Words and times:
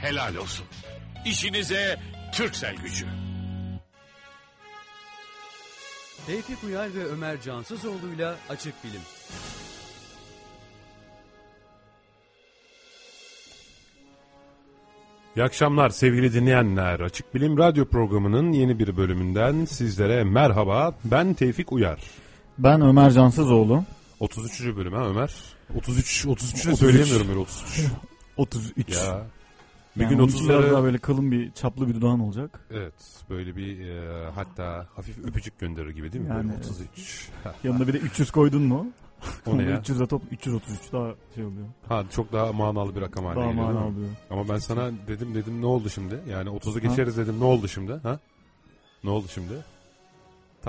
helal 0.00 0.36
olsun. 0.36 0.66
İşinize 1.24 2.00
Türksel 2.32 2.76
gücü. 2.76 3.06
Tevfik 6.26 6.64
Uyar 6.64 6.94
ve 6.94 7.04
Ömer 7.04 7.40
Cansızoğlu'yla 7.40 8.36
Açık 8.48 8.84
Bilim. 8.84 9.00
İyi 15.36 15.42
akşamlar 15.44 15.90
sevgili 15.90 16.32
dinleyenler. 16.32 17.00
Açık 17.00 17.34
Bilim 17.34 17.58
Radyo 17.58 17.84
programının 17.84 18.52
yeni 18.52 18.78
bir 18.78 18.96
bölümünden 18.96 19.64
sizlere 19.64 20.24
merhaba. 20.24 20.94
Ben 21.04 21.34
Tevfik 21.34 21.72
Uyar. 21.72 22.00
Ben 22.58 22.80
Ömer 22.80 23.10
Cansızoğlu. 23.10 23.84
33. 24.20 24.76
bölüm 24.76 24.92
ha 24.92 25.06
Ömer. 25.06 25.34
33 25.76 26.26
33 26.26 26.66
de 26.66 26.76
söyleyemiyorum 26.76 27.28
öyle 27.28 27.38
33. 27.38 27.86
33. 28.36 28.96
ya. 28.96 29.26
Bir 29.96 30.00
Yani 30.02 30.10
gün 30.10 30.18
onun 30.18 30.28
için 30.28 30.48
biraz 30.48 30.64
30'ları 30.64 30.72
daha 30.72 30.82
böyle 30.82 30.98
kalın 30.98 31.30
bir 31.32 31.52
çaplı 31.52 31.88
bir 31.88 31.94
dudağın 31.94 32.20
olacak. 32.20 32.60
Evet 32.70 32.94
böyle 33.30 33.56
bir 33.56 33.88
e, 33.88 34.00
hatta 34.34 34.86
hafif 34.96 35.18
öpücük 35.18 35.58
gönderir 35.58 35.90
gibi 35.90 36.12
değil 36.12 36.24
mi? 36.24 36.30
Yani 36.30 36.42
böyle 36.48 36.54
evet. 36.56 36.70
33. 36.70 37.28
Yanında 37.64 37.88
bir 37.88 37.92
de 37.92 37.98
300 37.98 38.30
koydun 38.30 38.62
mu? 38.62 38.86
o 39.46 39.58
ne 39.58 39.62
ya? 39.62 39.76
300'e 39.78 40.06
top 40.06 40.22
333 40.30 40.92
daha 40.92 41.14
şey 41.34 41.44
oluyor. 41.44 41.66
Ha 41.88 42.04
çok 42.10 42.32
daha 42.32 42.52
manalı 42.52 42.96
bir 42.96 43.00
rakam 43.00 43.24
haline 43.24 43.40
Daha 43.40 43.50
geliyor. 43.50 43.66
mana 43.66 43.80
değil 43.80 43.90
mi? 43.92 43.96
oluyor. 43.96 44.10
Ama 44.30 44.48
ben 44.48 44.58
sana 44.58 44.90
dedim 45.08 45.34
dedim 45.34 45.60
ne 45.62 45.66
oldu 45.66 45.90
şimdi? 45.90 46.18
Yani 46.30 46.48
30'u 46.48 46.80
geçeriz 46.80 47.16
dedim 47.16 47.40
ne 47.40 47.44
oldu 47.44 47.68
şimdi? 47.68 47.92
Ha? 47.92 48.18
Ne 49.04 49.10
oldu 49.10 49.26
şimdi? 49.34 49.52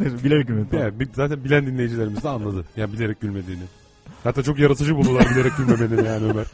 Neyse 0.00 0.24
bilerek 0.24 0.48
gülmedim. 0.48 0.68
tamam. 0.70 0.86
Yani, 0.86 1.08
zaten 1.14 1.44
bilen 1.44 1.66
dinleyicilerimiz 1.66 2.22
de 2.24 2.28
anladı. 2.28 2.64
Yani 2.76 2.92
bilerek 2.92 3.20
gülmediğini. 3.20 3.62
Hatta 4.28 4.42
çok 4.42 4.58
yaratıcı 4.58 4.96
buldular 4.96 5.30
bilerek 5.30 5.52
gülmemeni 5.56 6.06
yani 6.06 6.24
Ömer. 6.24 6.46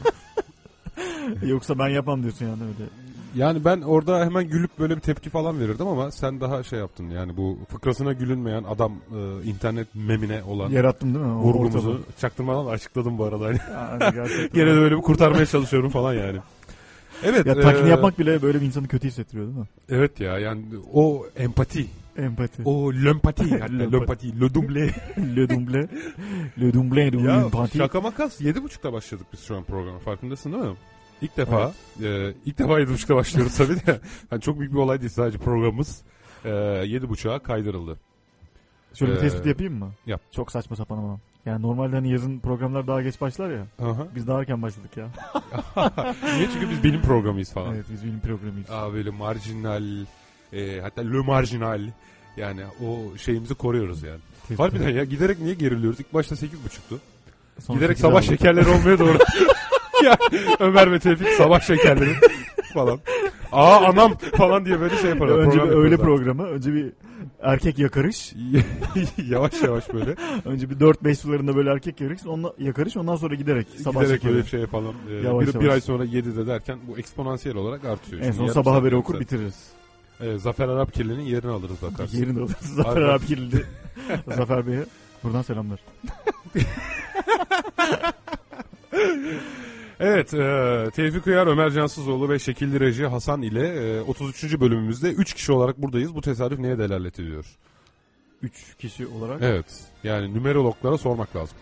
Yoksa 1.49 1.79
ben 1.79 1.87
yapam 1.87 2.23
diyorsun 2.23 2.45
yani 2.45 2.63
öyle. 2.63 2.89
Yani 3.35 3.65
ben 3.65 3.81
orada 3.81 4.25
hemen 4.25 4.47
gülüp 4.47 4.79
böyle 4.79 4.95
bir 4.95 5.01
tepki 5.01 5.29
falan 5.29 5.59
verirdim 5.59 5.87
ama 5.87 6.11
sen 6.11 6.41
daha 6.41 6.63
şey 6.63 6.79
yaptın. 6.79 7.09
Yani 7.09 7.37
bu 7.37 7.59
fıkrasına 7.69 8.13
gülünmeyen 8.13 8.63
adam 8.63 8.93
e, 8.93 9.49
internet 9.49 9.87
memine 9.95 10.43
olan 10.43 10.69
Yarattım 10.69 11.13
değil 11.13 11.25
mi? 11.25 11.31
O 11.31 11.41
vurgumuzu 11.41 11.89
ortamı. 11.89 11.99
çaktırmadan 12.19 12.65
açıkladım 12.65 13.17
bu 13.17 13.23
arada. 13.23 13.45
Yani 13.47 13.99
gerçekten. 13.99 14.49
Gene 14.53 14.75
de 14.75 14.79
böyle 14.79 14.97
bir 14.97 15.01
kurtarmaya 15.01 15.45
çalışıyorum 15.45 15.89
falan 15.89 16.13
yani. 16.13 16.37
Evet. 17.23 17.45
Ya 17.45 17.61
taklidi 17.61 17.87
e, 17.87 17.89
yapmak 17.89 18.19
bile 18.19 18.41
böyle 18.41 18.61
bir 18.61 18.65
insanı 18.65 18.87
kötü 18.87 19.07
hissettiriyor 19.07 19.47
değil 19.47 19.57
mi? 19.57 19.67
Evet 19.89 20.19
ya 20.19 20.39
yani 20.39 20.61
o 20.93 21.25
empati, 21.37 21.87
Empati. 22.17 22.61
o 22.65 22.93
lömpati, 22.93 23.59
hatta 23.59 23.73
Lömpati. 23.73 24.27
le 24.41 24.53
double. 24.53 24.93
Le 25.35 25.49
double. 25.49 25.87
Le 26.59 26.73
double 26.73 27.11
de 27.11 27.17
ya 27.17 27.49
şaka 27.77 28.01
makas 28.01 28.41
7.30'da 28.41 28.93
başladık 28.93 29.27
biz 29.33 29.39
şu 29.43 29.55
an 29.57 29.63
programa 29.63 29.99
farkındasın 29.99 30.53
değil 30.53 30.63
mi? 30.63 30.75
İlk 31.21 31.37
defa, 31.37 31.73
e, 32.03 32.33
ilk 32.45 32.57
defa 32.59 32.79
7.30'da 32.81 33.15
başlıyoruz 33.15 33.55
tabii 33.57 33.75
de. 33.85 33.99
Yani 34.31 34.41
çok 34.41 34.59
büyük 34.59 34.73
bir 34.73 34.77
olay 34.77 34.99
değil 35.01 35.09
sadece 35.11 35.37
programımız 35.37 36.01
e, 36.45 36.49
7.30'a 36.49 37.39
kaydırıldı. 37.39 37.97
Şöyle 38.93 39.11
bir 39.11 39.17
Ee, 39.17 39.21
tespit 39.21 39.45
yapayım 39.45 39.73
mı? 39.79 39.91
yap. 40.05 40.21
Çok 40.31 40.51
saçma 40.51 40.75
sapan 40.75 40.97
ama. 40.97 41.19
Yani 41.45 41.61
normalde 41.61 41.95
hani 41.95 42.11
yazın 42.11 42.39
programlar 42.39 42.87
daha 42.87 43.01
geç 43.01 43.21
başlar 43.21 43.49
ya. 43.49 43.67
Aha. 43.79 44.07
Biz 44.15 44.27
daha 44.27 44.39
erken 44.39 44.61
başladık 44.61 44.97
ya. 44.97 45.07
Niye? 46.35 46.47
Çünkü 46.53 46.69
biz 46.69 46.83
bilim 46.83 47.01
programıyız 47.01 47.53
falan. 47.53 47.75
evet 47.75 47.85
biz 47.91 48.03
bilim 48.03 48.19
programıyız. 48.19 48.69
Aa, 48.71 48.93
böyle 48.93 49.09
marjinal, 49.09 49.83
e, 50.55 50.81
hatta 50.81 51.01
le 51.01 51.17
marjinal. 51.21 51.81
Yani 52.37 52.61
o 52.85 53.17
şeyimizi 53.17 53.53
koruyoruz 53.55 54.03
yani. 54.03 54.19
Tespit- 54.47 54.59
Harbiden 54.59 54.89
ya 54.89 55.03
giderek 55.03 55.39
niye 55.39 55.53
geriliyoruz? 55.53 55.99
İlk 55.99 56.13
başta 56.13 56.35
8.30'tu. 56.35 56.99
Sonra 57.59 57.79
Giderek 57.79 57.97
sabah 57.99 58.13
aldık. 58.17 58.23
şekerleri 58.29 58.69
olmaya 58.69 58.99
doğru. 58.99 59.17
ya, 60.05 60.17
Ömer 60.59 60.91
ve 60.91 60.99
Tevfik 60.99 61.27
sabah 61.27 61.61
şekerleri 61.61 62.13
falan. 62.73 62.99
Aa 63.51 63.85
anam 63.85 64.17
falan 64.17 64.65
diye 64.65 64.79
böyle 64.79 64.97
şey 64.97 65.09
yaparlar. 65.09 65.35
Önce 65.35 65.57
bir 65.57 65.61
program 65.61 65.79
öğle 65.81 65.91
yaparlar. 65.91 66.15
programı, 66.15 66.43
önce 66.47 66.73
bir 66.73 66.91
erkek 67.41 67.79
yakarış. 67.79 68.33
yavaş 69.29 69.61
yavaş 69.63 69.93
böyle. 69.93 70.15
Önce 70.45 70.69
bir 70.69 70.75
4-5 70.75 71.15
sularında 71.15 71.55
böyle 71.55 71.69
erkek 71.71 72.01
yakarış, 72.01 72.25
onunla 72.25 72.53
yakarış 72.59 72.97
ondan 72.97 73.15
sonra 73.15 73.35
giderek 73.35 73.67
sabah 73.83 74.01
giderek 74.01 74.21
şekeri. 74.21 74.33
böyle 74.33 74.45
bir 74.45 74.49
şey 74.49 74.65
falan. 74.65 74.93
Ee, 75.09 75.13
Yavaş 75.13 75.47
bir, 75.47 75.53
bir 75.53 75.59
yavaş. 75.59 75.73
ay 75.73 75.81
sonra 75.81 76.05
7'de 76.05 76.47
derken 76.47 76.79
bu 76.87 76.97
eksponansiyel 76.99 77.57
olarak 77.57 77.85
artıyor. 77.85 78.21
En 78.21 78.23
Şimdi 78.23 78.35
son 78.35 78.43
yarım 78.43 78.53
sabah 78.53 78.75
haberi 78.75 78.95
okur 78.95 79.19
bitiririz. 79.19 79.55
Ee, 80.21 80.37
Zafer 80.37 80.67
Arapkirli'nin 80.67 81.23
yerini 81.23 81.51
alırız 81.51 81.81
bakarsın. 81.81 82.17
Yerini 82.21 82.39
alırız. 82.39 82.55
Zafer 82.75 83.01
abi 83.01 83.25
kilidi. 83.25 83.65
Zafer 84.35 84.67
Bey'e 84.67 84.85
buradan 85.23 85.41
selamlar. 85.41 85.79
Evet, 89.99 90.33
e, 90.33 90.89
Tevfik 90.95 91.27
Uyar, 91.27 91.47
Ömer 91.47 91.71
Cansızoğlu 91.71 92.29
ve 92.29 92.39
Şekilli 92.39 92.79
Reji 92.79 93.05
Hasan 93.05 93.41
ile 93.41 93.67
e, 93.97 94.01
33. 94.01 94.59
bölümümüzde 94.59 95.11
3 95.11 95.33
kişi 95.33 95.51
olarak 95.51 95.81
buradayız. 95.81 96.15
Bu 96.15 96.21
tesadüf 96.21 96.59
neye 96.59 96.77
delalet 96.77 97.19
ediyor? 97.19 97.45
3 98.41 98.75
kişi 98.79 99.07
olarak. 99.07 99.41
Evet, 99.41 99.65
yani 100.03 100.35
numerologlara 100.35 100.97
sormak 100.97 101.35
lazım. 101.35 101.57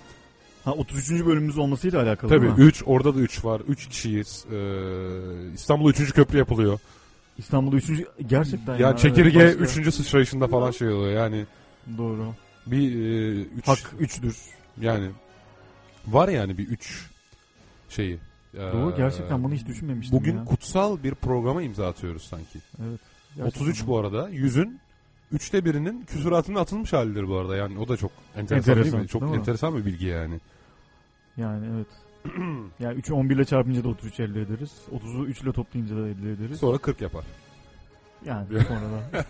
Ha 0.66 0.72
33. 0.72 1.26
bölümümüz 1.26 1.58
olmasıyla 1.58 2.04
alakalı 2.04 2.30
Tabii 2.30 2.42
değil 2.42 2.58
mi? 2.58 2.64
3, 2.64 2.84
orada 2.86 3.16
da 3.16 3.20
3 3.20 3.46
var. 3.46 3.62
3 3.68 3.88
kişiyiz. 3.90 4.46
E, 4.52 4.58
İstanbul'da 5.54 5.90
3. 5.90 6.14
köprü 6.14 6.38
yapılıyor. 6.38 6.80
İstanbul'da 7.38 7.76
3. 7.76 7.92
gerçekten 8.28 8.74
Ya, 8.74 8.80
ya. 8.88 8.98
çekirge 8.98 9.40
evet, 9.40 9.60
başka- 9.62 9.82
3. 9.82 9.92
sıçrayışında 9.96 10.48
falan 10.48 10.72
şey 10.72 10.90
oluyor. 10.90 11.12
Yani 11.12 11.46
Doğru. 11.98 12.34
bir 12.68 12.92
3 13.46 13.68
Hak 13.68 13.94
3'dür. 14.00 14.38
yani 14.82 15.10
var 16.08 16.30
yani 16.30 16.58
bir 16.58 16.68
3 16.68 17.10
şeyi. 17.90 18.20
Doğru 18.58 18.92
Ee, 18.94 18.98
gerçekten 18.98 19.44
bunu 19.44 19.54
hiç 19.54 19.66
düşünmemiştim 19.68 20.20
Bugün 20.20 20.38
ya. 20.38 20.46
kutsal 20.46 21.04
bir 21.04 21.16
programa 21.16 21.62
imza 21.62 21.88
atıyoruz 21.88 22.24
sanki. 22.24 22.60
Evet. 22.84 23.00
33 23.48 23.88
bu 23.88 23.98
arada. 24.00 24.30
Yüzün 24.30 24.80
üçte 25.32 25.66
birinin 25.66 26.06
küsuratının 26.06 26.56
atılmış 26.60 26.94
halidir 26.94 27.28
bu 27.28 27.38
arada. 27.38 27.56
Yani 27.56 27.80
o 27.80 27.88
da 27.88 27.98
çok 27.98 28.12
enteresan, 28.36 28.58
Enteresan, 28.72 28.92
değil 28.94 29.04
mi? 29.04 29.08
Çok 29.10 29.22
değil 29.22 29.32
mi? 29.34 29.38
enteresan 29.40 29.78
bir 29.78 29.86
bilgi 29.86 30.06
yani. 30.06 30.40
Yani 31.38 31.66
evet. 31.76 31.88
yani 32.80 33.00
3'ü 33.00 33.14
11 33.14 33.36
ile 33.36 33.46
çarpınca 33.46 33.84
da 33.84 33.88
33 33.88 34.20
elde 34.20 34.42
ederiz. 34.42 34.72
30'u 34.92 35.26
3 35.26 35.42
ile 35.42 35.52
toplayınca 35.52 35.96
da 35.96 36.08
elde 36.08 36.32
ederiz. 36.32 36.60
Sonra 36.60 36.78
40 36.78 37.02
yapar. 37.02 37.26
Yani 38.26 38.48
sonra 38.68 38.82
da. 38.82 39.26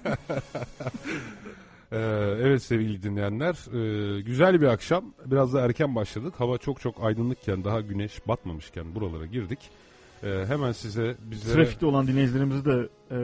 Ee, 1.91 1.97
evet 2.41 2.63
sevgili 2.63 3.03
dinleyenler. 3.03 3.55
ee, 3.73 4.21
güzel 4.21 4.61
bir 4.61 4.67
akşam. 4.67 5.13
Biraz 5.25 5.53
da 5.53 5.61
erken 5.61 5.95
başladık. 5.95 6.33
Hava 6.37 6.57
çok 6.57 6.81
çok 6.81 7.03
aydınlıkken 7.03 7.63
daha 7.63 7.81
güneş 7.81 8.27
batmamışken 8.27 8.95
buralara 8.95 9.25
girdik. 9.25 9.59
Ee, 10.23 10.45
hemen 10.47 10.71
size 10.71 11.15
bizlere... 11.21 11.55
Trafikte 11.55 11.85
olan 11.85 12.07
dinleyicilerimize 12.07 12.65
de 12.65 12.89
e, 13.11 13.17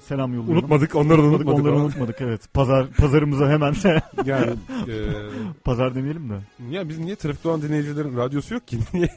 selam 0.00 0.34
yolluyorum. 0.34 0.58
Unutmadık 0.58 0.94
onları 0.94 1.22
da 1.22 1.26
unutmadık. 1.26 1.60
Onları 1.60 1.74
ama. 1.74 1.84
unutmadık 1.84 2.20
evet. 2.20 2.54
Pazar 2.54 2.90
pazarımıza 2.90 3.48
hemen 3.48 3.74
Yani 4.24 4.52
ee, 4.88 5.06
pazar 5.64 5.94
demeyelim 5.94 6.30
de. 6.30 6.34
ya 6.70 6.88
biz 6.88 6.98
niye 6.98 7.16
trafikte 7.16 7.48
olan 7.48 7.62
dinleyicilerin 7.62 8.16
radyosu 8.16 8.54
yok 8.54 8.68
ki? 8.68 8.78
Niye 8.94 9.08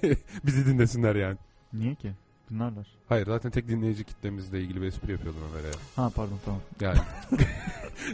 bizi 0.46 0.66
dinlesinler 0.66 1.16
yani? 1.16 1.38
Niye 1.74 1.96
ki? 1.96 2.12
Dinlerler. 2.50 2.88
Hayır 3.10 3.26
zaten 3.26 3.52
tek 3.52 3.68
dinleyici 3.68 4.04
kitlemizle 4.04 4.62
ilgili 4.62 4.82
bir 4.82 4.88
espri 4.88 5.12
yapıyordum 5.12 5.42
Ömer'e. 5.52 5.72
Ha 5.96 6.12
pardon 6.16 6.40
tamam. 6.46 6.62
Yani 6.82 6.98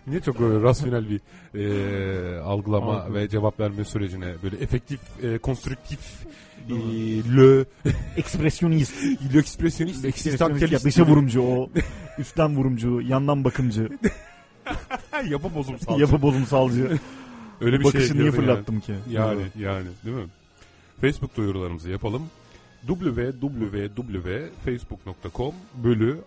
niye 0.08 0.22
çok 0.22 0.40
böyle 0.40 0.64
rasyonel 0.64 1.06
bir 1.10 1.22
e, 1.60 2.40
algılama 2.40 3.02
Algı. 3.02 3.14
ve 3.14 3.30
cevap 3.30 3.60
verme 3.60 3.86
sürecine 3.86 4.34
böyle 4.44 4.58
efektif, 4.58 5.00
e, 5.24 5.38
konstrüktif, 5.38 6.00
e, 6.70 6.74
le, 7.38 7.66
Ekspresyonist. 8.18 8.94
l'expressionist, 9.34 10.06
Ekspresyonist. 10.06 10.86
Dışa 10.86 11.06
vurumcu 11.06 11.42
o. 11.42 11.70
Üstten 12.18 12.58
vurumcu. 12.58 13.02
Yandan 13.02 13.44
bakımcı. 13.44 13.90
yapı 15.30 15.56
bozumsal. 15.56 16.00
Yapı 16.00 16.22
bozumsalcı. 16.22 17.00
Öyle 17.62 17.80
bir 17.80 17.84
Bakışı 17.84 18.08
şey 18.08 18.18
niye 18.18 18.32
fırlattım 18.32 18.80
ki? 18.80 18.94
Yani, 19.10 19.42
yani, 19.42 19.44
yani 19.60 19.88
değil 20.06 20.18
mi? 20.18 20.26
Facebook 21.02 21.38
duyurularımızı 21.38 21.90
yapalım. 21.90 22.24
www.facebook.com 22.88 25.54
bölü 25.84 26.22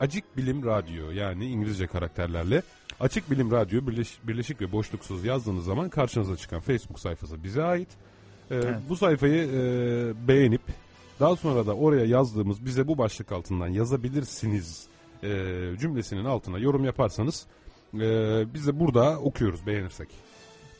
Acık 0.00 0.36
Bilim 0.36 0.66
Radyo 0.66 1.10
yani 1.10 1.46
İngilizce 1.46 1.86
karakterlerle 1.86 2.62
Açık 3.00 3.30
Bilim 3.30 3.50
Radyo 3.50 3.80
birleş- 3.80 4.28
birleşik 4.28 4.60
ve 4.60 4.72
boşluksuz 4.72 5.24
yazdığınız 5.24 5.64
zaman 5.64 5.88
karşınıza 5.88 6.36
çıkan 6.36 6.60
Facebook 6.60 7.00
sayfası 7.00 7.44
bize 7.44 7.62
ait. 7.62 7.88
Ee, 8.50 8.54
Evet. 8.54 8.76
Bu 8.88 8.96
sayfayı 8.96 9.42
e, 9.44 10.28
beğenip 10.28 10.60
daha 11.20 11.36
sonra 11.36 11.66
da 11.66 11.74
oraya 11.76 12.04
yazdığımız 12.04 12.64
bize 12.64 12.88
bu 12.88 12.98
başlık 12.98 13.32
altından 13.32 13.68
yazabilirsiniz 13.68 14.86
e, 15.22 15.28
cümlesinin 15.80 16.24
altına 16.24 16.58
yorum 16.58 16.84
yaparsanız 16.84 17.46
e, 17.94 18.00
biz 18.54 18.66
de 18.66 18.80
burada 18.80 19.18
okuyoruz 19.18 19.66
beğenirsek. 19.66 20.08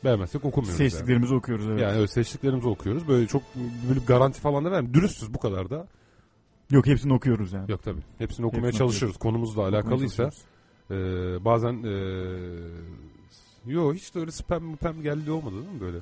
Beğenmezsek 0.05 0.45
okumuyoruz. 0.45 0.81
yani. 0.81 0.91
Seçtiklerimizi 0.91 1.35
okuyoruz 1.35 1.67
evet. 1.69 1.81
Yani 1.81 1.99
evet 1.99 2.11
seçtiklerimizi 2.13 2.69
okuyoruz. 2.69 3.09
Böyle 3.09 3.27
çok 3.27 3.43
böyle 3.89 4.01
garanti 4.07 4.41
falan 4.41 4.65
da 4.65 4.71
vermiyorum. 4.71 4.95
Dürüstüz 4.95 5.35
bu 5.35 5.39
kadar 5.39 5.71
da. 5.71 5.87
Yok 6.71 6.87
hepsini 6.87 7.15
okuyoruz 7.15 7.53
yani. 7.53 7.71
Yok 7.71 7.83
tabii. 7.83 8.01
Hepsini 8.19 8.47
okumaya 8.47 8.67
Hepsini 8.67 8.79
çalışıyoruz. 8.79 9.17
Konumuzla 9.17 9.63
Okumaya 9.63 9.83
alakalıysa. 9.83 10.31
e, 10.91 10.95
bazen 11.45 11.83
e, 11.83 11.93
yo 13.67 13.95
hiç 13.95 14.15
de 14.15 14.21
öyle 14.21 14.31
spam 14.31 14.77
spam 14.77 15.03
geldi 15.03 15.31
olmadı 15.31 15.55
değil 15.55 15.75
mi 15.75 15.81
böyle? 15.81 15.99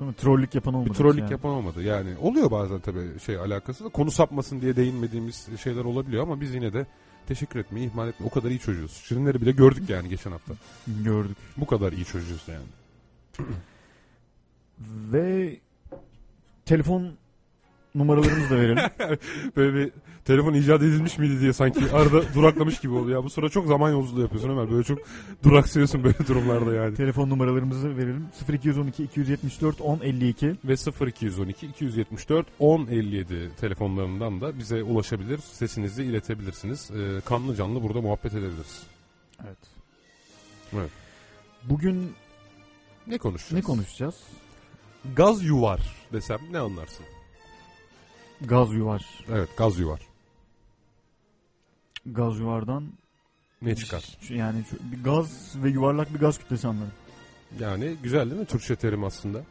Değil 0.00 0.08
mi? 0.10 0.16
Trollük 0.16 0.54
yapan 0.54 0.74
olmadı. 0.74 0.90
Bir 0.90 0.94
trollük 0.94 1.20
yani. 1.20 1.32
yapan 1.32 1.50
olmadı. 1.50 1.82
Yani 1.82 2.16
oluyor 2.22 2.50
bazen 2.50 2.80
tabii 2.80 3.20
şey 3.20 3.36
alakası 3.36 3.84
da 3.84 3.88
konu 3.88 4.10
sapmasın 4.10 4.60
diye 4.60 4.76
değinmediğimiz 4.76 5.48
şeyler 5.60 5.84
olabiliyor 5.84 6.22
ama 6.22 6.40
biz 6.40 6.54
yine 6.54 6.72
de 6.72 6.86
teşekkür 7.26 7.60
etmeyi 7.60 7.86
ihmal 7.86 8.08
etmeyi 8.08 8.30
o 8.30 8.34
kadar 8.34 8.50
iyi 8.50 8.58
çocuğuz. 8.58 8.92
Şirinleri 8.92 9.40
bile 9.40 9.52
gördük 9.52 9.90
yani 9.90 10.08
geçen 10.08 10.30
hafta. 10.30 10.54
Gördük. 11.04 11.36
Bu 11.56 11.66
kadar 11.66 11.92
iyi 11.92 12.04
çocuğuz 12.04 12.44
yani. 12.48 12.66
Ve 15.12 15.56
telefon 16.64 17.12
numaralarımızı 17.98 18.50
da 18.50 18.56
verelim. 18.56 18.78
Böyle 19.56 19.74
bir 19.74 19.92
telefon 20.24 20.54
icat 20.54 20.82
edilmiş 20.82 21.18
miydi 21.18 21.40
diye 21.40 21.52
sanki 21.52 21.92
arada 21.92 22.34
duraklamış 22.34 22.80
gibi 22.80 22.92
oluyor. 22.92 23.18
Ya 23.18 23.24
bu 23.24 23.30
sıra 23.30 23.48
çok 23.48 23.66
zaman 23.66 23.90
yolculuğu 23.90 24.20
yapıyorsun 24.20 24.50
Ömer. 24.50 24.70
Böyle 24.70 24.84
çok 24.84 24.98
duraksıyorsun 25.44 26.04
böyle 26.04 26.18
durumlarda 26.28 26.74
yani. 26.74 26.94
telefon 26.94 27.30
numaralarımızı 27.30 27.96
verelim. 27.96 28.26
0212 28.52 29.04
274 29.04 29.80
1052 29.80 30.54
Ve 30.64 30.74
0212 31.06 31.66
274 31.66 32.46
1057 32.60 33.50
telefonlarından 33.60 34.40
da 34.40 34.58
bize 34.58 34.82
ulaşabilir, 34.82 35.38
sesinizi 35.38 36.04
iletebilirsiniz. 36.04 36.90
Ee, 36.90 37.20
kanlı 37.24 37.56
canlı 37.56 37.82
burada 37.82 38.00
muhabbet 38.00 38.32
edebiliriz. 38.32 38.82
Evet. 39.44 39.58
Evet. 40.74 40.90
Bugün 41.64 42.12
Ne 43.06 43.18
konuşacağız? 43.18 43.52
ne 43.52 43.62
konuşacağız? 43.62 44.14
Gaz 45.16 45.44
yuvar 45.44 45.80
desem 46.12 46.38
ne 46.50 46.58
anlarsın? 46.58 47.06
Gaz 48.40 48.72
yuvar. 48.74 49.24
Evet 49.32 49.48
gaz 49.56 49.78
yuvar. 49.78 50.00
Gaz 52.06 52.38
yuvardan 52.38 52.84
Ne 53.62 53.76
çıkar? 53.76 54.18
Yani 54.28 54.64
bir 54.92 55.04
gaz 55.04 55.54
ve 55.56 55.70
yuvarlak 55.70 56.14
bir 56.14 56.18
gaz 56.18 56.38
kütlesi 56.38 56.68
anlarım. 56.68 56.92
Yani 57.60 57.96
güzel 58.02 58.30
değil 58.30 58.40
mi 58.40 58.46
Türkçe 58.46 58.76
terim 58.76 59.04
aslında? 59.04 59.42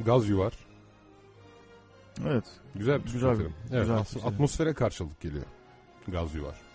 Gaz 0.00 0.28
yuvar. 0.28 0.52
Evet. 2.26 2.44
Güzel 2.74 2.94
bir 2.94 3.02
Türkçe 3.02 3.18
Güzel 3.18 3.36
terim. 3.36 3.54
Evet, 3.70 3.80
güzel 3.80 3.96
aslında 3.96 4.26
atmosfere 4.26 4.74
karşılık 4.74 5.20
geliyor. 5.20 5.44
Gaz 6.08 6.34
yuvar. 6.34 6.65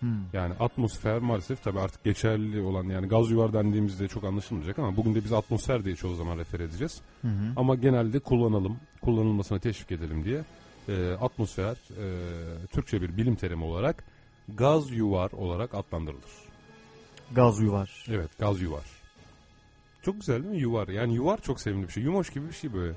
Hmm. 0.00 0.08
Yani 0.32 0.54
atmosfer 0.60 1.18
maalesef 1.18 1.62
tabii 1.62 1.80
artık 1.80 2.04
geçerli 2.04 2.60
olan 2.60 2.84
yani 2.84 3.08
gaz 3.08 3.30
yuvar 3.30 3.52
dendiğimizde 3.52 4.08
çok 4.08 4.24
anlaşılmayacak 4.24 4.78
ama 4.78 4.96
bugün 4.96 5.14
de 5.14 5.24
biz 5.24 5.32
atmosfer 5.32 5.84
diye 5.84 5.96
çoğu 5.96 6.14
zaman 6.14 6.38
refer 6.38 6.60
edeceğiz. 6.60 7.00
Hı 7.22 7.28
hı. 7.28 7.52
Ama 7.56 7.74
genelde 7.74 8.18
kullanalım, 8.18 8.76
kullanılmasına 9.02 9.58
teşvik 9.58 9.92
edelim 9.92 10.24
diye 10.24 10.44
e, 10.88 11.12
atmosfer 11.12 11.72
e, 11.72 12.06
Türkçe 12.66 13.02
bir 13.02 13.16
bilim 13.16 13.34
terimi 13.34 13.64
olarak 13.64 14.04
gaz 14.48 14.90
yuvar 14.90 15.30
olarak 15.32 15.74
adlandırılır. 15.74 16.46
Gaz 17.32 17.60
yuvar. 17.60 18.06
Evet 18.08 18.38
gaz 18.38 18.60
yuvar. 18.60 18.84
Çok 20.02 20.14
güzel 20.20 20.42
değil 20.42 20.54
mi 20.54 20.60
yuvar? 20.60 20.88
Yani 20.88 21.14
yuvar 21.14 21.40
çok 21.42 21.60
sevimli 21.60 21.88
bir 21.88 21.92
şey. 21.92 22.02
Yumoş 22.02 22.30
gibi 22.30 22.48
bir 22.48 22.54
şey 22.54 22.72
böyle. 22.74 22.94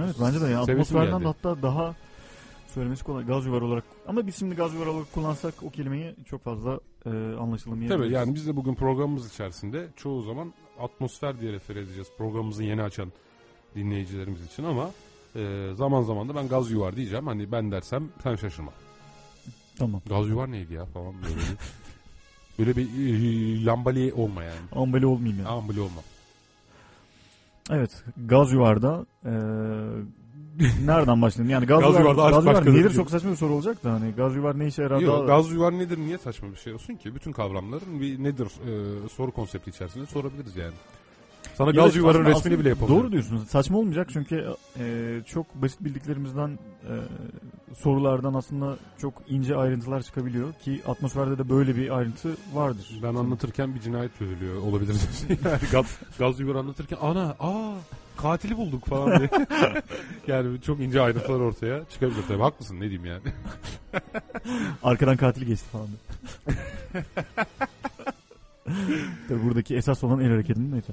Evet 0.00 0.14
bence 0.20 0.40
de 0.40 0.46
ya 0.46 0.64
Sevesim 0.64 0.96
atmosferden 0.96 1.18
geldi. 1.18 1.24
hatta 1.24 1.62
daha 1.62 1.94
söylemesi 2.70 3.04
kolay 3.04 3.24
gaz 3.24 3.46
yuvar 3.46 3.62
olarak 3.62 3.84
ama 4.06 4.26
biz 4.26 4.36
şimdi 4.36 4.54
gaz 4.54 4.74
yuvar 4.74 4.86
olarak 4.86 5.12
kullansak 5.12 5.54
o 5.62 5.70
kelimeyi 5.70 6.14
çok 6.26 6.44
fazla 6.44 6.80
e, 7.06 7.10
anlaşılamayabilir. 7.40 7.98
Tabii 7.98 8.12
yani 8.12 8.34
biz 8.34 8.46
de 8.46 8.56
bugün 8.56 8.74
programımız 8.74 9.32
içerisinde 9.32 9.88
çoğu 9.96 10.22
zaman 10.22 10.52
atmosfer 10.80 11.40
diye 11.40 11.52
refer 11.52 11.76
edeceğiz. 11.76 12.08
Programımızı 12.18 12.64
yeni 12.64 12.82
açan 12.82 13.12
dinleyicilerimiz 13.74 14.46
için 14.46 14.64
ama 14.64 14.90
e, 15.36 15.72
zaman 15.74 16.02
zaman 16.02 16.28
da 16.28 16.34
ben 16.34 16.48
gaz 16.48 16.70
yuvar 16.70 16.96
diyeceğim. 16.96 17.26
Hani 17.26 17.52
ben 17.52 17.72
dersem 17.72 18.08
sen 18.22 18.36
şaşırma. 18.36 18.72
Tamam. 19.78 20.02
Gaz 20.06 20.28
yuvar 20.28 20.50
neydi 20.50 20.74
ya 20.74 20.84
falan 20.84 21.14
böyle 21.22 21.36
bir. 21.36 21.42
Böyle 22.58 22.76
bir 22.76 22.82
e, 22.82 23.64
lambali 23.64 24.12
olma 24.12 24.42
yani. 24.42 24.60
Ambali 24.72 25.06
olmayayım 25.06 25.38
yani. 25.38 25.48
Lambali 25.48 25.80
olma. 25.80 26.00
Evet. 27.70 28.04
Gaz 28.26 28.52
yuvarda 28.52 29.06
e, 29.24 29.32
nereden 30.84 31.22
başlayalım? 31.22 31.50
Yani 31.50 31.66
gaz, 31.66 31.80
Gaz 31.80 31.90
yuvar, 31.90 32.00
yuvarda 32.00 32.22
aşk 32.24 32.34
gaz 32.34 32.44
yuvar 32.44 32.74
nedir? 32.78 32.90
Çok 32.94 33.10
saçma 33.10 33.30
bir 33.30 33.36
soru 33.36 33.52
olacak 33.52 33.84
da 33.84 33.92
hani 33.92 34.12
gaz 34.16 34.36
yuvar 34.36 34.58
ne 34.58 34.66
işe 34.66 34.82
yarar? 34.82 35.00
Yok, 35.00 35.18
Daha- 35.18 35.26
gaz 35.36 35.52
yuvar 35.52 35.78
nedir 35.78 35.98
niye 35.98 36.18
saçma 36.18 36.50
bir 36.50 36.56
şey 36.56 36.72
olsun 36.74 36.94
ki? 36.94 37.14
Bütün 37.14 37.32
kavramların 37.32 38.00
bir 38.00 38.22
nedir 38.22 38.46
e, 38.46 39.08
soru 39.08 39.30
konsepti 39.32 39.70
içerisinde 39.70 40.06
sorabiliriz 40.06 40.56
yani. 40.56 40.74
Sana 41.54 41.70
gaz 41.70 41.94
da 41.94 41.98
yuvarın 41.98 42.24
resmini 42.24 42.58
bile 42.58 42.68
yapabilirim. 42.68 43.00
Doğru 43.02 43.12
diyorsunuz. 43.12 43.48
Saçma 43.48 43.78
olmayacak 43.78 44.08
çünkü 44.12 44.46
e, 44.78 45.16
çok 45.26 45.54
basit 45.54 45.84
bildiklerimizden 45.84 46.48
e, 46.82 46.92
sorulardan 47.74 48.34
aslında 48.34 48.76
çok 48.98 49.14
ince 49.28 49.56
ayrıntılar 49.56 50.02
çıkabiliyor 50.02 50.52
ki 50.52 50.80
atmosferde 50.88 51.38
de 51.38 51.48
böyle 51.48 51.76
bir 51.76 51.96
ayrıntı 51.98 52.36
vardır. 52.54 53.00
Ben 53.02 53.14
anlatırken 53.14 53.74
bir 53.74 53.80
cinayet 53.80 54.18
çözülüyor 54.18 54.62
olabilir. 54.62 54.96
yani 55.44 55.58
gaz, 55.72 55.98
gaz 56.18 56.40
yuvar 56.40 56.54
anlatırken 56.54 56.98
ana 57.00 57.36
aa 57.40 57.72
katili 58.22 58.56
bulduk 58.56 58.86
falan 58.86 59.18
diye. 59.18 59.30
yani 60.26 60.60
çok 60.60 60.80
ince 60.80 61.00
ayrıntılar 61.00 61.40
ortaya 61.40 61.84
çıkabilir 61.90 62.22
tabii. 62.28 62.42
Haklısın 62.42 62.76
ne 62.76 62.80
diyeyim 62.80 63.04
yani. 63.04 63.22
Arkadan 64.82 65.16
katil 65.16 65.46
geçti 65.46 65.66
falan. 65.72 65.88
Tabii 69.28 69.44
buradaki 69.44 69.76
esas 69.76 70.04
olan 70.04 70.20
el 70.20 70.30
hareketinin 70.30 70.72
neyse. 70.72 70.92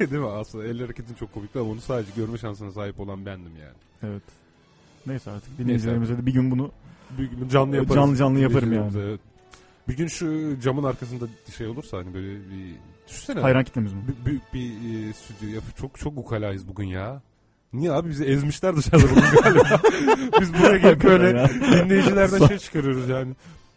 Değil 0.00 0.22
mi? 0.22 0.28
Aslında 0.28 0.64
el 0.64 0.80
hareketin 0.80 1.14
çok 1.14 1.34
komikti 1.34 1.58
ama 1.58 1.70
onu 1.70 1.80
sadece 1.80 2.10
görme 2.16 2.38
şansına 2.38 2.72
sahip 2.72 3.00
olan 3.00 3.26
bendim 3.26 3.52
yani. 3.60 3.76
Evet. 4.02 4.22
Neyse 5.06 5.30
artık 5.30 5.58
dinleyicilerimize 5.58 6.18
de 6.18 6.26
bir 6.26 6.32
gün 6.32 6.50
bunu 6.50 6.70
Bir 7.18 7.30
gün 7.30 7.48
canlı 7.48 7.76
yaparız. 7.76 7.94
Canlı 7.94 8.16
canlı 8.16 8.38
yaparım 8.40 8.70
Dinleyicilerimize, 8.70 9.10
evet. 9.10 9.20
Bir 9.88 9.96
gün 9.96 10.06
şu 10.06 10.60
camın 10.60 10.84
arkasında 10.84 11.24
şey 11.56 11.66
olursa 11.66 11.98
hani 11.98 12.14
böyle 12.14 12.28
bir 12.28 12.74
düşünsene. 13.08 13.40
hayran 13.40 13.64
kitlemiz 13.64 13.92
mi? 13.92 14.00
B- 14.08 14.26
büyük 14.26 14.54
bir 14.54 14.68
e, 14.70 15.12
stüdyo 15.12 15.54
yapı 15.54 15.66
çok 15.80 15.98
çok 15.98 16.18
ukalayız 16.18 16.68
bugün 16.68 16.86
ya. 16.86 17.22
Niye 17.72 17.92
abi 17.92 18.08
bizi 18.10 18.24
ezmişler 18.24 18.76
dışarıda 18.76 19.06
bugün 19.10 19.42
galiba. 19.42 19.80
Biz 20.40 20.54
buraya 20.54 20.78
gelip 20.78 21.04
böyle 21.04 21.48
dinleyicilerden 21.84 22.46
şey 22.48 22.58
çıkarıyoruz 22.58 23.08
yani. 23.08 23.32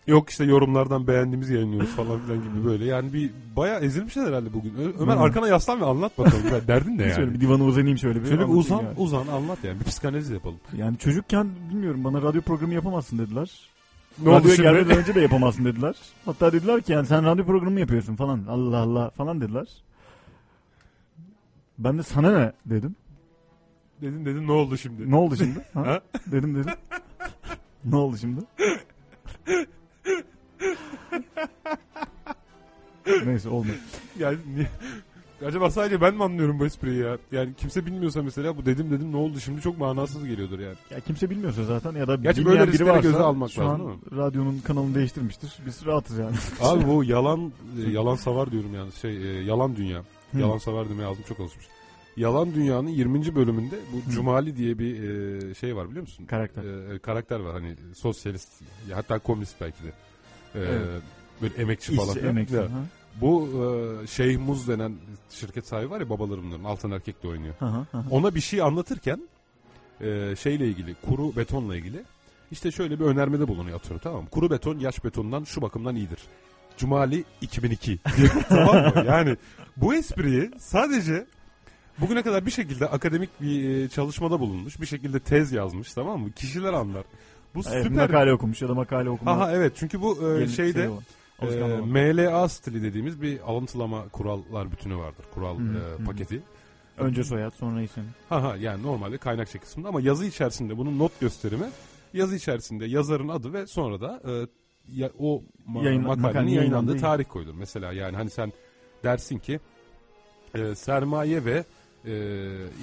Yok 0.08 0.30
işte 0.30 0.44
yorumlardan 0.44 1.08
beğendiğimizi 1.08 1.54
yayınlıyoruz 1.54 1.90
falan 1.90 2.20
filan 2.20 2.44
gibi 2.44 2.66
böyle. 2.66 2.86
Yani 2.86 3.14
bir 3.14 3.32
bayağı 3.56 3.80
ezilmişler 3.82 4.28
herhalde 4.28 4.54
bugün. 4.54 4.74
Ö- 4.76 5.04
Ömer 5.04 5.16
Hı. 5.16 5.20
arkana 5.20 5.48
yaslan 5.48 5.82
ve 5.82 5.86
anlat 5.86 6.18
bakalım. 6.18 6.48
Ya 6.52 6.68
Derdin 6.68 6.98
ne 6.98 7.10
Şöyle 7.10 7.22
yani? 7.22 7.34
bir 7.34 7.42
divana 7.42 7.64
uzanayım 7.64 7.98
şöyle 7.98 8.20
bir. 8.22 8.26
Şöyle 8.26 8.38
bir 8.40 8.44
anlatayım 8.44 8.60
uzan, 8.60 8.84
yani. 8.84 8.94
uzan 8.98 9.28
anlat 9.28 9.58
yani. 9.64 9.80
Bir 9.80 9.86
psikanaliz 9.86 10.30
yapalım. 10.30 10.60
Yani 10.78 10.98
çocukken 10.98 11.48
bilmiyorum 11.70 12.04
bana 12.04 12.22
radyo 12.22 12.42
programı 12.42 12.74
yapamazsın 12.74 13.18
dediler. 13.20 13.70
Ne 14.20 14.42
şimdi? 14.42 14.62
gelmeden 14.62 14.98
önce 14.98 15.16
de 15.16 15.22
yapamazsın 15.22 15.66
dediler. 15.66 15.96
Hatta 16.26 16.54
dediler 16.54 16.82
ki 16.82 16.92
yani 16.92 17.08
sen 17.08 17.26
radyo 17.26 17.46
programı 17.46 17.80
yapıyorsun 17.80 18.16
falan. 18.16 18.46
Allah 18.50 18.78
Allah 18.78 19.10
falan 19.10 19.42
dediler. 19.42 19.68
Ben 21.80 21.98
de 21.98 22.04
sana 22.04 22.40
ne 22.40 22.52
dedim. 22.66 22.96
Dedin 24.02 24.26
dedin 24.26 24.48
ne 24.48 24.52
oldu 24.52 24.78
şimdi? 24.78 25.12
Ne 25.12 25.16
oldu 25.16 25.36
şimdi? 25.36 25.60
Ha? 25.74 25.82
Ha? 25.86 26.02
dedim 26.32 26.56
dedim. 26.56 26.74
ne 27.86 27.96
oldu 27.96 28.18
şimdi? 28.18 28.42
Neyse 33.26 33.50
olmadı. 33.50 33.78
Yani 34.20 34.38
niye? 34.56 34.68
Acaba 35.46 35.70
sadece 35.72 36.02
ben 36.02 36.16
mi 36.16 36.24
anlıyorum 36.24 36.60
bu 36.60 36.66
espriyi 36.66 37.00
ya? 37.00 37.18
Yani 37.32 37.54
kimse 37.58 37.86
bilmiyorsa 37.86 38.24
mesela 38.24 38.58
bu 38.58 38.66
dedim 38.66 38.92
dedim 38.92 39.12
ne 39.12 39.18
oldu 39.18 39.40
şimdi 39.40 39.62
çok 39.62 39.78
manasız 39.78 40.26
geliyordur 40.26 40.60
yani. 40.60 40.76
Ya 40.90 41.00
kimse 41.00 41.30
bilmiyorsa 41.30 41.64
zaten 41.64 41.96
ya 41.96 42.08
da 42.08 42.16
Gerçi 42.16 42.40
bilmeyen 42.40 42.60
böyle 42.60 42.68
biri 42.68 42.72
riskleri 42.74 42.90
varsa 42.90 43.10
göze 43.10 43.24
almak 43.24 43.52
şu 43.52 43.62
lazım, 43.62 43.88
an 43.88 44.18
radyonun 44.18 44.60
kanalını 44.60 44.96
değiştirmiştir. 44.96 45.54
Biz 45.66 45.86
rahatız 45.86 46.18
yani. 46.18 46.36
Abi 46.62 46.88
bu 46.88 47.04
yalan 47.04 47.52
e, 47.86 47.90
yalan 47.90 48.16
savar 48.16 48.52
diyorum 48.52 48.76
yani 48.76 48.92
şey 48.92 49.18
e, 49.18 49.44
yalan 49.44 49.76
dünya. 49.76 50.04
Yalan 50.38 50.58
savar 50.58 50.90
demeye 50.90 51.06
ağzım 51.06 51.24
çok 51.24 51.40
alışmış. 51.40 51.66
Yalan 52.18 52.54
Dünya'nın 52.54 52.88
20. 52.88 53.36
bölümünde 53.36 53.76
bu. 53.94 54.12
Cumali 54.12 54.58
diye 54.58 54.80
bir 54.80 55.04
e, 55.04 55.54
şey 55.56 55.76
var 55.76 55.90
biliyor 55.90 56.02
musun? 56.02 56.26
Karakter. 56.26 56.64
E, 56.96 57.00
karakter 57.00 57.40
var 57.40 57.54
hani 57.54 57.76
sosyalist 57.96 58.50
ya 58.90 58.98
hatta 58.98 59.20
komünist 59.20 59.56
belki 59.62 59.84
de. 59.84 59.88
E, 59.88 59.94
Evet. 60.60 61.02
Böyle 61.42 61.54
emekçi 61.56 61.96
falan. 61.96 62.08
İşçi, 62.08 62.20
filan. 62.20 62.36
emekçi. 62.36 62.56
Ya. 62.56 62.68
Bu 63.22 63.50
e, 64.04 64.08
Şeyh 64.08 64.38
Muz 64.40 64.68
denen 64.68 64.94
şirket 65.30 65.68
sahibi 65.68 65.90
var 65.90 66.00
ya 66.00 66.10
babalarımların 66.10 66.64
altın 66.64 66.92
erkek 66.92 67.24
de 67.24 67.28
oynuyor. 67.28 67.54
Hı 67.60 67.66
hı. 67.66 67.86
Ona 68.12 68.36
bir 68.36 68.42
şey 68.42 68.62
anlatırken 68.62 69.22
e, 70.02 70.36
şeyle 70.36 70.68
ilgili 70.68 70.96
kuru 70.96 71.36
betonla 71.36 71.76
ilgili 71.76 72.04
işte 72.52 72.72
şöyle 72.72 73.00
bir 73.00 73.06
önermede 73.06 73.48
bulunuyor 73.48 73.78
atıyorum 73.78 74.02
tamam 74.04 74.24
mı? 74.24 74.30
Kuru 74.30 74.50
beton 74.50 74.80
yaş 74.80 75.04
betondan 75.04 75.44
şu 75.44 75.62
bakımdan 75.62 75.96
iyidir. 75.96 76.20
Cumali 76.78 77.24
2002 77.42 78.00
diyor, 78.18 78.32
tamam 78.50 78.76
mı? 78.76 79.04
Yani 79.08 79.38
bu 79.78 79.96
espriyi 79.96 80.52
sadece 80.60 81.26
bugüne 81.98 82.24
kadar 82.24 82.46
bir 82.46 82.52
şekilde 82.52 82.88
akademik 82.88 83.42
bir 83.42 83.70
e, 83.70 83.90
çalışmada 83.90 84.40
bulunmuş. 84.40 84.82
Bir 84.82 84.86
şekilde 84.86 85.20
tez 85.20 85.52
yazmış 85.52 85.94
tamam 85.94 86.20
mı? 86.22 86.32
Kişiler 86.32 86.74
anlar. 86.74 87.04
Bu 87.56 87.62
Evet, 87.72 87.84
süper. 87.84 88.08
makale 88.08 88.34
okumuş 88.34 88.62
ya 88.62 88.70
da 88.70 88.74
makale 88.74 89.10
okuma. 89.10 89.32
Aha 89.32 89.52
evet 89.52 89.74
çünkü 89.76 90.02
bu 90.02 90.32
e, 90.32 90.48
şeyde 90.48 90.84
şey 90.84 90.90
e, 91.42 91.64
olan. 91.64 91.88
MLA 91.88 92.50
stili 92.50 92.84
dediğimiz 92.84 93.22
bir 93.22 93.40
alıntılama 93.52 94.10
kurallar 94.10 94.72
bütünü 94.72 94.96
vardır. 94.98 95.26
Kural 95.34 95.58
Hı, 95.60 95.78
e, 96.02 96.04
paketi. 96.06 96.42
Önce 96.98 97.24
soyad 97.24 97.52
sonra 97.52 97.82
isim. 97.82 98.04
Ha 98.30 98.44
ha 98.44 98.56
yani 98.60 98.84
normalde 98.84 99.18
kaynakça 99.18 99.60
kısmında 99.60 99.90
ama 99.90 100.02
yazı 100.02 100.26
içerisinde 100.26 100.78
bunun 100.78 101.00
not 101.00 101.20
gösterimi 101.20 101.66
yazı 102.14 102.36
içerisinde 102.36 102.86
yazarın 102.86 103.28
adı 103.30 103.54
ve 103.54 103.68
sonra 103.68 104.02
da 104.02 104.22
e, 104.28 104.48
ya, 104.88 105.10
o 105.20 105.44
ma- 105.70 105.84
Yayın- 105.86 106.02
makalenin 106.02 106.22
makalenin 106.22 106.52
yayınlandığı 106.52 106.92
yayınlandığı- 106.92 107.02
tarih 107.02 107.26
koyulur. 107.30 107.54
Mesela 107.54 107.94
yani 107.94 108.16
hani 108.18 108.30
sen 108.30 108.54
dersin 109.04 109.38
ki 109.40 109.60
e, 110.56 110.76
sermaye 110.76 111.46
ve 111.46 111.64
e, 112.06 112.14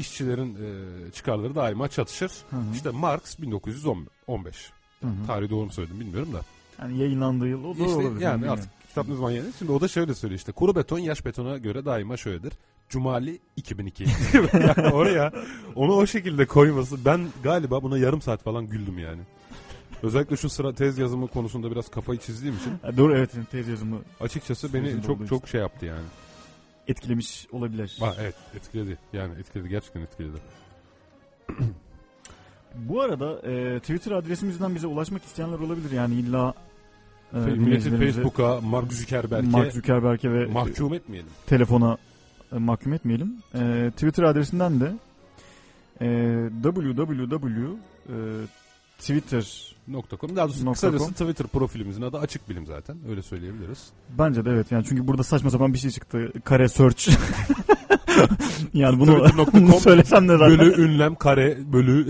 işçilerin 0.01 0.55
e, 0.55 1.11
çıkarları 1.13 1.55
daima 1.55 1.89
çatışır. 1.89 2.31
Hı 2.51 2.57
hı. 2.57 2.75
İşte 2.75 2.91
Marx 2.91 3.39
1915. 3.41 4.71
Hı 5.01 5.07
hı. 5.07 5.27
Tarihi 5.27 5.51
doğru 5.51 5.65
mu 5.65 5.73
söyledim 5.73 6.01
bilmiyorum 6.01 6.33
da. 6.33 6.41
Yani 6.79 6.99
yayınlandığı 6.99 7.49
yıl 7.49 7.65
o 7.65 7.73
İşte 7.73 7.85
olabilir. 7.85 8.21
yani 8.21 8.35
bilmiyorum. 8.35 8.49
artık 8.61 8.89
kitap 8.89 9.09
ne 9.09 9.15
zaman 9.15 9.31
yayınlandı? 9.31 9.57
Şimdi 9.59 9.73
o 9.73 9.81
da 9.81 9.89
şöyle 9.89 10.15
söylüyor 10.15 10.39
işte. 10.39 10.53
Kuru 10.53 10.75
beton 10.77 10.99
yaş 10.99 11.25
betona 11.25 11.59
göre 11.59 11.85
daima 11.85 12.17
şöyledir. 12.17 12.53
Cumali 12.89 13.39
2002. 13.57 14.05
yani 14.53 14.93
oraya 14.95 15.33
onu 15.75 15.93
o 15.95 16.07
şekilde 16.07 16.47
koyması 16.47 17.05
ben 17.05 17.21
galiba 17.43 17.83
buna 17.83 17.99
yarım 17.99 18.23
saat 18.23 18.43
falan 18.43 18.67
güldüm 18.67 18.99
yani. 18.99 19.21
Özellikle 20.03 20.37
şu 20.37 20.49
sıra 20.51 20.75
tez 20.75 20.99
yazımı 20.99 21.29
konusunda 21.29 21.71
biraz 21.71 21.89
kafayı 21.89 22.19
çizdiğim 22.19 22.57
için 22.57 22.73
Ha, 22.83 22.97
doğru 22.97 23.17
evet 23.17 23.31
tez 23.51 23.69
yazımı 23.69 23.99
açıkçası 24.21 24.73
beni 24.73 25.03
çok 25.03 25.17
için. 25.17 25.27
çok 25.27 25.49
şey 25.49 25.61
yaptı 25.61 25.87
yani. 25.87 26.05
etkilemiş 26.89 27.47
olabilir. 27.53 27.97
Ha, 28.01 28.15
evet 28.21 28.35
etkiledi. 28.57 28.99
Yani 29.13 29.35
etkiledi 29.41 29.69
gerçekten 29.69 30.01
etkiledi. 30.01 30.39
Bu 32.79 33.03
arada 33.03 33.51
e, 33.51 33.81
Twitter 33.81 34.13
adresimizden 34.13 34.75
bize 34.75 34.87
ulaşmak 34.87 35.25
isteyenler 35.25 35.59
olabilir. 35.59 35.91
Yani 35.91 36.15
illa 36.15 36.55
e, 37.35 37.39
Milletin 37.39 37.99
Facebook'a, 37.99 38.61
Mark 38.61 38.93
Zuckerberg'e 38.93 39.49
Mark 39.51 39.73
Zuckerberg'e 39.73 40.33
ve 40.33 40.47
mahkum 40.47 40.95
etmeyelim. 40.95 41.31
telefona 41.47 41.99
e, 42.53 42.59
mahkum 42.59 42.93
etmeyelim. 42.93 43.35
E, 43.55 43.91
Twitter 43.91 44.23
adresinden 44.23 44.81
de 44.81 44.93
e, 46.01 46.51
www 46.63 47.65
e. 48.09 48.15
Daha 50.37 50.49
doğrusu 50.49 50.73
kısacası. 50.73 51.13
Twitter 51.13 51.47
profilimizin 51.47 52.03
adı 52.03 52.19
Açık 52.19 52.49
Bilim 52.49 52.67
zaten. 52.67 52.97
Öyle 53.11 53.23
söyleyebiliriz. 53.23 53.87
bence 54.19 54.45
de 54.45 54.51
evet 54.51 54.73
yani 54.73 54.85
çünkü 54.89 55.07
burada 55.07 55.23
saçma 55.23 55.51
sapan 55.51 55.73
bir 55.73 55.79
şey 55.79 55.91
çıktı. 55.91 56.33
Kare 56.45 56.69
search. 56.69 57.09
yani 58.75 59.01
bunu, 59.01 59.27
bunu 59.53 59.73
söylesem 59.81 60.29
de 60.29 60.39
zaten 60.39 60.59
Bölü, 60.59 60.83
ünlem, 60.83 61.15
kare, 61.15 61.73
bölü. 61.73 62.07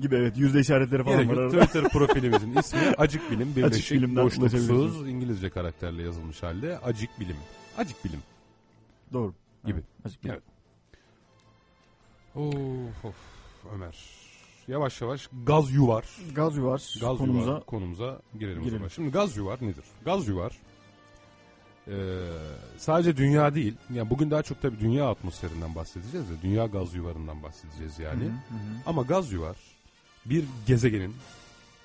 Gibi 0.00 0.14
evet 0.16 0.38
yüzde 0.38 0.60
işaretleri 0.60 1.04
falan 1.04 1.16
Gerek 1.16 1.30
var 1.30 1.42
yok. 1.42 1.54
arada. 1.54 1.66
Twitter 1.66 1.90
profilimizin 1.90 2.56
ismi 2.56 2.80
Acık 2.98 3.30
Bilim. 3.30 3.56
Birleşik 3.56 3.96
Bilim'den 3.98 4.24
boşluksuz 4.24 4.68
ulaşabilirsiniz. 4.70 5.08
İngilizce 5.08 5.50
karakterle 5.50 6.02
yazılmış 6.02 6.42
halde 6.42 6.78
Acık 6.78 7.20
Bilim. 7.20 7.36
Acık 7.78 8.04
Bilim. 8.04 8.20
Doğru. 9.12 9.34
Gibi. 9.66 9.80
Açık 10.04 10.20
Evet. 10.26 10.42
Of 12.34 13.04
of 13.04 13.14
Ömer. 13.74 13.98
Yavaş 14.68 15.00
yavaş 15.00 15.28
gaz 15.46 15.72
yuvar. 15.72 16.04
Gaz 16.34 16.56
yuvar 16.56 16.82
Gaz 17.00 17.18
konumuza 17.18 17.50
yuvar 17.50 17.64
konumuza 17.66 18.20
girelim, 18.38 18.58
o 18.60 18.62
girelim. 18.64 18.78
zaman. 18.78 18.88
Şimdi 18.88 19.10
gaz 19.10 19.36
yuvar 19.36 19.58
nedir? 19.62 19.84
Gaz 20.04 20.28
yuvar 20.28 20.52
eee, 21.86 21.94
sadece 22.76 23.16
dünya 23.16 23.54
değil. 23.54 23.74
Yani 23.94 24.10
bugün 24.10 24.30
daha 24.30 24.42
çok 24.42 24.62
tabii 24.62 24.80
dünya 24.80 25.10
atmosferinden 25.10 25.74
bahsedeceğiz 25.74 26.30
ya. 26.30 26.36
Dünya 26.42 26.66
gaz 26.66 26.94
yuvarından 26.94 27.42
bahsedeceğiz 27.42 27.98
yani. 27.98 28.30
Ama 28.86 29.02
gaz 29.02 29.32
yuvar 29.32 29.56
bir 30.26 30.44
gezegenin 30.66 31.14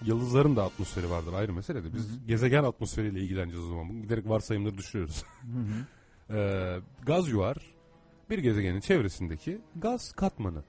yıldızların 0.06 0.56
da 0.56 0.64
atmosferi 0.64 1.10
vardır 1.10 1.34
ayrı 1.34 1.54
mesele 1.54 1.84
de. 1.84 1.94
Biz 1.94 2.10
Hı 2.10 2.14
hı. 2.14 2.28
gezegen 2.28 2.64
atmosferiyle 2.64 3.20
ilgileneceğiz 3.20 3.66
o 3.66 3.70
zaman. 3.70 4.02
Giderek 4.02 4.30
varsayımları 4.30 4.78
düşürüyoruz. 4.78 5.24
Hı 5.42 5.60
hı. 5.60 6.38
Eee, 6.38 6.80
gaz 7.06 7.30
yuvar 7.30 7.58
bir 8.30 8.38
gezegenin 8.38 8.80
çevresindeki 8.80 9.62
gaz 9.76 10.12
katmanı. 10.12 10.64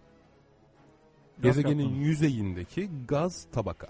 Gaz 1.39 1.57
Gezegenin 1.57 1.85
katmanı. 1.85 2.03
yüzeyindeki 2.05 2.91
gaz 3.09 3.47
tabaka. 3.53 3.87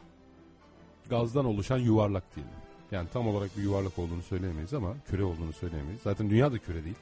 Gazdan 1.10 1.44
oluşan 1.44 1.78
yuvarlak 1.78 2.36
diyelim. 2.36 2.52
Yani 2.92 3.08
tam 3.12 3.28
olarak 3.28 3.56
bir 3.58 3.62
yuvarlak 3.62 3.98
olduğunu 3.98 4.22
söyleyemeyiz 4.22 4.74
ama 4.74 4.94
küre 5.10 5.24
olduğunu 5.24 5.52
söyleyemeyiz. 5.52 6.00
Zaten 6.02 6.30
dünya 6.30 6.52
da 6.52 6.58
küre 6.58 6.84
değil. 6.84 6.96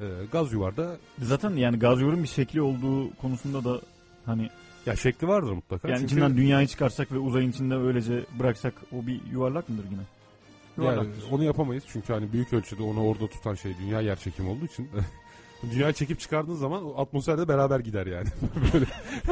Ee, 0.00 0.04
gaz 0.32 0.52
yuvarda 0.52 0.96
Zaten 1.22 1.50
yani 1.50 1.78
gaz 1.78 2.00
yuvarın 2.00 2.22
bir 2.22 2.28
şekli 2.28 2.62
olduğu 2.62 3.16
konusunda 3.16 3.64
da 3.64 3.80
hani 4.26 4.50
ya 4.86 4.96
şekli 4.96 5.28
vardır 5.28 5.52
mutlaka. 5.52 5.88
yani 5.88 5.98
Çünkü 5.98 6.12
içinden 6.12 6.36
dünyayı 6.36 6.66
çıkarsak 6.66 7.12
ve 7.12 7.18
uzayın 7.18 7.50
içinde 7.50 7.74
öylece 7.76 8.20
bıraksak 8.38 8.74
o 8.92 9.06
bir 9.06 9.20
yuvarlak 9.32 9.68
mıdır 9.68 9.84
yine? 9.90 10.02
yani 10.86 11.08
onu 11.30 11.44
yapamayız 11.44 11.84
çünkü 11.88 12.12
hani 12.12 12.32
büyük 12.32 12.52
ölçüde 12.52 12.82
onu 12.82 13.04
orada 13.04 13.26
tutan 13.26 13.54
şey 13.54 13.72
dünya 13.80 14.00
yer 14.00 14.16
çekimi 14.16 14.48
olduğu 14.48 14.64
için 14.64 14.88
dünyayı 15.70 15.92
çekip 15.94 16.20
çıkardığın 16.20 16.54
zaman 16.54 16.82
atmosferde 16.96 17.48
beraber 17.48 17.80
gider 17.80 18.06
yani. 18.06 18.28
böyle 18.74 18.86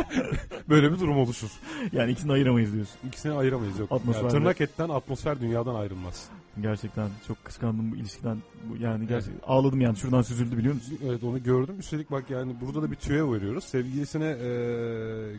böyle 0.68 0.92
bir 0.92 1.00
durum 1.00 1.18
oluşur. 1.18 1.50
Yani 1.92 2.10
ikisini 2.12 2.32
ayıramayız 2.32 2.72
diyorsun. 2.72 2.96
İkisini 3.08 3.32
ayıramayız 3.32 3.78
yok. 3.78 3.90
Atmosferde- 3.90 4.22
Yani 4.22 4.30
tırnak 4.30 4.60
etten 4.60 4.88
atmosfer 4.88 5.40
dünyadan 5.40 5.74
ayrılmaz. 5.74 6.28
Gerçekten 6.62 7.08
çok 7.28 7.44
kıskandım 7.44 7.92
bu 7.92 7.96
ilişkiden. 7.96 8.38
Bu 8.68 8.76
yani 8.76 9.06
gerçekten 9.06 9.40
ağladım 9.48 9.80
yani 9.80 9.96
şuradan 9.96 10.22
süzüldü 10.22 10.58
biliyor 10.58 10.74
musun? 10.74 10.98
Evet 11.08 11.24
onu 11.24 11.42
gördüm. 11.42 11.74
Üstelik 11.78 12.10
bak 12.10 12.30
yani 12.30 12.54
burada 12.60 12.82
da 12.82 12.90
bir 12.90 12.96
tüyo 12.96 13.32
veriyoruz. 13.32 13.64
Sevgilisine 13.64 14.24
e, 14.26 14.48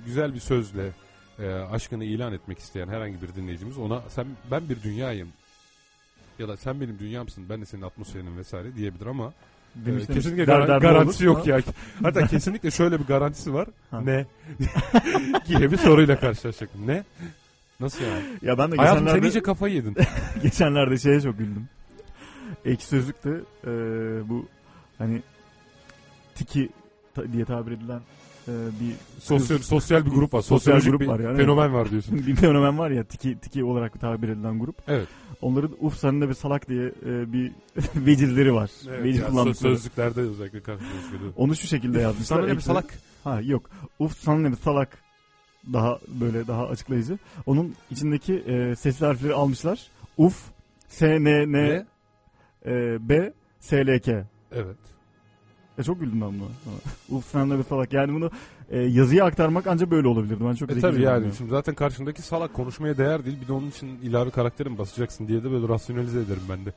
güzel 0.05 0.34
bir 0.34 0.39
sözle 0.39 0.91
e, 1.39 1.53
aşkını 1.53 2.03
ilan 2.03 2.34
etmek 2.34 2.60
isteyen 2.60 2.88
herhangi 2.88 3.22
bir 3.22 3.36
dinleyicimiz 3.36 3.77
ona 3.77 4.01
sen 4.10 4.25
ben 4.51 4.69
bir 4.69 4.84
dünyayım 4.84 5.27
ya 6.39 6.48
da 6.48 6.57
sen 6.57 6.81
benim 6.81 7.00
dünyamsın 7.00 7.50
ben 7.50 7.62
de 7.62 7.65
senin 7.65 7.81
atmosferinim 7.81 8.38
vesaire 8.38 8.75
diyebilir 8.75 9.05
ama 9.05 9.34
e, 9.81 9.86
Demiş, 9.86 10.07
demiş. 10.07 10.07
kesinlikle 10.24 10.48
Der- 10.48 10.60
gar- 10.62 10.79
garantisi 10.81 11.29
olur? 11.29 11.38
yok 11.38 11.48
ya. 11.48 11.60
Hatta 12.03 12.27
kesinlikle 12.27 12.72
şöyle 12.72 13.00
bir 13.00 13.05
garantisi 13.05 13.53
var. 13.53 13.67
Ha. 13.91 14.01
Ne? 14.01 14.25
diye 15.48 15.72
bir 15.72 15.77
soruyla 15.77 16.19
karşılaşacak. 16.19 16.69
Ne? 16.86 17.03
Nasıl 17.79 18.03
yani? 18.03 18.24
Ya 18.41 18.58
ben 18.58 18.72
de 18.72 18.75
Hayatım 18.75 18.98
sen 18.98 19.05
geçenlerde, 19.05 19.27
iyice 19.27 19.41
kafayı 19.41 19.75
yedin. 19.75 19.96
geçenlerde 20.44 20.98
şeye 20.98 21.22
çok 21.22 21.38
güldüm. 21.38 21.70
Ekşi 22.65 22.88
Sözlük'te 22.88 23.29
e, 23.67 23.72
bu 24.29 24.46
hani 24.98 25.22
tiki 26.36 26.70
ta- 27.15 27.34
diye 27.34 27.46
tabir 27.46 27.72
edilen 27.72 28.00
e, 28.48 28.51
bir 28.51 28.96
Sosyal, 29.20 29.58
sosyal 29.58 30.05
bir 30.05 30.12
grup 30.12 30.34
var. 30.34 30.41
Sosyal 30.41 30.79
grup 30.79 31.01
bir 31.01 31.08
var 31.08 31.20
yani. 31.20 31.38
fenomen 31.38 31.74
var 31.74 31.91
diyorsun. 31.91 32.17
bir 32.27 32.36
fenomen 32.36 32.77
var 32.77 32.91
ya 32.91 33.03
tiki 33.03 33.39
tiki 33.39 33.63
olarak 33.63 34.01
tabir 34.01 34.29
edilen 34.29 34.60
grup. 34.60 34.75
Evet. 34.88 35.08
Onların 35.41 35.72
uf 35.79 35.98
sen 35.98 36.22
de 36.22 36.29
bir 36.29 36.34
salak 36.34 36.70
diye 36.70 36.86
e, 37.05 37.34
bir 37.34 37.51
vecilleri 37.96 38.53
var. 38.53 38.70
Vecil 39.03 39.20
yani 39.20 39.29
kullandıkları. 39.29 39.75
sözlüklerde 39.75 40.22
özellikle 40.22 40.62
karşılaşıyor. 40.62 41.34
Onu 41.36 41.55
şu 41.55 41.67
şekilde 41.67 42.01
yazmışlar. 42.01 42.48
Ne 42.48 42.51
bir 42.55 42.60
salak? 42.62 43.00
Ha 43.24 43.41
yok. 43.41 43.70
Uf 44.00 44.27
ne 44.27 44.51
bir 44.51 44.58
salak. 44.58 45.05
Daha 45.74 46.00
böyle 46.07 46.48
daha 46.48 46.67
açıklayıcı. 46.67 47.17
Onun 47.45 47.75
içindeki 47.91 48.34
e, 48.34 48.75
sesli 48.75 49.05
harfleri 49.05 49.34
almışlar. 49.34 49.88
Uf, 50.17 50.45
S, 50.88 51.24
N, 51.24 51.51
N, 51.51 51.86
e, 52.65 52.98
B, 53.10 53.34
S, 53.60 53.86
L, 53.88 54.00
K. 54.00 54.27
Evet. 54.51 54.77
E 55.77 55.84
çok 55.84 56.00
güldüm 56.00 56.22
ben 56.22 56.39
buna. 56.39 57.17
Uf 57.17 57.25
sen 57.25 57.51
de 57.51 57.57
bir 57.57 57.63
salak. 57.63 57.93
Yani 57.93 58.13
bunu 58.13 58.31
e, 58.69 58.79
yazıya 58.79 59.25
aktarmak 59.25 59.67
ancak 59.67 59.91
böyle 59.91 60.07
olabilirdi. 60.07 60.43
Ben 60.45 60.53
çok 60.53 60.72
E 60.72 60.79
tabii 60.79 61.01
yani 61.01 61.27
şimdi 61.38 61.50
zaten 61.50 61.75
karşındaki 61.75 62.22
salak 62.22 62.53
konuşmaya 62.53 62.98
değer 62.98 63.25
değil 63.25 63.41
bir 63.41 63.48
de 63.48 63.53
onun 63.53 63.69
için 63.69 63.88
ilave 63.88 64.29
karakteri 64.29 64.69
mi 64.69 64.77
basacaksın 64.77 65.27
diye 65.27 65.43
de 65.43 65.51
böyle 65.51 65.67
rasyonalize 65.67 66.19
ederim 66.19 66.43
ben 66.50 66.65
de. 66.65 66.74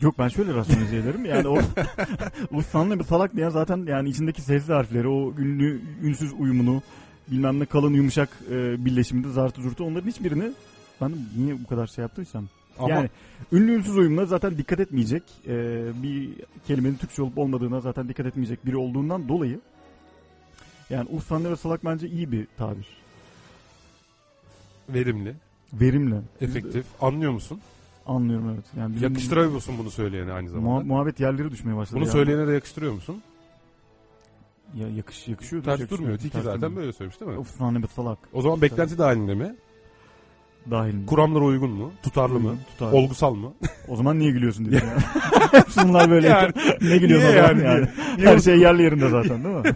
Yok 0.00 0.18
ben 0.18 0.28
şöyle 0.28 0.54
rasyonize 0.54 0.96
ederim. 0.96 1.24
Yani 1.24 1.48
o 1.48 1.58
Uf 2.52 2.74
de 2.74 2.98
bir 2.98 3.04
salak 3.04 3.36
diye 3.36 3.50
zaten 3.50 3.86
yani 3.86 4.08
içindeki 4.08 4.42
sesli 4.42 4.72
harfleri, 4.72 5.08
o 5.08 5.34
ünlü 5.38 5.80
ünsüz 6.02 6.32
uyumunu, 6.32 6.82
bilmem 7.30 7.60
ne 7.60 7.66
kalın 7.66 7.94
yumuşak 7.94 8.28
e, 8.50 8.84
birleşiminde 8.84 9.30
zartı 9.30 9.62
zurtu 9.62 9.84
onların 9.84 10.08
hiçbirini 10.10 10.52
ben 11.00 11.12
niye 11.36 11.64
bu 11.64 11.66
kadar 11.66 11.86
şey 11.86 12.02
yaptıysam 12.02 12.44
Ama 12.78 12.88
Yani 12.90 13.08
ünlü 13.52 13.72
ünsüz 13.74 13.96
uyumuna 13.96 14.26
zaten 14.26 14.58
dikkat 14.58 14.80
etmeyecek. 14.80 15.22
Ee, 15.46 15.86
bir 16.02 16.30
kelimenin 16.66 16.96
Türkçe 16.96 17.22
olup 17.22 17.38
olmadığına 17.38 17.80
zaten 17.80 18.08
dikkat 18.08 18.26
etmeyecek 18.26 18.66
biri 18.66 18.76
olduğundan 18.76 19.28
dolayı 19.28 19.60
yani 20.90 21.08
uhsanlı 21.10 21.50
ve 21.50 21.56
salak 21.56 21.84
bence 21.84 22.08
iyi 22.08 22.32
bir 22.32 22.46
tabir. 22.56 22.86
verimli, 24.88 25.34
Verimli. 25.72 26.20
efektif. 26.40 26.86
Anlıyor 27.00 27.32
musun? 27.32 27.60
Anlıyorum 28.06 28.50
evet. 28.54 28.64
Yani 28.78 28.94
bizim 28.94 29.08
Yakıştırıyor 29.08 29.48
musun 29.50 29.74
bunu 29.78 29.90
söyleyene 29.90 30.32
aynı 30.32 30.48
muha- 30.48 30.52
zamanda? 30.52 30.84
muhabbet 30.84 31.20
yerleri 31.20 31.50
düşmeye 31.50 31.76
başladı. 31.76 31.96
Bunu 31.96 32.04
yani. 32.04 32.12
söyleyene 32.12 32.46
de 32.46 32.52
yakıştırıyor 32.52 32.92
musun? 32.92 33.22
Ya 34.74 34.88
yakış, 34.88 35.28
yakışıyor. 35.28 35.62
Ters 35.62 35.90
durmuyor. 35.90 36.18
Tiki 36.18 36.40
zaten 36.42 36.76
böyle 36.76 36.92
söylemiş 36.92 37.20
değil 37.20 37.30
mi? 37.30 37.38
Uhsanlı 37.38 37.82
ve 37.82 37.86
salak. 37.86 38.18
O 38.32 38.42
zaman 38.42 38.62
beklenti 38.62 38.98
dahilinde 38.98 39.34
mi? 39.34 39.56
Dahil. 40.70 41.06
Kuramlara 41.06 41.44
uygun 41.44 41.70
mu? 41.70 41.92
Tutarlı 42.02 42.40
mı? 42.40 42.56
Tutar. 42.70 42.92
Olgusal 42.92 43.34
mı? 43.34 43.52
O 43.88 43.96
zaman 43.96 44.18
niye 44.18 44.30
gülüyorsun 44.30 44.64
diyor. 44.64 44.82
Yani. 44.82 45.02
Bunlar 45.88 46.10
böyle. 46.10 46.28
Yani, 46.28 46.52
ne 46.80 46.98
gülüyorsun 46.98 47.28
niye 47.28 47.38
yani? 47.38 47.64
yani? 47.64 47.88
Niye 48.16 48.28
Her 48.28 48.38
şey 48.38 48.58
yerli 48.58 48.82
yerinde 48.82 49.08
zaten 49.08 49.44
değil 49.44 49.54
mi? 49.54 49.62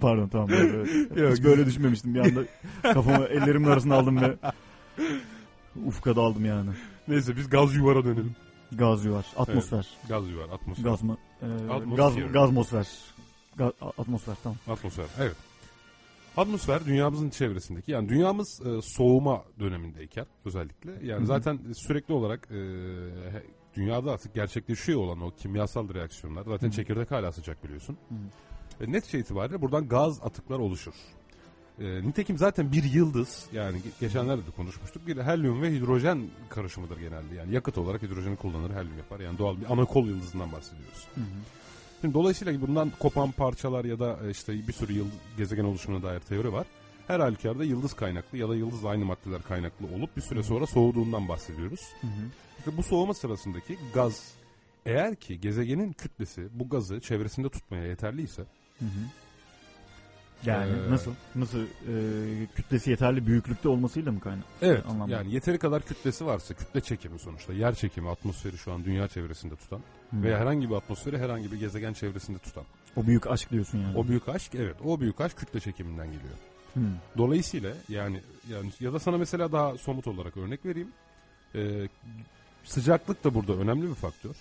Pardon 0.00 0.28
tamam. 0.28 0.48
Evet, 0.52 0.70
evet. 0.74 1.16
Yok. 1.16 1.32
Hiç 1.32 1.44
böyle 1.44 1.66
düşünmemiştim. 1.66 2.14
Bir 2.14 2.20
anda 2.20 2.40
kafamı 2.82 3.24
ellerimin 3.24 3.68
arasına 3.68 3.94
aldım 3.94 4.20
ve 4.20 4.36
ufka 5.86 6.16
daldım 6.16 6.44
yani. 6.44 6.70
Neyse 7.08 7.36
biz 7.36 7.50
gaz 7.50 7.74
yuvara 7.74 8.04
dönelim. 8.04 8.36
Gaz 8.72 9.04
yuvar. 9.04 9.26
Atmosfer. 9.36 9.86
Gaz 10.08 10.28
yuvar, 10.30 10.48
atmosfer. 10.48 10.84
Gaz 10.84 11.02
mı? 11.02 11.16
Atmosfer. 11.70 11.96
gaz, 11.96 12.32
gazmosfer. 12.32 12.86
Atmosfer 13.98 14.34
tamam. 14.42 14.58
Atmosfer, 14.68 15.06
evet. 15.18 15.36
Atmosfer 16.36 16.86
dünyamızın 16.86 17.30
çevresindeki 17.30 17.92
yani 17.92 18.08
dünyamız 18.08 18.66
e, 18.66 18.82
soğuma 18.82 19.44
dönemindeyken 19.60 20.26
özellikle 20.44 20.90
yani 20.90 21.18
Hı 21.18 21.22
hı. 21.22 21.26
zaten 21.26 21.58
sürekli 21.76 22.14
olarak 22.14 22.48
e, 22.50 22.56
dünyada 23.74 24.12
artık 24.12 24.34
gerçekleşiyor 24.34 25.00
olan 25.00 25.20
o 25.20 25.30
kimyasal 25.30 25.94
reaksiyonlar. 25.94 26.44
Zaten 26.44 26.66
Hı. 26.68 26.72
çekirdek 26.72 27.10
hala 27.10 27.32
sıcak 27.32 27.64
biliyorsun. 27.64 27.96
Hı. 28.08 28.84
E, 28.84 28.92
netice 28.92 29.18
itibariyle 29.18 29.60
buradan 29.62 29.88
gaz 29.88 30.22
atıklar 30.22 30.58
oluşur. 30.58 30.94
E, 31.78 32.02
nitekim 32.02 32.38
zaten 32.38 32.72
bir 32.72 32.84
yıldız 32.84 33.46
yani 33.52 33.78
ge- 33.78 34.00
geçenlerde 34.00 34.46
de 34.46 34.50
konuşmuştuk 34.50 35.06
bir 35.06 35.16
helyum 35.16 35.62
ve 35.62 35.72
hidrojen 35.72 36.22
karışımıdır 36.48 36.98
genelde. 36.98 37.34
Yani 37.34 37.54
yakıt 37.54 37.78
olarak 37.78 38.02
hidrojeni 38.02 38.36
kullanır 38.36 38.70
helyum 38.74 38.98
yapar. 38.98 39.20
Yani 39.20 39.38
doğal 39.38 39.60
bir 39.60 39.72
anakol 39.72 40.06
yıldızından 40.06 40.52
bahsediyoruz. 40.52 41.06
Hı 41.14 41.20
hı. 41.20 41.24
Şimdi 42.02 42.14
dolayısıyla 42.14 42.60
bundan 42.60 42.92
kopan 42.98 43.30
parçalar 43.32 43.84
ya 43.84 43.98
da 43.98 44.18
e, 44.26 44.30
işte 44.30 44.52
bir 44.68 44.72
sürü 44.72 44.92
yıldız, 44.92 45.18
gezegen 45.36 45.64
oluşumuna 45.64 46.02
dair 46.02 46.20
teori 46.20 46.52
var. 46.52 46.66
Her 47.06 47.20
halükarda 47.20 47.64
yıldız 47.64 47.94
kaynaklı 47.94 48.38
ya 48.38 48.48
da 48.48 48.54
yıldızla 48.54 48.88
aynı 48.88 49.04
maddeler 49.04 49.42
kaynaklı 49.42 49.86
olup 49.96 50.16
bir 50.16 50.22
süre 50.22 50.42
sonra 50.42 50.66
soğuduğundan 50.66 51.28
bahsediyoruz. 51.28 51.80
Hı 52.00 52.06
hı. 52.06 52.10
İşte 52.58 52.76
bu 52.76 52.82
soğuma 52.82 53.14
sırasındaki 53.14 53.78
gaz 53.94 54.34
eğer 54.86 55.16
ki 55.16 55.40
gezegenin 55.40 55.92
kütlesi 55.92 56.48
bu 56.52 56.68
gazı 56.68 57.00
çevresinde 57.00 57.48
tutmaya 57.48 57.86
yeterliyse 57.86 58.42
Hı 58.78 58.84
hı. 58.84 58.88
Yani 60.46 60.72
Ee, 60.88 60.90
nasıl? 60.90 61.12
Nasıl 61.34 61.58
e, 61.62 61.66
kütlesi 62.54 62.90
yeterli 62.90 63.26
büyüklükte 63.26 63.68
olmasıyla 63.68 64.12
mı 64.12 64.20
kaynak? 64.20 64.44
Evet 64.62 64.86
Anlamda. 64.86 65.14
yani 65.14 65.34
yeteri 65.34 65.58
kadar 65.58 65.82
kütlesi 65.82 66.26
varsa 66.26 66.54
kütle 66.54 66.80
çekimi 66.80 67.18
sonuçta 67.18 67.52
yer 67.52 67.74
çekimi 67.74 68.10
atmosferi 68.10 68.58
şu 68.58 68.72
an 68.72 68.84
dünya 68.84 69.08
çevresinde 69.08 69.56
tutan 69.56 69.80
Hı. 70.12 70.22
veya 70.22 70.38
herhangi 70.38 70.70
bir 70.70 70.74
atmosferi 70.74 71.18
herhangi 71.18 71.52
bir 71.52 71.60
gezegen 71.60 71.92
çevresinde 71.92 72.38
tutan. 72.38 72.64
O 72.96 73.06
büyük 73.06 73.26
aşk 73.26 73.50
diyorsun 73.50 73.78
yani. 73.78 73.96
O 73.98 74.08
büyük 74.08 74.28
aşk 74.28 74.54
evet 74.54 74.76
o 74.84 75.00
büyük 75.00 75.20
aşk 75.20 75.36
kütle 75.36 75.60
çekiminden 75.60 76.06
geliyor. 76.06 76.34
Hı. 76.74 76.80
Dolayısıyla 77.18 77.74
yani 77.88 78.20
yani 78.50 78.70
ya 78.80 78.92
da 78.92 78.98
sana 78.98 79.18
mesela 79.18 79.52
daha 79.52 79.78
somut 79.78 80.06
olarak 80.06 80.36
örnek 80.36 80.66
vereyim. 80.66 80.88
Ee, 81.54 81.88
sıcaklık 82.64 83.24
da 83.24 83.34
burada 83.34 83.52
önemli 83.52 83.88
bir 83.88 83.94
faktör. 83.94 84.34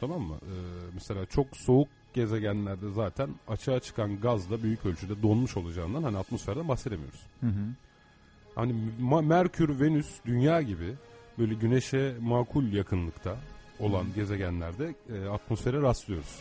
Tamam 0.00 0.22
mı? 0.22 0.36
Ee, 0.42 0.54
mesela 0.94 1.26
çok 1.26 1.56
soğuk 1.56 1.88
gezegenlerde 2.14 2.90
zaten 2.92 3.30
açığa 3.48 3.80
çıkan 3.80 4.20
gaz 4.20 4.50
da 4.50 4.62
büyük 4.62 4.86
ölçüde 4.86 5.22
donmuş 5.22 5.56
olacağından 5.56 6.02
hani 6.02 6.18
atmosferden 6.18 6.68
bahsedemiyoruz. 6.68 7.20
Hı 7.40 7.46
hı. 7.46 7.66
Hani 8.54 8.74
Merkür, 9.22 9.80
Venüs, 9.80 10.06
Dünya 10.26 10.62
gibi 10.62 10.94
böyle 11.38 11.54
güneşe 11.54 12.14
makul 12.20 12.72
yakınlıkta 12.72 13.36
olan 13.80 14.06
gezegenlerde 14.14 14.94
e, 15.14 15.28
atmosfere 15.28 15.82
rastlıyoruz. 15.82 16.38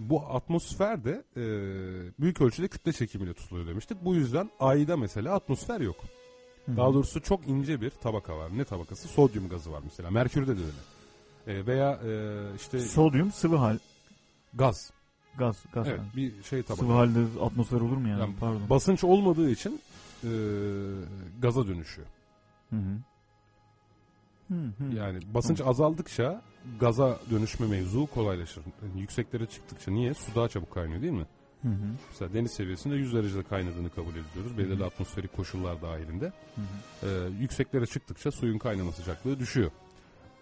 Bu 0.00 0.22
atmosfer 0.30 1.04
de 1.04 1.24
e, 1.36 1.42
büyük 2.20 2.40
ölçüde 2.40 2.68
kütle 2.68 2.92
çekimiyle 2.92 3.34
tutuluyor 3.34 3.66
demiştik. 3.66 4.04
Bu 4.04 4.14
yüzden 4.14 4.50
ayda 4.60 4.96
mesela 4.96 5.34
atmosfer 5.34 5.80
yok. 5.80 5.96
Hı 6.66 6.72
hı. 6.72 6.76
Daha 6.76 6.94
doğrusu 6.94 7.22
çok 7.22 7.48
ince 7.48 7.80
bir 7.80 7.90
tabaka 7.90 8.36
var. 8.36 8.50
Ne 8.58 8.64
tabakası? 8.64 9.08
Sodyum 9.08 9.48
gazı 9.48 9.72
var 9.72 9.80
mesela. 9.84 10.10
Merkürde 10.10 10.56
de 10.56 10.60
öyle. 10.60 11.60
E, 11.60 11.66
veya 11.66 12.00
e, 12.06 12.40
işte 12.56 12.78
Sodyum 12.80 13.32
sıvı 13.32 13.56
hal 13.56 13.78
gaz. 14.54 14.90
gaz 15.38 15.56
gaz. 15.72 15.88
Evet, 15.88 15.98
yani. 15.98 16.08
bir 16.16 16.42
şey 16.42 16.62
tabaka. 16.62 16.82
Sıvı 16.86 16.92
halde 16.92 17.18
atmosfer 17.42 17.80
olur 17.80 17.96
mu 17.96 18.08
yani? 18.08 18.20
Yani 18.20 18.34
Pardon. 18.40 18.70
Basınç 18.70 19.04
olmadığı 19.04 19.50
için 19.50 19.80
e, 20.24 20.30
gaza 21.40 21.66
dönüşüyor. 21.66 22.06
Hı 22.70 22.76
hı. 22.76 22.98
Hı 24.48 24.54
hı. 24.54 24.96
Yani 24.96 25.18
basınç 25.34 25.60
azaldıkça 25.60 26.42
gaza 26.80 27.18
dönüşme 27.30 27.66
mevzu 27.66 28.06
kolaylaşır. 28.06 28.64
Yani 28.82 29.00
yükseklere 29.00 29.46
çıktıkça 29.46 29.90
niye? 29.90 30.14
Su 30.14 30.34
daha 30.34 30.48
çabuk 30.48 30.70
kaynıyor 30.70 31.02
değil 31.02 31.12
mi? 31.12 31.26
Hı 31.62 31.68
hı. 31.68 31.86
Mesela 32.10 32.34
deniz 32.34 32.52
seviyesinde 32.52 32.94
100 32.94 33.14
derecede 33.14 33.42
kaynadığını 33.42 33.90
kabul 33.90 34.10
ediyoruz. 34.10 34.52
Hı 34.52 34.58
Belirli 34.58 34.82
hı. 34.82 34.86
atmosferik 34.86 35.36
koşullar 35.36 35.82
dahilinde. 35.82 36.24
Hı 36.54 36.60
hı. 36.60 37.06
Ee, 37.06 37.30
yükseklere 37.40 37.86
çıktıkça 37.86 38.30
suyun 38.30 38.58
kaynama 38.58 38.92
sıcaklığı 38.92 39.38
düşüyor. 39.38 39.70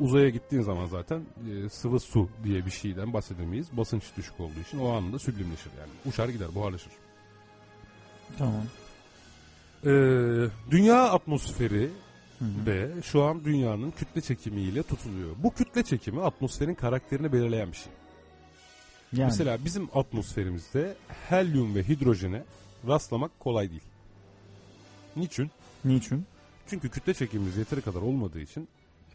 Uzaya 0.01 0.29
gittiğin 0.29 0.63
zaman 0.63 0.87
zaten 0.87 1.21
e, 1.51 1.69
sıvı 1.69 2.01
su 2.01 2.29
diye 2.45 2.67
bir 2.67 2.71
şeyden 2.71 3.13
bahsedemeyiz. 3.13 3.77
Basınç 3.77 4.03
düşük 4.17 4.41
olduğu 4.41 4.61
için 4.61 4.79
o 4.79 4.89
anında 4.93 5.19
süblimleşir 5.19 5.71
yani. 5.79 5.91
Uçar 6.07 6.29
gider, 6.29 6.55
buharlaşır. 6.55 6.93
Tamam. 8.39 8.63
Ee, 9.85 9.89
dünya 10.71 11.03
atmosferi 11.03 11.91
Hı 12.43 12.47
hı. 12.47 12.67
ve 12.67 13.03
şu 13.03 13.23
an 13.23 13.45
dünyanın 13.45 13.91
kütle 13.91 14.21
çekimiyle 14.21 14.83
tutuluyor. 14.83 15.31
Bu 15.39 15.55
kütle 15.55 15.83
çekimi 15.83 16.23
atmosferin 16.23 16.75
karakterini 16.75 17.33
belirleyen 17.33 17.69
bir 17.73 17.77
şey. 17.77 17.93
Yani. 19.13 19.25
Mesela 19.25 19.59
bizim 19.65 19.89
atmosferimizde 19.95 20.95
helyum 21.29 21.75
ve 21.75 21.89
hidrojene 21.89 22.43
rastlamak 22.89 23.41
kolay 23.41 23.71
değil. 23.71 23.83
Niçin? 25.17 25.51
Niçin? 25.85 26.25
Çünkü 26.67 26.89
kütle 26.89 27.15
çekimimiz 27.15 27.57
yeteri 27.57 27.81
kadar 27.81 28.01
olmadığı 28.01 28.41
için 28.41 28.69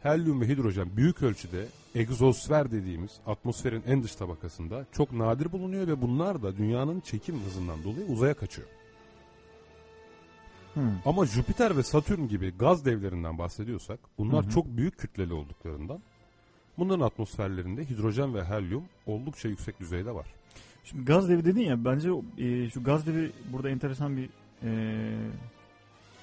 helyum 0.04 0.42
ve 0.42 0.48
hidrojen 0.48 0.98
büyük 0.98 1.24
ölçüde 1.24 1.66
egzosfer 1.96 2.72
dediğimiz 2.72 3.12
atmosferin 3.26 3.84
en 3.88 4.04
dış 4.04 4.16
tabakasında 4.16 4.86
çok 4.92 5.12
nadir 5.12 5.52
bulunuyor 5.52 5.88
ve 5.88 6.02
bunlar 6.02 6.44
da 6.44 6.58
dünyanın 6.58 7.00
çekim 7.00 7.40
hızından 7.40 7.84
dolayı 7.84 8.06
uzaya 8.06 8.34
kaçıyor. 8.34 8.68
Hı. 10.78 10.90
Ama 11.06 11.26
Jüpiter 11.26 11.78
ve 11.78 11.84
Satürn 11.84 12.28
gibi 12.28 12.54
gaz 12.60 12.86
devlerinden 12.86 13.38
bahsediyorsak 13.38 14.00
bunlar 14.18 14.44
Hı 14.44 14.48
hı. 14.48 14.52
çok 14.52 14.66
büyük 14.78 14.98
kütleli 14.98 15.34
olduklarından 15.34 16.00
bunların 16.78 17.06
atmosferlerinde 17.06 17.90
hidrojen 17.90 18.34
ve 18.36 18.44
helyum 18.46 18.84
oldukça 19.06 19.50
yüksek 19.50 19.80
düzeyde 19.80 20.12
var. 20.16 20.26
Şimdi 20.84 21.06
gaz 21.06 21.30
devi 21.30 21.46
dedin 21.46 21.62
ya 21.62 21.86
bence 21.86 22.10
e, 22.38 22.70
şu 22.70 22.84
gaz 22.84 23.08
devi 23.08 23.32
burada 23.52 23.70
enteresan 23.70 24.18
bir 24.18 24.30
e, 24.64 24.70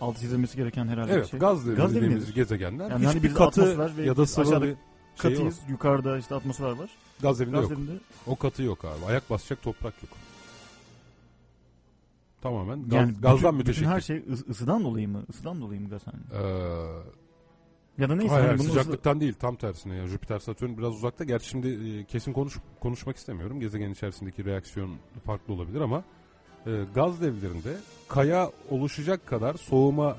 altı 0.00 0.20
çizilmesi 0.20 0.56
gereken 0.56 0.88
herhalde 0.88 1.08
bir 1.10 1.16
Evet 1.16 1.30
şey. 1.30 1.40
gaz 1.40 1.66
devi 1.66 1.76
Gaz 1.76 1.90
devi 1.90 2.00
dediğimiz 2.02 2.22
nedir? 2.24 2.34
gezegenler 2.34 2.90
Yani 2.90 3.04
hani 3.04 3.16
hiçbir 3.16 3.28
biz 3.28 3.34
katı 3.34 3.92
ya 4.04 4.16
da 4.16 4.26
sıvı 4.26 4.56
bir 4.56 4.60
şey 4.60 4.68
yok. 4.68 4.78
Katıyız 5.18 5.60
yukarıda 5.68 6.18
işte 6.18 6.34
atmosfer 6.34 6.70
var. 6.70 6.90
Gaz 7.22 7.40
devinde 7.40 7.56
Gaz 7.56 7.70
yok. 7.70 7.78
devinde 7.78 7.92
O 8.26 8.36
katı 8.36 8.62
yok 8.62 8.84
abi. 8.84 9.04
Ayak 9.08 9.30
basacak 9.30 9.62
toprak 9.62 9.94
yok. 10.02 10.12
Tamamen 12.44 12.82
gaz, 12.82 12.92
yani 12.92 13.12
gazdan 13.12 13.36
bütün, 13.36 13.54
müteşekkil. 13.54 13.80
bütün 13.82 13.90
her 13.94 14.00
şey 14.00 14.16
ıs- 14.16 14.50
ısıdan 14.50 14.84
dolayı 14.84 15.08
mı? 15.08 15.24
Isıdan 15.28 15.60
dolayı 15.60 15.80
mı 15.80 15.88
gaz 15.88 16.02
hani? 16.06 16.42
Ee, 16.42 16.42
Ya 17.98 18.08
da 18.10 18.14
neyse 18.16 18.34
hayır, 18.34 18.46
hani 18.46 18.58
bunun 18.58 18.68
ısı- 18.68 18.78
sıcaklıktan 18.78 19.20
değil 19.20 19.34
tam 19.34 19.56
tersine. 19.56 19.94
Yani 19.96 20.08
Jüpiter 20.08 20.38
Satürn 20.38 20.78
biraz 20.78 20.92
uzakta. 20.94 21.24
Gerçi 21.24 21.48
şimdi 21.48 21.68
e, 21.68 22.04
kesin 22.04 22.32
konuş, 22.32 22.56
konuşmak 22.80 23.16
istemiyorum. 23.16 23.60
Gezegen 23.60 23.90
içerisindeki 23.90 24.44
reaksiyon 24.44 24.90
farklı 25.26 25.54
olabilir 25.54 25.80
ama 25.80 26.04
e, 26.66 26.70
gaz 26.94 27.20
devlerinde 27.20 27.76
kaya 28.08 28.50
oluşacak 28.70 29.26
kadar 29.26 29.54
soğuma 29.54 30.16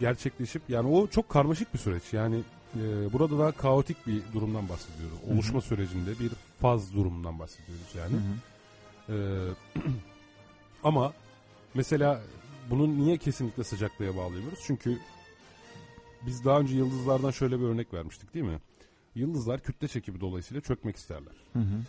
gerçekleşip 0.00 0.62
yani 0.68 0.88
o 0.88 1.06
çok 1.06 1.28
karmaşık 1.28 1.74
bir 1.74 1.78
süreç. 1.78 2.12
Yani 2.12 2.40
e, 2.76 3.12
burada 3.12 3.38
daha 3.38 3.52
kaotik 3.52 4.06
bir 4.06 4.22
durumdan 4.34 4.68
bahsediyoruz. 4.68 5.18
Oluşma 5.34 5.60
sürecinde 5.60 6.10
bir 6.20 6.30
faz 6.60 6.94
durumundan 6.94 7.38
bahsediyoruz 7.38 7.94
yani. 7.98 8.12
Hı 8.12 8.16
hı. 8.16 8.34
Ee, 9.76 9.80
ama 10.84 11.12
mesela 11.74 12.22
bunun 12.70 12.98
niye 12.98 13.16
kesinlikle 13.18 13.64
sıcaklığa 13.64 14.16
bağlıyoruz? 14.16 14.58
Çünkü 14.66 14.98
biz 16.26 16.44
daha 16.44 16.60
önce 16.60 16.74
yıldızlardan 16.76 17.30
şöyle 17.30 17.60
bir 17.60 17.64
örnek 17.64 17.94
vermiştik 17.94 18.34
değil 18.34 18.44
mi? 18.44 18.58
Yıldızlar 19.14 19.60
kütle 19.60 19.88
çekimi 19.88 20.20
dolayısıyla 20.20 20.60
çökmek 20.60 20.96
isterler. 20.96 21.34
Hı 21.52 21.58
hı. 21.58 21.82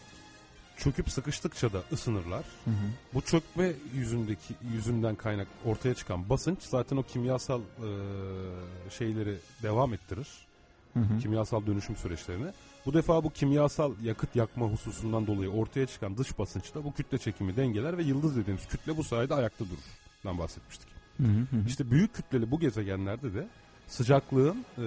Çöküp 0.78 1.10
sıkıştıkça 1.10 1.74
da 1.74 1.84
ısınırlar. 1.92 2.46
Hı 2.66 2.72
hı. 2.72 2.90
Bu 3.14 3.22
çökme 3.22 3.74
yüzündeki 3.94 4.56
yüzünden 4.74 5.16
kaynak 5.16 5.48
ortaya 5.66 5.96
çıkan 5.96 6.30
basınç 6.30 6.62
zaten 6.62 6.98
o 6.98 7.04
kimyasal 7.04 7.62
e, 7.62 7.90
şeyleri 8.90 9.38
devam 9.64 9.94
ettirir. 9.94 10.28
Hı 10.96 11.00
hı. 11.00 11.20
Kimyasal 11.20 11.66
dönüşüm 11.66 11.96
süreçlerini. 11.96 12.48
Bu 12.86 12.94
defa 12.94 13.24
bu 13.24 13.30
kimyasal 13.30 13.94
yakıt 14.04 14.36
yakma 14.36 14.66
hususundan 14.66 15.28
dolayı 15.28 15.50
ortaya 15.50 15.86
çıkan 15.86 16.18
dış 16.18 16.40
basınçta 16.40 16.84
bu 16.84 16.94
kütle 16.94 17.18
çekimi 17.18 17.56
dengeler 17.56 17.98
ve 17.98 18.04
yıldız 18.04 18.36
dediğimiz 18.38 18.68
kütle 18.68 18.98
bu 18.98 19.04
sayede 19.04 19.34
ayakta 19.34 19.66
durur. 19.66 19.84
Dan 20.26 20.38
bahsetmiştik. 20.40 20.88
Hı 21.18 21.24
hı. 21.24 21.28
Hı 21.28 21.56
hı. 21.56 21.68
İşte 21.68 21.92
büyük 21.92 22.14
kütleli 22.14 22.52
bu 22.52 22.60
gezegenlerde 22.60 23.34
de 23.34 23.48
sıcaklığın 23.88 24.66
e, 24.78 24.86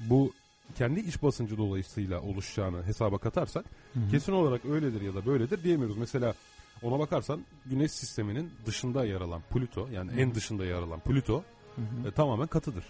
bu 0.00 0.32
kendi 0.74 1.00
iç 1.00 1.22
basıncı 1.22 1.58
dolayısıyla 1.58 2.20
oluşacağını 2.20 2.82
hesaba 2.86 3.18
katarsak 3.18 3.64
Hı 3.94 4.00
hı. 4.00 4.10
kesin 4.10 4.32
olarak 4.32 4.64
öyledir 4.64 5.00
ya 5.00 5.14
da 5.14 5.26
böyledir 5.26 5.64
diyemiyoruz. 5.64 5.96
Mesela 5.96 6.34
ona 6.82 6.98
bakarsan 6.98 7.40
güneş 7.66 7.92
sisteminin 7.92 8.50
dışında 8.66 9.04
yer 9.04 9.20
alan 9.20 9.42
Plüto 9.50 9.88
yani 9.92 10.20
en 10.20 10.34
dışında 10.34 10.64
yer 10.64 10.82
alan 10.82 11.00
Plüto 11.00 11.44
Hı 11.76 11.82
hı. 11.82 12.08
e, 12.08 12.10
tamamen 12.10 12.46
katıdır. 12.46 12.84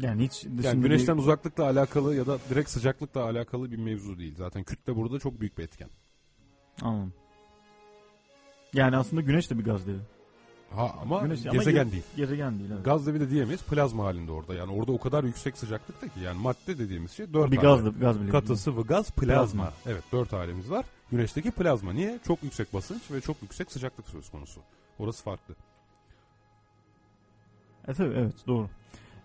Yani 0.00 0.24
hiç 0.24 0.44
Yani 0.64 0.82
güneşten 0.82 1.16
bir- 1.16 1.22
uzaklıkla 1.22 1.64
alakalı 1.64 2.16
ya 2.16 2.26
da 2.26 2.38
direkt 2.50 2.70
sıcaklıkla 2.70 3.24
alakalı 3.24 3.70
bir 3.70 3.76
mevzu 3.76 4.18
değil. 4.18 4.34
Zaten 4.36 4.62
kütle 4.62 4.96
burada 4.96 5.18
çok 5.18 5.40
büyük 5.40 5.58
bir 5.58 5.62
etken. 5.64 5.88
Anladım. 6.82 7.12
Yani 8.74 8.96
aslında 8.96 9.22
güneş 9.22 9.50
de 9.50 9.58
bir 9.58 9.64
gaz 9.64 9.86
devi. 9.86 9.98
Ha 10.70 10.94
ama 11.02 11.20
Güneş- 11.20 11.48
ama 11.48 11.52
gezegen 11.58 11.86
ge- 11.88 11.92
değil. 11.92 12.02
Gezegen 12.16 12.58
değil 12.58 12.70
evet. 12.74 12.84
Gaz 12.84 13.06
devi 13.06 13.20
de 13.20 13.30
diyemeyiz 13.30 13.62
plazma 13.62 14.04
halinde 14.04 14.32
orada. 14.32 14.54
Yani 14.54 14.72
orada 14.72 14.92
o 14.92 14.98
kadar 15.00 15.24
yüksek 15.24 15.58
sıcaklıkta 15.58 16.08
ki 16.08 16.20
yani 16.20 16.40
madde 16.40 16.78
dediğimiz 16.78 17.10
şey 17.12 17.32
dört 17.32 17.50
bir 17.52 17.56
gaz 17.56 17.84
da 17.84 17.88
gaz 17.88 18.20
bile. 18.20 18.30
Katı, 18.30 18.56
sıvı, 18.56 18.82
gaz, 18.82 19.10
plazma. 19.10 19.64
Plazma. 19.64 19.72
Evet 19.86 20.02
dört 20.12 20.32
halimiz 20.32 20.70
var. 20.70 20.86
Güneşteki 21.10 21.50
plazma. 21.50 21.92
Niye? 21.92 22.18
Çok 22.26 22.42
yüksek 22.42 22.74
basınç 22.74 23.10
ve 23.10 23.20
çok 23.20 23.42
yüksek 23.42 23.72
sıcaklık 23.72 24.08
söz 24.08 24.30
konusu. 24.30 24.60
Orası 24.98 25.24
farklı. 25.24 25.54
E 27.88 27.94
tabii 27.94 28.14
evet 28.14 28.34
doğru. 28.46 28.68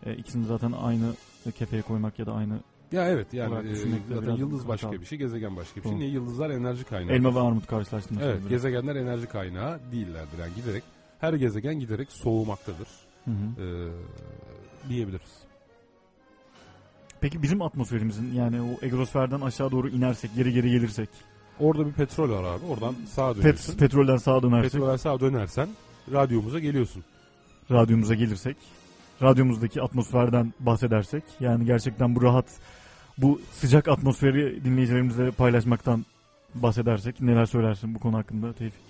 E, 0.06 0.16
ikisini 0.16 0.46
zaten 0.46 0.72
aynı 0.72 1.14
kefeye 1.56 1.82
koymak 1.82 2.20
ya 2.20 2.26
da 2.26 2.34
aynı 2.34 2.54
Ya 2.92 3.08
evet 3.10 3.34
yani 3.34 3.70
e, 3.72 3.76
zaten 4.16 4.36
yıldız 4.36 4.68
başka 4.68 4.88
hatalı. 4.88 5.02
bir 5.02 5.06
şey, 5.06 5.18
gezegen 5.18 5.56
başka 5.56 5.76
bir 5.76 5.82
şey. 5.82 5.92
Doğru. 5.92 6.00
Niye 6.00 6.10
yıldızlar 6.10 6.50
enerji 6.50 6.84
kaynağı? 6.84 7.16
Elma 7.16 7.36
ve 7.36 7.40
armut 7.40 7.68
karşılaştırması. 7.68 8.28
Evet, 8.28 8.40
gibi. 8.40 8.50
gezegenler 8.50 8.96
enerji 8.96 9.28
kaynağı 9.28 9.80
değillerdir. 9.92 10.38
Yani 10.40 10.54
giderek 10.56 10.84
her 11.20 11.34
gezegen 11.34 11.80
giderek 11.80 12.12
soğumaktadır. 12.12 12.88
Hı 13.26 13.32
hı. 13.32 13.64
Ee, 13.64 13.90
diyebiliriz. 14.90 15.32
Peki 17.22 17.42
bizim 17.42 17.62
atmosferimizin 17.62 18.34
yani 18.34 18.62
o 18.62 18.86
egosferden 18.86 19.42
aşağı 19.42 19.72
doğru 19.72 19.90
inersek, 19.90 20.36
geri 20.36 20.54
geri 20.54 20.72
gelirsek, 20.72 21.10
Orada 21.60 21.86
bir 21.88 21.92
petrol 21.92 22.30
var 22.30 22.44
abi. 22.44 22.66
Oradan 22.66 22.96
sağa 23.08 23.36
dönüyorsun. 23.36 23.72
pet, 23.72 23.80
petrolden 23.80 24.18
sağa 24.18 24.44
dönersek, 24.44 24.72
Petrolden 24.72 24.96
sağa 24.98 25.20
dönersen 25.20 25.70
radyomuza 26.12 26.60
geliyorsun. 26.60 27.04
radyomuza 27.72 28.14
gelirsek, 28.14 28.58
radyomuzdaki 29.24 29.82
atmosferden 29.82 30.54
bahsedersek, 30.60 31.24
yani 31.40 31.66
gerçekten 31.66 32.16
bu 32.16 32.22
rahat, 32.22 32.46
bu 33.18 33.42
sıcak 33.52 33.88
atmosferi 33.88 34.66
dinleyicilerimizle 34.66 35.32
paylaşmaktan 35.32 36.06
bahsedersek 36.56 37.22
neler 37.22 37.46
söylersin 37.46 37.96
bu 37.96 38.00
konu 38.00 38.18
hakkında 38.18 38.54
Tevfik? 38.54 38.82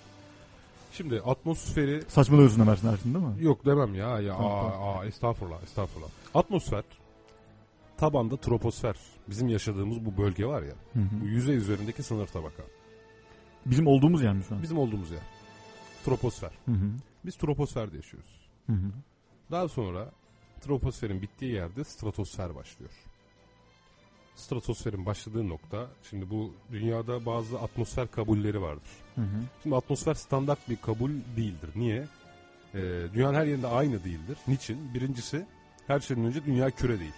Şimdi 0.94 1.22
atmosferi 1.22 2.04
Saçmalıyorsun 2.08 2.62
Ömersin 2.62 2.88
Ersin 2.88 3.14
değil 3.14 3.26
mi? 3.26 3.44
yok 3.44 3.66
demem 3.66 3.96
ya. 3.96 4.20
ya 4.20 4.38
Tamam, 4.38 4.52
aa, 4.52 4.72
tamam. 4.72 4.98
aa, 4.98 5.06
estağfurullah, 5.06 5.64
estağfurullah. 5.64 6.10
Atmosfer 6.36 6.84
tabanda 7.98 8.38
troposfer. 8.38 8.96
Bizim 9.30 9.48
yaşadığımız 9.48 10.06
bu 10.06 10.18
bölge 10.18 10.46
var 10.46 10.62
ya. 10.64 10.74
Hı 10.94 11.00
hı. 11.00 11.22
Bu 11.22 11.26
yüzey 11.26 11.56
üzerindeki 11.56 12.04
sınır 12.04 12.28
tabaka. 12.28 12.64
Bizim 13.66 13.88
olduğumuz 13.88 14.22
yer 14.24 14.34
mi 14.34 14.44
şu 14.50 14.56
an? 14.56 14.62
Bizim 14.64 14.78
olduğumuz 14.78 15.12
yer. 15.12 15.22
Troposfer. 16.06 16.52
Hı 16.66 16.72
hı. 16.72 16.90
Biz 17.26 17.36
troposferde 17.36 17.96
yaşıyoruz. 17.96 18.50
Hı 18.68 18.74
hı. 18.74 18.92
Daha 19.52 19.68
sonra 19.68 20.12
troposferin 20.64 21.22
bittiği 21.22 21.52
yerde 21.52 21.84
stratosfer 21.84 22.56
başlıyor. 22.56 22.92
Stratosferin 24.36 25.06
başladığı 25.06 25.50
nokta, 25.50 25.88
şimdi 26.10 26.30
bu 26.30 26.54
dünyada 26.72 27.26
bazı 27.26 27.60
atmosfer 27.60 28.12
kabulleri 28.12 28.62
vardır. 28.62 28.90
Hı 29.16 29.22
hı. 29.22 29.44
Şimdi 29.64 29.76
atmosfer 29.76 30.14
standart 30.14 30.70
bir 30.70 30.76
kabul 30.76 31.12
değildir. 31.38 31.70
Niye? 31.76 32.08
Ee, 32.76 32.80
dünyanın 33.14 33.34
her 33.36 33.46
yerinde 33.46 33.68
aynı 33.68 34.04
değildir. 34.04 34.38
Niçin? 34.48 34.94
Birincisi, 34.94 35.46
her 35.88 36.00
şeyden 36.00 36.26
önce 36.26 36.46
dünya 36.46 36.70
küre 36.72 37.00
değil. 37.00 37.14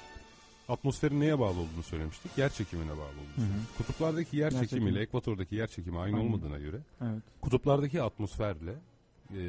Atmosferin 0.70 1.20
neye 1.20 1.40
bağlı 1.40 1.60
olduğunu 1.60 1.84
söylemiştik. 1.84 2.38
Yer 2.38 2.50
çekimine 2.50 2.92
bağlı 2.92 3.00
olduğunu 3.02 3.36
Hı 3.36 3.42
hı. 3.42 3.46
söylemiştik. 3.46 3.78
Kutuplardaki 3.78 4.38
yer, 4.38 4.52
Yer 4.52 4.60
çekimi 4.62 4.82
ile 4.82 4.88
çekimi. 4.90 5.04
ekvatordaki 5.04 5.56
yer 5.56 5.68
çekimi 5.68 6.00
aynı 6.00 6.16
Aynı. 6.16 6.26
olmadığına 6.26 6.58
göre 6.58 6.78
Evet. 7.02 7.24
kutuplardaki 7.42 8.02
atmosferle 8.02 8.76
e, 9.36 9.42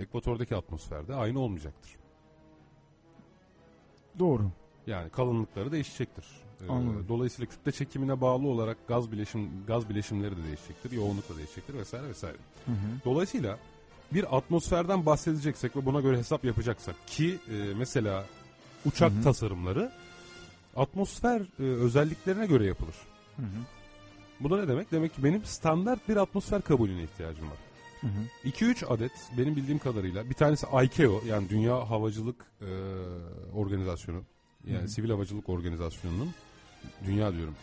ekvatordaki 0.00 0.56
atmosferde 0.56 1.14
aynı 1.14 1.38
olmayacaktır. 1.40 1.90
Doğru. 4.18 4.50
Yani 4.86 5.10
kalınlıkları 5.10 5.72
değişecektir. 5.72 6.24
Ee, 6.62 6.72
Anladım. 6.72 7.06
dolayısıyla 7.08 7.50
kütle 7.50 7.72
çekimine 7.72 8.20
bağlı 8.20 8.48
olarak 8.48 8.88
gaz 8.88 9.12
bileşim 9.12 9.50
gaz 9.66 9.88
bileşimleri 9.88 10.36
de 10.36 10.44
değişecektir, 10.44 10.92
yoğunluk 10.92 11.28
da 11.28 11.36
değişecektir 11.36 11.74
vesaire 11.74 12.08
vesaire. 12.08 12.36
Hı 12.66 12.72
hı. 12.72 12.76
Dolayısıyla 13.04 13.58
bir 14.12 14.36
atmosferden 14.36 15.06
bahsedeceksek 15.06 15.76
ve 15.76 15.86
buna 15.86 16.00
göre 16.00 16.18
hesap 16.18 16.44
yapacaksak 16.44 16.96
ki 17.06 17.38
e, 17.50 17.74
mesela 17.78 18.24
uçak 18.86 19.12
Hı 19.12 19.16
hı. 19.18 19.22
tasarımları 19.22 19.92
atmosfer 20.76 21.40
e, 21.40 21.62
özelliklerine 21.62 22.46
göre 22.46 22.66
yapılır. 22.66 22.94
Hı 23.36 23.42
hı. 23.42 23.46
Bu 24.40 24.50
da 24.50 24.60
ne 24.60 24.68
demek? 24.68 24.92
Demek 24.92 25.14
ki 25.14 25.24
benim 25.24 25.44
standart 25.44 26.08
bir 26.08 26.16
atmosfer 26.16 26.62
kabulüne 26.62 27.02
ihtiyacım 27.02 27.50
var. 27.50 27.56
Hı 28.02 28.06
hı. 28.06 28.48
2-3 28.48 28.86
adet 28.86 29.12
benim 29.38 29.56
bildiğim 29.56 29.78
kadarıyla 29.78 30.30
bir 30.30 30.34
tanesi 30.34 30.66
ICAO 30.84 31.22
yani 31.26 31.48
Dünya 31.48 31.90
Havacılık 31.90 32.46
e, 32.60 32.68
Organizasyonu 33.54 34.22
yani 34.66 34.78
Hı 34.78 34.82
hı. 34.82 34.88
Sivil 34.88 35.10
Havacılık 35.10 35.48
Organizasyonu'nun 35.48 36.30
dünya 37.06 37.32
diyorum 37.32 37.54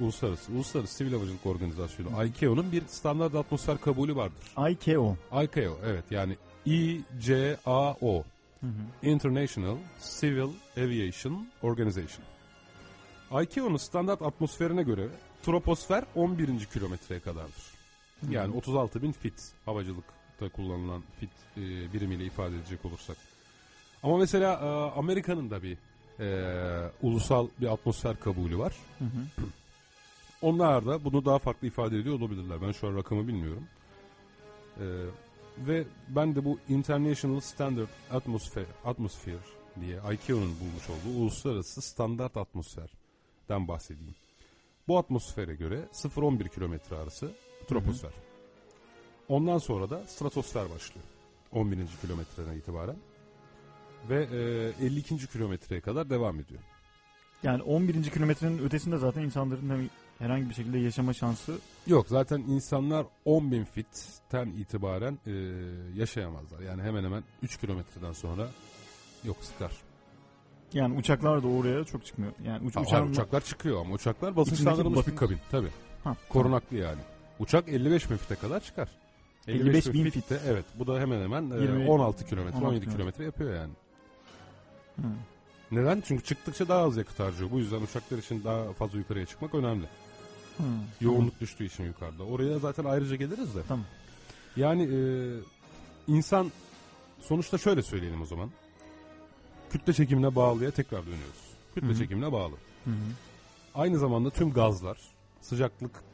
uluslararası 0.00 0.52
uluslararası 0.52 0.94
sivil 0.94 1.12
havacılık 1.12 1.46
organizasyonu 1.46 2.18
Hı. 2.18 2.26
ICAO'nun 2.26 2.72
bir 2.72 2.82
standart 2.86 3.34
atmosfer 3.34 3.78
kabulü 3.78 4.16
vardır. 4.16 4.70
IKO. 4.70 5.16
ICAO 5.42 5.78
evet 5.84 6.04
yani 6.10 6.36
ICAO 6.66 8.24
Hı 8.60 8.66
hı. 8.66 9.06
International 9.08 9.76
Civil 10.20 10.50
Aviation 10.76 11.46
Organization. 11.62 12.24
ICAO'nun 13.42 13.76
standart 13.76 14.22
atmosferine 14.22 14.82
göre 14.82 15.08
troposfer 15.42 16.04
11. 16.14 16.64
kilometreye 16.72 17.20
kadardır. 17.20 17.79
Yani 18.30 18.56
36 18.56 19.02
bin 19.02 19.12
fit 19.12 19.52
havacılıkta 19.64 20.48
kullanılan 20.52 21.02
fit 21.20 21.30
e, 21.56 21.92
birimiyle 21.92 22.24
ifade 22.24 22.56
edecek 22.56 22.84
olursak. 22.84 23.16
Ama 24.02 24.18
mesela 24.18 24.52
e, 24.52 24.98
Amerika'nın 24.98 25.50
da 25.50 25.62
bir 25.62 25.78
e, 26.20 26.90
ulusal 27.02 27.48
bir 27.60 27.66
atmosfer 27.66 28.20
kabulü 28.20 28.58
var. 28.58 28.74
Hı 28.98 29.04
hı. 29.04 29.46
Onlar 30.42 30.86
da 30.86 31.04
bunu 31.04 31.24
daha 31.24 31.38
farklı 31.38 31.66
ifade 31.66 31.98
ediyor 31.98 32.20
olabilirler. 32.20 32.62
Ben 32.62 32.72
şu 32.72 32.88
an 32.88 32.96
rakamı 32.96 33.28
bilmiyorum. 33.28 33.64
E, 34.80 34.84
ve 35.58 35.84
ben 36.08 36.34
de 36.34 36.44
bu 36.44 36.58
International 36.68 37.40
Standard 37.40 37.88
Atmosphere, 38.10 38.66
Atmosphere 38.84 39.38
diye 39.80 39.96
ICAO'nun 39.96 40.56
bulmuş 40.60 40.90
olduğu 40.90 41.18
uluslararası 41.20 41.82
standart 41.82 42.36
atmosferden 42.36 43.68
bahsedeyim. 43.68 44.14
Bu 44.88 44.98
atmosfere 44.98 45.54
göre 45.54 45.88
0-11 45.92 46.48
kilometre 46.48 46.96
arası 46.96 47.32
troposfer. 47.74 48.10
Ondan 49.28 49.58
sonra 49.58 49.90
da 49.90 50.02
stratosfer 50.06 50.70
başlıyor. 50.70 51.06
11. 51.52 51.78
kilometreden 52.00 52.54
itibaren. 52.56 52.96
Ve 54.08 54.28
e, 54.80 54.86
52. 54.86 55.26
kilometreye 55.26 55.80
kadar 55.80 56.10
devam 56.10 56.40
ediyor. 56.40 56.60
Yani 57.42 57.62
11. 57.62 58.10
kilometrenin 58.10 58.58
ötesinde 58.58 58.98
zaten 58.98 59.22
insanların 59.22 59.68
hani 59.68 59.88
herhangi 60.18 60.48
bir 60.48 60.54
şekilde 60.54 60.78
yaşama 60.78 61.12
şansı 61.12 61.58
Yok 61.86 62.08
zaten 62.08 62.38
insanlar 62.40 63.06
10.000 63.26 63.64
fitten 63.64 64.46
itibaren 64.46 65.18
e, 65.26 65.30
yaşayamazlar. 66.00 66.60
Yani 66.60 66.82
hemen 66.82 67.04
hemen 67.04 67.24
3 67.42 67.56
kilometreden 67.56 68.12
sonra 68.12 68.48
yok 69.24 69.36
sıkar. 69.40 69.72
yani 70.72 70.98
uçaklar 70.98 71.42
da 71.42 71.46
oraya 71.48 71.84
çok 71.84 72.06
çıkmıyor. 72.06 72.32
Yani 72.44 72.66
uç, 72.66 72.76
Ha, 72.76 72.80
uçağın 72.80 73.10
uçaklar 73.10 73.40
çıkıyor 73.40 73.80
ama 73.80 73.94
uçaklar 73.94 74.36
basınçlandırılmış 74.36 74.98
basınç- 74.98 75.12
bir 75.12 75.16
kabin 75.16 75.38
tabi. 75.50 75.66
Ha, 76.04 76.16
Korunaklı 76.28 76.76
yani. 76.76 77.00
Uçak 77.40 77.68
55 77.68 78.10
bin 78.10 78.16
fite 78.16 78.34
kadar 78.34 78.60
çıkar. 78.60 78.88
55 79.48 79.92
bin 79.92 80.10
fitte, 80.10 80.38
fit. 80.38 80.48
Evet 80.48 80.64
bu 80.74 80.86
da 80.86 81.00
hemen 81.00 81.20
hemen 81.22 81.50
e, 81.50 81.62
20 81.62 81.90
16 81.90 82.26
kilometre 82.26 82.58
16 82.58 82.68
17 82.68 82.90
kilometre. 82.90 83.24
yapıyor 83.24 83.54
yani. 83.54 83.72
Hı. 84.96 85.06
Neden? 85.70 86.02
Çünkü 86.06 86.24
çıktıkça 86.24 86.68
daha 86.68 86.82
az 86.82 86.96
yakıt 86.96 87.20
harcıyor. 87.20 87.50
Bu 87.50 87.58
yüzden 87.58 87.80
uçaklar 87.82 88.18
için 88.18 88.44
daha 88.44 88.72
fazla 88.72 88.98
yukarıya 88.98 89.26
çıkmak 89.26 89.54
önemli. 89.54 89.84
Hı. 90.56 90.62
Yoğunluk 91.00 91.40
düştüğü 91.40 91.64
için 91.64 91.84
yukarıda. 91.84 92.24
Oraya 92.24 92.58
zaten 92.58 92.84
ayrıca 92.84 93.16
geliriz 93.16 93.54
de. 93.54 93.60
Tamam. 93.68 93.84
Yani 94.56 94.82
e, 94.82 94.98
insan 96.08 96.52
sonuçta 97.20 97.58
şöyle 97.58 97.82
söyleyelim 97.82 98.22
o 98.22 98.26
zaman. 98.26 98.50
Kütle 99.70 99.92
çekimine 99.92 100.34
bağlıya 100.34 100.70
tekrar 100.70 101.02
dönüyoruz. 101.02 101.50
Kütle 101.74 101.88
Hı 101.88 101.92
hı. 101.92 101.98
çekimine 101.98 102.32
bağlı. 102.32 102.54
Hı 102.84 102.90
hı. 102.90 102.94
Aynı 103.74 103.98
zamanda 103.98 104.30
tüm 104.30 104.52
gazlar 104.52 104.98
sıcaklık 105.40 106.09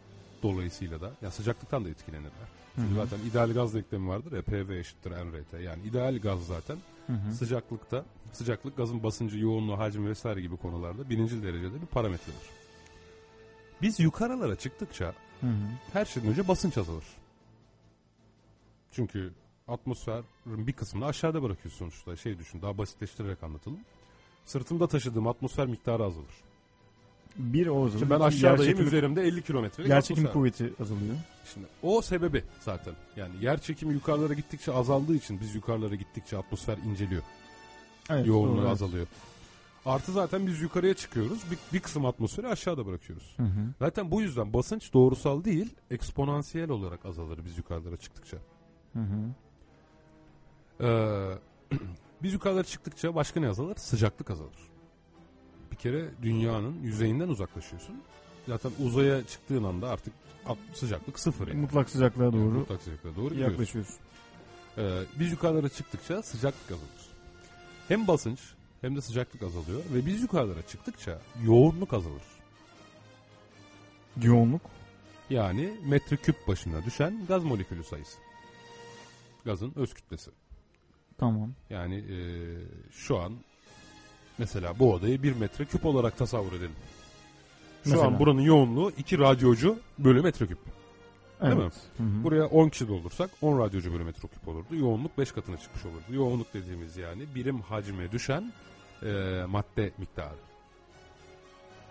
dolayısıyla 0.52 1.00
da 1.00 1.12
ya 1.22 1.30
sıcaklıktan 1.30 1.85
da 1.85 1.88
etkilenirler. 1.88 2.30
Hı 2.30 2.80
Çünkü 2.80 2.90
hı. 2.90 2.94
zaten 2.94 3.18
ideal 3.30 3.52
gaz 3.52 3.74
denklemi 3.74 4.09
vardır 4.09 4.32
ya 4.32 4.42
PV 4.42 4.70
eşittir 4.70 5.11
nRT. 5.11 5.61
Yani 5.62 5.82
ideal 5.82 6.18
gaz 6.18 6.46
zaten 6.46 6.76
Hı 7.06 7.12
hı. 7.12 7.35
sıcaklıkta 7.35 8.04
sıcaklık 8.32 8.76
gazın 8.76 9.02
basıncı, 9.02 9.38
yoğunluğu, 9.38 9.78
hacmi 9.78 10.09
vesaire 10.09 10.40
gibi 10.40 10.56
konularda 10.56 11.11
birinci 11.11 11.42
derecede 11.42 11.80
bir 11.82 11.87
parametredir. 11.87 12.48
Biz 13.82 14.00
yukarılara 14.00 14.56
çıktıkça 14.56 15.14
Hı 15.40 15.46
hı. 15.46 15.52
her 15.92 16.04
şeyden 16.04 16.30
önce 16.30 16.48
basınç 16.48 16.78
azalır. 16.78 17.04
Çünkü 18.92 19.32
atmosferin 19.68 20.66
bir 20.66 20.72
kısmını 20.72 21.06
aşağıda 21.06 21.42
bırakıyorsun 21.42 21.78
sonuçta. 21.78 22.16
Şey 22.16 22.38
düşün 22.38 22.62
daha 22.62 22.78
basitleştirerek 22.78 23.42
anlatalım. 23.42 23.78
Sırtımda 24.44 24.88
taşıdığım 24.88 25.26
atmosfer 25.26 25.66
miktarı 25.66 26.04
azalır. 26.04 26.35
Bir 27.38 27.66
o 27.66 27.75
zaman. 27.75 27.99
Şimdi 27.99 28.11
ben 28.11 28.20
aşağıdayım 28.20 28.72
yerçekim- 28.72 28.87
üzerimde 28.87 29.22
50 29.22 29.42
kilometrelik 29.42 29.90
Yerçekim 29.90 30.27
atmosfer. 30.27 30.33
kuvveti 30.33 30.83
azalıyor. 30.83 31.14
Şimdi 31.55 31.66
o 31.83 32.03
sebebi 32.03 32.44
zaten. 32.61 32.94
Yani 33.16 33.44
yer 33.44 33.61
çekimi 33.61 33.94
yukarılara 33.94 34.35
gittikçe 34.35 34.72
azaldığı 34.72 35.14
için 35.14 35.40
biz 35.40 35.55
yukarılara 35.55 35.94
gittikçe 35.94 36.38
atmosfer 36.38 36.79
inceliyor. 36.79 37.22
Evet, 38.11 38.27
yoğunluğu 38.27 38.53
doğru, 38.53 38.61
evet. 38.61 38.70
azalıyor. 38.72 39.07
Artı 39.87 40.12
zaten 40.12 40.46
biz 40.46 40.62
yukarıya 40.62 40.94
çıkıyoruz. 40.94 41.42
Bir, 41.51 41.59
bir 41.72 41.81
kısım 41.81 42.07
atmosferi 42.07 42.49
aşağıda 42.49 42.87
bırakıyoruz. 42.87 43.35
Hı 43.37 43.42
hı. 43.42 43.75
Zaten 43.79 44.11
bu 44.11 44.22
yüzden 44.22 44.53
basınç 44.53 44.92
doğrusal 44.92 45.44
değil, 45.44 45.75
eksponansiyel 45.90 46.70
olarak 46.70 47.07
azalır 47.07 47.40
biz 47.44 47.59
yukarılara 47.59 47.96
çıktıkça. 47.96 48.37
Hı 48.92 48.99
hı. 48.99 49.35
Ee, 50.81 51.77
biz 52.22 52.33
yukarılara 52.33 52.64
çıktıkça 52.64 53.14
başka 53.14 53.40
ne 53.40 53.49
azalır? 53.49 53.77
Sıcaklık 53.77 54.31
azalır. 54.31 54.76
Bir 55.77 55.81
kere 55.81 56.11
dünyanın 56.23 56.83
yüzeyinden 56.83 57.29
uzaklaşıyorsun. 57.29 58.03
Zaten 58.49 58.71
uzaya 58.85 59.27
çıktığın 59.27 59.65
anda 59.65 59.89
artık 59.89 60.12
sıcaklık 60.73 61.19
sıfır. 61.19 61.49
Yani. 61.49 61.61
Mutlak 61.61 61.91
sıcaklığa 61.91 62.33
doğru 62.33 62.51
Mutlak 62.51 62.83
sıcaklığa 62.83 63.17
doğru 63.17 63.35
yaklaşıyoruz. 63.35 63.95
Ee, 64.79 65.03
biz 65.19 65.33
yukarılara 65.33 65.69
çıktıkça 65.69 66.23
sıcaklık 66.23 66.71
azalır. 66.71 67.11
Hem 67.89 68.07
basınç 68.07 68.41
hem 68.81 68.97
de 68.97 69.01
sıcaklık 69.01 69.43
azalıyor 69.43 69.83
ve 69.95 70.07
biz 70.07 70.23
yukarılara 70.23 70.62
çıktıkça 70.62 71.21
yoğunluk 71.45 71.93
azalır. 71.93 72.23
Yoğunluk. 74.23 74.62
Yani 75.31 75.73
metreküp 75.85 76.49
başına 76.49 76.85
düşen 76.85 77.27
gaz 77.29 77.45
molekülü 77.45 77.85
sayısı. 77.85 78.19
Gazın 79.45 79.73
öz 79.77 79.95
kütlesi. 79.95 80.31
Tamam. 81.19 81.55
Yani 81.71 81.97
e, 81.97 82.19
şu 82.91 83.19
an 83.19 83.33
mesela 84.38 84.79
bu 84.79 84.92
odayı 84.92 85.22
bir 85.22 85.37
metreküp 85.37 85.87
olarak 85.87 86.18
tasavvur 86.18 86.53
edelim. 86.53 86.77
Şu 87.85 87.90
Mesela. 87.90 88.07
an 88.07 88.18
buranın 88.18 88.40
yoğunluğu 88.40 88.92
2 88.99 89.18
radyocu 89.18 89.79
bölü 89.99 90.22
metreküp. 90.22 90.59
Evet. 91.42 91.57
mi? 91.57 91.62
Hı 91.96 92.03
hı. 92.03 92.25
Buraya 92.25 92.46
10 92.46 92.68
kişi 92.68 92.88
doldursak 92.88 93.31
10 93.42 93.59
radyocu 93.59 93.92
bölü 93.92 94.05
metreküp 94.05 94.49
olurdu. 94.49 94.77
Yoğunluk 94.77 95.18
5 95.18 95.33
katına 95.33 95.57
çıkmış 95.57 95.85
olurdu. 95.85 96.05
Yoğunluk 96.11 96.55
dediğimiz 96.55 96.96
yani 96.96 97.22
birim 97.35 97.61
hacme 97.61 98.12
düşen 98.12 98.53
e, 99.03 99.07
madde 99.49 99.92
miktarı. 99.99 100.37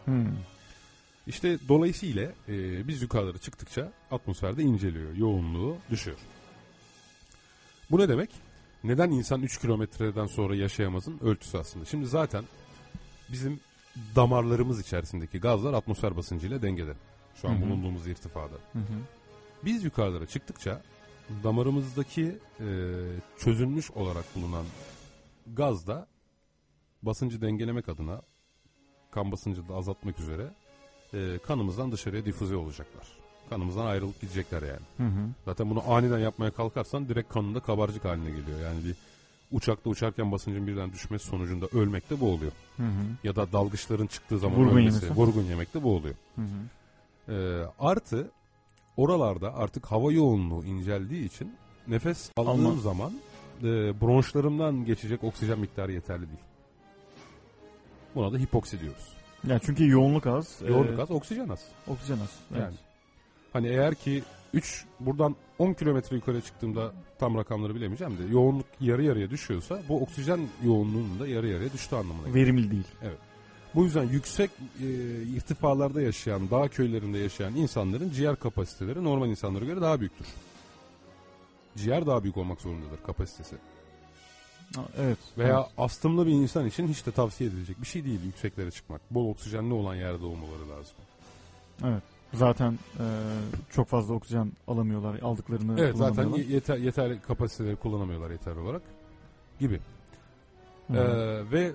Hı. 0.05 0.25
İşte 1.27 1.57
dolayısıyla 1.67 2.23
e, 2.49 2.87
biz 2.87 3.01
yukarılara 3.01 3.37
çıktıkça 3.37 3.91
atmosferde 4.11 4.63
inceliyor. 4.63 5.15
Yoğunluğu 5.15 5.77
düşüyor. 5.91 6.17
Bu 7.91 7.99
ne 7.99 8.09
demek? 8.09 8.29
Neden 8.85 9.11
insan 9.11 9.41
3 9.41 9.61
kilometreden 9.61 10.25
sonra 10.25 10.55
yaşayamazın 10.55 11.19
ölçüsü 11.19 11.57
aslında. 11.57 11.85
Şimdi 11.85 12.05
zaten 12.05 12.43
bizim 13.31 13.59
damarlarımız 14.15 14.79
içerisindeki 14.79 15.39
gazlar 15.39 15.73
atmosfer 15.73 16.17
basıncıyla 16.17 16.61
dengede. 16.61 16.93
Şu 17.35 17.49
an 17.49 17.53
Hı 17.53 17.57
hı. 17.57 17.61
bulunduğumuz 17.61 18.07
irtifada. 18.07 18.55
Hı 18.73 18.79
hı. 18.79 18.99
Biz 19.65 19.83
yukarılara 19.83 20.25
çıktıkça 20.25 20.81
damarımızdaki 21.43 22.39
e, 22.59 22.67
çözülmüş 23.37 23.91
olarak 23.91 24.25
bulunan 24.35 24.65
gaz 25.53 25.87
da 25.87 26.07
basıncı 27.03 27.41
dengelemek 27.41 27.89
adına 27.89 28.21
kan 29.11 29.31
basıncını 29.31 29.67
da 29.69 29.75
azaltmak 29.75 30.19
üzere 30.19 30.53
e, 31.13 31.39
kanımızdan 31.47 31.91
dışarıya 31.91 32.25
difüze 32.25 32.55
olacaklar. 32.55 33.24
Kanımızdan 33.49 33.85
ayrılıp 33.85 34.21
gidecekler 34.21 34.61
yani. 34.61 34.79
Hı 34.97 35.03
hı. 35.03 35.27
Zaten 35.45 35.69
bunu 35.69 35.91
aniden 35.91 36.19
yapmaya 36.19 36.51
kalkarsan 36.51 37.09
direkt 37.09 37.33
kanında 37.33 37.59
kabarcık 37.59 38.05
haline 38.05 38.29
geliyor. 38.29 38.59
Yani 38.63 38.85
bir 38.85 38.95
uçakta 39.51 39.89
uçarken 39.89 40.31
basıncın 40.31 40.67
birden 40.67 40.91
düşmesi 40.93 41.27
sonucunda 41.27 41.65
ölmek 41.73 42.09
de 42.09 42.19
bu 42.19 42.29
oluyor. 42.31 42.51
Hı 42.77 42.83
hı. 42.83 42.87
Ya 43.23 43.35
da 43.35 43.51
dalgıçların 43.51 44.07
çıktığı 44.07 44.39
zaman 44.39 44.57
Vurgun 44.57 44.77
ölmesi, 44.77 45.03
yemesi. 45.05 45.19
vurgun 45.21 45.43
yemek 45.43 45.73
de 45.73 45.83
bu 45.83 45.95
oluyor. 45.95 46.15
Hı 46.35 46.41
hı. 46.41 47.33
Ee, 47.33 47.65
artı 47.79 48.31
oralarda 48.97 49.53
artık 49.55 49.85
hava 49.85 50.11
yoğunluğu 50.11 50.65
inceldiği 50.65 51.25
için 51.25 51.55
nefes 51.87 52.29
aldığım 52.37 52.65
Alma. 52.65 52.81
zaman 52.81 53.13
e, 53.63 54.01
bronşlarımdan 54.01 54.85
geçecek 54.85 55.23
oksijen 55.23 55.59
miktarı 55.59 55.91
yeterli 55.91 56.27
değil. 56.27 56.39
Buna 58.15 58.33
da 58.33 58.37
hipoksi 58.37 58.79
diyoruz. 58.81 59.15
Yani 59.47 59.61
çünkü 59.65 59.89
yoğunluk 59.89 60.27
az. 60.27 60.61
Yoğunluk 60.67 60.99
e, 60.99 61.01
az, 61.01 61.11
oksijen 61.11 61.49
az. 61.49 61.59
Oksijen 61.87 62.19
az. 62.19 62.31
Evet. 62.51 62.61
Yani. 62.61 62.75
Hani 63.55 63.67
eğer 63.67 63.95
ki 63.95 64.23
3 64.53 64.85
buradan 64.99 65.35
10 65.59 65.73
kilometre 65.73 66.15
yukarı 66.15 66.41
çıktığımda 66.41 66.93
tam 67.19 67.37
rakamları 67.37 67.75
bilemeyeceğim 67.75 68.17
de 68.17 68.23
yoğunluk 68.31 68.65
yarı 68.81 69.03
yarıya 69.03 69.29
düşüyorsa 69.29 69.81
bu 69.89 70.01
oksijen 70.01 70.39
yoğunluğunun 70.63 71.19
da 71.19 71.27
yarı 71.27 71.47
yarıya 71.47 71.73
düştüğü 71.73 71.95
anlamına 71.95 72.27
geliyor. 72.27 72.45
Verimli 72.45 72.71
değil. 72.71 72.83
Bu 73.75 73.83
yüzden 73.83 74.03
yüksek 74.03 74.51
e, 74.81 74.87
irtifalarda 75.23 76.01
yaşayan, 76.01 76.49
dağ 76.49 76.67
köylerinde 76.67 77.17
yaşayan 77.17 77.55
insanların 77.55 78.09
ciğer 78.09 78.35
kapasiteleri 78.35 79.03
normal 79.03 79.29
insanlara 79.29 79.65
göre 79.65 79.81
daha 79.81 79.99
büyüktür. 79.99 80.27
Ciğer 81.77 82.05
daha 82.07 82.23
büyük 82.23 82.37
olmak 82.37 82.61
zorundadır 82.61 83.03
kapasitesi. 83.05 83.55
Evet. 84.97 85.17
Veya 85.37 85.59
Evet. 85.59 85.71
astımlı 85.77 86.27
bir 86.27 86.31
insan 86.31 86.67
için 86.67 86.87
hiç 86.87 87.05
de 87.05 87.11
tavsiye 87.11 87.49
edilecek 87.49 87.81
bir 87.81 87.87
şey 87.87 88.05
değil 88.05 88.19
yükseklere 88.25 88.71
çıkmak. 88.71 89.01
Bol 89.11 89.29
oksijenli 89.29 89.73
olan 89.73 89.95
yerde 89.95 90.25
olmaları 90.25 90.69
lazım. 90.69 90.95
Evet. 91.83 92.14
Zaten 92.33 92.79
e, 92.99 93.05
çok 93.71 93.87
fazla 93.87 94.13
oksijen 94.13 94.51
alamıyorlar. 94.67 95.19
Aldıklarını 95.19 95.79
Evet 95.79 95.97
zaten 95.97 96.29
yeter, 96.29 96.77
yeterli 96.77 97.19
kapasiteleri 97.21 97.75
kullanamıyorlar 97.75 98.31
yeterli 98.31 98.59
olarak 98.59 98.81
gibi. 99.59 99.79
Ee, 100.89 100.95
ve 101.51 101.71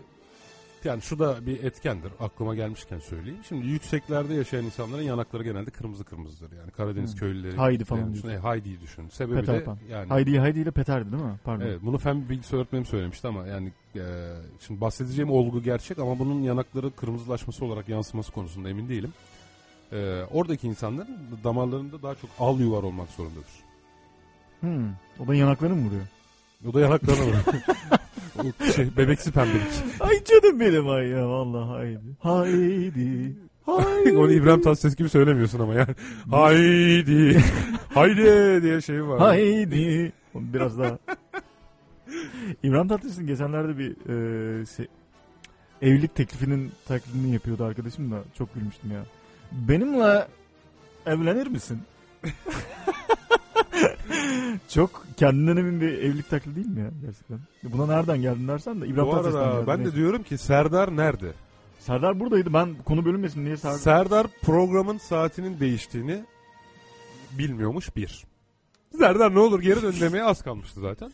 yani 0.84 1.02
şu 1.02 1.18
da 1.18 1.46
bir 1.46 1.64
etkendir 1.64 2.12
aklıma 2.20 2.54
gelmişken 2.54 2.98
söyleyeyim. 2.98 3.40
Şimdi 3.48 3.66
yükseklerde 3.66 4.34
yaşayan 4.34 4.64
insanların 4.64 5.02
yanakları 5.02 5.44
genelde 5.44 5.70
kırmızı 5.70 6.04
kırmızıdır. 6.04 6.56
Yani 6.56 6.70
Karadeniz 6.70 7.14
Hı. 7.14 7.18
köylüleri. 7.18 7.56
Haydi 7.56 7.84
falan 7.84 8.12
düşün. 8.12 8.22
diyorsun. 8.22 8.40
E, 8.40 8.48
Haydi'yi 8.48 8.80
düşün. 8.80 9.08
Sebebi 9.08 9.40
Peter 9.40 9.60
de 9.60 9.64
Pan. 9.64 9.78
yani 9.90 10.08
Haydi 10.08 10.38
Haydi 10.38 10.60
ile 10.60 10.70
Peter'di 10.70 11.12
değil 11.12 11.22
mi? 11.22 11.38
Pardon. 11.44 11.64
Evet, 11.64 11.78
bunu 11.82 11.98
fen 11.98 12.28
bilgisi 12.28 12.56
öğretmenim 12.56 12.84
söylemişti 12.86 13.28
ama 13.28 13.46
yani 13.46 13.72
e, 13.96 14.02
şimdi 14.60 14.80
bahsedeceğim 14.80 15.30
olgu 15.30 15.62
gerçek 15.62 15.98
ama 15.98 16.18
bunun 16.18 16.42
yanakları 16.42 16.90
kırmızılaşması 16.90 17.64
olarak 17.64 17.88
yansıması 17.88 18.32
konusunda 18.32 18.68
emin 18.70 18.88
değilim. 18.88 19.12
E, 19.92 20.22
oradaki 20.33 20.66
insanların 20.68 21.18
damarlarında 21.44 22.03
daha 22.03 22.14
çok 22.14 22.31
al 22.38 22.61
yuvar 22.61 22.83
olmak 22.83 23.09
zorundadır. 23.11 23.53
Hmm. 24.61 24.88
O 25.20 25.29
da 25.29 25.35
yanaklarını 25.35 25.76
mı 25.76 25.87
vuruyor? 25.87 26.07
O 26.68 26.74
da 26.74 26.81
yanaklarına 26.81 27.22
vuruyor. 27.22 27.44
O 28.38 28.64
şey, 28.72 28.96
bebeksi 28.96 29.33
pembelik. 29.33 29.72
ay 30.00 30.24
canım 30.24 30.61
benim 30.61 30.88
ay 30.88 31.07
ya 31.09 31.29
vallahi 31.29 31.68
haydi. 31.68 32.16
Haydi. 32.20 33.37
Haydi. 33.66 34.18
Onu 34.18 34.33
İbrahim 34.33 34.62
Tatlıses 34.62 34.96
gibi 34.96 35.09
söylemiyorsun 35.09 35.61
ama 35.61 35.74
yani. 35.74 35.94
Haydi. 36.31 37.44
Haydi 37.94 38.62
diye 38.62 38.81
şey 38.81 39.05
var. 39.05 39.18
Haydi. 39.18 40.12
Biraz 40.35 40.79
daha. 40.79 40.98
İbrahim 42.62 42.88
Tatlıses'in 42.88 43.26
geçenlerde 43.26 43.79
bir 43.79 43.90
e, 43.90 44.66
şey, 44.66 44.87
evlilik 45.83 46.14
teklifinin 46.14 46.72
taklidini 46.88 47.33
yapıyordu 47.33 47.64
arkadaşım 47.64 48.11
da 48.11 48.22
çok 48.38 48.55
gülmüştüm 48.55 48.90
ya. 48.90 49.05
Benimle 49.52 50.28
evlenir 51.06 51.46
misin? 51.46 51.82
çok 54.68 55.06
kendinden 55.16 55.56
emin 55.56 55.80
bir 55.80 55.88
evlilik 55.92 56.30
taklidi 56.30 56.56
değil 56.56 56.66
mi 56.66 56.80
ya 56.80 56.90
gerçekten? 57.04 57.38
Buna 57.62 57.86
nereden 57.86 58.22
geldin 58.22 58.48
dersen 58.48 58.80
de 58.80 58.86
İbrahim 58.86 59.06
Bu 59.06 59.10
Tatlıses'ten 59.10 59.40
arada 59.40 59.54
geldi. 59.56 59.66
ben 59.66 59.78
de 59.78 59.82
Neyse. 59.82 59.96
diyorum 59.96 60.22
ki 60.22 60.38
Serdar 60.38 60.96
nerede? 60.96 61.32
Serdar 61.78 62.20
buradaydı. 62.20 62.52
Ben 62.52 62.74
konu 62.84 63.04
bölünmesin 63.04 63.44
diye 63.46 63.56
Serdar... 63.56 63.78
Serdar 63.78 64.26
programın 64.42 64.98
saatinin 64.98 65.60
değiştiğini 65.60 66.24
bilmiyormuş 67.38 67.96
bir. 67.96 68.24
Serdar 68.98 69.34
ne 69.34 69.38
olur 69.38 69.60
geri 69.60 69.82
dön 69.82 69.94
demeye 70.00 70.24
az 70.24 70.42
kalmıştı 70.42 70.80
zaten. 70.80 71.12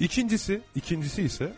İkincisi, 0.00 0.60
ikincisi 0.74 1.22
ise 1.22 1.52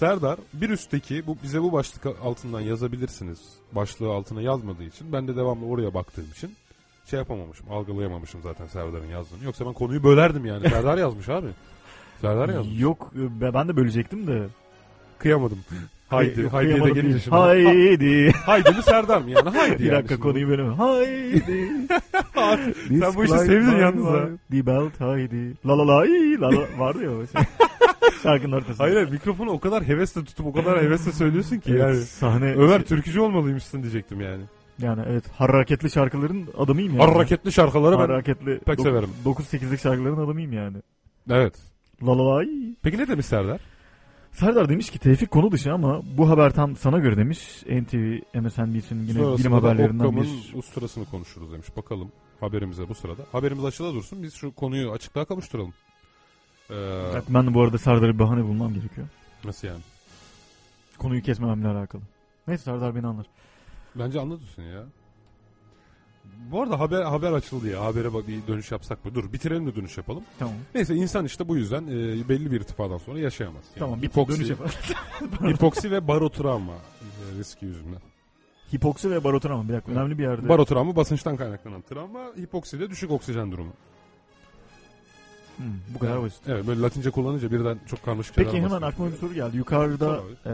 Serdar 0.00 0.38
bir 0.52 0.70
üstteki 0.70 1.26
bu 1.26 1.36
bize 1.42 1.62
bu 1.62 1.72
başlık 1.72 2.06
altından 2.06 2.60
yazabilirsiniz. 2.60 3.38
Başlığı 3.72 4.12
altına 4.12 4.42
yazmadığı 4.42 4.84
için 4.84 5.12
ben 5.12 5.28
de 5.28 5.36
devamlı 5.36 5.66
oraya 5.66 5.94
baktığım 5.94 6.24
için 6.36 6.54
şey 7.06 7.18
yapamamışım, 7.18 7.70
algılayamamışım 7.70 8.40
zaten 8.42 8.66
Serdar'ın 8.66 9.06
yazdığını. 9.06 9.44
Yoksa 9.44 9.66
ben 9.66 9.72
konuyu 9.72 10.02
bölerdim 10.02 10.46
yani. 10.46 10.68
Serdar 10.70 10.98
yazmış 10.98 11.28
abi. 11.28 11.46
Serdar 12.20 12.48
yazmış. 12.48 12.80
Yok 12.80 13.12
e, 13.16 13.54
ben 13.54 13.68
de 13.68 13.76
bölecektim 13.76 14.26
de. 14.26 14.46
Kıyamadım. 15.18 15.58
Haydi, 16.08 16.40
Yok, 16.40 16.52
haydiye 16.52 16.84
de 16.84 16.90
gelince 16.90 17.20
şimdi. 17.20 17.36
Haydi. 17.36 18.32
Haydi 18.46 18.70
mi 18.70 18.82
Serdar 18.82 19.20
mı 19.20 19.30
yani? 19.30 19.50
Haydi 19.50 19.78
bir 19.78 19.84
yani 19.84 19.96
dakika 19.96 20.14
şimdi. 20.14 20.22
konuyu 20.22 20.48
böleme. 20.48 20.74
Haydi. 20.74 21.70
Sen 23.00 23.14
bu 23.14 23.24
işi 23.24 23.38
sevdin 23.38 23.76
yalnız 23.76 24.04
ha. 24.04 24.28
Die 24.52 24.66
Belt 24.66 25.00
haydi. 25.00 25.54
La 25.66 25.78
la 25.78 25.86
la 25.86 26.04
la 26.40 26.52
la 26.52 26.78
vardı 26.78 27.04
ya 27.04 27.10
o 27.10 27.26
şey. 27.26 27.68
Şarkının 28.22 28.52
ortasında. 28.52 28.84
Hayır 28.84 28.94
hayır, 28.94 29.10
mikrofonu 29.10 29.50
o 29.50 29.60
kadar 29.60 29.84
hevesle 29.88 30.24
tutup 30.24 30.46
o 30.46 30.52
kadar 30.52 30.82
hevesle 30.82 31.12
söylüyorsun 31.12 31.56
ki 31.58 31.70
Evet, 31.70 31.80
yani. 31.80 31.96
sahne 31.96 32.54
Ömer 32.54 32.82
türkücü 32.82 33.20
olmalıymışsın 33.20 33.82
diyecektim 33.82 34.20
yani. 34.20 34.42
yani 34.78 35.02
evet 35.08 35.24
hareketli 35.28 35.90
şarkıların 35.90 36.48
adamıyım 36.58 36.98
yani. 36.98 37.12
Hareketli 37.12 37.52
şarkıları 37.52 37.98
ben... 37.98 38.08
Hareketli. 38.08 38.58
pek 38.58 38.80
severim. 38.80 39.10
9-8'lik 39.24 39.80
şarkıların 39.80 40.24
adamıyım 40.24 40.52
yani. 40.52 40.76
Evet. 41.30 41.54
La 42.02 42.18
la 42.18 42.36
la. 42.36 42.44
Peki 42.82 42.98
ne 42.98 43.08
demiş 43.08 43.26
Serdar? 43.26 43.60
Serdar 44.32 44.68
demiş 44.68 44.90
ki 44.90 44.98
Tevfik 44.98 45.30
konu 45.30 45.52
dışı 45.52 45.72
ama 45.72 46.02
bu 46.16 46.28
haber 46.30 46.50
tam 46.54 46.76
sana 46.76 46.98
göre 46.98 47.16
demiş. 47.16 47.62
NTV, 47.66 48.18
MSNBC'nin 48.40 49.06
yine 49.06 49.12
Sonrasında 49.12 49.38
bilim 49.38 49.52
da 49.52 49.56
haberlerinden 49.56 50.04
Occam'ın 50.04 50.24
bir 50.24 50.58
usturasını 50.58 51.04
konuşuruz 51.04 51.52
demiş. 51.52 51.66
Bakalım 51.76 52.12
haberimize 52.40 52.88
bu 52.88 52.94
sırada. 52.94 53.22
Haberimiz 53.32 53.64
açıda 53.64 53.94
dursun 53.94 54.22
biz 54.22 54.34
şu 54.34 54.54
konuyu 54.54 54.90
açıklığa 54.92 55.24
kavuşturalım. 55.24 55.74
Ee, 56.70 56.74
Evet, 57.12 57.24
ben 57.28 57.46
de 57.46 57.54
bu 57.54 57.62
arada 57.62 57.78
Serdar'a 57.78 58.14
bir 58.14 58.18
bahane 58.18 58.44
bulmam 58.44 58.74
gerekiyor. 58.74 59.06
Nasıl 59.44 59.68
yani? 59.68 59.80
Konuyu 60.98 61.22
kesmememle 61.22 61.68
alakalı. 61.68 62.02
Neyse 62.48 62.64
Serdar 62.64 62.94
beni 62.94 63.06
anlar. 63.06 63.26
Bence 63.94 64.20
anlatıyorsun 64.20 64.62
ya. 64.62 64.84
Bu 66.52 66.62
arada 66.62 66.80
haber 66.80 67.02
haber 67.02 67.32
açıldı 67.32 67.68
ya. 67.68 67.84
Habere 67.84 68.14
bak 68.14 68.28
bir 68.28 68.46
dönüş 68.46 68.70
yapsak 68.72 69.04
mı? 69.04 69.14
Dur 69.14 69.32
bitirelim 69.32 69.66
de 69.66 69.76
dönüş 69.76 69.96
yapalım. 69.96 70.22
Tamam. 70.38 70.54
Neyse 70.74 70.94
insan 70.94 71.24
işte 71.24 71.48
bu 71.48 71.56
yüzden 71.56 71.82
e, 71.86 72.28
belli 72.28 72.50
bir 72.52 72.60
irtifadan 72.60 72.98
sonra 72.98 73.18
yaşayamaz. 73.18 73.64
Yani 73.70 73.78
Tamam. 73.78 74.02
hipoksi, 74.02 74.38
Dönüş 74.38 74.50
yapalım. 74.50 74.70
hipoksi 75.54 75.90
ve 75.90 76.08
barotravma 76.08 76.72
e, 76.74 77.38
riski 77.38 77.66
yüzünden. 77.66 78.00
Hipoksi 78.74 79.10
ve 79.10 79.24
barotrauma. 79.24 79.68
Bir 79.68 79.72
dakika 79.74 79.92
önemli 79.92 80.18
bir 80.18 80.22
yerde. 80.22 80.48
Barotravma 80.48 80.96
basınçtan 80.96 81.36
kaynaklanan 81.36 81.82
travma, 81.82 82.20
hipoksi 82.38 82.80
de 82.80 82.90
düşük 82.90 83.10
oksijen 83.10 83.52
durumu. 83.52 83.72
Hmm, 85.60 85.94
bu 85.94 85.98
kadar 85.98 86.22
basit. 86.22 86.42
Evet 86.48 86.66
böyle 86.66 86.80
Latince 86.80 87.10
kullanınca 87.10 87.50
birden 87.52 87.78
çok 87.86 88.02
karmaşık 88.04 88.36
Peki 88.36 88.56
hemen 88.56 88.70
başlıyor. 88.70 88.82
aklıma 88.92 89.10
bir 89.10 89.16
soru 89.16 89.34
geldi. 89.34 89.56
Yukarıda 89.56 90.20
eee, 90.46 90.52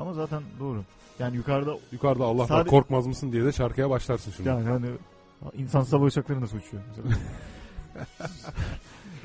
ama 0.00 0.12
zaten 0.12 0.42
doğru. 0.60 0.84
Yani 1.18 1.36
yukarıda 1.36 1.74
Yukarıda 1.92 2.24
Allah 2.24 2.42
var 2.42 2.46
Sadece- 2.48 2.70
korkmaz 2.70 3.06
mısın 3.06 3.32
diye 3.32 3.44
de 3.44 3.52
şarkıya 3.52 3.90
başlarsın 3.90 4.32
şimdi. 4.36 4.48
yani 4.48 4.68
hani 4.68 4.86
insan 5.54 5.84
hava 5.84 6.04
uçakları 6.04 6.40
nasıl 6.40 6.56
uçuyor 6.58 6.82
mesela? 6.88 7.16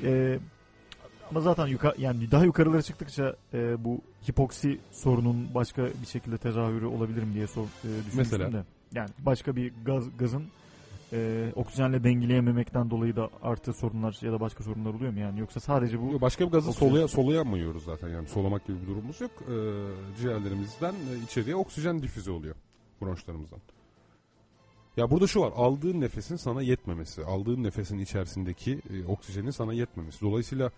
Eee, 0.02 0.38
ama 1.30 1.40
zaten 1.40 1.66
yukarı 1.66 2.00
yani 2.00 2.30
daha 2.30 2.44
yukarılara 2.44 2.82
çıktıkça 2.82 3.36
eee, 3.54 3.76
bu 3.78 4.00
hipoksi 4.28 4.78
sorunun 4.92 5.54
başka 5.54 5.82
bir 6.02 6.06
şekilde 6.06 6.38
tezahürü 6.38 6.86
olabilir 6.86 7.22
mi 7.22 7.34
diye 7.34 7.46
sor, 7.46 7.62
eee, 7.62 7.68
düşünmüştüm 8.06 8.16
Mesela? 8.18 8.52
de. 8.52 8.64
Yani 8.94 9.08
başka 9.18 9.56
bir 9.56 9.72
gaz 9.84 10.04
gazın 10.18 10.44
eee, 11.14 11.52
oksijenle 11.54 12.04
dengeleyememekten 12.04 12.90
dolayı 12.90 13.16
da 13.16 13.30
artı 13.42 13.72
sorunlar 13.72 14.18
ya 14.22 14.32
da 14.32 14.40
başka 14.40 14.64
sorunlar 14.64 14.94
oluyor 14.94 15.12
mu 15.12 15.18
yani 15.18 15.40
yoksa 15.40 15.60
sadece 15.60 16.00
bu 16.00 16.12
Yok, 16.12 16.20
Başka 16.22 16.46
bir 16.46 16.52
gazı 16.52 16.70
Oksijen. 16.70 16.88
soluya, 16.88 17.08
soluyamıyoruz 17.08 17.84
zaten 17.84 18.08
yani 18.08 18.28
solamak 18.28 18.66
gibi 18.66 18.82
bir 18.82 18.86
durumumuz 18.86 19.20
yok. 19.20 19.30
Ee, 19.42 19.52
ciğerlerimizden 20.20 20.92
e, 20.92 21.24
içeriye 21.24 21.56
oksijen 21.56 22.02
difüze 22.02 22.30
oluyor 22.30 22.54
bronşlarımızdan. 23.02 23.58
Ya 24.96 25.10
burada 25.10 25.26
şu 25.26 25.40
var 25.40 25.52
aldığın 25.56 26.00
nefesin 26.00 26.36
sana 26.36 26.62
yetmemesi 26.62 27.24
aldığın 27.24 27.62
nefesin 27.62 27.98
içerisindeki 27.98 28.72
e, 28.72 29.04
oksijenin 29.06 29.50
sana 29.50 29.72
yetmemesi. 29.72 30.20
Dolayısıyla 30.20 30.70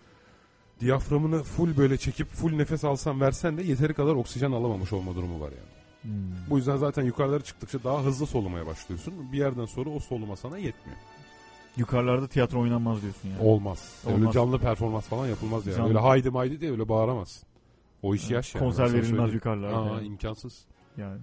diyaframını 0.79 1.43
full 1.43 1.77
böyle 1.77 1.97
çekip 1.97 2.27
full 2.27 2.51
nefes 2.55 2.83
alsan 2.85 3.21
versen 3.21 3.57
de 3.57 3.63
yeteri 3.63 3.93
kadar 3.93 4.15
oksijen 4.15 4.51
alamamış 4.51 4.93
olma 4.93 5.15
durumu 5.15 5.39
var 5.39 5.49
yani. 5.51 5.76
Hmm. 6.07 6.13
Bu 6.49 6.57
yüzden 6.57 6.77
zaten 6.77 7.03
yukarılara 7.03 7.43
çıktıkça 7.43 7.83
daha 7.83 8.03
hızlı 8.03 8.25
solumaya 8.25 8.65
başlıyorsun. 8.65 9.13
Bir 9.31 9.37
yerden 9.37 9.65
sonra 9.65 9.89
o 9.89 9.99
soluma 9.99 10.35
sana 10.35 10.57
yetmiyor. 10.57 10.97
yukarılarda 11.77 12.27
tiyatro 12.27 12.61
oynanmaz 12.61 13.01
diyorsun 13.01 13.29
yani. 13.29 13.49
Olmaz. 13.49 14.03
Öyle 14.07 14.15
Olmaz. 14.17 14.33
canlı 14.33 14.59
performans 14.59 15.05
falan 15.07 15.27
yapılmaz 15.27 15.67
yani. 15.67 15.77
Canlı. 15.77 15.89
Öyle 15.89 15.99
haydi 15.99 16.29
maydi 16.29 16.61
diye 16.61 16.71
öyle 16.71 16.89
bağıramazsın. 16.89 17.47
O 18.03 18.15
iş 18.15 18.31
yaş 18.31 18.55
yani. 18.55 18.63
Konser 18.63 18.93
verilmez 18.93 19.33
yukarılarda. 19.33 19.77
Aa, 19.77 19.87
yani. 19.95 20.07
imkansız. 20.07 20.65
yani. 20.97 21.19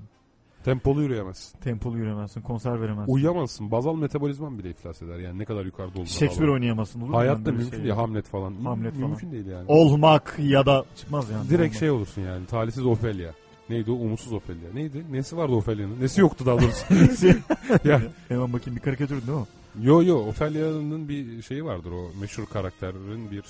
Tempolu 0.65 1.03
yürüyemezsin. 1.03 1.59
Tempolu 1.61 1.99
yürüyemezsin, 1.99 2.41
konser 2.41 2.81
veremezsin. 2.81 3.13
Uyuyamazsın. 3.13 3.71
Bazal 3.71 3.95
metabolizman 3.97 4.59
bile 4.59 4.71
iflas 4.71 5.03
eder 5.03 5.19
yani 5.19 5.39
ne 5.39 5.45
kadar 5.45 5.65
yukarıda 5.65 5.93
olduğuna 5.93 6.07
Shakespeare 6.07 6.49
bağlı. 6.49 6.55
oynayamazsın 6.55 7.01
olur? 7.01 7.15
Hayatta 7.15 7.53
mümkün 7.53 7.71
şey? 7.71 7.79
değil. 7.79 7.95
Hamlet 7.95 8.27
falan. 8.29 8.55
Hamlet 8.55 8.95
falan. 8.95 9.09
Mümkün 9.09 9.33
değil 9.33 9.47
yani. 9.47 9.65
Olmak 9.69 10.37
ya 10.39 10.67
da 10.67 10.85
çıkmaz 10.97 11.31
yani. 11.31 11.49
Direkt 11.49 11.61
Olmak. 11.63 11.75
şey 11.75 11.91
olursun 11.91 12.23
yani. 12.23 12.47
Talihsiz 12.47 12.87
Ofelia. 12.87 13.33
Neydi 13.69 13.91
o? 13.91 13.95
Umutsuz 13.95 14.33
Ofelia. 14.33 14.73
Neydi? 14.75 15.05
Nesi 15.13 15.37
vardı 15.37 15.53
Ophelia'nın? 15.53 16.01
Nesi 16.01 16.21
yoktu 16.21 16.47
daha 16.47 16.61
doğrusu. 16.61 16.85
ya, 17.89 18.03
Hemen 18.29 18.53
bakayım 18.53 18.77
bir 18.77 18.81
karikatür 18.85 19.27
değil 19.27 19.39
mi? 19.39 19.47
yo 19.83 20.03
yo 20.03 20.17
Ophelia'nın 20.17 21.09
bir 21.09 21.43
şeyi 21.43 21.65
vardır 21.65 21.91
o 21.93 22.11
meşhur 22.21 22.47
karakterin 22.47 23.31
bir 23.31 23.45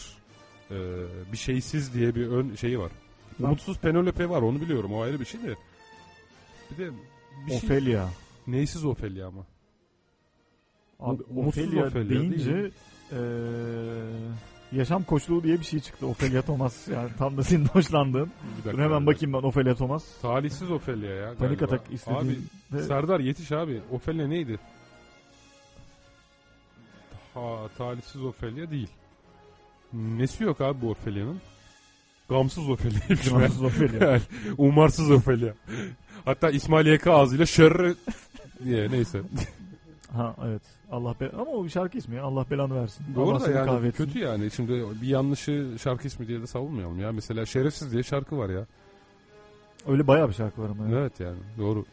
e, 0.71 0.77
bir 1.33 1.37
şeysiz 1.37 1.95
diye 1.95 2.15
bir 2.15 2.27
ön 2.27 2.55
şeyi 2.55 2.79
var. 2.79 2.93
Umutsuz 3.41 3.79
Penelope 3.79 4.29
var 4.29 4.43
onu 4.43 4.61
biliyorum 4.61 4.93
o 4.95 5.01
ayrı 5.03 5.21
bir 5.21 5.25
şey 5.25 5.43
de. 5.43 5.55
Bir 6.71 6.77
de 6.85 6.91
bir 7.47 7.51
şey 7.51 7.57
Ofelia. 7.59 8.09
neysiz 8.47 8.85
Ofelia 8.85 9.27
ama. 9.29 9.47
Abi 11.01 11.23
Umutsuz 11.23 11.65
Ofelia, 11.65 11.87
Ofelia 11.87 12.11
deyince 12.11 12.71
eee, 13.13 13.19
yaşam 14.73 15.05
koçluğu 15.05 15.43
diye 15.43 15.61
bir 15.61 15.65
şey 15.65 15.81
çıktı. 15.81 16.07
Ofelia 16.07 16.43
Thomas 16.43 16.89
yani 16.89 17.11
tam 17.19 17.37
da 17.37 17.43
senin 17.43 17.65
hoşlandığın. 17.67 18.31
Bir 18.67 18.73
Dur 18.73 18.79
hemen 18.79 18.97
abi. 19.01 19.07
bakayım 19.07 19.33
ben 19.33 19.39
Ofelia 19.39 19.75
Thomas. 19.75 20.05
Talihsiz 20.23 20.71
Ofelia 20.71 21.11
ya 21.11 21.25
galiba. 21.25 21.39
Panik 21.45 21.63
atak 21.63 21.87
Abi 21.89 21.95
istediğinde 21.95 22.83
Serdar 22.87 23.21
yetiş 23.21 23.53
abi. 23.53 23.81
Ofelia 23.91 24.27
neydi? 24.27 24.59
Ha, 27.35 27.69
talihsiz 27.79 28.23
Ofelia 28.25 28.71
değil. 28.71 28.89
Nesi 29.93 30.45
yok 30.45 30.61
abi 30.61 30.81
bu 30.83 30.91
Ofelia'nın? 30.91 31.41
Gamsız 32.29 32.71
Ofelia'ymış. 32.71 33.21
Fransız 33.29 33.63
Ofelia. 33.63 34.11
Yani 34.11 34.23
Umarsız 34.59 35.11
Ofelia. 35.11 35.55
Hatta 36.25 36.51
İsmail 36.51 36.87
YK 36.87 37.07
ağzıyla 37.07 37.47
şerri 37.47 37.95
diye 38.65 38.89
neyse. 38.93 39.23
Ha 40.15 40.37
evet. 40.47 40.63
Allah 40.91 41.15
be 41.21 41.31
ama 41.31 41.51
o 41.51 41.65
bir 41.65 41.69
şarkı 41.69 41.99
ismi 41.99 42.17
ya. 42.17 42.23
Allah 42.23 42.47
belanı 42.51 42.75
versin. 42.75 43.07
Doğru 43.15 43.31
Allah 43.31 43.47
da 43.47 43.51
yani 43.51 43.67
kahretsin. 43.67 44.05
kötü 44.05 44.19
yani. 44.19 44.51
Şimdi 44.51 44.85
bir 45.03 45.09
yanlışı 45.09 45.71
şarkı 45.83 46.07
ismi 46.07 46.29
diye 46.29 46.43
de 46.43 46.47
savunmayalım 46.47 47.01
ya. 47.01 47.13
Mesela 47.13 47.47
Şerefsiz 47.47 47.93
diye 47.93 48.03
şarkı 48.03 48.39
var 48.39 48.51
ya. 48.51 48.67
Öyle 49.89 50.07
bayağı 50.07 50.29
bir 50.29 50.35
şarkı 50.35 50.63
var 50.63 50.71
ama. 50.71 50.89
ya. 50.89 50.99
Evet 51.01 51.21
yani 51.21 51.39
doğru. 51.59 51.85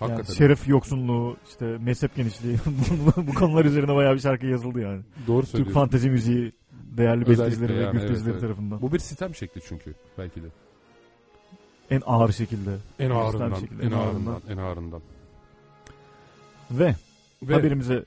Yani 0.00 0.12
Hakikaten. 0.12 0.34
şeref 0.34 0.68
yoksunluğu, 0.68 1.36
işte 1.48 1.64
mezhep 1.64 2.16
genişliği 2.16 2.56
bu, 3.16 3.34
konular 3.34 3.64
üzerine 3.64 3.94
bayağı 3.94 4.14
bir 4.14 4.20
şarkı 4.20 4.46
yazıldı 4.46 4.80
yani. 4.80 5.02
doğru 5.26 5.40
Türk 5.40 5.50
söylüyorsun. 5.50 5.74
fantezi 5.74 6.10
müziği 6.10 6.52
değerli 6.72 7.26
bestecileri 7.26 7.72
ve 7.72 7.76
yani, 7.76 7.84
evet, 7.84 7.92
güftecileri 7.92 8.30
evet. 8.30 8.40
tarafından. 8.40 8.82
Bu 8.82 8.92
bir 8.92 8.98
sitem 8.98 9.34
şekli 9.34 9.60
çünkü 9.68 9.94
belki 10.18 10.42
de. 10.42 10.46
En 11.90 12.02
ağır 12.06 12.32
şekilde. 12.32 12.70
En 12.70 12.76
Sistem 13.08 13.16
ağırından, 13.16 13.54
şekli, 13.54 13.82
en 13.82 13.86
en 13.86 13.92
ağırından, 13.92 14.42
en 14.48 14.56
ağırından. 14.56 15.00
Ve, 16.70 16.94
Ve 17.48 17.54
haberimize 17.54 18.04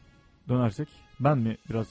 dönersek 0.49 0.87
ben 1.19 1.37
mi 1.37 1.57
biraz 1.69 1.87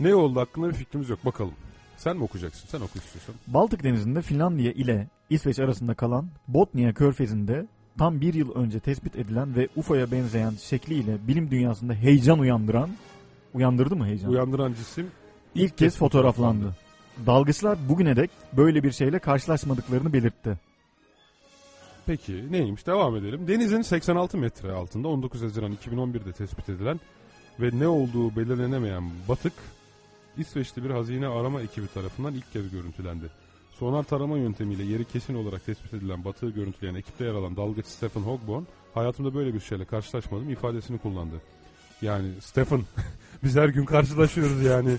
ne 0.00 0.14
oldu 0.14 0.40
hakkında 0.40 0.68
bir 0.68 0.74
fikrimiz 0.74 1.08
yok 1.08 1.24
bakalım. 1.24 1.54
Sen 1.96 2.16
mi 2.16 2.22
okuyacaksın? 2.22 2.68
Sen 2.68 2.80
oku 2.80 2.98
istiyorsan. 2.98 3.34
Baltık 3.46 3.84
Denizi'nde 3.84 4.22
Finlandiya 4.22 4.72
ile 4.72 5.08
İsveç 5.30 5.58
arasında 5.58 5.94
kalan 5.94 6.26
Botnia 6.48 6.92
Körfezi'nde 6.92 7.66
tam 7.98 8.20
bir 8.20 8.34
yıl 8.34 8.54
önce 8.54 8.80
tespit 8.80 9.16
edilen 9.16 9.56
ve 9.56 9.68
UFO'ya 9.76 10.10
benzeyen 10.10 10.50
şekliyle 10.50 11.28
bilim 11.28 11.50
dünyasında 11.50 11.94
heyecan 11.94 12.38
uyandıran 12.38 12.90
uyandırdı 13.54 13.96
mı 13.96 14.06
heyecan? 14.06 14.30
Uyandıran 14.30 14.72
cisim 14.72 15.06
İlk 15.54 15.78
kez 15.78 15.96
fotoğraflandı. 15.96 16.76
Dalgıçlar 17.26 17.78
bugüne 17.88 18.16
dek 18.16 18.30
böyle 18.56 18.82
bir 18.82 18.92
şeyle 18.92 19.18
karşılaşmadıklarını 19.18 20.12
belirtti. 20.12 20.58
Peki 22.08 22.52
neymiş? 22.52 22.86
Devam 22.86 23.16
edelim. 23.16 23.48
Denizin 23.48 23.82
86 23.82 24.38
metre 24.38 24.72
altında 24.72 25.08
19 25.08 25.42
Haziran 25.42 25.72
2011'de 25.72 26.32
tespit 26.32 26.68
edilen 26.68 27.00
ve 27.60 27.70
ne 27.72 27.88
olduğu 27.88 28.36
belirlenemeyen 28.36 29.10
batık 29.28 29.52
İsveçli 30.36 30.84
bir 30.84 30.90
hazine 30.90 31.26
arama 31.26 31.60
ekibi 31.62 31.86
tarafından 31.86 32.34
ilk 32.34 32.52
kez 32.52 32.70
görüntülendi. 32.70 33.30
Sonar 33.70 34.02
tarama 34.02 34.38
yöntemiyle 34.38 34.84
yeri 34.84 35.04
kesin 35.04 35.34
olarak 35.34 35.66
tespit 35.66 35.94
edilen 35.94 36.24
batığı 36.24 36.50
görüntüleyen 36.50 36.94
ekipte 36.94 37.24
yer 37.24 37.34
alan 37.34 37.56
dalgıç 37.56 37.86
Stephen 37.86 38.20
Hogborn 38.20 38.62
hayatımda 38.94 39.34
böyle 39.34 39.54
bir 39.54 39.60
şeyle 39.60 39.84
karşılaşmadım 39.84 40.50
ifadesini 40.50 40.98
kullandı. 40.98 41.42
Yani 42.02 42.28
Stephen 42.40 42.82
biz 43.44 43.56
her 43.56 43.68
gün 43.68 43.84
karşılaşıyoruz 43.84 44.62
yani. 44.62 44.96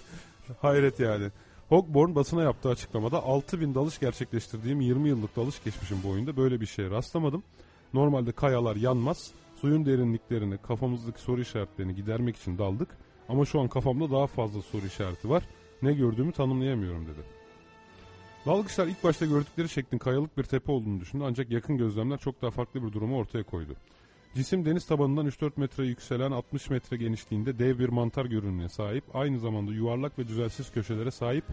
Hayret 0.62 1.00
yani. 1.00 1.30
Hogborn 1.70 2.16
basına 2.16 2.44
yaptığı 2.44 2.70
açıklamada 2.70 3.24
6000 3.24 3.76
dalış 3.76 4.00
gerçekleştirdiğim 4.00 4.82
20 4.82 5.10
yıllık 5.10 5.36
dalış 5.36 5.64
geçmişim 5.64 6.04
boyunda 6.04 6.38
böyle 6.38 6.62
bir 6.62 6.66
şeye 6.66 6.90
rastlamadım. 6.90 7.44
Normalde 7.94 8.32
kayalar 8.32 8.76
yanmaz. 8.76 9.32
Suyun 9.62 9.86
derinliklerini, 9.86 10.58
kafamızdaki 10.58 11.22
soru 11.22 11.42
işaretlerini 11.42 11.96
gidermek 11.96 12.36
için 12.38 12.58
daldık. 12.58 12.98
Ama 13.30 13.46
şu 13.46 13.60
an 13.60 13.68
kafamda 13.68 14.12
daha 14.12 14.28
fazla 14.28 14.62
soru 14.62 14.86
işareti 14.86 15.30
var. 15.30 15.44
Ne 15.82 15.94
gördüğümü 15.94 16.32
tanımlayamıyorum 16.32 17.06
dedi. 17.06 17.22
Dalgıçlar 18.46 18.88
ilk 18.88 19.04
başta 19.04 19.26
gördükleri 19.26 19.70
şeklin 19.70 19.98
kayalık 19.98 20.38
bir 20.38 20.44
tepe 20.44 20.72
olduğunu 20.72 21.00
düşündü 21.00 21.24
ancak 21.28 21.52
yakın 21.52 21.78
gözlemler 21.78 22.18
çok 22.18 22.42
daha 22.42 22.52
farklı 22.52 22.84
bir 22.84 22.94
durumu 22.94 23.18
ortaya 23.18 23.44
koydu. 23.44 23.76
Cisim 24.36 24.66
deniz 24.66 24.86
tabanından 24.86 25.28
3-4 25.28 25.52
metre 25.56 25.86
yükselen 25.86 26.32
60 26.32 26.70
metre 26.70 26.98
genişliğinde 26.98 27.60
dev 27.60 27.80
bir 27.80 27.90
mantar 27.90 28.26
görünümüne 28.26 28.70
sahip, 28.70 29.04
aynı 29.14 29.40
zamanda 29.40 29.72
yuvarlak 29.72 30.20
ve 30.20 30.28
düzensiz 30.28 30.72
köşelere 30.72 31.12
sahip 31.12 31.44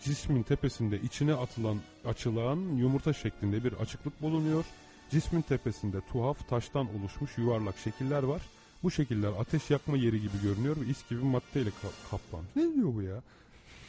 cismin 0.00 0.42
tepesinde 0.42 1.00
içine 1.00 1.34
atılan 1.34 1.80
açılan 2.04 2.56
yumurta 2.56 3.12
şeklinde 3.12 3.64
bir 3.64 3.72
açıklık 3.72 4.22
bulunuyor. 4.22 4.64
Cismin 5.10 5.42
tepesinde 5.42 6.00
tuhaf 6.12 6.48
taştan 6.48 6.88
oluşmuş 7.00 7.38
yuvarlak 7.38 7.78
şekiller 7.78 8.22
var. 8.22 8.42
Bu 8.82 8.90
şekiller 8.90 9.32
ateş 9.38 9.70
yakma 9.70 9.96
yeri 9.96 10.20
gibi 10.20 10.42
görünüyor 10.42 10.76
ve 10.76 10.86
is 10.86 11.08
gibi 11.08 11.24
maddeyle 11.24 11.70
ka- 11.70 12.10
kaplanmış. 12.10 12.56
Ne 12.56 12.74
diyor 12.74 12.94
bu 12.94 13.02
ya? 13.02 13.22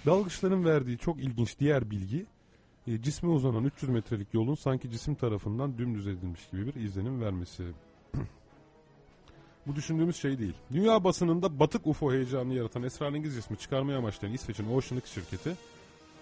Dalgıçların 0.05 0.65
verdiği 0.65 0.97
çok 0.97 1.17
ilginç 1.17 1.59
diğer 1.59 1.91
bilgi 1.91 2.25
e, 2.87 3.01
cisme 3.01 3.29
uzanan 3.29 3.63
300 3.63 3.91
metrelik 3.91 4.33
yolun 4.33 4.55
sanki 4.55 4.91
cisim 4.91 5.15
tarafından 5.15 5.77
dümdüz 5.77 6.07
edilmiş 6.07 6.49
gibi 6.51 6.67
bir 6.67 6.75
izlenim 6.75 7.21
vermesi. 7.21 7.63
Bu 9.67 9.75
düşündüğümüz 9.75 10.15
şey 10.15 10.39
değil. 10.39 10.53
Dünya 10.71 11.03
basınında 11.03 11.59
batık 11.59 11.87
UFO 11.87 12.13
heyecanını 12.13 12.53
yaratan 12.53 12.83
esrarengiz 12.83 13.35
cismi 13.35 13.57
çıkarmaya 13.57 13.97
amaçlayan 13.97 14.33
İsveç'in 14.33 14.75
Oceanic 14.75 15.07
şirketi 15.07 15.55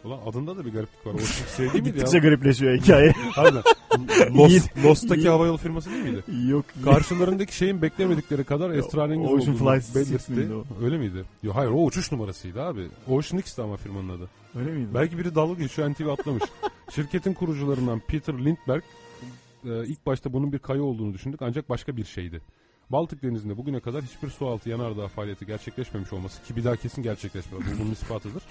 Ulan 0.06 0.20
adında 0.26 0.58
da 0.58 0.66
bir 0.66 0.74
gariplik 0.74 1.06
var. 1.06 1.14
Oceanic 1.14 1.56
şey 1.58 1.74
değil 1.74 1.74
miydi 1.74 1.84
Gittikçe 1.84 2.18
ya? 2.18 2.24
garipleşiyor 2.24 2.78
hikaye. 2.78 3.12
Harbiden. 3.12 3.64
Lost, 4.38 4.86
Lost'taki 4.86 5.30
havayolu 5.30 5.58
firması 5.58 5.90
değil 5.90 6.04
miydi? 6.04 6.52
Yok. 6.52 6.66
Karşılarındaki 6.84 7.56
şeyin 7.56 7.82
beklemedikleri 7.82 8.44
kadar 8.44 8.70
esrarengiz 8.70 9.32
Ocean 9.32 9.56
olduğunu 9.56 9.72
Flight 9.72 9.84
Six 9.84 9.96
belirtti. 10.30 10.54
Öyle 10.84 10.98
miydi? 10.98 11.26
Yok 11.44 11.56
hayır 11.56 11.72
o 11.72 11.84
uçuş 11.86 12.12
numarasıydı 12.12 12.62
abi. 12.62 12.88
Ocean 13.08 13.40
X'ti 13.40 13.62
ama 13.62 13.78
firmanın 13.78 14.10
adı. 14.10 14.30
Öyle 14.60 14.72
miydi? 14.72 14.88
Belki 14.94 15.18
biri 15.18 15.36
dalga 15.36 15.62
geçiyor 15.62 15.90
NTV 15.90 16.08
atlamış. 16.08 16.44
Şirketin 16.96 17.34
kurucularından 17.34 18.02
Peter 18.08 18.34
Lindbergh 18.34 18.86
e, 19.66 19.86
ilk 19.86 20.06
başta 20.06 20.34
bunun 20.34 20.54
bir 20.54 20.60
kaya 20.60 20.84
olduğunu 20.84 21.14
düşündük 21.14 21.42
ancak 21.42 21.70
başka 21.70 21.98
bir 21.98 22.06
şeydi. 22.06 22.42
Baltık 22.90 23.24
Denizi'nde 23.24 23.58
bugüne 23.58 23.80
kadar 23.80 24.04
hiçbir 24.04 24.30
sualtı 24.30 24.70
yanardağ 24.70 25.08
faaliyeti 25.08 25.46
gerçekleşmemiş 25.46 26.14
olması 26.14 26.44
ki 26.44 26.56
bir 26.56 26.64
daha 26.64 26.76
kesin 26.76 27.04
gerçekleşmez. 27.04 27.62
Bu 27.62 27.84
bunun 27.84 27.92
ispatıdır. 27.92 28.44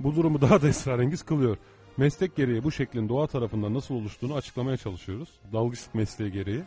Bu 0.00 0.16
durumu 0.16 0.40
daha 0.40 0.62
da 0.62 0.68
esrarengiz 0.68 1.22
kılıyor. 1.22 1.56
Meslek 1.96 2.36
gereği 2.36 2.64
bu 2.64 2.72
şeklin 2.72 3.08
doğa 3.08 3.26
tarafından 3.26 3.74
nasıl 3.74 3.94
oluştuğunu 3.94 4.34
açıklamaya 4.34 4.76
çalışıyoruz. 4.76 5.28
Dalgıçlık 5.52 5.94
mesleği 5.94 6.32
gereği. 6.32 6.62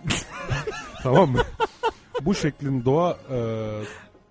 tamam 1.03 1.31
mı? 1.31 1.41
bu 2.21 2.35
şeklin 2.35 2.85
doğa 2.85 3.17
e, 3.31 3.39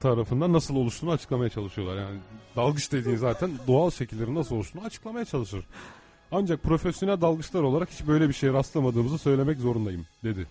tarafından 0.00 0.52
nasıl 0.52 0.76
oluştuğunu 0.76 1.10
açıklamaya 1.10 1.50
çalışıyorlar. 1.50 1.96
Yani 1.96 2.18
dalgıç 2.56 2.92
dediğin 2.92 3.16
zaten 3.16 3.50
doğal 3.66 3.90
şekillerin 3.90 4.34
nasıl 4.34 4.56
oluştuğunu 4.56 4.84
açıklamaya 4.84 5.24
çalışır. 5.24 5.64
Ancak 6.32 6.62
profesyonel 6.62 7.20
dalgıçlar 7.20 7.62
olarak 7.62 7.90
hiç 7.90 8.06
böyle 8.06 8.28
bir 8.28 8.34
şeye 8.34 8.52
rastlamadığımızı 8.52 9.18
söylemek 9.18 9.60
zorundayım 9.60 10.06
dedi. 10.24 10.46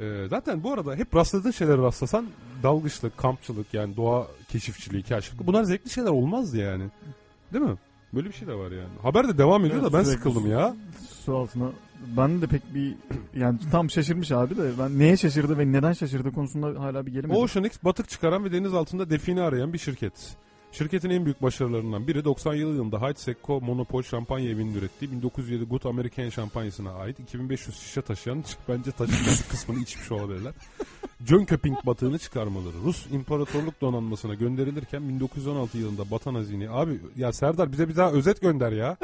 Ee, 0.00 0.26
zaten 0.30 0.62
bu 0.62 0.72
arada 0.72 0.94
hep 0.94 1.16
rastladığın 1.16 1.50
şeylere 1.50 1.82
rastlasan 1.82 2.26
dalgıçlık, 2.62 3.18
kampçılık 3.18 3.74
yani 3.74 3.96
doğa 3.96 4.26
keşifçiliği, 4.48 5.02
keşiflik 5.02 5.46
bunlar 5.46 5.64
zevkli 5.64 5.90
şeyler 5.90 6.10
olmazdı 6.10 6.56
yani. 6.56 6.84
Değil 7.52 7.64
mi? 7.64 7.76
Böyle 8.14 8.28
bir 8.28 8.34
şey 8.34 8.48
de 8.48 8.54
var 8.54 8.70
yani. 8.70 8.88
Haber 9.02 9.28
de 9.28 9.38
devam 9.38 9.64
ediyor 9.64 9.82
Evet, 9.82 9.92
da 9.92 9.98
ben 9.98 10.02
sıkıldım 10.02 10.50
ya. 10.50 10.76
Su 11.24 11.36
altına. 11.36 11.70
Ben 12.16 12.42
de 12.42 12.46
pek 12.46 12.74
bir 12.74 12.94
yani 13.36 13.58
tam 13.70 13.90
şaşırmış 13.90 14.32
abi 14.32 14.56
de 14.56 14.70
ben 14.78 14.98
neye 14.98 15.16
şaşırdı 15.16 15.58
ve 15.58 15.72
neden 15.72 15.92
şaşırdı 15.92 16.32
konusunda 16.32 16.80
hala 16.80 17.06
bir 17.06 17.12
gelemedim. 17.12 17.42
Ocean 17.42 17.64
X 17.64 17.76
batık 17.84 18.08
çıkaran 18.08 18.44
ve 18.44 18.52
deniz 18.52 18.74
altında 18.74 19.10
define 19.10 19.42
arayan 19.42 19.72
bir 19.72 19.78
şirket. 19.78 20.36
Şirketin 20.78 21.10
en 21.10 21.24
büyük 21.24 21.42
başarılarından 21.42 22.06
biri 22.06 22.24
90 22.24 22.54
yılında 22.54 23.00
Hayt 23.00 23.18
Secco 23.18 23.60
Monopol 23.60 24.02
şampanya 24.02 24.50
evinin 24.50 24.74
ürettiği 24.74 25.12
1907 25.12 25.64
Good 25.64 25.84
American 25.84 26.28
şampanyasına 26.28 26.92
ait 26.92 27.20
2500 27.20 27.76
şişe 27.76 28.02
taşıyan 28.02 28.44
bence 28.68 28.90
taşınması 28.92 29.48
kısmını 29.50 29.82
içmiş 29.82 30.12
olabilirler. 30.12 30.52
John 31.26 31.44
Köping 31.44 31.78
batığını 31.86 32.18
çıkarmaları. 32.18 32.74
Rus 32.84 33.06
İmparatorluk 33.12 33.80
donanmasına 33.80 34.34
gönderilirken 34.34 35.08
1916 35.08 35.78
yılında 35.78 36.10
batan 36.10 36.34
hazine. 36.34 36.70
Abi 36.70 37.00
ya 37.16 37.32
Serdar 37.32 37.72
bize 37.72 37.88
bir 37.88 37.96
daha 37.96 38.12
özet 38.12 38.40
gönder 38.40 38.72
ya. 38.72 38.96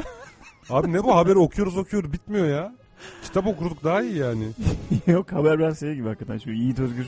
Abi 0.69 0.93
ne 0.93 1.03
bu 1.03 1.15
haberi 1.15 1.37
okuyoruz 1.37 1.77
okuyoruz 1.77 2.13
bitmiyor 2.13 2.47
ya. 2.47 2.75
Kitap 3.23 3.47
okurduk 3.47 3.83
daha 3.83 4.01
iyi 4.01 4.17
yani. 4.17 4.45
Yok 5.07 5.31
haber 5.31 5.59
ben 5.59 5.73
şey 5.73 5.95
gibi 5.95 6.07
hakikaten 6.07 6.37
şu 6.37 6.51
Yiğit 6.51 6.79
Özgür 6.79 7.07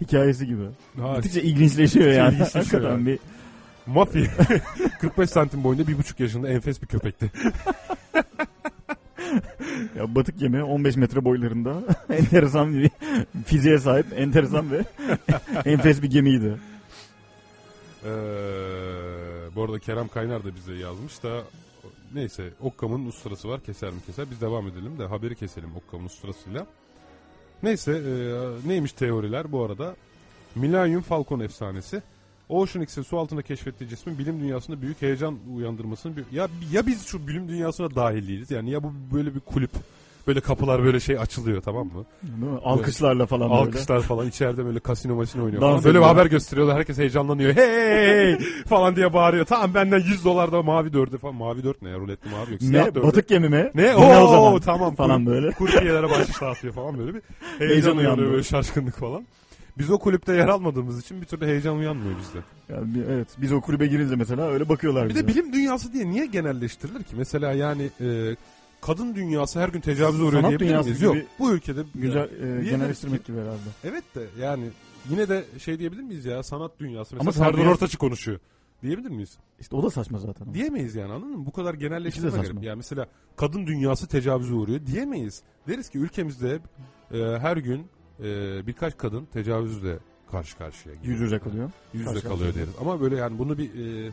hikayesi 0.00 0.46
gibi. 0.46 0.64
Ha, 1.00 1.16
Gittikçe 1.16 1.42
ilginçleşiyor 1.42 2.12
yani. 2.12 2.34
İlginçleşiyor 2.34 2.64
hakikaten 2.64 2.90
yani. 2.90 3.06
bir 3.06 3.18
Mafya 3.86 4.26
45 5.00 5.30
santim 5.30 5.64
boyunda 5.64 5.86
bir 5.86 5.98
buçuk 5.98 6.20
yaşında 6.20 6.48
enfes 6.48 6.82
bir 6.82 6.86
köpekti. 6.86 7.32
ya 9.96 10.14
batık 10.14 10.38
gemi 10.38 10.62
15 10.62 10.96
metre 10.96 11.24
boylarında 11.24 11.82
enteresan 12.10 12.74
bir 12.74 12.90
fiziğe 13.46 13.78
sahip 13.78 14.06
enteresan 14.16 14.70
ve 14.70 14.84
enfes 15.64 16.02
bir 16.02 16.10
gemiydi. 16.10 16.56
Ee, 18.04 18.08
bu 19.54 19.64
arada 19.64 19.78
Kerem 19.78 20.08
Kaynar 20.08 20.44
da 20.44 20.54
bize 20.54 20.74
yazmış 20.74 21.22
da 21.22 21.42
neyse 22.14 22.50
Okkam'ın 22.60 23.06
usturası 23.06 23.48
var 23.48 23.60
keser 23.60 23.90
mi 23.90 24.00
keser 24.06 24.30
biz 24.30 24.40
devam 24.40 24.68
edelim 24.68 24.98
de 24.98 25.06
haberi 25.06 25.36
keselim 25.36 25.76
Okkam'ın 25.76 26.06
usturasıyla. 26.06 26.66
Neyse 27.62 27.92
e, 27.92 28.12
neymiş 28.68 28.92
teoriler 28.92 29.52
bu 29.52 29.64
arada 29.64 29.96
Millennium 30.54 31.02
Falcon 31.02 31.40
efsanesi 31.40 32.02
Ocean 32.48 32.82
X'in 32.82 33.02
su 33.02 33.18
altında 33.18 33.42
keşfettiği 33.42 33.90
cismin 33.90 34.18
bilim 34.18 34.40
dünyasında 34.40 34.82
büyük 34.82 35.02
heyecan 35.02 35.38
uyandırmasını 35.56 36.16
bir, 36.16 36.24
ya 36.32 36.48
ya 36.72 36.86
biz 36.86 37.06
şu 37.06 37.26
bilim 37.26 37.48
dünyasına 37.48 37.94
dahil 37.94 38.28
değiliz 38.28 38.50
yani 38.50 38.70
ya 38.70 38.82
bu 38.82 38.92
böyle 39.14 39.34
bir 39.34 39.40
kulüp 39.40 39.70
böyle 40.26 40.40
kapılar 40.40 40.84
böyle 40.84 41.00
şey 41.00 41.18
açılıyor 41.18 41.62
tamam 41.62 41.86
mı? 41.86 42.04
Değil 42.22 42.52
mi? 42.52 42.58
Alkışlarla 42.64 43.26
falan 43.26 43.50
böyle. 43.50 43.60
Alkışlar 43.60 44.00
falan 44.02 44.28
içeride 44.28 44.64
böyle 44.64 44.80
kasino 44.80 45.14
masino 45.14 45.44
oynuyor 45.44 45.62
Dans 45.62 45.70
falan. 45.72 45.84
Böyle 45.84 45.98
bir 45.98 46.04
haber 46.04 46.26
gösteriyorlar. 46.26 46.76
Herkes 46.76 46.98
heyecanlanıyor. 46.98 47.54
Hey 47.56 48.38
falan 48.68 48.96
diye 48.96 49.12
bağırıyor. 49.12 49.44
Tamam 49.46 49.74
benden 49.74 49.98
100 49.98 50.24
dolar 50.24 50.52
da 50.52 50.62
mavi 50.62 50.92
dördü 50.92 51.18
falan. 51.18 51.34
Mavi 51.34 51.62
dört 51.64 51.82
ne 51.82 51.88
ya? 51.88 51.96
Ruletli 51.98 52.30
mavi 52.30 52.52
yok. 52.52 52.60
Siyah 52.62 52.84
Ne 52.86 52.94
dördü. 52.94 53.06
batık 53.06 53.28
gemi 53.28 53.48
mi? 53.48 53.70
Ne? 53.74 53.94
Bu 53.96 54.00
o 54.00 54.22
Oo 54.22 54.28
zaman? 54.30 54.60
tamam. 54.60 54.94
Falan 54.94 55.24
Kur- 55.24 55.30
böyle. 55.32 55.50
Kurbiyelere 55.50 56.10
bahşiş 56.10 56.40
dağıtıyor 56.40 56.74
falan 56.74 56.98
böyle 56.98 57.14
bir 57.14 57.22
heyecan, 57.58 57.96
uyanıyor 57.96 58.30
böyle 58.32 58.42
şaşkınlık 58.42 58.94
falan. 58.98 59.26
Biz 59.78 59.90
o 59.90 59.98
kulüpte 59.98 60.32
yer 60.34 60.48
almadığımız 60.48 61.00
için 61.00 61.20
bir 61.20 61.26
türlü 61.26 61.46
heyecan 61.46 61.76
uyanmıyor 61.76 62.18
bizde. 62.18 62.38
Yani 62.68 63.04
evet 63.10 63.28
biz 63.38 63.52
o 63.52 63.60
kulübe 63.60 63.86
girince 63.86 64.16
mesela 64.16 64.42
öyle 64.48 64.68
bakıyorlar 64.68 65.04
Bir 65.04 65.10
bize. 65.10 65.22
de 65.22 65.28
bilim 65.28 65.52
dünyası 65.52 65.92
diye 65.92 66.10
niye 66.10 66.26
genelleştirilir 66.26 67.02
ki? 67.02 67.14
Mesela 67.16 67.52
yani 67.52 67.90
e, 68.00 68.36
kadın 68.80 69.14
dünyası 69.14 69.60
her 69.60 69.68
gün 69.68 69.80
tecavüze 69.80 70.22
uğruyor 70.22 70.42
Sanat 70.42 70.48
diyebilir 70.60 70.78
miyiz? 70.84 71.02
Yok. 71.02 71.16
Bu 71.38 71.52
ülkede 71.52 71.82
Güzel 71.94 72.28
Yani 72.42 72.60
e, 72.66 72.70
genelleştirmek 72.70 73.24
gibi 73.24 73.36
herhalde. 73.38 73.58
Evet 73.84 74.04
de 74.14 74.26
yani 74.40 74.64
yine 75.10 75.28
de 75.28 75.44
şey 75.58 75.78
diyebilir 75.78 76.02
miyiz 76.02 76.24
ya 76.24 76.42
sanat 76.42 76.72
dünyası. 76.80 77.14
Mesela 77.14 77.20
Ama 77.20 77.32
Serdar 77.32 77.54
dünyası- 77.56 77.70
Ortaç'ı 77.74 77.98
konuşuyor. 77.98 78.38
Diyebilir 78.82 79.10
miyiz? 79.10 79.38
İşte 79.60 79.76
o 79.76 79.82
da 79.82 79.90
saçma 79.90 80.18
zaten. 80.18 80.54
Diyemeyiz 80.54 80.94
yani 80.94 81.12
anladın 81.12 81.38
mı? 81.38 81.46
Bu 81.46 81.52
kadar 81.52 81.74
genelleştirme 81.74 82.30
gerek. 82.30 82.44
saçma. 82.46 82.64
Yani 82.64 82.76
mesela 82.76 83.06
kadın 83.36 83.66
dünyası 83.66 84.06
tecavüze 84.06 84.54
uğruyor 84.54 84.86
diyemeyiz. 84.86 85.42
Deriz 85.68 85.88
ki 85.88 85.98
ülkemizde 85.98 86.58
e, 87.12 87.18
her 87.18 87.56
gün 87.56 87.86
e, 88.20 88.66
birkaç 88.66 88.96
kadın 88.96 89.24
tecavüzle 89.24 89.98
karşı 90.30 90.58
karşıya 90.58 90.94
geliyor. 90.94 91.12
Yüz 91.12 91.20
yüze 91.20 91.38
kalıyor. 91.38 91.70
Yüz 91.94 92.06
yüze 92.06 92.20
kalıyor 92.20 92.54
deriz. 92.54 92.74
Ama 92.80 93.00
böyle 93.00 93.16
yani 93.16 93.38
bunu 93.38 93.58
bir 93.58 93.70
e, 93.70 94.12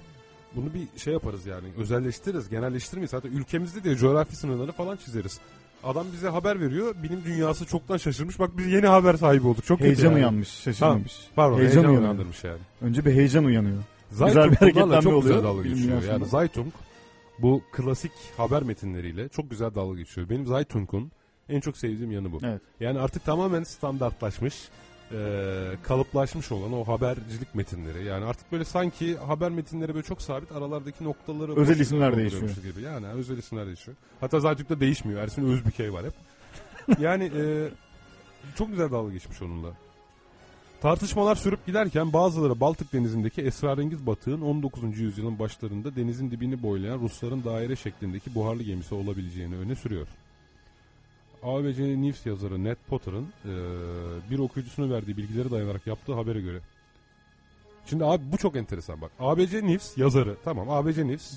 bunu 0.56 0.74
bir 0.74 1.00
şey 1.00 1.14
yaparız 1.14 1.46
yani. 1.46 1.68
Özelleştiririz, 1.78 2.50
genelleştirmeyiz. 2.50 3.14
Hatta 3.14 3.28
ülkemizde 3.28 3.84
de 3.84 3.96
coğrafi 3.96 4.36
sınırları 4.36 4.72
falan 4.72 4.98
çizeriz. 4.98 5.40
Adam 5.84 6.06
bize 6.14 6.30
haber 6.30 6.62
veriyor. 6.62 6.96
Bilim 7.04 7.24
dünyası 7.26 7.66
çoktan 7.66 7.98
şaşırmış. 7.98 8.40
Bak 8.40 8.58
biz 8.58 8.68
yeni 8.68 8.88
haber 8.88 9.14
sahibi 9.14 9.48
olduk. 9.48 9.66
Çok 9.66 9.80
Heyecan 9.80 10.04
yani. 10.04 10.16
uyanmış, 10.16 10.48
şaşırmamış. 10.48 11.14
Pardon, 11.36 11.58
Heyecan 11.60 11.84
heyecan, 11.84 12.04
uyandırmış 12.04 12.44
yani. 12.44 12.60
Önce 12.82 13.06
bir 13.06 13.12
heyecan 13.12 13.46
uyanıyor. 13.46 13.78
Zaytung 14.12 14.50
Güzel 14.50 14.70
bir 14.70 14.76
bunlarla 14.76 15.02
çok 15.02 15.22
güzel 15.22 15.38
oluyor 15.38 15.44
dalga 15.44 15.64
bilim 15.64 15.78
geçiyor. 15.78 16.04
Yani 16.04 16.26
Zaytung 16.26 16.74
bu 17.40 17.62
klasik 17.72 18.12
haber 18.38 18.64
metinleriyle 18.64 19.30
çok 19.30 19.50
güzel 19.50 19.76
dalga 19.76 19.98
geçiyor. 19.98 20.30
Benim 20.30 20.46
Zaytung'un 20.46 21.12
en 21.50 21.60
çok 21.60 21.78
sevdiğim 21.78 22.12
yanı 22.12 22.32
bu. 22.32 22.40
Evet. 22.44 22.62
Yani 22.80 23.00
artık 23.00 23.26
tamamen 23.26 23.64
standartlaşmış, 23.64 24.56
e, 25.12 25.18
kalıplaşmış 25.84 26.52
olan 26.52 26.74
o 26.74 26.88
habercilik 26.88 27.56
metinleri. 27.56 28.06
Yani 28.06 28.26
artık 28.26 28.52
böyle 28.52 28.66
sanki 28.66 29.18
haber 29.18 29.52
metinleri 29.52 29.96
böyle 29.96 30.06
çok 30.06 30.22
sabit 30.22 30.52
aralardaki 30.52 31.04
noktaları... 31.04 31.56
Özel 31.56 31.80
isimler 31.80 32.12
dolduruyormuş 32.12 32.56
Gibi. 32.56 32.82
Yani 32.82 33.08
özel 33.08 33.38
isimler 33.38 33.66
değişiyor. 33.66 33.98
Hatta 34.20 34.40
Zaytung'da 34.40 34.80
değişmiyor. 34.80 35.22
Ersin 35.22 35.46
Özbükey 35.46 35.94
var 35.94 36.06
hep. 36.06 36.14
yani 37.00 37.32
e, 37.38 37.70
çok 38.56 38.70
güzel 38.70 38.92
dalga 38.92 39.14
geçmiş 39.14 39.42
onunla. 39.42 39.70
Tartışmalar 40.82 41.36
sürüp 41.36 41.66
giderken 41.66 42.14
bazıları 42.14 42.60
Baltık 42.60 42.94
denizindeki 42.94 43.42
esrarengiz 43.42 44.06
batığın 44.08 44.42
19. 44.42 45.00
yüzyılın 45.00 45.40
başlarında 45.40 45.96
denizin 45.96 46.32
dibini 46.32 46.64
boylayan 46.64 47.00
Rusların 47.00 47.44
daire 47.44 47.76
şeklindeki 47.76 48.36
buharlı 48.36 48.64
gemisi 48.64 48.96
olabileceğini 48.96 49.56
öne 49.56 49.76
sürüyor. 49.76 50.08
ABC 51.44 52.02
News 52.02 52.26
yazarı 52.26 52.64
Ned 52.64 52.78
Potter'ın 52.90 53.28
eee, 53.46 53.52
bir 54.32 54.40
okuyucusuna 54.40 54.90
verdiği 54.96 55.18
bilgilere 55.18 55.52
dayanarak 55.52 55.88
yaptığı 55.88 56.14
habere 56.14 56.42
göre. 56.42 56.60
Şimdi 57.86 58.06
abi 58.06 58.24
bu 58.32 58.38
çok 58.38 58.56
enteresan 58.56 59.02
bak. 59.02 59.12
ABC 59.20 59.62
News 59.68 59.98
yazarı 59.98 60.36
tamam 60.44 60.70
ABC 60.70 61.08
News 61.08 61.34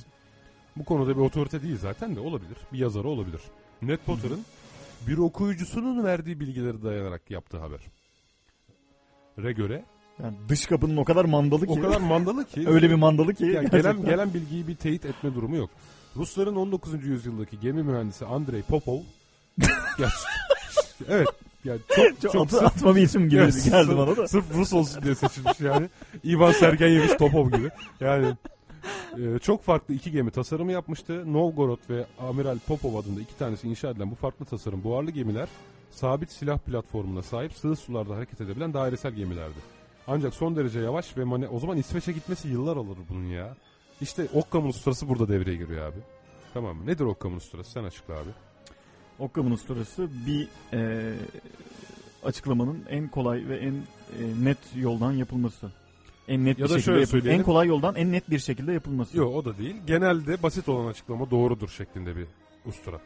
bu 0.76 0.84
konuda 0.84 1.10
bir 1.16 1.20
otorite 1.20 1.62
değil 1.62 1.76
zaten 1.78 2.16
de 2.16 2.20
olabilir. 2.20 2.56
Bir 2.72 2.78
yazarı 2.78 3.08
olabilir. 3.08 3.40
Ned 3.82 3.98
Potter'ın 4.06 4.40
bir 5.06 5.18
okuyucusunun 5.18 6.04
verdiği 6.04 6.40
bilgilere 6.40 6.82
dayanarak 6.82 7.30
yaptığı 7.30 7.58
haber. 7.58 7.80
Re 9.38 9.52
göre 9.52 9.84
Yani 10.22 10.36
dış 10.48 10.66
kapının 10.66 10.96
o 10.96 11.04
kadar 11.04 11.24
mandalı 11.24 11.66
ki. 11.66 11.72
o 11.72 11.80
kadar 11.82 12.00
mandalı 12.00 12.44
ki 12.44 12.64
öyle 12.68 12.90
bir 12.90 12.94
mandalı 12.94 13.34
ki. 13.34 13.44
yani 13.44 13.52
gerçekten. 13.52 13.82
gelen 13.82 14.04
gelen 14.04 14.34
bilgiyi 14.34 14.68
bir 14.68 14.74
teyit 14.74 15.04
etme 15.04 15.34
durumu 15.34 15.56
yok. 15.56 15.70
Rusların 16.16 16.56
19. 16.56 17.06
yüzyıldaki 17.06 17.60
gemi 17.60 17.82
mühendisi 17.82 18.26
Andrei 18.26 18.62
Popov 18.62 18.98
evet 21.08 21.28
yani 21.64 21.80
çok 21.96 22.20
Çok 22.20 22.32
çok, 22.32 22.50
sırf, 22.50 22.62
atma 22.62 22.96
bir 22.96 23.02
isim 23.02 23.28
gibi 23.28 23.40
Evet, 23.40 23.54
geldi 23.64 23.70
sırf- 23.86 23.98
bana 23.98 24.16
da. 24.16 24.28
sırf 24.28 24.44
Rus 24.54 24.72
olsun 24.72 25.02
diye 25.02 25.14
seçilmiş 25.14 25.60
yani. 25.60 25.88
Ivan 26.24 26.52
Sergeyevich 26.52 27.16
Popov 27.18 27.50
gibi. 27.50 27.70
Yani 28.00 28.34
e, 29.18 29.38
çok 29.38 29.64
farklı 29.64 29.94
iki 29.94 30.10
gemi 30.12 30.30
tasarımı 30.30 30.72
yapmıştı. 30.72 31.32
Novgorod 31.32 31.78
ve 31.90 32.04
Amiral 32.18 32.58
Popov 32.58 32.94
adında 32.94 33.20
iki 33.20 33.38
tanesi 33.38 33.68
inşa 33.68 33.90
edilen 33.90 34.10
bu 34.10 34.14
farklı 34.14 34.44
tasarım 34.44 34.84
buharlı 34.84 35.10
gemiler 35.10 35.48
sabit 35.90 36.30
silah 36.32 36.58
platformuna 36.58 37.22
sahip 37.22 37.52
sığ 37.52 37.76
sularda 37.76 38.16
hareket 38.16 38.40
edebilen 38.40 38.74
dairesel 38.74 39.12
gemilerdi. 39.12 39.76
Ancak 40.08 40.34
son 40.34 40.56
derece 40.56 40.80
yavaş 40.80 41.16
ve 41.18 41.24
mane 41.24 41.48
o 41.48 41.58
zaman 41.60 41.76
İsveç'e 41.76 42.12
gitmesi 42.12 42.48
yıllar 42.48 42.76
alır 42.76 42.98
bunun 43.10 43.24
ya. 43.26 43.56
İşte 44.00 44.26
Occam'ın 44.34 44.68
usturası 44.68 45.08
burada 45.08 45.28
devreye 45.28 45.56
giriyor 45.56 45.86
abi. 45.86 45.98
Tamam 46.54 46.76
mı? 46.76 46.86
Nedir 46.86 47.04
Occam'ın 47.04 47.36
usturası? 47.36 47.70
Sen 47.70 47.84
açıkla 47.84 48.14
abi. 48.14 48.30
Occam'ın 49.18 49.50
usturası 49.50 50.08
bir 50.26 50.48
e, 50.72 51.12
açıklamanın 52.24 52.84
en 52.88 53.08
kolay 53.08 53.48
ve 53.48 53.56
en 53.56 53.72
e, 53.72 54.44
net 54.44 54.58
yoldan 54.76 55.12
yapılması. 55.12 55.70
En 56.28 56.44
net 56.44 56.58
Ya 56.58 56.64
bir 56.64 56.70
da 56.70 56.74
şekilde 56.74 56.92
şöyle 56.92 57.06
söyleyelim. 57.06 57.40
En 57.40 57.44
kolay 57.44 57.68
yoldan 57.68 57.94
en 57.94 58.12
net 58.12 58.30
bir 58.30 58.38
şekilde 58.38 58.72
yapılması. 58.72 59.16
Yok 59.16 59.34
o 59.34 59.44
da 59.44 59.58
değil. 59.58 59.76
Genelde 59.86 60.42
basit 60.42 60.68
olan 60.68 60.86
açıklama 60.86 61.30
doğrudur 61.30 61.68
şeklinde 61.68 62.16
bir 62.16 62.26
ustura. 62.66 63.00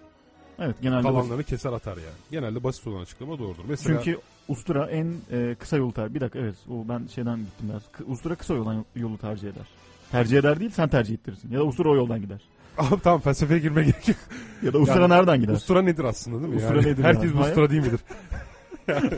Evet 0.59 0.77
genelde 0.83 1.03
Kalanlarını 1.03 1.45
keser 1.45 1.73
atar 1.73 1.97
yani. 1.97 2.17
Genelde 2.31 2.65
basit 2.65 2.87
olan 2.87 3.01
açıklama 3.03 3.39
doğrudur. 3.39 3.65
Mesela 3.69 4.03
Çünkü 4.03 4.21
ustura 4.49 4.91
en 4.91 5.15
e, 5.33 5.55
kısa 5.55 5.77
yolu 5.77 5.93
tercih. 5.93 6.15
Bir 6.15 6.21
dakika 6.21 6.39
evet 6.39 6.57
o 6.71 6.89
ben 6.89 7.07
şeyden 7.07 7.39
gittim 7.39 7.69
biraz. 7.71 7.83
Ustura 8.09 8.35
kısa 8.35 8.55
yoldan 8.55 8.85
yolu 8.97 9.19
tercih 9.19 9.49
eder. 9.49 9.67
Tercih 10.11 10.39
eder 10.39 10.61
değil 10.61 10.71
sen 10.71 10.89
tercih 10.89 11.15
ettirirsin. 11.15 11.53
Ya 11.53 11.59
da 11.59 11.65
ustura 11.65 11.89
o 11.91 11.97
yoldan 11.97 12.21
gider. 12.21 12.41
Abi 12.79 13.01
tamam 13.03 13.21
felsefeye 13.21 13.61
girme 13.61 13.83
gerek 13.83 14.09
yok. 14.09 14.17
Ya 14.63 14.73
da 14.73 14.79
ustura 14.79 15.01
Yani 15.01 15.13
nereden 15.13 15.41
gider? 15.41 15.53
Ustura 15.53 15.83
nedir 15.83 16.05
aslında 16.05 16.43
değil 16.43 16.53
mi? 16.55 16.57
Ustura 16.61 16.77
yani? 16.77 16.87
nedir 16.87 17.05
Herkes 17.05 17.35
yani? 17.35 17.41
ustura 17.41 17.71
değil 17.71 17.83
midir? 17.83 18.01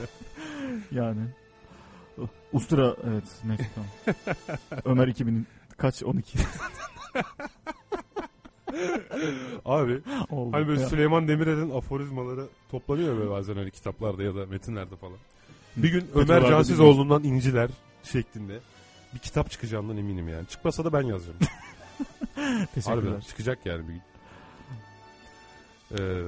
Yani. 0.92 1.20
Ustura 2.53 2.96
evet 3.11 3.24
neyse 3.44 3.66
tamam. 3.74 3.90
Ömer 4.84 5.09
2000 5.09 5.46
kaç 5.76 6.03
12 6.03 6.38
Abi 9.64 10.00
oldu. 10.30 10.57
hani 10.57 10.68
böyle 10.68 10.80
Ya. 10.80 10.88
Süleyman 10.88 11.28
Demirel'in 11.28 11.70
aforizmaları 11.70 12.46
toplanıyor 12.70 13.18
böyle 13.18 13.30
bazen 13.30 13.59
öyle 13.59 13.70
kitaplarda 13.70 14.22
ya 14.22 14.34
da 14.34 14.46
metinlerde 14.46 14.96
falan. 14.96 15.16
Bir 15.76 15.88
gün 15.88 16.00
Ömer 16.14 16.26
Petrolarda 16.26 16.48
Cansizoğlu'ndan 16.50 17.24
inciler 17.24 17.70
şeklinde 18.03 18.59
bir 19.14 19.18
kitap 19.18 19.50
çıkacağından 19.50 19.96
eminim 19.96 20.28
yani. 20.28 20.46
Çıkmasa 20.46 20.84
da 20.84 20.92
ben 20.92 21.03
yazacağım. 21.03 21.38
Harbiden 22.37 22.66
Teşekkürler. 22.74 23.20
çıkacak 23.20 23.66
yani 23.66 23.83
bir 23.89 23.93
gün. 23.93 24.03
Ee, 25.99 26.22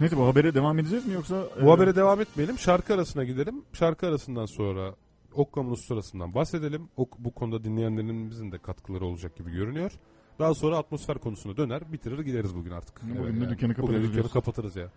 Neyse 0.00 0.16
bu 0.16 0.26
habere 0.26 0.54
devam 0.54 0.78
edeceğiz 0.78 1.06
mi 1.06 1.14
yoksa? 1.14 1.44
bu 1.62 1.66
e, 1.66 1.70
habere 1.70 1.96
devam 1.96 2.20
etmeyelim. 2.20 2.58
Şarkı 2.58 2.94
arasına 2.94 3.24
gidelim. 3.24 3.64
Şarkı 3.72 4.06
arasından 4.06 4.46
sonra 4.46 4.94
Okkam'ın 5.34 5.70
usturasından 5.70 6.34
bahsedelim. 6.34 6.88
Ok, 6.96 7.18
bu 7.18 7.34
konuda 7.34 7.64
dinleyenlerimizin 7.64 8.52
de 8.52 8.58
katkıları 8.58 9.04
olacak 9.04 9.36
gibi 9.36 9.50
görünüyor. 9.50 9.92
Daha 10.38 10.54
sonra 10.54 10.78
atmosfer 10.78 11.18
konusuna 11.18 11.56
döner, 11.56 11.92
bitirir 11.92 12.18
gideriz 12.18 12.54
bugün 12.54 12.70
artık. 12.70 13.02
Bugün 13.02 13.40
de 13.40 13.50
dükkanı 13.50 13.70
Bugün 13.70 13.74
kapatırız 13.74 14.02
de 14.10 14.14
dükkanı 14.14 14.32
kapatırız 14.32 14.76
ya. 14.76 14.88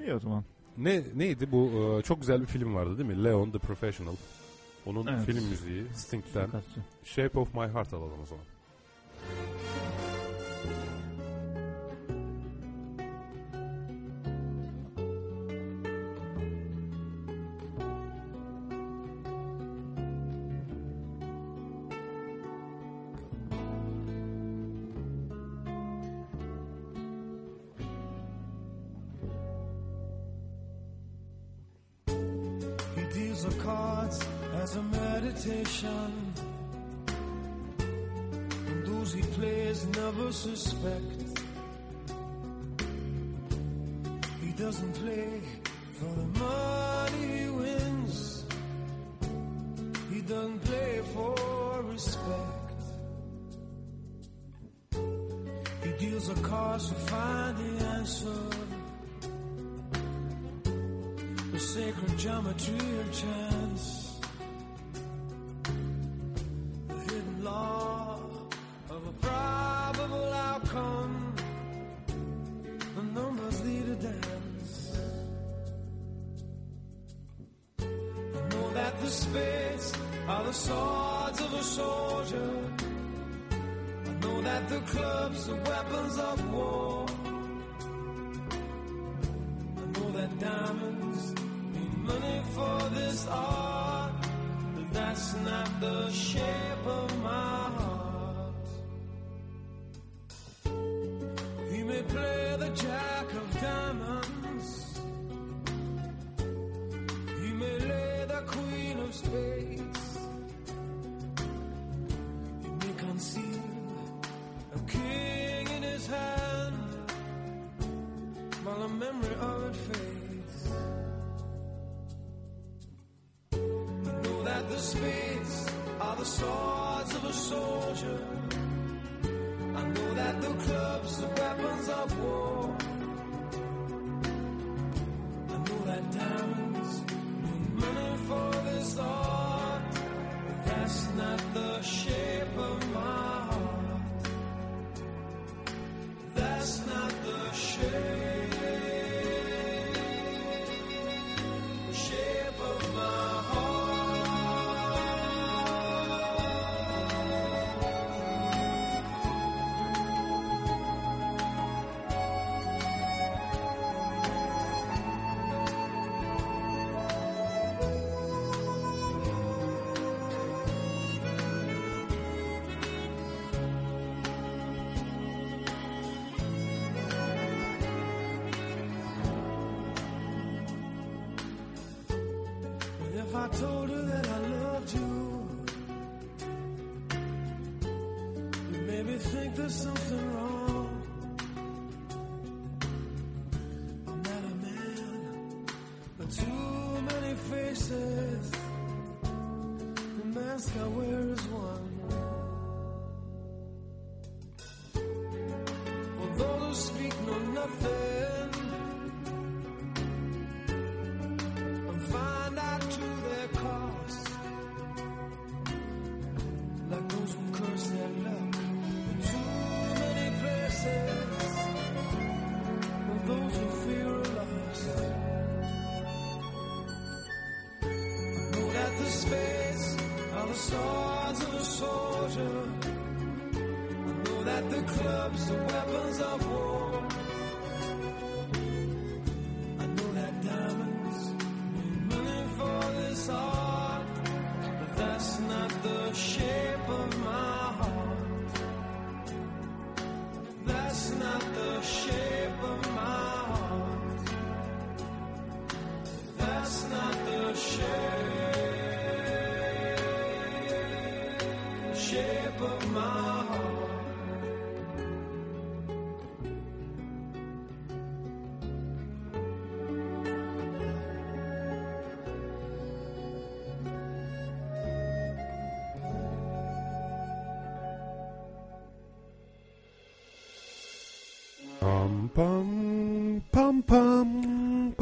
İyi 0.00 0.14
o 0.14 0.18
zaman. 0.20 0.44
Ne 0.78 1.02
neydi 1.14 1.52
bu? 1.52 1.70
Ee, 1.98 2.02
çok 2.02 2.20
güzel 2.20 2.40
bir 2.40 2.46
film 2.46 2.74
vardı 2.74 2.98
değil 2.98 3.08
mi? 3.08 3.24
Leon 3.24 3.50
the 3.50 3.58
Professional. 3.58 4.14
Onun 4.86 5.06
Evet. 5.06 5.24
film 5.26 5.44
müziği 5.48 5.84
Sting'den. 5.94 6.48
Shape 7.04 7.38
of 7.38 7.54
My 7.54 7.60
Heart 7.60 7.92
alalım 7.92 8.20
o 8.22 8.26
zaman. 8.26 8.44
He 9.28 9.83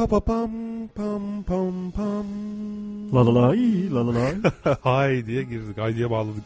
pa 0.02 0.08
pa 0.08 0.20
pam 0.20 0.88
pam 0.94 1.44
pam 1.46 1.92
pam. 1.92 2.26
La 3.12 3.22
la 3.22 3.32
lay 3.38 3.88
la 3.88 4.02
la 4.02 4.12
lay. 4.12 4.34
Hay 4.82 5.26
diye 5.26 5.42
girdik. 5.42 5.78
Hay 5.78 5.96
diye 5.96 6.10
bağladık. 6.10 6.44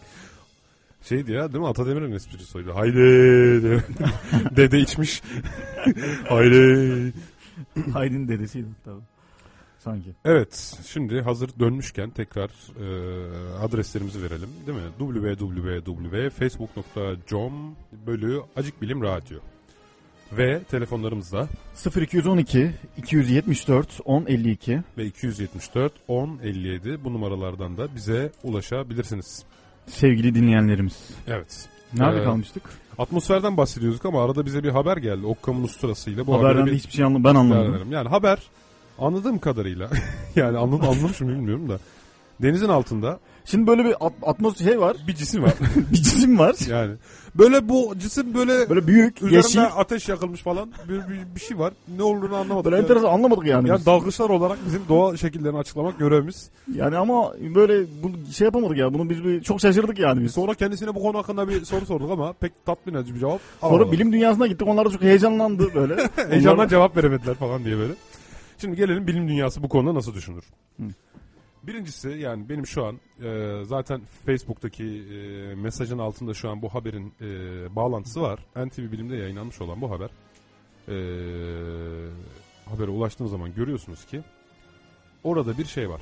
Şeydi 1.02 1.32
ya 1.32 1.52
değil 1.52 1.64
mi? 1.64 1.68
Atademir'in 1.68 2.12
esprisi 2.12 2.58
oydu. 2.58 2.74
Haydi. 2.74 2.96
Dede 4.56 4.80
içmiş. 4.80 5.22
Haydi. 6.28 7.12
Haydin 7.92 8.28
dedesiydi 8.28 8.68
tabii. 8.84 9.00
Sanki. 9.78 10.10
Evet 10.24 10.78
şimdi 10.86 11.20
hazır 11.20 11.50
dönmüşken 11.58 12.10
tekrar 12.10 12.50
e, 12.80 12.84
adreslerimizi 13.58 14.22
verelim 14.22 14.48
değil 14.66 14.78
mi? 14.78 14.84
www.facebook.com 14.98 17.76
bölü 18.06 18.40
Acık 18.56 18.82
Bilim 18.82 19.02
Radyo 19.02 19.38
ve 20.32 20.62
telefonlarımızda 20.70 21.48
0212 22.00 22.70
274 22.96 24.00
1052 24.06 24.80
ve 24.98 25.04
274 25.06 25.92
10 26.08 26.38
57 26.42 27.04
bu 27.04 27.12
numaralardan 27.12 27.76
da 27.76 27.94
bize 27.94 28.32
ulaşabilirsiniz. 28.42 29.42
sevgili 29.86 30.34
dinleyenlerimiz. 30.34 31.10
Evet. 31.26 31.68
Nerede 31.94 32.20
Ee, 32.20 32.24
kalmıştık? 32.24 32.62
Atmosferden 32.98 33.56
bahsediyorduk 33.56 34.04
ama 34.04 34.24
arada 34.24 34.46
bize 34.46 34.62
bir 34.64 34.68
haber 34.68 34.96
geldi. 34.96 35.26
Okkam'ın 35.26 35.62
usturasıyla. 35.62 36.26
Bu 36.26 36.34
Haberden 36.38 36.66
bir 36.66 36.74
hiçbir 36.74 36.92
şey 36.92 37.04
anlamadım. 37.04 37.24
Ben 37.24 37.30
anlamadım. 37.40 37.60
değerlendirelim. 37.62 37.92
Yani 37.92 38.08
haber 38.08 38.38
anladığım 38.98 39.38
kadarıyla 39.38 39.90
yani 40.36 40.58
anladım, 40.58 40.88
anlamış 40.88 41.20
mı 41.20 41.28
bilmiyorum 41.28 41.68
da 41.68 41.78
denizin 42.42 42.68
altında 42.68 43.20
Şimdi 43.46 43.66
böyle 43.66 43.84
bir 43.84 43.94
at- 44.06 44.12
atmos 44.22 44.58
şey 44.58 44.80
var. 44.80 44.96
bir 45.08 45.14
cisim 45.14 45.42
var. 45.42 45.54
bir 45.92 45.96
cisim 45.96 46.38
var. 46.38 46.54
yani 46.68 46.94
böyle 47.34 47.68
bu 47.68 47.94
cisim 47.98 48.34
böyle, 48.34 48.68
Böyle 48.70 48.86
büyük, 48.86 49.16
üzerinde 49.16 49.36
yeşil. 49.36 49.60
ateş 49.76 50.08
yakılmış 50.08 50.42
falan 50.42 50.72
bir, 50.88 50.94
bir, 50.98 51.34
bir 51.34 51.40
şey 51.40 51.58
var. 51.58 51.72
Ne 51.96 52.02
olduğunu 52.02 52.36
anlamadık. 52.36 52.64
Böyle 52.64 52.76
yani. 52.76 52.82
enteresan 52.84 53.08
anlamadık 53.12 53.46
yani. 53.46 53.68
Yani 53.68 53.78
biz. 53.78 53.86
dalgıçlar 53.86 54.30
olarak 54.30 54.58
bizim 54.66 54.82
doğa 54.88 55.16
şekillerini 55.16 55.58
açıklamak 55.58 55.98
görevimiz. 55.98 56.50
Yani 56.74 56.96
ama 56.96 57.32
böyle 57.54 57.86
bu 58.02 58.32
şey 58.32 58.44
yapamadık 58.44 58.76
ya. 58.78 58.94
Bunu 58.94 59.10
biz 59.10 59.24
bir, 59.24 59.42
çok 59.42 59.60
şaşırdık 59.60 59.98
yani 59.98 60.24
biz. 60.24 60.32
Sonra 60.32 60.54
kendisine 60.54 60.94
bu 60.94 61.02
konu 61.02 61.18
hakkında 61.18 61.48
bir 61.48 61.64
soru 61.64 61.86
sorduk 61.86 62.10
ama 62.10 62.32
pek 62.32 62.66
tatmin 62.66 62.94
edici 62.94 63.14
bir 63.14 63.20
cevap 63.20 63.40
Sonra 63.60 63.72
alamadık. 63.72 63.92
bilim 63.92 64.12
dünyasına 64.12 64.46
gittik. 64.46 64.68
Onlar 64.68 64.86
da 64.86 64.90
çok 64.90 65.02
heyecanlandı 65.02 65.74
böyle. 65.74 65.96
Heyecandan 66.16 66.54
Onlar- 66.58 66.68
cevap 66.68 66.96
veremediler 66.96 67.34
falan 67.34 67.64
diye 67.64 67.76
böyle. 67.76 67.92
Şimdi 68.60 68.76
gelelim 68.76 69.06
bilim 69.06 69.28
dünyası 69.28 69.62
bu 69.62 69.68
konuda 69.68 69.94
nasıl 69.94 70.14
düşünür? 70.14 70.44
Hı. 70.80 70.82
Birincisi 71.66 72.08
yani 72.08 72.48
benim 72.48 72.66
şu 72.66 72.84
an 72.84 73.00
e, 73.22 73.60
zaten 73.64 74.00
Facebook'taki 74.26 74.84
e, 74.84 75.54
mesajın 75.54 75.98
altında 75.98 76.34
şu 76.34 76.50
an 76.50 76.62
bu 76.62 76.74
haberin 76.74 77.14
e, 77.20 77.26
bağlantısı 77.76 78.20
var. 78.20 78.40
NTV 78.56 78.92
Bilim'de 78.92 79.16
yayınlanmış 79.16 79.60
olan 79.60 79.80
bu 79.80 79.90
haber. 79.90 80.10
E, 80.88 80.96
habere 82.70 82.90
ulaştığınız 82.90 83.30
zaman 83.30 83.54
görüyorsunuz 83.54 84.04
ki 84.04 84.22
orada 85.24 85.58
bir 85.58 85.64
şey 85.64 85.90
var. 85.90 86.00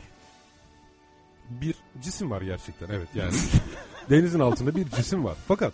Bir 1.51 1.75
cisim 2.03 2.31
var 2.31 2.43
gerçekten 2.43 2.89
evet 2.89 3.09
yani. 3.15 3.35
Denizin 4.11 4.41
altında 4.41 4.75
bir 4.75 4.89
cisim 4.89 5.25
var. 5.25 5.37
Fakat 5.49 5.73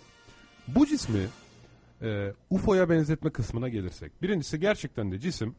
bu 0.67 0.85
cismi 0.85 1.27
e, 2.01 2.33
UFO'ya 2.49 2.89
benzetme 2.89 3.29
kısmına 3.29 3.69
gelirsek. 3.69 4.21
Birincisi 4.21 4.59
gerçekten 4.59 5.11
de 5.11 5.19
cisim 5.19 5.55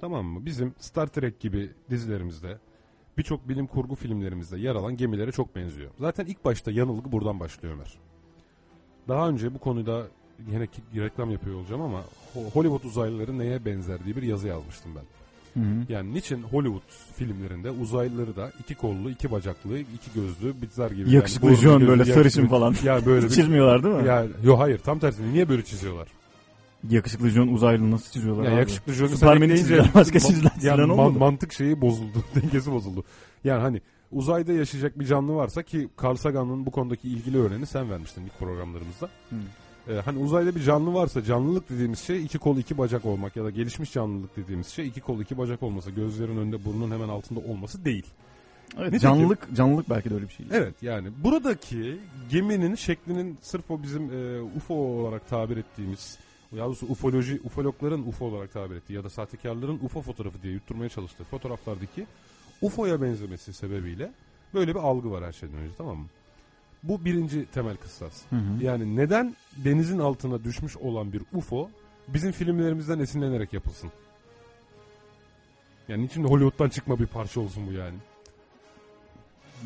tamam 0.00 0.26
mı? 0.26 0.46
Bizim 0.46 0.74
Star 0.78 1.06
Trek 1.06 1.40
gibi 1.40 1.70
dizilerimizde 1.90 2.58
birçok 3.18 3.48
bilim 3.48 3.66
kurgu 3.66 3.94
filmlerimizde 3.94 4.58
yer 4.58 4.74
alan 4.74 4.96
gemilere 4.96 5.32
çok 5.32 5.56
benziyor. 5.56 5.90
Zaten 6.00 6.26
ilk 6.26 6.44
başta 6.44 6.70
yanılgı 6.70 7.12
buradan 7.12 7.40
başlıyor 7.40 7.74
Ömer. 7.74 7.94
Daha 9.08 9.28
önce 9.28 9.54
bu 9.54 9.58
konuda 9.58 10.02
yine 10.50 10.68
reklam 11.04 11.30
yapıyor 11.30 11.56
olacağım 11.56 11.82
ama 11.82 12.00
Ho- 12.34 12.50
Hollywood 12.50 12.84
uzaylıları 12.84 13.38
neye 13.38 13.64
benzer 13.64 14.04
diye 14.04 14.16
bir 14.16 14.22
yazı 14.22 14.48
yazmıştım 14.48 14.92
ben. 14.96 15.02
Hı 15.62 15.66
hı. 15.68 15.92
Yani 15.92 16.14
niçin 16.14 16.42
Hollywood 16.42 16.82
filmlerinde 17.16 17.70
uzaylıları 17.70 18.36
da 18.36 18.52
iki 18.60 18.74
kollu, 18.74 19.10
iki 19.10 19.30
bacaklı, 19.30 19.78
iki 19.78 20.12
gözlü, 20.14 20.62
bitzer 20.62 20.90
gibi. 20.90 21.10
Yakışıklı 21.14 21.54
jön 21.54 21.78
gözü, 21.78 21.88
böyle 21.90 22.04
sarışın 22.04 22.46
falan. 22.46 22.74
Ya 22.84 23.06
böyle 23.06 23.26
bir 23.26 23.30
Çizmiyorlar 23.30 23.82
değil 23.84 23.94
mi? 23.94 24.06
ya 24.06 24.26
yo 24.44 24.58
hayır 24.58 24.78
tam 24.78 24.98
tersine 24.98 25.32
niye 25.32 25.48
böyle 25.48 25.64
çiziyorlar? 25.64 26.08
Yakışıklı 26.90 27.28
John 27.30 27.48
uzaylı 27.48 27.90
nasıl 27.90 28.12
çiziyorlar 28.12 28.44
Ya 28.44 28.50
abi? 28.50 28.58
yakışıklı 28.58 28.94
sen 28.94 29.06
Superman'i 29.06 29.56
çizdiler, 29.56 29.90
başka 29.94 30.20
çizilen 30.20 30.50
yani 30.62 30.80
man- 30.80 30.98
olmadı. 30.98 31.18
mantık 31.18 31.52
şeyi 31.52 31.80
bozuldu. 31.80 32.24
Dengesi 32.42 32.72
bozuldu. 32.72 33.04
Yani 33.44 33.60
hani 33.60 33.80
uzayda 34.12 34.52
yaşayacak 34.52 34.98
bir 34.98 35.04
canlı 35.06 35.34
varsa 35.34 35.62
ki 35.62 35.88
Carl 36.02 36.14
Sagan'ın 36.16 36.66
bu 36.66 36.70
konudaki 36.70 37.08
ilgili 37.08 37.38
örneğini 37.38 37.66
sen 37.66 37.90
vermiştin 37.90 38.24
ilk 38.24 38.38
programlarımızda. 38.38 39.08
Hı. 39.30 39.36
Ee, 39.88 40.00
hani 40.04 40.18
uzayda 40.18 40.54
bir 40.54 40.62
canlı 40.62 40.94
varsa 40.94 41.24
canlılık 41.24 41.70
dediğimiz 41.70 41.98
şey 41.98 42.24
iki 42.24 42.38
kol 42.38 42.56
iki 42.56 42.78
bacak 42.78 43.04
olmak 43.04 43.36
ya 43.36 43.44
da 43.44 43.50
gelişmiş 43.50 43.92
canlılık 43.92 44.36
dediğimiz 44.36 44.66
şey 44.66 44.86
iki 44.86 45.00
kol 45.00 45.20
iki 45.20 45.38
bacak 45.38 45.62
olması 45.62 45.90
gözlerin 45.90 46.36
önünde 46.36 46.64
burnun 46.64 46.90
hemen 46.90 47.08
altında 47.08 47.40
olması 47.40 47.84
değil. 47.84 48.06
Evet, 48.78 48.92
Nitekim- 48.92 48.98
canlılık, 49.02 49.48
canlılık 49.56 49.90
belki 49.90 50.10
de 50.10 50.14
öyle 50.14 50.28
bir 50.28 50.32
şey. 50.32 50.46
Evet 50.52 50.74
yani 50.82 51.08
buradaki 51.24 51.98
geminin 52.30 52.74
şeklinin 52.74 53.38
sırf 53.42 53.70
o 53.70 53.82
bizim 53.82 54.02
e, 54.12 54.40
UFO 54.56 54.74
olarak 54.74 55.28
tabir 55.28 55.56
ettiğimiz 55.56 56.18
ya 56.52 56.64
doğrusu 56.64 56.86
ufoloji, 56.86 57.40
ufologların 57.44 58.08
UFO 58.08 58.26
olarak 58.26 58.52
tabir 58.52 58.76
ettiği 58.76 58.92
ya 58.92 59.04
da 59.04 59.10
sahtekarların 59.10 59.78
UFO 59.82 60.02
fotoğrafı 60.02 60.42
diye 60.42 60.52
yutturmaya 60.52 60.88
çalıştığı 60.88 61.24
fotoğraflardaki 61.24 62.06
UFO'ya 62.62 63.02
benzemesi 63.02 63.52
sebebiyle 63.52 64.12
böyle 64.54 64.74
bir 64.74 64.80
algı 64.80 65.10
var 65.10 65.24
her 65.24 65.32
şeyden 65.32 65.56
önce 65.56 65.74
tamam 65.78 65.98
mı? 65.98 66.06
Bu 66.82 67.04
birinci 67.04 67.46
temel 67.46 67.76
kıssas. 67.76 68.22
Hı 68.30 68.36
hı. 68.36 68.64
Yani 68.64 68.96
neden 68.96 69.36
denizin 69.56 69.98
altına 69.98 70.44
düşmüş 70.44 70.76
olan 70.76 71.12
bir 71.12 71.22
UFO 71.32 71.70
bizim 72.08 72.32
filmlerimizden 72.32 72.98
esinlenerek 72.98 73.52
yapılsın? 73.52 73.90
Yani 75.88 76.02
niçin 76.02 76.24
Hollywood'dan 76.24 76.68
çıkma 76.68 76.98
bir 76.98 77.06
parça 77.06 77.40
olsun 77.40 77.66
bu 77.66 77.72
yani? 77.72 77.96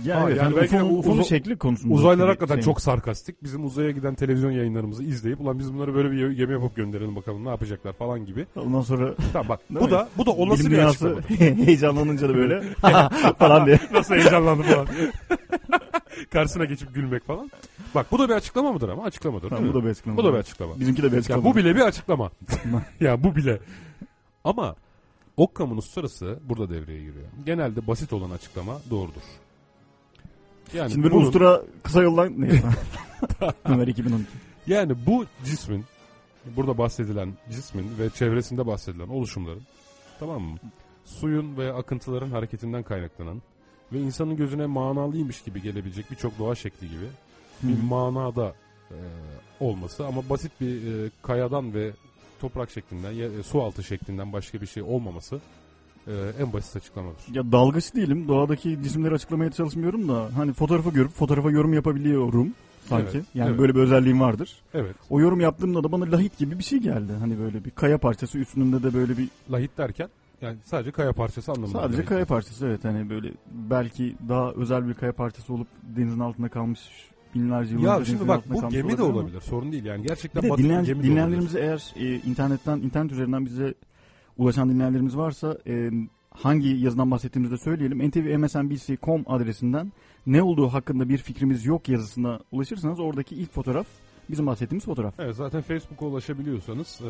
Yani, 0.04 0.20
Ha, 0.20 0.26
evet, 0.28 0.36
yani 0.38 0.44
yani 0.46 0.56
belki 0.56 0.72
de 0.78 0.82
UFO'nun, 0.82 1.18
uzay- 1.18 1.28
şekli 1.28 1.56
konusunda. 1.58 1.94
Uzaylılar 1.94 2.28
hakikaten 2.28 2.54
şey. 2.54 2.62
çok 2.64 2.80
sarkastik. 2.80 3.42
Bizim 3.42 3.64
uzaya 3.64 3.90
giden 3.90 4.14
televizyon 4.14 4.50
yayınlarımızı 4.50 5.02
izleyip 5.04 5.40
ulan 5.40 5.58
biz 5.58 5.74
bunları 5.74 5.94
böyle 5.94 6.10
bir 6.10 6.30
gemi 6.30 6.52
yapıp 6.52 6.76
gönderelim 6.76 7.16
bakalım 7.16 7.44
ne 7.44 7.48
yapacaklar 7.48 7.92
falan 7.92 8.26
gibi. 8.26 8.46
Ondan 8.56 8.80
sonra 8.80 9.14
Tamam 9.32 9.48
bak 9.48 9.60
bu 9.70 9.84
mi? 9.84 9.90
da 9.90 10.08
bu 10.18 10.26
da 10.26 10.30
olası 10.30 10.60
bilim 10.60 10.72
bir 10.72 10.76
dünyası 10.76 11.08
açıklama. 11.16 11.56
heyecanlanınca 11.66 12.28
da 12.28 12.34
böyle 12.34 12.60
falan 13.38 13.66
diye. 13.66 13.78
Nasıl 13.92 14.14
heyecanlandı 14.14 14.62
falan. 14.62 14.86
Karşısına 16.32 16.64
geçip 16.64 16.94
gülmek 16.94 17.26
falan. 17.26 17.50
Bak 17.94 18.06
bu 18.12 18.18
da 18.18 18.28
bir 18.28 18.34
açıklama 18.34 18.72
mıdır 18.72 18.88
ama 18.88 19.02
açıklamadır. 19.04 19.50
Değil 19.50 19.62
mi? 19.62 19.68
bu 19.68 19.74
da 19.74 19.84
bir 19.84 19.90
açıklama. 19.90 20.16
bu 20.18 20.24
da 20.24 20.32
bir 20.32 20.38
açıklama. 20.38 20.80
Bizimki 20.80 21.02
de 21.02 21.06
bir 21.06 21.12
Ya 21.12 21.18
açıklama. 21.18 21.44
bu 21.44 21.56
bile 21.56 21.76
bir 21.76 21.80
açıklama. 21.80 22.30
ya 23.00 23.24
bu 23.24 23.36
bile. 23.36 23.58
Ama 24.44 24.74
Occam'ın 25.36 25.76
usturası 25.76 26.38
burada 26.48 26.70
devreye 26.70 26.98
giriyor. 26.98 27.24
Genelde 27.46 27.86
basit 27.86 28.12
olan 28.12 28.30
açıklama 28.30 28.72
doğrudur. 28.90 29.20
Yani 30.74 30.92
Şimdi 30.92 31.10
bunun- 31.10 31.24
ustura 31.26 31.62
kısa 31.82 32.02
yoldan 32.02 32.40
neyse. 32.40 32.62
Ömer 33.64 33.86
2012. 33.86 34.24
Yani 34.66 34.92
bu 35.06 35.24
cismin 35.44 35.84
burada 36.56 36.78
bahsedilen 36.78 37.34
cismin 37.50 37.98
ve 37.98 38.10
çevresinde 38.10 38.66
bahsedilen 38.66 39.08
oluşumların 39.08 39.62
tamam 40.20 40.42
mı? 40.42 40.58
Suyun 41.04 41.56
ve 41.56 41.72
akıntıların 41.72 42.30
hareketinden 42.30 42.82
kaynaklanan 42.82 43.42
ve 43.92 44.00
insanın 44.00 44.36
gözüne 44.36 44.66
manalıymış 44.66 45.42
gibi 45.42 45.62
gelebilecek 45.62 46.10
birçok 46.10 46.38
doğa 46.38 46.54
şekli 46.54 46.88
gibi 46.88 47.06
bir 47.62 47.82
manada 47.82 48.54
e, 48.90 48.96
olması 49.60 50.06
ama 50.06 50.28
basit 50.30 50.52
bir 50.60 51.04
e, 51.06 51.10
kayadan 51.22 51.74
ve 51.74 51.90
toprak 52.40 52.70
şeklinden 52.70 53.38
e, 53.38 53.42
su 53.42 53.62
altı 53.62 53.84
şeklinden 53.84 54.32
başka 54.32 54.60
bir 54.60 54.66
şey 54.66 54.82
olmaması 54.82 55.40
e, 56.06 56.12
en 56.42 56.52
basit 56.52 56.76
açıklamadır. 56.76 57.22
Ya 57.34 57.52
dalgıç 57.52 57.94
değilim. 57.94 58.28
Doğadaki 58.28 58.78
cisimleri 58.82 59.14
açıklamaya 59.14 59.50
çalışmıyorum 59.50 60.08
da 60.08 60.28
hani 60.36 60.52
fotoğrafı 60.52 60.90
görüp 60.90 61.10
fotoğrafa 61.12 61.50
yorum 61.50 61.72
yapabiliyorum 61.74 62.54
sanki. 62.88 63.16
Evet, 63.16 63.26
yani 63.34 63.48
evet. 63.50 63.58
böyle 63.58 63.74
bir 63.74 63.80
özelliğim 63.80 64.20
vardır. 64.20 64.56
Evet. 64.74 64.94
O 65.10 65.20
yorum 65.20 65.40
yaptığımda 65.40 65.84
da 65.84 65.92
bana 65.92 66.12
lahit 66.12 66.38
gibi 66.38 66.58
bir 66.58 66.64
şey 66.64 66.78
geldi. 66.78 67.12
Hani 67.20 67.38
böyle 67.38 67.64
bir 67.64 67.70
kaya 67.70 67.98
parçası 67.98 68.38
üstünde 68.38 68.82
de 68.82 68.94
böyle 68.94 69.18
bir 69.18 69.28
Lahit 69.52 69.78
derken 69.78 70.08
yani 70.42 70.56
sadece 70.64 70.90
kaya 70.90 71.12
parçası 71.12 71.52
anlamında. 71.52 71.78
sadece 71.78 71.96
lahit. 71.96 72.08
kaya 72.08 72.24
parçası 72.24 72.66
evet 72.66 72.84
hani 72.84 73.10
böyle 73.10 73.32
belki 73.50 74.16
daha 74.28 74.52
özel 74.52 74.88
bir 74.88 74.94
kaya 74.94 75.12
parçası 75.12 75.52
olup 75.54 75.68
denizin 75.96 76.20
altında 76.20 76.48
kalmış 76.48 76.80
binlerce 77.34 77.74
yıllardır 77.74 77.98
Ya 77.98 78.04
şimdi 78.04 78.28
bak 78.28 78.44
bu 78.50 78.68
gemi 78.68 78.98
de 78.98 79.02
ama- 79.02 79.12
olabilir. 79.12 79.40
Sorun 79.40 79.72
değil 79.72 79.84
yani. 79.84 80.06
Gerçekten 80.06 80.42
Bir 80.42 80.50
de 80.50 80.56
dinleyen, 80.56 80.84
gemi 80.84 81.02
dinleyenlerimize 81.02 81.60
eğer 81.60 81.92
e, 81.96 82.14
internetten 82.14 82.76
internet 82.78 83.12
üzerinden 83.12 83.46
bize 83.46 83.74
ulaşan 84.38 84.70
dinleyenlerimiz 84.70 85.16
varsa 85.16 85.58
e, 85.66 85.90
hangi 86.30 86.68
yazıdan 86.68 87.10
bahsettiğimizi 87.10 87.54
de 87.54 87.58
söyleyelim. 87.58 87.98
ntvmsnbc.com 88.08 89.22
adresinden 89.26 89.92
ne 90.26 90.42
olduğu 90.42 90.68
hakkında 90.68 91.08
bir 91.08 91.18
fikrimiz 91.18 91.66
yok 91.66 91.88
yazısına 91.88 92.40
ulaşırsanız 92.52 93.00
oradaki 93.00 93.34
ilk 93.34 93.52
fotoğraf 93.52 93.86
bizim 94.30 94.46
bahsettiğimiz 94.46 94.84
fotoğraf. 94.84 95.14
Evet 95.18 95.36
zaten 95.36 95.62
Facebook'a 95.62 96.06
ulaşabiliyorsanız 96.06 97.00
eee 97.04 97.08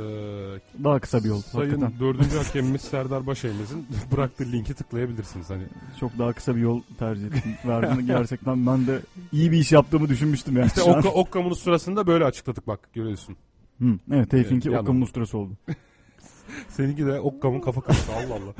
Daha 0.84 0.98
kısa 1.00 1.18
bir 1.24 1.28
yol 1.28 1.40
Sayın 1.40 1.70
hakikaten. 1.70 2.00
dördüncü 2.00 2.36
hakemimiz 2.44 2.80
Serdar 2.80 3.26
Başeymez'in 3.26 3.86
bıraktığı 4.12 4.52
linki 4.52 4.74
tıklayabilirsiniz. 4.74 5.50
Hani 5.50 5.62
Çok 6.00 6.18
daha 6.18 6.32
kısa 6.32 6.56
bir 6.56 6.60
yol 6.60 6.80
tercih 6.98 7.26
ettim. 7.26 7.52
Verdiğini 7.66 8.06
gerçekten 8.06 8.66
ben 8.66 8.86
de 8.86 9.00
iyi 9.32 9.52
bir 9.52 9.58
iş 9.58 9.72
yaptığımı 9.72 10.08
düşünmüştüm 10.08 10.56
yani. 10.56 10.66
işte. 10.66 10.82
Okka, 10.82 11.08
Okkam'ın 11.08 11.52
sırasında 11.52 12.06
böyle 12.06 12.24
açıkladık 12.24 12.66
bak 12.66 12.88
görüyorsun. 12.94 13.36
Hı, 13.80 13.98
evet 14.12 14.30
Tevfik'inki 14.30 14.68
Evet, 14.68 14.78
Okka'nın 14.80 14.94
yanım. 14.94 15.02
usturası 15.02 15.38
oldu. 15.38 15.52
Seninki 16.68 17.06
de 17.06 17.20
Okkam'ın 17.20 17.60
kafa 17.60 17.80
kafası 17.80 18.12
Allah 18.12 18.34
Allah. 18.34 18.54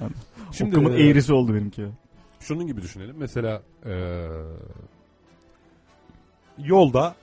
Şimdi 0.52 0.78
Okka'nın 0.78 0.96
eee, 0.96 1.08
eğrisi 1.08 1.32
oldu 1.32 1.54
benimki. 1.54 1.86
şunun 2.40 2.66
gibi 2.66 2.82
düşünelim. 2.82 3.16
Mesela 3.18 3.62
eee, 3.86 4.28
yolda 6.58 7.14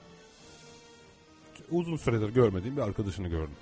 uzun 1.70 1.96
süredir 1.96 2.28
görmediğim 2.28 2.76
bir 2.76 2.82
arkadaşını 2.82 3.28
gördüm. 3.28 3.56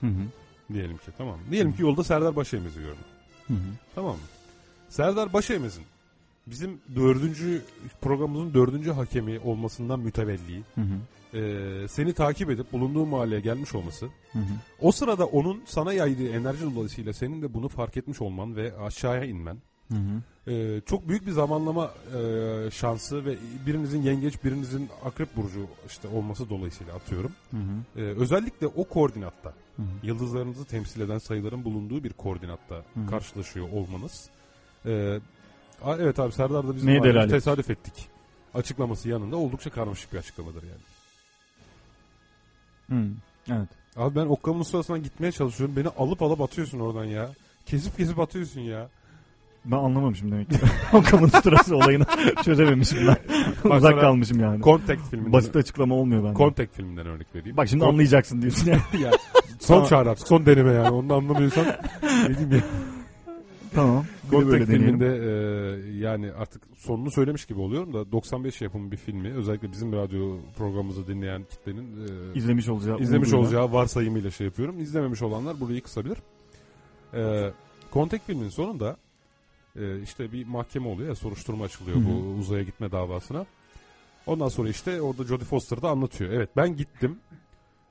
Hı 0.00 0.06
hı. 0.06 0.72
Diyelim 0.74 0.96
ki 0.96 1.04
tamam? 1.18 1.38
Diyelim 1.50 1.72
ki 1.72 1.82
yolda 1.82 2.04
Serdar 2.04 2.36
Başeymez'i 2.36 2.80
gördüm. 2.80 3.04
Hı 3.48 3.54
hı. 3.54 3.58
Tamam 3.94 4.12
mı? 4.12 4.22
Serdar 4.88 5.32
Başeymez'in 5.32 5.84
bizim 6.46 6.80
dördüncü 6.96 7.62
programımızın 8.00 8.54
dördüncü 8.54 8.90
hakemi 8.92 9.38
olmasından 9.40 10.00
mütevelli 10.00 10.62
Hı 10.74 10.80
hı. 10.80 11.38
eee, 11.38 11.88
seni 11.88 12.12
takip 12.12 12.50
edip 12.50 12.72
bulunduğu 12.72 13.06
mahalleye 13.06 13.40
gelmiş 13.40 13.74
olması 13.74 14.06
Hı 14.32 14.38
hı. 14.38 14.42
o 14.80 14.92
sırada 14.92 15.26
onun 15.26 15.62
sana 15.66 15.92
yaydığı 15.92 16.28
enerji 16.28 16.74
dolayısıyla 16.74 17.12
senin 17.12 17.42
de 17.42 17.54
bunu 17.54 17.68
fark 17.68 17.96
etmiş 17.96 18.20
olman 18.20 18.56
ve 18.56 18.78
aşağıya 18.78 19.24
inmen 19.24 19.56
Hı 19.88 19.94
hı. 19.96 20.50
eee, 20.50 20.80
çok 20.86 21.08
büyük 21.08 21.26
bir 21.26 21.32
zamanlama 21.32 21.90
eee, 22.14 22.70
şansı 22.70 23.24
ve 23.24 23.36
birinizin 23.66 24.02
yengeç 24.02 24.44
birinizin 24.44 24.88
akrep 25.04 25.36
burcu 25.36 25.66
işte 25.86 26.08
olması 26.08 26.50
dolayısıyla 26.50 26.94
atıyorum. 26.94 27.32
Hı 27.50 27.56
hı. 27.56 28.00
Eee, 28.00 28.04
özellikle 28.04 28.66
o 28.66 28.84
koordinatta 28.84 29.54
Hı 29.76 29.82
hı. 29.82 29.86
yıldızlarınızı 30.06 30.64
temsil 30.64 31.00
eden 31.00 31.18
sayıların 31.18 31.64
bulunduğu 31.64 32.04
bir 32.04 32.12
koordinatta 32.12 32.74
Hı. 32.76 33.06
karşılaşıyor 33.10 33.66
olmanız. 33.72 34.28
Eee, 34.86 35.20
a- 35.84 35.96
evet 35.96 36.18
abi 36.18 36.32
Serdar 36.32 36.68
da 36.68 36.76
bizim 36.76 37.04
delalet? 37.04 37.30
tesadüf 37.30 37.70
ettik. 37.70 37.94
Açıklaması 38.54 39.08
yanında 39.08 39.36
oldukça 39.36 39.70
karmaşık 39.70 40.12
bir 40.12 40.18
açıklamadır 40.18 40.62
yani. 40.62 40.80
Hı. 43.02 43.08
Evet. 43.50 43.68
Abi 43.96 44.14
ben 44.16 44.26
Okkam'ın 44.26 44.62
sırasına 44.62 44.98
gitmeye 44.98 45.32
çalışıyorum. 45.32 45.76
Beni 45.76 45.88
alıp 45.88 46.22
alıp 46.22 46.40
atıyorsun 46.40 46.78
oradan 46.80 47.04
ya. 47.04 47.28
Kesip 47.66 47.96
kesip 47.96 48.18
atıyorsun 48.18 48.60
ya. 48.60 48.88
Ben 49.64 49.76
anlamamışım 49.76 50.32
demek 50.32 50.50
ki. 50.50 50.56
Okka'nın 50.92 51.22
usturası 51.22 51.76
olayını 51.76 52.04
çözememişim 52.44 52.98
ben. 53.06 53.16
Bak 53.64 53.76
Uzak 53.78 53.90
sana 53.92 54.00
kalmışım 54.00 54.40
yani. 54.40 54.62
Contact 54.62 55.10
filminden. 55.10 55.32
Basit 55.32 55.56
açıklama 55.56 55.94
olmuyor 55.94 56.24
bende. 56.24 56.36
Contact 56.38 56.76
filminden 56.76 57.06
örnek 57.06 57.26
vereyim. 57.34 57.56
Bak 57.56 57.68
şimdi 57.68 57.84
Con- 57.84 57.88
anlayacaksın 57.88 58.42
diyorsun 58.42 58.66
ya. 58.70 58.78
ya, 59.00 59.10
son 59.60 59.84
çağrı 59.84 60.10
artık. 60.10 60.28
Son 60.28 60.46
deneme 60.46 60.72
yani. 60.72 60.90
Onu 60.90 61.08
da 61.08 61.14
anlamıyorsan 61.14 61.66
ne 62.02 62.28
diyeyim 62.28 62.52
ya. 62.52 62.60
Tamam. 63.74 64.04
Contact 64.30 64.66
filminde 64.66 65.06
e, 65.06 65.96
yani 65.98 66.32
artık 66.32 66.62
sonunu 66.76 67.10
söylemiş 67.10 67.44
gibi 67.46 67.60
oluyorum 67.60 67.92
da 67.94 68.12
95 68.12 68.60
yapımı 68.60 68.90
bir 68.92 68.96
filmi. 68.96 69.28
Özellikle 69.32 69.72
bizim 69.72 69.92
radyo 69.92 70.36
programımızı 70.56 71.06
dinleyen 71.06 71.44
kitlenin 71.50 72.06
e, 72.06 72.38
İzlemiş 72.38 72.68
olacağı. 72.68 72.98
izlemiş 72.98 73.32
olacağı 73.32 73.72
varsayımıyla 73.72 74.30
şey 74.30 74.46
yapıyorum. 74.46 74.80
İzlememiş 74.80 75.22
olanlar 75.22 75.60
burayı 75.60 75.82
kısabilir. 75.82 76.18
E, 77.14 77.50
Contact 77.92 78.26
filminin 78.26 78.48
sonunda 78.48 78.96
e, 79.76 80.00
işte 80.02 80.32
bir 80.32 80.46
mahkeme 80.46 80.88
oluyor 80.88 81.08
ya 81.08 81.14
soruşturma 81.14 81.64
açılıyor 81.64 81.96
Hı 81.96 82.00
hı. 82.00 82.04
bu 82.06 82.38
uzaya 82.40 82.62
gitme 82.62 82.92
davasına. 82.92 83.46
Ondan 84.26 84.48
sonra 84.48 84.68
işte 84.68 85.02
orada 85.02 85.24
Jodie 85.24 85.44
Foster 85.46 85.82
da 85.82 85.90
anlatıyor. 85.90 86.32
Evet 86.32 86.50
ben 86.56 86.76
gittim. 86.76 87.18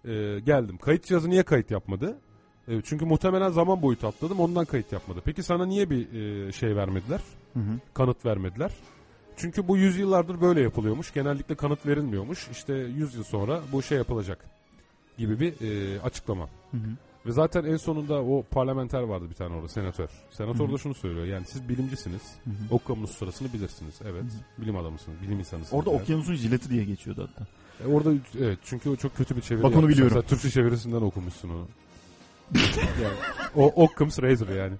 e, 0.06 0.40
geldim. 0.46 0.78
Kayıt 0.78 1.06
cihazı 1.06 1.30
niye 1.30 1.44
kayıt 1.44 1.72
yapmadı? 1.72 2.18
E, 2.68 2.82
çünkü 2.82 3.06
muhtemelen 3.06 3.50
zaman 3.50 3.82
boyutu 3.82 4.08
atladım 4.08 4.40
ondan 4.40 4.66
kayıt 4.66 4.92
yapmadı. 4.92 5.22
Peki 5.26 5.44
sana 5.44 5.66
niye 5.66 5.90
bir 5.90 6.14
e, 6.14 6.52
şey 6.52 6.76
vermediler? 6.76 7.22
Hı 7.54 7.60
hı. 7.60 7.80
Kanıt 7.94 8.26
vermediler. 8.26 8.72
Çünkü 9.38 9.68
bu 9.68 9.78
yüzyıllardır 9.78 10.42
böyle 10.42 10.62
yapılıyormuş. 10.62 11.14
Genellikle 11.14 11.56
kanıt 11.56 11.86
verilmiyormuş. 11.86 12.48
İşte 12.52 12.74
100 12.74 13.16
yıl 13.16 13.24
sonra 13.24 13.62
bu 13.72 13.82
şey 13.82 13.98
yapılacak 13.98 14.46
gibi 15.18 15.40
bir 15.40 15.54
e, 15.62 16.02
açıklama. 16.02 16.50
Hı 16.72 16.78
hı. 16.78 16.90
Ve 17.26 17.32
zaten 17.32 17.64
en 17.64 17.78
sonunda 17.78 18.24
o 18.24 18.44
parlamenter 18.44 19.02
vardı 19.02 19.26
bir 19.30 19.36
tane 19.36 19.56
orada 19.56 19.68
senatör. 19.68 20.10
Senatör 20.32 20.66
Hı 20.66 20.70
hı. 20.70 20.74
da 20.74 20.78
şunu 20.78 20.94
söylüyor. 20.94 21.26
Yani 21.26 21.46
siz 21.46 21.70
bilimcisiniz. 21.70 22.22
Hı 22.44 22.50
hı. 22.50 22.76
Okkamus 22.76 23.18
sırasını 23.18 23.54
bilirsiniz. 23.54 23.96
Evet. 24.04 24.24
Hı 24.24 24.62
Bilim 24.62 24.78
adamısınız. 24.78 25.22
Bilim 25.22 25.40
insanısınız. 25.40 25.74
Orada 25.74 25.92
yani. 25.92 26.02
okyanusun 26.02 26.34
jileti 26.34 26.70
diye 26.70 26.84
geçiyordu 26.84 27.30
hatta. 27.30 27.48
E, 27.84 27.94
orada 27.94 28.14
evet 28.40 28.60
çünkü 28.64 28.90
o 28.90 28.96
çok 28.96 29.16
kötü 29.16 29.36
bir 29.36 29.42
çeviri. 29.42 29.64
Bak 29.64 29.76
onu 29.76 29.88
biliyorum. 29.90 30.14
Sen 30.14 30.22
Türkçe 30.22 30.50
çevirisinden 30.50 31.02
okumuşsun 31.02 31.50
onu. 31.50 31.68
Yani, 33.04 33.16
o 33.56 33.84
Occam's 33.84 34.22
Razor 34.22 34.48
yani. 34.50 34.74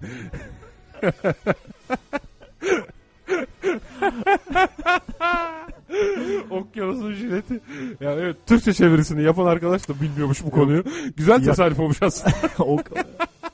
Okyanusun 6.50 7.12
jileti. 7.12 7.60
Ya 8.00 8.12
evet 8.12 8.36
Türkçe 8.46 8.72
çevirisini 8.72 9.22
yapan 9.22 9.46
arkadaş 9.46 9.88
da 9.88 10.00
bilmiyormuş 10.00 10.44
bu 10.44 10.50
konuyu. 10.50 10.84
Güzel 11.16 11.44
tesadüf 11.44 11.80
olmuş 11.80 12.02
aslında. 12.02 12.36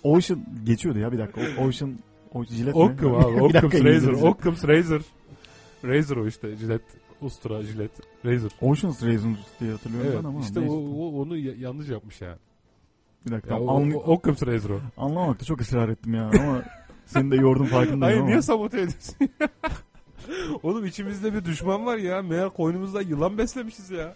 Ocean 0.03 0.45
geçiyordu 0.65 0.99
ya 0.99 1.13
bir 1.13 1.19
dakika. 1.19 1.41
Ocean 1.63 1.95
o 2.35 2.45
jilet 2.45 2.75
mi? 2.75 2.81
Occam 2.83 3.15
abi. 3.17 3.43
Occam's 3.43 3.63
dakika, 3.73 3.85
Razor. 3.89 4.13
Occam's 4.13 4.65
Razor. 4.69 5.01
Razor 5.85 6.17
o 6.17 6.27
işte. 6.27 6.57
Jilet. 6.57 6.83
Ustura, 7.21 7.63
jilet. 7.63 7.91
Razor. 8.25 8.51
Ocean's 8.61 9.03
Razors 9.03 9.39
diye 9.61 9.73
hatırlıyorum 9.73 10.11
Evet. 10.13 10.23
ben 10.25 10.29
ama. 10.29 10.41
işte 10.41 10.61
o, 10.61 10.73
o- 10.75 11.23
onu 11.23 11.37
ya- 11.37 11.55
yanlış 11.59 11.89
yapmış 11.89 12.21
ya. 12.21 12.39
Bir 13.27 13.33
dakika. 13.33 13.55
ya 13.55 13.61
o, 13.61 13.81
anlay- 13.81 13.95
o, 13.97 13.99
Occam's 13.99 14.43
Razor 14.47 14.71
o. 14.71 14.81
anlamakta 14.97 15.45
çok 15.45 15.61
ısrar 15.61 15.89
ettim 15.89 16.15
ya 16.15 16.25
ama 16.25 16.63
seni 17.07 17.31
de 17.31 17.37
yordum 17.37 17.67
farkındayım 17.67 18.03
Hayır 18.03 18.19
ama. 18.19 18.27
niye 18.29 18.43
sabote 18.43 18.77
ediyorsun? 18.81 19.17
Oğlum 20.63 20.87
içimizde 20.87 21.35
bir 21.35 21.45
düşman 21.45 21.87
var 21.87 21.97
ya. 21.97 22.23
Meğer 22.23 22.51
koynumuzda 22.51 23.03
yılan 23.03 23.39
beslemişiz 23.39 23.91
ya. 23.91 24.15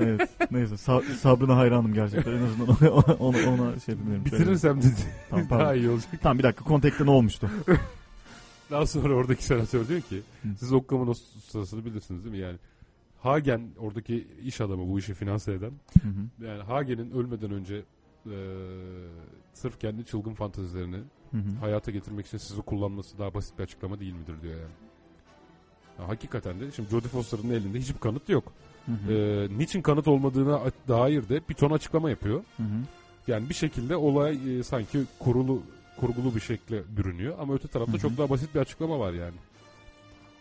Evet. 0.00 0.28
Neyse 0.50 0.74
sa- 0.74 1.14
sabrına 1.14 1.56
hayranım 1.56 1.94
gerçekten. 1.94 2.32
En 2.32 2.42
azından 2.42 2.68
ona, 2.68 3.14
ona, 3.14 3.36
ona 3.50 3.80
şey 3.80 3.94
yapıyorum. 3.94 4.24
Bitirirsem 4.24 4.78
dedi. 4.82 4.94
Tamam, 5.30 5.46
Daha 5.50 5.58
pardon. 5.58 5.78
iyi 5.80 5.90
olacak. 5.90 6.08
Tamam 6.22 6.38
bir 6.38 6.42
dakika 6.42 6.64
kontekte 6.64 7.06
ne 7.06 7.10
olmuştu? 7.10 7.50
Daha 8.70 8.86
sonra 8.86 9.14
oradaki 9.14 9.44
senatör 9.44 9.88
diyor 9.88 10.00
ki 10.00 10.22
Hı. 10.42 10.48
siz 10.58 10.72
Occam'ın 10.72 11.06
o 11.06 11.14
sırasını 11.48 11.84
bilirsiniz 11.84 12.24
değil 12.24 12.36
mi? 12.36 12.40
Yani 12.42 12.56
Hagen 13.22 13.60
oradaki 13.78 14.26
iş 14.42 14.60
adamı 14.60 14.88
bu 14.88 14.98
işi 14.98 15.14
finanse 15.14 15.52
eden. 15.52 15.70
Hı 16.02 16.08
hı. 16.08 16.46
Yani 16.46 16.62
Hagen'in 16.62 17.10
ölmeden 17.10 17.50
önce 17.50 17.82
eee, 18.26 18.32
sırf 19.52 19.80
kendi 19.80 20.04
çılgın 20.04 20.34
fantezilerini 20.34 20.96
Hı 21.30 21.36
hı. 21.36 21.58
hayata 21.60 21.90
getirmek 21.90 22.26
için 22.26 22.38
sizi 22.38 22.62
kullanması 22.62 23.18
daha 23.18 23.34
basit 23.34 23.58
bir 23.58 23.62
açıklama 23.64 24.00
değil 24.00 24.12
midir 24.14 24.42
diyor 24.42 24.54
yani. 24.54 24.72
Ya 25.98 26.08
hakikaten 26.08 26.60
de 26.60 26.70
şimdi 26.72 26.88
Jodie 26.90 27.08
Foster'ın 27.08 27.50
elinde 27.50 27.78
hiçbir 27.78 27.98
kanıt 27.98 28.28
yok. 28.28 28.52
Hı 28.86 28.92
hı. 28.92 29.12
Eee, 29.12 29.48
niçin 29.58 29.82
kanıt 29.82 30.08
olmadığına 30.08 30.60
dair 30.88 31.28
de 31.28 31.40
bir 31.48 31.54
ton 31.54 31.70
açıklama 31.70 32.10
yapıyor. 32.10 32.44
Hı 32.56 32.62
hı. 32.62 32.76
Yani 33.26 33.48
bir 33.48 33.54
şekilde 33.54 33.96
olay 33.96 34.58
e, 34.58 34.62
sanki 34.62 34.98
kurulu 35.18 35.62
kurgulu 36.00 36.34
bir 36.34 36.40
şekle 36.40 36.82
bürünüyor 36.96 37.36
ama 37.40 37.54
öte 37.54 37.68
tarafta 37.68 37.92
Hı 37.92 37.96
hı. 37.96 38.00
çok 38.02 38.18
daha 38.18 38.30
basit 38.30 38.54
bir 38.54 38.60
açıklama 38.60 38.98
var 38.98 39.12
yani. 39.12 39.34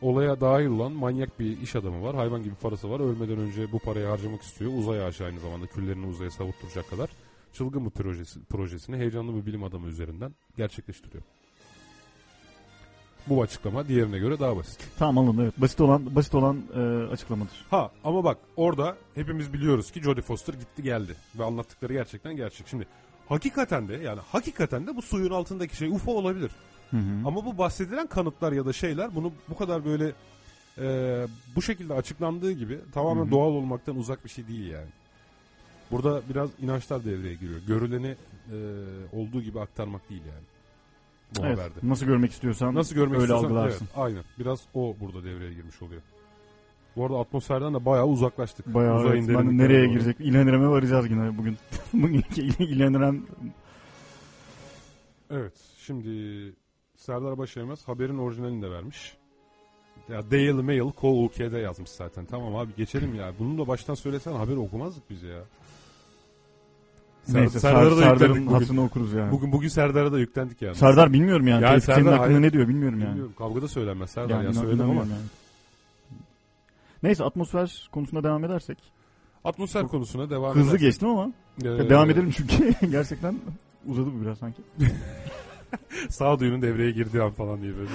Olaya 0.01 0.41
dahil 0.41 0.65
olan 0.67 0.91
manyak 0.91 1.39
bir 1.39 1.61
iş 1.61 1.75
adamı 1.75 2.03
var. 2.03 2.15
Hayvan 2.15 2.43
gibi 2.43 2.55
parası 2.55 2.89
var. 2.89 2.99
Ölmeden 2.99 3.37
önce 3.37 3.71
bu 3.71 3.79
parayı 3.79 4.05
harcamak 4.05 4.41
istiyor. 4.41 4.71
Uzaya 4.77 5.05
aşağı 5.07 5.27
aynı 5.27 5.39
zamanda 5.39 5.67
küllerini 5.67 6.05
uzaya 6.07 6.31
savurtturacak 6.31 6.89
kadar 6.89 7.09
çılgın 7.55 7.85
bir 7.85 7.89
projesi, 7.89 8.43
projesini 8.43 8.97
heyecanlı 8.97 9.35
bir 9.35 9.45
bilim 9.45 9.63
adamı 9.63 9.87
üzerinden 9.87 10.35
gerçekleştiriyor. 10.57 11.23
Bu 13.27 13.41
açıklama 13.41 13.87
diğerine 13.87 14.19
göre 14.19 14.39
daha 14.39 14.57
basit. 14.57 14.87
Tamam 14.99 15.17
anladım 15.17 15.41
evet. 15.41 15.61
Basit 15.61 15.81
olan 15.81 16.15
basit 16.15 16.35
olan 16.35 16.61
e, 16.75 16.79
açıklamadır. 17.11 17.65
Ha 17.69 17.91
ama 18.03 18.23
bak 18.23 18.37
orada 18.55 18.97
hepimiz 19.15 19.53
biliyoruz 19.53 19.91
ki 19.91 20.01
Jodie 20.03 20.21
Foster 20.21 20.53
gitti 20.53 20.83
geldi 20.83 21.15
ve 21.39 21.43
anlattıkları 21.43 21.93
gerçekten 21.93 22.35
gerçek. 22.35 22.67
Şimdi 22.67 22.87
hakikaten 23.29 23.87
de 23.87 23.93
yani 23.93 24.19
hakikaten 24.31 24.87
de 24.87 24.95
bu 24.95 25.01
suyun 25.01 25.31
altındaki 25.31 25.75
şey 25.75 25.89
UFO 25.89 26.11
olabilir. 26.11 26.51
Hı 26.91 26.97
hı. 26.97 27.27
Ama 27.27 27.45
bu 27.45 27.57
bahsedilen 27.57 28.07
kanıtlar 28.07 28.51
ya 28.51 28.65
da 28.65 28.73
şeyler 28.73 29.15
bunu 29.15 29.31
bu 29.49 29.57
kadar 29.57 29.85
böyle 29.85 30.11
e, 30.77 31.27
bu 31.55 31.61
şekilde 31.61 31.93
açıklandığı 31.93 32.51
gibi 32.51 32.79
tamamen 32.93 33.23
Hı 33.23 33.27
hı. 33.27 33.31
doğal 33.31 33.51
olmaktan 33.51 33.97
uzak 33.97 34.25
bir 34.25 34.29
şey 34.29 34.47
değil 34.47 34.67
yani. 34.67 34.89
Burada 35.91 36.21
biraz 36.29 36.49
inançlar 36.61 37.05
devreye 37.05 37.33
giriyor. 37.35 37.59
Görüleni 37.67 38.15
e, 38.51 38.57
olduğu 39.13 39.41
gibi 39.41 39.59
aktarmak 39.59 40.09
değil 40.09 40.21
yani. 40.27 40.45
Bu 41.37 41.45
Evet. 41.45 41.57
haberde. 41.59 41.79
Nasıl 41.83 42.05
görmek 42.05 42.31
istiyorsan 42.31 42.75
Nasıl 42.75 42.95
görmek 42.95 43.13
öyle 43.15 43.23
istiyorsan 43.23 43.45
algılarsın. 43.45 43.85
evet, 43.85 43.97
aynen. 43.97 44.23
Biraz 44.39 44.61
o 44.73 44.95
burada 44.99 45.23
devreye 45.23 45.53
girmiş 45.53 45.81
oluyor. 45.81 46.01
Bu 46.95 47.05
arada 47.05 47.19
atmosferden 47.19 47.73
de 47.73 47.85
bayağı 47.85 48.05
uzaklaştık. 48.07 48.73
Bayağı 48.73 48.99
Uzayın 48.99 49.25
evet, 49.25 49.37
ben 49.39 49.57
nereye 49.57 49.83
doğru. 49.83 49.91
girecek? 49.91 50.15
İlhan 50.19 50.47
İrem'e 50.47 50.67
varacağız 50.67 51.09
yine 51.09 51.37
bugün. 51.37 51.57
Bugünkü 51.93 52.41
İlhan 52.63 52.93
İrem 52.93 53.25
Evet. 55.31 55.53
Şimdi 55.77 56.09
Serdar 56.95 57.37
Başaymaz 57.37 57.87
haberin 57.87 58.17
orijinalini 58.17 58.61
de 58.61 58.71
vermiş. 58.71 59.17
Ya 60.09 60.31
Daily 60.31 60.51
Mail 60.51 60.91
Kol 60.91 61.23
UK'de 61.25 61.57
yazmış 61.57 61.89
zaten. 61.89 62.25
Tamam 62.25 62.55
abi 62.55 62.71
geçelim 62.77 63.15
ya. 63.15 63.33
Bunu 63.39 63.57
da 63.57 63.67
baştan 63.67 63.93
söylesen 63.93 64.33
haberi 64.33 64.57
okumazdık 64.57 65.09
biz 65.09 65.23
ya. 65.23 65.39
Ser- 67.27 67.41
Neyse 67.41 67.59
Serdar'a 67.59 67.85
Ser- 67.85 67.91
da 67.91 67.95
Serdar'ın 67.95 68.13
yüklendik 68.29 68.45
bugün. 68.47 68.59
hatırını 68.59 68.83
okuruz 68.83 69.13
yani. 69.13 69.31
Bugün 69.31 69.51
bugün 69.51 69.67
Serdar'a 69.67 70.11
da 70.11 70.19
yüklendik 70.19 70.61
yani. 70.61 70.75
Serdar 70.75 71.13
bilmiyorum 71.13 71.47
yani. 71.47 71.63
Ya 71.63 71.69
Tevfik 71.69 71.83
senin 71.85 71.95
Serdar, 71.95 72.13
hakkında 72.13 72.33
hayır. 72.35 72.41
ne 72.47 72.53
diyor 72.53 72.67
bilmiyorum 72.67 72.99
yani. 72.99 73.09
Bilmiyorum. 73.09 73.33
Kavgada 73.37 73.67
söylenmez 73.67 74.09
Serdar 74.09 74.29
Yani 74.29 74.43
ya 74.45 74.51
inan- 74.51 74.61
söyledim 74.61 74.79
ama. 74.81 74.93
inanamıyorum 74.93 75.11
yani. 76.11 76.19
Neyse 77.03 77.23
atmosfer 77.23 77.89
konusuna 77.91 78.23
devam 78.23 78.43
edersek. 78.45 78.77
Atmosfer 79.43 79.83
konusuna 79.87 80.29
devam 80.29 80.55
Hızlı 80.55 80.61
edersek, 80.69 80.79
geçtim 80.81 81.09
ama 81.09 81.31
e, 81.61 81.65
devam 81.89 82.09
edelim 82.09 82.31
çünkü 82.37 82.73
gerçekten 82.91 83.35
uzadı 83.87 84.07
bu 84.19 84.21
biraz 84.21 84.37
sanki. 84.37 84.61
Sağduyunun 86.09 86.61
devreye 86.61 86.91
girdiği 86.91 87.21
an 87.21 87.31
falan 87.31 87.61
diye 87.61 87.73
böyle. 87.77 87.89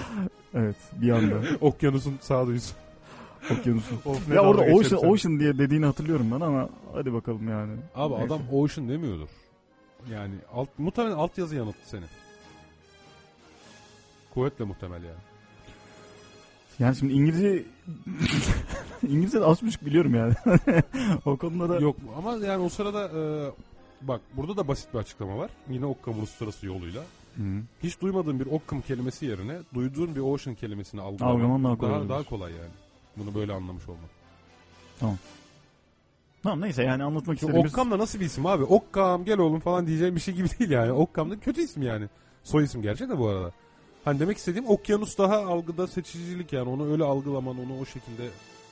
Evet 0.55 0.77
bir 1.03 1.11
anda 1.11 1.35
Okyanusun 1.61 2.15
sağduyusu. 2.21 2.75
Okyanusun. 3.51 3.99
Of, 4.05 4.29
ne 4.29 4.35
ya 4.35 4.43
orada 4.43 4.63
Ocean, 4.63 4.77
geçerim 4.77 4.99
sen. 5.01 5.09
Ocean 5.09 5.41
diye 5.41 5.59
dediğini 5.59 5.87
hatırlıyorum 5.87 6.31
ben 6.31 6.41
ama 6.41 6.69
hadi 6.93 7.13
bakalım 7.13 7.49
yani. 7.49 7.73
Abi 7.95 8.15
Neyse. 8.15 8.27
adam 8.27 8.41
Ocean 8.53 8.89
demiyordur. 8.89 9.29
Yani 10.13 10.35
alt, 10.53 10.69
muhtemelen 10.79 11.17
altyazı 11.17 11.57
yanılttı 11.57 11.89
seni. 11.89 12.05
Kuvvetle 14.35 14.65
muhtemel 14.65 15.03
yani. 15.03 15.21
Yani 16.79 16.97
şimdi 16.97 17.13
İngilizce 17.13 17.65
İngilizce 19.09 19.41
de 19.41 19.45
az 19.45 19.63
buçuk 19.63 19.87
biliyorum 19.87 20.15
yani. 20.15 20.35
o 21.25 21.37
konuda 21.37 21.69
da 21.69 21.81
Yok 21.81 21.97
ama 22.17 22.47
yani 22.47 22.63
o 22.63 22.69
sırada 22.69 23.05
e, 23.05 23.21
bak 24.03 24.21
burada 24.37 24.57
da 24.57 24.69
basit 24.69 24.95
bir 24.95 24.99
açıklama 24.99 25.39
var. 25.39 25.51
Yine 25.71 25.87
Occam 25.87 26.19
uluslararası 26.19 26.67
yoluyla. 26.67 27.03
Hı. 27.37 27.43
Hiç 27.83 28.01
duymadığın 28.01 28.41
bir 28.41 28.47
Occam 28.47 28.81
kelimesi 28.81 29.27
yerine 29.27 29.59
duyduğun 29.75 30.15
bir 30.15 30.21
Ocean 30.21 30.55
kelimesini 30.55 31.01
algılaman 31.01 31.65
daha 31.65 32.09
daha 32.09 32.23
kolay 32.23 32.53
yani. 32.53 32.71
Bunu 33.21 33.35
böyle 33.35 33.53
anlamış 33.53 33.89
olmak. 33.89 34.11
Tamam 36.43 36.61
neyse 36.61 36.83
yani 36.83 37.03
anlatmak 37.03 37.39
Şimdi 37.39 37.51
istediğimiz 37.51 37.73
Occam 37.73 37.91
da 37.91 37.99
nasıl 37.99 38.21
bir 38.21 38.25
isim 38.25 38.47
abi? 38.47 38.65
Occam 38.65 39.25
gel 39.25 39.39
oğlum 39.39 39.61
falan 39.61 39.87
diyeceğim 39.87 40.15
bir 40.17 40.21
şey 40.21 40.35
gibi 40.35 40.49
değil 40.59 40.71
yani. 40.71 40.93
Occam 40.93 41.31
da 41.31 41.41
kötü 41.41 41.63
isim 41.63 41.83
yani. 41.83 42.07
Soy 42.45 42.65
isim 42.65 42.83
gerçi 42.83 43.09
de 43.09 43.19
bu 43.19 43.29
arada. 43.29 43.53
Hani 44.05 44.21
demek 44.21 44.37
istediğim 44.37 44.69
okyanus 44.69 45.19
daha 45.19 45.37
algıda 45.37 45.87
seçicilik 45.87 46.53
yani. 46.53 46.69
Onu 46.69 46.93
öyle 46.93 47.05
algılaman, 47.05 47.59
onu 47.59 47.79
o 47.81 47.85
şekilde 47.85 48.29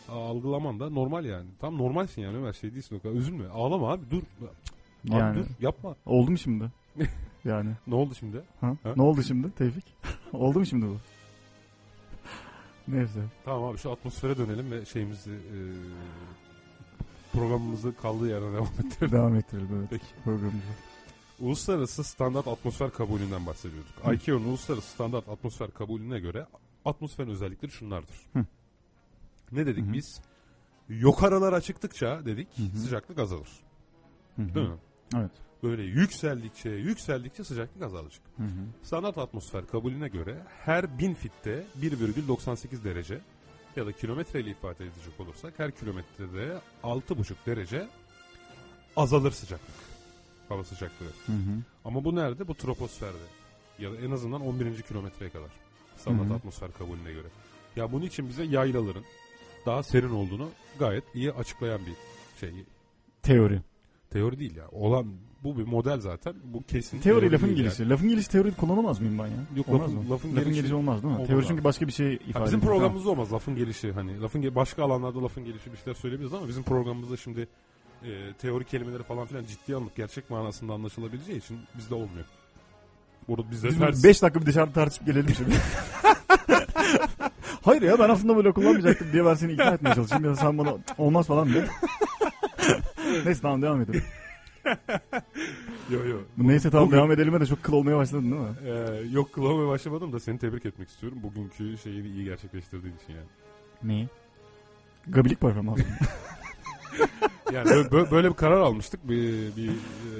algılaman 0.08 0.80
da 0.80 0.90
normal 0.90 1.24
yani. 1.24 1.46
Tam 1.60 1.78
normalsin 1.78 2.22
yani 2.22 2.36
Ömer 2.36 2.52
şey 2.52 2.72
değilsin 2.72 2.96
o 2.96 3.02
kadar. 3.02 3.14
Üzülme. 3.14 3.48
Ağlama 3.48 3.92
abi 3.92 4.02
dur. 4.10 4.22
Abi 4.42 5.14
yani 5.16 5.38
dur 5.38 5.46
yapma. 5.60 5.94
oldu 6.06 6.30
mu 6.30 6.38
şimdi? 6.38 6.64
yani 7.44 7.70
Ne 7.86 7.94
oldu 7.94 8.14
şimdi? 8.14 8.42
ha? 8.60 8.76
Ha? 8.82 8.92
ne 8.96 9.02
oldu 9.02 9.22
şimdi 9.22 9.50
Tevfik? 9.50 9.84
oldu 10.32 10.58
mu 10.58 10.66
şimdi 10.66 10.86
bu? 10.86 10.96
Neyse. 12.92 13.20
Tamam 13.44 13.64
abi 13.64 13.78
şu 13.78 13.92
atmosfere 13.92 14.38
dönelim 14.38 14.70
ve 14.70 14.84
şeyimizi 14.84 15.30
e, 15.30 15.58
programımızı 17.32 17.96
kaldığı 17.96 18.28
yerden 18.28 18.52
devam 18.54 18.66
ettirelim. 18.66 19.12
Devam 19.12 19.36
ettirelim 19.36 19.68
evet 19.78 19.88
Peki. 19.90 20.04
programımızı. 20.24 20.66
Uluslararası 21.40 22.04
standart 22.04 22.48
atmosfer 22.48 22.90
kabulünden 22.90 23.46
bahsediyorduk. 23.46 23.92
Hı. 24.02 24.14
ICAO'nun 24.14 24.44
uluslararası 24.44 24.88
standart 24.88 25.28
atmosfer 25.28 25.70
kabulüne 25.70 26.18
göre 26.20 26.46
atmosferin 26.84 27.30
özellikleri 27.30 27.72
şunlardır. 27.72 28.16
Hı. 28.32 28.44
Ne 29.52 29.66
dedik 29.66 29.86
Hı 29.86 29.92
biz? 29.92 30.20
Yukarılara 30.88 31.60
çıktıkça 31.60 32.24
dedik 32.24 32.48
Hı 32.58 32.78
sıcaklık 32.78 33.18
azalır. 33.18 33.48
Hı. 34.36 34.54
Değil 34.54 34.68
mi? 34.68 34.76
Evet. 35.16 35.30
Böyle 35.62 35.82
yükseldikçe 35.82 36.70
yükseldikçe 36.70 37.44
sıcaklık 37.44 37.82
azalacak. 37.82 38.22
Hı 38.36 38.42
hı. 38.42 38.48
Standart 38.82 39.18
atmosfer 39.18 39.66
kabulüne 39.66 40.08
göre 40.08 40.38
her 40.64 40.98
1000 40.98 41.14
fitte 41.14 41.66
1,98 41.80 42.84
derece 42.84 43.20
ya 43.76 43.86
da 43.86 43.92
kilometreyle 43.92 44.50
ifade 44.50 44.84
edecek 44.84 45.20
olursak 45.20 45.58
her 45.58 45.70
kilometrede 45.70 46.60
6,5 46.82 47.34
derece 47.46 47.88
azalır 48.96 49.30
sıcaklık. 49.30 49.76
Hava 50.48 50.64
sıcaklığı. 50.64 51.06
Hı 51.26 51.32
hı. 51.32 51.62
Ama 51.84 52.04
bu 52.04 52.16
nerede? 52.16 52.48
Bu 52.48 52.54
troposferde. 52.54 53.18
Ya 53.78 53.92
da 53.92 53.96
en 53.96 54.10
azından 54.10 54.40
11. 54.40 54.82
kilometreye 54.82 55.30
kadar. 55.30 55.50
Standart 55.96 56.28
Hı 56.28 56.32
hı. 56.32 56.36
atmosfer 56.36 56.72
kabulüne 56.72 57.12
göre. 57.12 57.28
Ya 57.76 57.92
bunun 57.92 58.04
için 58.04 58.28
bize 58.28 58.44
yaylaların 58.44 59.04
daha 59.66 59.82
serin 59.82 60.10
olduğunu 60.10 60.48
gayet 60.78 61.04
iyi 61.14 61.32
açıklayan 61.32 61.80
bir 61.86 61.94
şey. 62.40 62.64
Teori. 63.22 63.60
Teori 64.10 64.38
değil 64.38 64.56
ya. 64.56 64.64
Olan 64.72 65.06
bu 65.44 65.58
bir 65.58 65.62
model 65.66 66.00
zaten. 66.00 66.34
Bu 66.44 66.62
kesin. 66.62 67.00
Teori 67.00 67.32
lafın 67.32 67.46
değil 67.46 67.58
gelişi. 67.58 67.88
Lafın 67.88 68.08
gelişi 68.08 68.28
teori 68.30 68.52
kullanamaz 68.54 69.00
mıyım 69.00 69.18
ben 69.18 69.26
ya? 69.26 69.32
Yok, 69.56 69.68
olmaz 69.68 69.80
lafın- 69.82 69.94
mı? 69.94 70.10
lafın 70.10 70.12
lafın 70.28 70.30
gelişi- 70.34 70.54
gelişi 70.54 70.74
olmaz 70.74 71.02
değil 71.02 71.12
mi? 71.12 71.16
Olmaz 71.16 71.28
teori 71.28 71.46
çünkü 71.46 71.64
başka 71.64 71.86
bir 71.86 71.92
şey 71.92 72.18
Ha, 72.18 72.24
ifade 72.28 72.44
bizim 72.44 72.58
ediyor. 72.58 72.72
programımızda 72.72 73.10
olmaz 73.10 73.32
lafın 73.32 73.56
gelişi 73.56 73.92
hani 73.92 74.20
lafın 74.20 74.42
ge- 74.42 74.54
başka 74.54 74.84
alanlarda 74.84 75.22
lafın 75.22 75.44
gelişi 75.44 75.72
bir 75.72 75.76
şeyler 75.76 75.94
söyleyebiliriz 75.94 76.34
ama 76.34 76.48
bizim 76.48 76.62
programımızda 76.62 77.16
şimdi 77.16 77.48
e, 78.04 78.32
teori 78.38 78.64
kelimeleri 78.64 79.02
falan 79.02 79.26
filan 79.26 79.44
ciddi 79.44 79.74
alınıp 79.76 79.96
gerçek 79.96 80.30
manasında 80.30 80.72
anlaşılabileceği 80.72 81.38
için 81.38 81.58
bizde 81.78 81.94
olmuyor. 81.94 82.24
Burada 83.28 83.50
bizde 83.50 83.68
Biz 83.68 83.78
ters. 83.78 84.04
5 84.04 84.22
dakika 84.22 84.40
bir 84.40 84.46
dışarıda 84.46 84.72
tartışıp 84.72 85.06
gelelim 85.06 85.34
şimdi. 85.36 85.54
Hayır 87.62 87.82
ya 87.82 87.98
ben 87.98 88.08
aslında 88.08 88.36
böyle 88.36 88.52
kullanmayacaktım 88.52 89.12
diye 89.12 89.24
ben 89.24 89.34
seni 89.34 89.52
ikna 89.52 89.64
etmeye 89.74 89.94
çalışayım. 89.94 90.24
Ya 90.24 90.36
sen 90.36 90.58
bana 90.58 90.74
olmaz 90.98 91.26
falan 91.26 91.48
diye. 91.48 91.64
Neyse 93.24 93.40
tamam 93.42 93.62
devam 93.62 93.80
edelim. 93.80 94.02
Yo, 95.90 96.04
yo. 96.04 96.16
Neyse 96.38 96.70
tamam 96.70 96.86
Bugün- 96.86 96.96
devam 96.98 97.12
edelim 97.12 97.40
de 97.40 97.46
çok 97.46 97.62
kıl 97.62 97.72
olmaya 97.72 97.96
başladın 97.96 98.30
değil 98.30 98.42
mi? 98.42 98.48
Ee, 98.66 99.02
yok 99.12 99.32
kılamaya 99.32 99.68
başlamadım 99.68 100.12
da 100.12 100.20
seni 100.20 100.38
tebrik 100.38 100.66
etmek 100.66 100.88
istiyorum. 100.88 101.18
Bugünkü 101.22 101.78
şeyini 101.78 102.06
iyi 102.08 102.24
gerçekleştirdiğin 102.24 102.94
için 102.96 103.12
yani. 103.12 103.26
Neyi? 103.82 104.08
Gabilik 105.08 105.40
performansı. 105.40 105.84
Yani 107.52 107.70
böyle, 107.70 107.90
böyle- 107.92 108.10
böyle 108.10 108.28
bir 108.30 108.34
karar 108.34 108.60
almıştık. 108.60 109.08
Bir, 109.08 109.56
bir 109.56 109.68
e, 109.68 110.14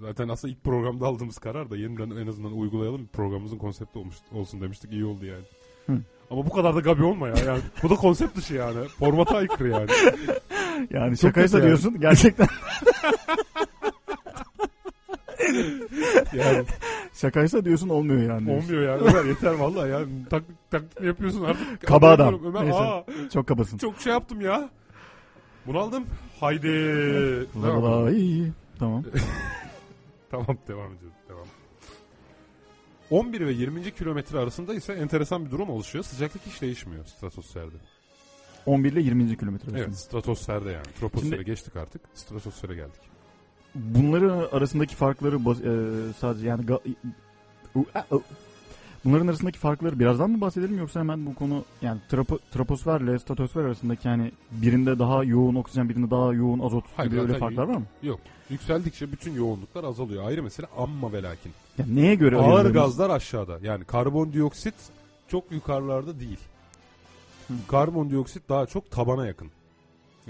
zaten 0.00 0.28
aslında 0.28 0.52
ilk 0.52 0.64
programda 0.64 1.06
aldığımız 1.06 1.38
karar 1.38 1.70
da 1.70 1.76
yeniden 1.76 2.10
en 2.10 2.26
azından 2.26 2.52
uygulayalım. 2.52 3.06
Programımızın 3.06 3.58
konsepti 3.58 3.98
olmuş, 3.98 4.14
olsun 4.32 4.60
demiştik. 4.60 4.92
iyi 4.92 5.04
oldu 5.04 5.24
yani. 5.26 5.44
Hı. 5.86 6.02
Ama 6.30 6.46
bu 6.46 6.50
kadar 6.50 6.74
da 6.76 6.80
gabi 6.80 7.04
olma 7.04 7.28
ya. 7.28 7.34
Yani 7.46 7.60
bu 7.82 7.90
da 7.90 7.94
konsept 7.94 8.36
dışı 8.36 8.54
yani. 8.54 8.88
Formata 8.88 9.36
aykırı 9.36 9.68
yani. 9.68 9.88
Yani 10.90 11.10
Çok 11.16 11.20
şakaysa 11.28 11.58
yani. 11.58 11.66
diyorsun 11.66 12.00
gerçekten. 12.00 12.48
Yani 16.32 16.64
şakaysa 17.14 17.64
diyorsun 17.64 17.88
olmuyor 17.88 18.20
yani. 18.22 18.50
olmuyor 18.50 18.82
yani. 18.82 19.02
Ömer 19.02 19.24
yeter 19.24 19.52
vallahi 19.52 19.90
ya. 19.90 20.00
Tak, 20.30 20.42
taklit 20.70 21.00
mi 21.00 21.06
yapıyorsun 21.06 21.44
artık? 21.44 21.82
Kaba 21.86 22.10
adam. 22.10 22.40
Ömer 22.46 22.64
Neyse. 22.64 22.78
aa 22.78 23.04
Çok 23.32 23.46
kabasın. 23.48 23.78
çok 23.78 24.00
şey 24.00 24.12
yaptım 24.12 24.40
ya. 24.40 24.70
Bunaldım. 25.66 26.04
Haydi. 26.40 26.68
İyi. 28.16 28.52
Tamam. 28.78 29.04
Tamam 30.30 30.58
devam 30.68 30.92
ediyoruz. 30.94 31.16
Devam. 31.28 31.46
11 33.10 33.46
ve 33.46 33.52
20. 33.52 33.94
kilometre 33.94 34.38
arasında 34.38 34.74
ise 34.74 34.92
enteresan 34.92 35.46
bir 35.46 35.50
durum 35.50 35.70
oluşuyor. 35.70 36.04
Sıcaklık 36.04 36.42
hiç 36.46 36.62
değişmiyor 36.62 37.04
stratosferde. 37.04 37.76
11 38.66 38.92
ile 38.92 39.00
20. 39.00 39.36
kilometre 39.36 39.64
arasında. 39.64 39.78
Evet 39.84 39.98
stratosferde 39.98 40.70
yani. 40.70 40.86
Troposfere 41.00 41.30
Şimdi- 41.30 41.44
geçtik 41.44 41.76
artık. 41.76 42.02
Stratosfere 42.14 42.74
geldik. 42.74 43.00
Bunların 43.74 44.48
arasındaki 44.52 44.94
farkları 44.94 45.36
e, 45.36 46.12
sadece 46.12 46.46
yani 46.48 46.64
ga- 46.64 46.80
u- 47.74 47.86
a- 47.94 48.16
u- 48.16 48.22
bunların 49.04 49.26
arasındaki 49.28 49.58
farkları 49.58 49.98
birazdan 49.98 50.30
mı 50.30 50.40
bahsedelim 50.40 50.78
yoksa 50.78 51.00
hemen 51.00 51.26
bu 51.26 51.34
konu 51.34 51.64
yani 51.82 52.00
trapo, 52.08 52.38
troposferle 52.52 53.18
stratosfer 53.18 53.60
arasındaki 53.64 54.08
yani 54.08 54.32
birinde 54.50 54.98
daha 54.98 55.24
yoğun 55.24 55.54
oksijen 55.54 55.88
birinde 55.88 56.10
daha 56.10 56.32
yoğun 56.32 56.58
azot 56.58 56.84
Hayır, 56.96 57.10
gibi 57.10 57.20
öyle 57.20 57.32
zaten 57.32 57.40
farklar 57.46 57.64
var 57.68 57.76
mı? 57.76 57.86
Yok. 58.02 58.20
Yükseldikçe 58.50 59.12
bütün 59.12 59.32
yoğunluklar 59.34 59.84
azalıyor. 59.84 60.24
Ayrı 60.28 60.42
mesele 60.42 60.66
amma 60.76 61.12
ve 61.12 61.22
lakin. 61.22 61.52
Yani 61.78 61.96
neye 61.96 62.14
göre 62.14 62.36
Ağır 62.36 62.70
gazlar 62.74 63.10
aşağıda. 63.10 63.58
Yani 63.62 63.84
karbondioksit 63.84 64.74
çok 65.28 65.52
yukarılarda 65.52 66.20
değil. 66.20 66.38
Hı. 67.48 67.54
Karbondioksit 67.68 68.48
daha 68.48 68.66
çok 68.66 68.90
tabana 68.90 69.26
yakın. 69.26 69.50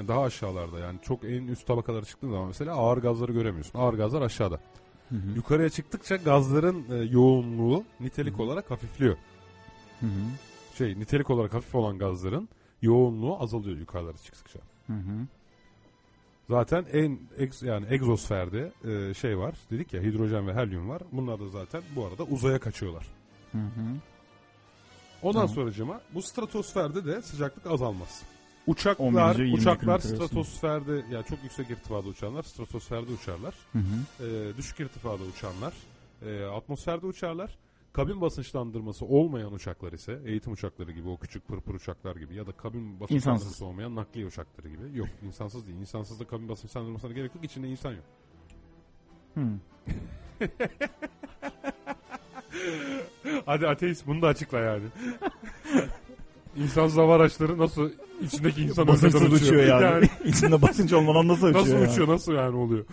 Daha 0.09 0.23
aşağılarda 0.23 0.79
yani 0.79 0.99
çok 1.03 1.25
en 1.25 1.47
üst 1.47 1.67
tabakalara 1.67 2.05
çıktığın 2.05 2.31
zaman 2.31 2.47
mesela 2.47 2.75
ağır 2.75 2.99
gazları 2.99 3.33
göremiyorsun. 3.33 3.79
Ağır 3.79 3.95
gazlar 3.95 4.23
aşağıda. 4.23 4.61
Hı 5.09 5.15
hı. 5.15 5.31
Yukarıya 5.37 5.71
çıktıkça 5.71 6.17
gazların 6.17 6.85
e, 6.91 6.95
yoğunluğu 6.97 7.85
nitelik 8.01 8.39
Hı. 8.39 8.43
olarak 8.43 8.71
hafifliyor. 8.71 9.17
Hı 10.01 10.07
hı. 10.07 10.21
Şey 10.75 10.99
nitelik 10.99 11.31
olarak 11.31 11.55
hafif 11.55 11.75
olan 11.75 11.99
gazların 11.99 12.49
yoğunluğu 12.83 13.43
azalıyor 13.43 13.79
yukarılara 13.79 14.17
çıktıkça. 14.17 14.59
Hı 14.87 14.93
hı. 14.93 15.27
Zaten 16.49 16.87
en 16.93 17.19
yani 17.63 17.87
egzosferde 17.91 18.73
e, 18.85 19.15
şey 19.15 19.39
var. 19.39 19.55
Dedik 19.71 19.93
ya 19.95 20.03
hidrojen 20.03 20.49
ve 20.49 20.55
helyum 20.55 20.89
var. 20.89 21.03
Bunlar 21.13 21.41
da 21.41 21.49
zaten 21.49 21.83
bu 21.97 22.07
arada 22.07 22.23
uzaya 22.25 22.59
kaçıyorlar. 22.59 23.07
Hı 23.53 23.59
hı. 23.59 23.97
Ondan 25.23 25.33
Tamam. 25.41 25.49
sonracığıma 25.55 26.01
bu 26.15 26.23
stratosferde 26.23 27.05
de 27.05 27.23
sıcaklık 27.23 27.67
azalmaz. 27.67 28.23
Uçaklar, 28.67 29.35
11. 29.35 29.45
20. 29.45 29.55
uçaklar 29.59 29.99
stratosferde 29.99 31.05
yani 31.11 31.25
çok 31.25 31.43
yüksek 31.43 31.71
irtifada 31.71 32.09
uçanlar 32.09 32.43
stratosferde 32.43 33.13
uçarlar. 33.13 33.55
Hı 33.73 33.79
hı. 33.79 34.25
Ee, 34.27 34.57
düşük 34.57 34.81
irtifada 34.81 35.23
uçanlar 35.25 35.73
e, 36.23 36.45
atmosferde 36.45 37.07
uçarlar. 37.07 37.59
Kabin 37.93 38.21
basınçlandırması 38.21 39.05
olmayan 39.05 39.53
uçaklar 39.53 39.93
ise 39.93 40.21
eğitim 40.25 40.53
uçakları 40.53 40.93
gibi 40.93 41.09
o 41.09 41.17
küçük 41.19 41.49
pırpır 41.49 41.75
uçaklar 41.75 42.17
gibi 42.17 42.35
ya 42.35 42.47
da 42.47 42.53
kabin 42.53 43.01
basınçlandırması 43.01 43.45
İnsansız. 43.45 43.63
olmayan 43.63 43.95
nakliye 43.95 44.27
uçakları 44.27 44.69
gibi. 44.69 44.99
Yok 44.99 45.09
insansız 45.23 45.67
değil. 45.67 45.79
İnsansız 45.79 46.21
da 46.21 46.25
kabin 46.27 46.49
basınçlandırmasına 46.49 47.13
gerek 47.13 47.35
yok. 47.35 47.45
İçinde 47.45 47.69
insan 47.69 47.93
yok. 47.93 48.05
Hı. 49.35 49.41
Hadi 53.47 53.67
ateist 53.69 54.07
bunu 54.07 54.23
da 54.23 54.27
açıkla 54.27 54.59
yani. 54.59 54.83
İnsansız 56.57 56.99
hava 56.99 57.17
araçları 57.17 57.59
nasıl 57.59 57.91
içindeki 58.23 58.63
insan 58.63 58.87
Basınçsız 58.89 59.33
uçuyor 59.33 59.65
yani. 59.83 60.07
İçinde 60.25 60.63
basınç 60.63 60.93
olmadan 60.93 61.29
nasıl 61.29 61.47
uçuyor 61.47 61.65
Nasıl 61.65 61.75
yani? 61.79 61.91
uçuyor 61.91 62.09
nasıl 62.09 62.33
yani 62.33 62.57
oluyor. 62.57 62.85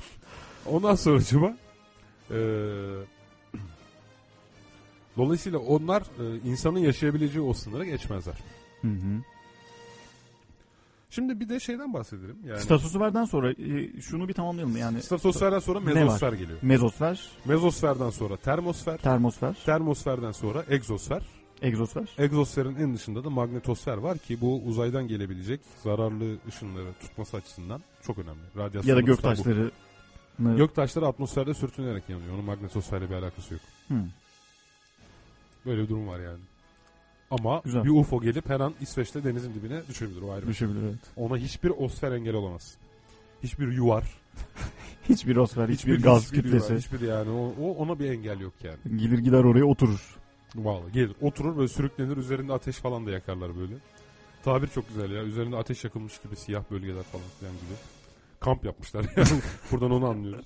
Ondan 0.66 0.96
sonra 0.96 1.18
acaba 1.18 1.58
eee, 2.32 2.38
dolayısıyla 5.18 5.60
onlar 5.60 6.02
e, 6.02 6.50
insanın 6.50 6.80
yaşayabileceği 6.80 7.46
o 7.46 7.54
sınırı 7.54 7.86
geçmezler. 7.86 8.36
Hı 8.82 8.88
hı. 8.88 9.22
Şimdi 11.16 11.40
bir 11.40 11.50
de 11.50 11.60
şeyden 11.60 11.94
bahsedelim. 11.94 12.38
Yani 12.46 12.60
Stratosferden 12.62 13.26
sonra 13.26 13.52
e, 13.52 14.02
şunu 14.02 14.28
bir 14.28 14.34
tamamlayalım. 14.34 14.78
Yani 14.78 15.02
stratosferden 15.02 15.60
sonra 15.60 15.80
mezosfer 15.80 16.34
geliyor. 16.34 16.60
mezosfer, 16.62 17.30
Mezosferden 17.46 18.10
sonra 18.10 18.38
termosfer, 18.38 18.98
termosfer, 18.98 19.56
termosferden 19.66 20.32
sonra 20.32 20.64
egzosfer. 20.70 21.22
egzosfer. 21.62 22.10
Egzosferin 22.18 22.76
en 22.76 22.94
dışında 22.94 23.24
da 23.24 23.30
magnetosfer 23.30 23.98
var 23.98 24.18
ki 24.18 24.42
bu 24.42 24.62
uzaydan 24.66 25.08
gelebilecek 25.08 25.60
zararlı 25.84 26.38
ışınları 26.48 26.94
tutması 27.02 27.38
açısından 27.38 27.82
çok 28.02 28.18
önemli. 28.18 28.40
Radyasyon 28.58 28.96
Ya 28.96 29.02
da 29.02 29.06
tutar 29.16 29.32
bu. 29.38 29.44
göktaşları. 29.44 29.72
Göktaşları 30.40 31.08
atmosferde 31.08 31.54
sürtünerek 31.54 32.10
yanıyor. 32.10 32.34
Onun 32.34 32.46
magnetosferle 32.46 33.10
bir 33.10 33.16
alakası 33.16 33.54
yok. 33.54 33.62
Hı. 33.88 33.96
Böyle 35.66 35.82
bir 35.84 35.90
durum 35.90 36.08
var 36.08 36.20
yani. 36.20 36.40
Ama 37.32 37.62
Güzel. 37.66 37.84
bir 37.84 37.90
UFO 37.90 38.22
gelip 38.22 38.50
her 38.50 38.60
an 38.60 38.74
İsveç'te 38.82 39.24
denizin 39.24 39.54
dibine 39.54 39.82
düşebilir 39.90 40.22
o 40.22 40.32
ayrı. 40.32 40.42
şey. 40.42 40.50
Düşebilir 40.50 40.84
evet. 40.84 41.00
Ona 41.18 41.38
hiçbir 41.38 41.70
osfer 41.70 42.12
engel 42.12 42.34
olamaz. 42.36 42.76
Hiçbir 43.44 43.72
yuvar, 43.72 44.04
Hiçbir 45.10 45.36
osfer, 45.36 45.70
hiçbir, 45.70 46.04
gaz 46.04 46.24
hiçbir 46.26 46.44
kütlesi. 46.44 46.66
yuvar, 46.74 46.80
hiçbir 46.84 47.02
yani 47.02 47.30
o, 47.30 47.54
o 47.62 47.72
ona 47.76 48.00
bir 48.00 48.10
engel 48.12 48.40
yok 48.40 48.54
yani. 48.64 49.02
Gelir 49.02 49.18
gider 49.20 49.44
oraya 49.44 49.66
oturur. 49.66 50.16
Vallahi 50.56 50.92
gelir 50.92 51.16
oturur 51.22 51.58
böyle 51.58 51.68
sürüklenir 51.68 52.18
üzerinde 52.18 52.54
ateş 52.54 52.76
falan 52.76 53.06
da 53.06 53.12
yakarlar 53.12 53.58
böyle. 53.58 53.74
Tabir 54.44 54.68
çok 54.68 54.88
güzel 54.88 55.12
ya. 55.12 55.24
Üzerinde 55.24 55.56
ateş 55.58 55.84
yakılmış 55.84 56.22
gibi 56.22 56.36
siyah 56.36 56.64
bölgeler 56.72 57.04
falan 57.04 57.26
filan 57.40 57.54
gibi. 57.54 57.74
Kamp 58.40 58.66
yapmışlar 58.66 59.06
yani. 59.18 59.28
Buradan 59.72 59.92
onu 59.92 60.08
anlıyoruz. 60.08 60.46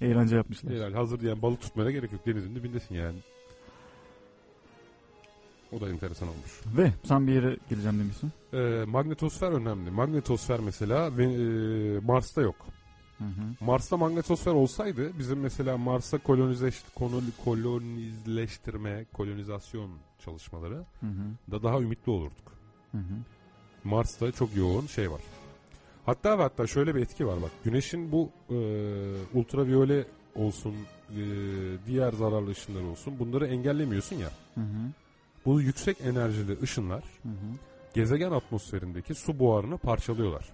Eğlence 0.00 0.36
yapmışlar. 0.36 0.72
Herhalde 0.74 0.96
hazır 0.96 1.20
yani 1.22 1.42
balık 1.42 1.60
tutmaya 1.60 1.90
gerek 1.90 2.12
yok. 2.12 2.26
Denizin 2.26 2.54
dibindesin 2.54 2.94
yani. 2.94 3.18
O 5.76 5.80
da 5.80 5.88
enteresan 5.88 6.28
olmuş. 6.28 6.60
Ve 6.76 6.92
sen 7.04 7.26
bir 7.26 7.32
yere 7.32 7.56
geleceğim 7.70 7.98
demişsin. 7.98 8.32
Ee, 8.52 8.84
magnetosfer 8.86 9.52
önemli. 9.52 9.90
Magnetosfer 9.90 10.60
mesela 10.60 11.16
ve, 11.16 11.24
e, 11.24 12.00
Mars'ta 12.00 12.42
yok. 12.42 12.56
Hı 13.18 13.24
hı. 13.24 13.64
Mars'ta 13.64 13.96
magnetosfer 13.96 14.52
olsaydı 14.52 15.18
bizim 15.18 15.40
mesela 15.40 15.76
Mars'a 15.78 16.18
kolonizeş, 16.18 16.82
koloni- 16.96 17.44
kolonizleştirme, 17.44 19.04
kolonizasyon 19.12 19.90
çalışmaları 20.24 20.74
Hı 20.74 21.06
hı. 21.06 21.50
da 21.52 21.62
daha 21.62 21.80
ümitli 21.80 22.10
olurduk. 22.12 22.52
Hı 22.92 22.98
hı. 22.98 23.14
Mars'ta 23.84 24.32
çok 24.32 24.56
yoğun 24.56 24.86
şey 24.86 25.10
var. 25.10 25.20
Hatta 26.06 26.38
ve 26.38 26.42
hatta 26.42 26.66
şöyle 26.66 26.94
bir 26.94 27.00
etki 27.02 27.26
var 27.26 27.42
bak. 27.42 27.50
Güneşin 27.64 28.12
bu 28.12 28.30
e, 28.50 28.56
ultraviyole 29.34 30.04
olsun, 30.34 30.74
e, 31.10 31.16
diğer 31.86 32.12
zararlı 32.12 32.50
ışınlar 32.50 32.82
olsun 32.82 33.18
bunları 33.18 33.46
engellemiyorsun 33.46 34.16
ya. 34.16 34.30
Hı 34.54 34.60
hı. 34.60 34.92
Bu 35.46 35.60
yüksek 35.60 36.00
enerjili 36.00 36.62
ışınlar 36.62 37.02
Hı 37.22 37.28
hı. 37.28 37.56
gezegen 37.94 38.30
atmosferindeki 38.30 39.14
su 39.14 39.38
buharını 39.38 39.78
parçalıyorlar. 39.78 40.44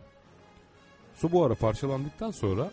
Su 1.16 1.32
buharı 1.32 1.55
parçalandıktan 1.55 2.30
sonra 2.30 2.70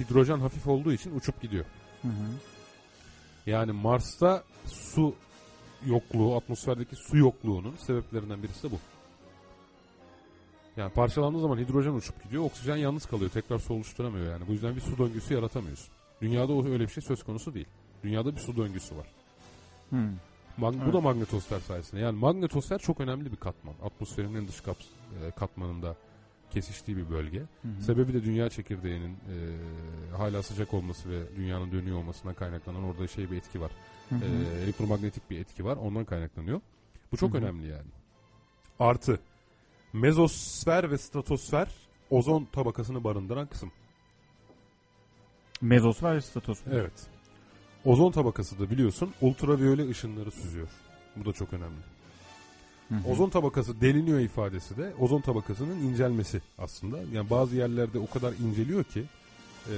hidrojen 0.00 0.38
hafif 0.38 0.66
olduğu 0.66 0.92
için 0.92 1.16
uçup 1.16 1.42
gidiyor. 1.42 1.64
Hı 2.02 2.08
hı. 2.08 2.12
Yani 3.46 3.72
Mars'ta 3.72 4.44
su 4.66 5.14
yokluğu, 5.86 6.36
atmosferdeki 6.36 6.96
su 6.96 7.16
yokluğunun 7.16 7.76
sebeplerinden 7.76 8.42
birisi 8.42 8.62
de 8.62 8.70
bu. 8.70 8.78
Yani 10.76 10.92
parçalandığı 10.92 11.40
zaman 11.40 11.58
hidrojen 11.58 11.92
uçup 11.92 12.24
gidiyor, 12.24 12.44
oksijen 12.44 12.76
yalnız 12.76 13.06
kalıyor, 13.06 13.30
tekrar 13.30 13.58
su 13.58 13.74
oluşturamıyor 13.74 14.32
yani. 14.32 14.48
Bu 14.48 14.52
yüzden 14.52 14.76
bir 14.76 14.80
su 14.80 14.98
döngüsü 14.98 15.34
yaratamıyorsun. 15.34 15.88
Dünyada 16.22 16.68
öyle 16.68 16.84
bir 16.84 16.92
şey 16.92 17.02
söz 17.02 17.22
konusu 17.22 17.54
değil. 17.54 17.68
Dünyada 18.02 18.34
bir 18.36 18.40
su 18.40 18.56
döngüsü 18.56 18.96
var. 18.96 19.06
Hı. 19.90 20.08
Mag- 20.58 20.78
Bu 20.80 20.82
Evet. 20.84 20.94
da 20.94 21.00
magnetosfer 21.00 21.60
sayesinde. 21.60 22.00
Yani 22.00 22.18
magnetosfer 22.18 22.78
çok 22.78 23.00
önemli 23.00 23.32
bir 23.32 23.36
katman. 23.36 23.74
Atmosferin 23.84 24.34
en 24.34 24.48
dış 24.48 24.56
kaps- 24.60 25.26
e, 25.26 25.30
katmanında 25.30 25.96
kesiştiği 26.50 26.96
bir 26.96 27.10
bölge. 27.10 27.38
Hı 27.38 27.44
hı. 27.78 27.82
Sebebi 27.82 28.14
de 28.14 28.24
dünya 28.24 28.50
çekirdeğinin 28.50 29.12
e, 29.12 29.36
hala 30.16 30.42
sıcak 30.42 30.74
olması 30.74 31.10
ve 31.10 31.36
dünyanın 31.36 31.72
dönüyor 31.72 31.98
olmasına 31.98 32.34
kaynaklanan 32.34 32.84
orada 32.84 33.06
şey 33.08 33.30
bir 33.30 33.36
etki 33.36 33.60
var. 33.60 33.70
Hı 34.08 34.14
hı. 34.14 34.24
E, 34.24 34.62
elektromanyetik 34.62 35.30
bir 35.30 35.40
etki 35.40 35.64
var. 35.64 35.76
Ondan 35.76 36.04
kaynaklanıyor. 36.04 36.60
Bu 37.12 37.16
çok 37.16 37.30
Hı 37.34 37.38
hı. 37.38 37.38
önemli 37.42 37.66
yani. 37.68 37.88
Artı 38.78 39.20
mezosfer 39.92 40.90
ve 40.90 40.98
stratosfer 40.98 41.68
ozon 42.10 42.44
tabakasını 42.52 43.04
barındıran 43.04 43.46
kısım. 43.46 43.72
Mezosfer 45.60 46.16
ve 46.16 46.20
stratosfer. 46.20 46.72
Evet. 46.72 47.06
Ozon 47.86 48.10
tabakası 48.10 48.58
da 48.58 48.70
biliyorsun 48.70 49.12
ultraviyole 49.20 49.88
ışınları 49.88 50.30
süzüyor. 50.30 50.68
Bu 51.16 51.24
da 51.24 51.32
çok 51.32 51.52
önemli. 51.52 51.76
Hı 52.88 52.94
hı. 52.94 53.08
Ozon 53.08 53.30
tabakası 53.30 53.80
deliniyor 53.80 54.20
ifadesi 54.20 54.76
de 54.76 54.94
ozon 55.00 55.20
tabakasının 55.20 55.76
incelmesi 55.76 56.42
aslında. 56.58 56.98
Yani 57.12 57.30
bazı 57.30 57.56
yerlerde 57.56 57.98
o 57.98 58.06
kadar 58.06 58.32
inceliyor 58.32 58.84
ki 58.84 59.04
e, 59.70 59.74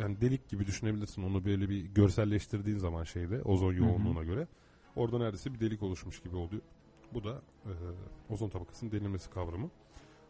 yani 0.00 0.20
delik 0.20 0.48
gibi 0.48 0.66
düşünebilirsin 0.66 1.22
onu 1.22 1.44
böyle 1.44 1.68
bir 1.68 1.84
görselleştirdiğin 1.84 2.78
zaman 2.78 3.04
şeyde 3.04 3.42
ozon 3.42 3.72
yoğunluğuna 3.72 4.22
göre. 4.22 4.46
Orada 4.96 5.18
neredeyse 5.18 5.54
bir 5.54 5.60
delik 5.60 5.82
oluşmuş 5.82 6.22
gibi 6.22 6.36
oluyor. 6.36 6.62
Bu 7.14 7.24
da 7.24 7.42
e, 7.64 7.72
ozon 8.30 8.48
tabakasının 8.48 8.92
delinmesi 8.92 9.30
kavramı. 9.30 9.70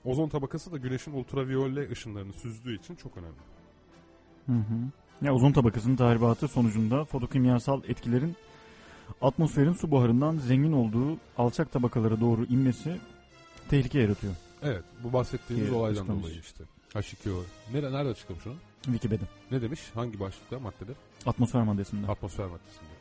Ozon 0.05 0.29
tabakası 0.29 0.73
da 0.73 0.77
güneşin 0.77 1.13
ultraviyole 1.13 1.91
ışınlarını 1.91 2.33
süzdüğü 2.33 2.79
için 2.79 2.95
çok 2.95 3.17
önemli. 3.17 3.43
Hı 4.47 4.53
hı. 4.53 5.02
Ya 5.23 5.35
ozon 5.35 5.53
tabakasının 5.53 5.97
tahribatı 5.97 6.49
sonucunda 6.49 7.05
fotokimyasal 7.05 7.81
etkilerin 7.89 8.37
atmosferin 9.23 9.73
su 9.73 9.91
buharından 9.91 10.37
zengin 10.37 10.73
olduğu 10.73 11.19
alçak 11.39 11.73
tabakalara 11.73 12.21
doğru 12.21 12.45
inmesi 12.45 13.01
tehlike 13.69 14.01
yaratıyor. 14.01 14.35
Evet 14.63 14.85
bu 15.05 15.13
bahsettiğimiz 15.13 15.69
Diye 15.69 15.79
olaydan 15.79 15.97
açıklamış. 16.01 16.25
dolayı 16.25 16.39
işte. 16.41 16.65
H2O. 16.95 17.43
Nerede, 17.73 17.93
nerede 17.93 18.09
açıklamış 18.09 18.47
onu? 18.47 18.55
Wikipedia. 18.83 19.27
Ne 19.51 19.63
demiş? 19.63 19.81
Hangi 19.95 20.21
başlıkta 20.21 20.59
maddede? 20.59 20.93
Atmosfer 21.27 21.63
maddesinde. 21.63 22.07
Atmosfer 22.07 22.47
maddesinde. 22.47 22.93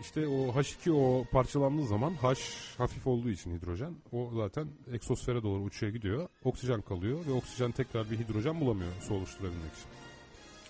İşte 0.00 0.26
o 0.28 0.46
H2O 0.48 1.24
parçalandığı 1.30 1.86
zaman 1.86 2.10
H 2.14 2.34
hafif 2.78 3.06
olduğu 3.06 3.30
için 3.30 3.58
hidrojen 3.58 3.94
o 4.12 4.30
zaten 4.36 4.68
eksosfere 4.92 5.42
doğru 5.42 5.62
uçuya 5.62 5.90
gidiyor. 5.92 6.28
Oksijen 6.44 6.80
kalıyor 6.82 7.18
ve 7.28 7.32
oksijen 7.32 7.72
tekrar 7.72 8.10
bir 8.10 8.18
hidrojen 8.18 8.60
bulamıyor 8.60 8.92
su 9.08 9.14
oluşturabilmek 9.14 9.72
için. 9.72 9.88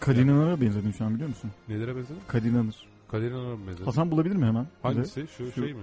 Kadir 0.01 0.23
İnanır'a 0.23 0.61
benzedim 0.61 0.95
şu 0.99 1.05
an 1.05 1.15
biliyor 1.15 1.29
musun? 1.29 1.51
Nelere 1.69 1.97
benzer? 1.97 2.17
Kadir 2.29 2.51
İnanır. 2.51 2.77
Kadir 3.09 3.31
İnanır'a 3.31 3.67
benzer. 3.67 3.85
Hasan 3.85 4.11
bulabilir 4.11 4.37
mi 4.37 4.47
hemen? 4.47 4.67
Hangisi? 4.83 5.27
Şu, 5.37 5.53
Şu- 5.53 5.61
şey 5.63 5.75
mi? 5.75 5.83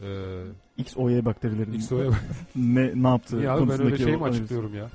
Ee, 0.00 0.44
XOY 0.76 1.24
bakterilerin 1.24 1.72
XO'ya 1.72 2.10
ne 2.56 3.02
ne 3.02 3.08
yaptığı 3.08 3.36
ya 3.36 3.42
ben 3.42 3.50
öyle 3.50 3.58
konusundaki 3.66 4.02
şey 4.02 4.16
mi 4.16 4.22
o 4.22 4.24
açıklıyorum 4.24 4.74
ya? 4.74 4.90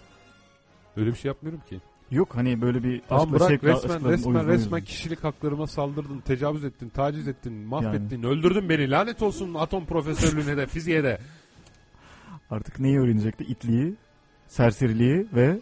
Öyle 0.98 1.10
bir 1.10 1.16
şey 1.16 1.30
yapmıyorum 1.30 1.62
ki. 1.70 1.80
Yok 2.12 2.36
hani 2.36 2.62
böyle 2.62 2.84
bir 2.84 3.02
Tamam 3.10 3.24
aşkla 3.24 3.40
bırak 3.40 3.50
şevkle 3.50 3.74
resmen 3.74 4.12
resmen 4.12 4.48
resmen 4.48 4.84
kişilik 4.84 5.24
haklarıma 5.24 5.68
saldırdın, 5.68 6.20
tecavüz 6.20 6.64
ettin, 6.64 6.90
taciz 6.90 7.28
ettin, 7.28 7.54
mahvettin, 7.54 8.24
öldürdün 8.24 8.70
beni. 8.70 8.90
Lanet 8.92 9.22
olsun 9.22 9.54
atom 9.54 9.86
profesörlüğüne 9.86 10.58
de, 10.58 10.68
fiziğe 10.68 11.04
de. 11.04 11.20
Artık 12.50 12.80
neyi 12.80 13.00
öğrenecekti? 13.00 13.44
İtliği, 13.44 13.96
serseriliği 14.48 15.28
ve 15.36 15.60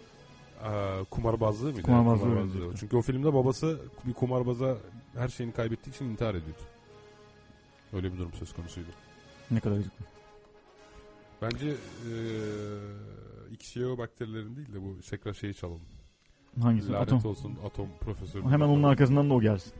Aa, 0.63 1.03
kumarbazlığı 1.03 1.71
mıydı? 1.71 1.81
Kumarbazlığı 1.81 2.31
öğrenecekti. 2.35 2.79
Çünkü 2.79 2.97
o 2.97 3.01
filmde 3.01 3.33
babası 3.33 3.79
bir 4.05 4.13
kumarbaza 4.13 4.77
her 5.15 5.27
şeyini 5.29 5.53
kaybettiği 5.53 5.95
için 5.95 6.05
intihar 6.05 6.35
ediyordu. 6.35 6.61
Öyle 7.93 8.13
bir 8.13 8.17
durum 8.17 8.33
söz 8.33 8.53
konusuydu. 8.53 8.87
ne 9.51 9.59
kadar 9.59 9.75
acıklı. 9.75 10.05
Bence 11.41 11.67
eee 11.67 11.75
XYO 13.51 13.97
bakterilerin 13.97 14.55
değil 14.55 14.73
de 14.73 14.81
bu 14.81 15.01
tekrar 15.09 15.33
şeyi 15.33 15.53
çalalım. 15.53 15.81
Hangisi? 16.61 16.91
Lanet 16.91 17.13
Atom. 17.13 17.31
olsun 17.31 17.57
atom 17.65 17.87
profesörü. 17.99 18.43
Hemen 18.43 18.67
onun 18.67 18.83
arkasından 18.83 19.29
da 19.29 19.33
o 19.33 19.41
gelsin. 19.41 19.73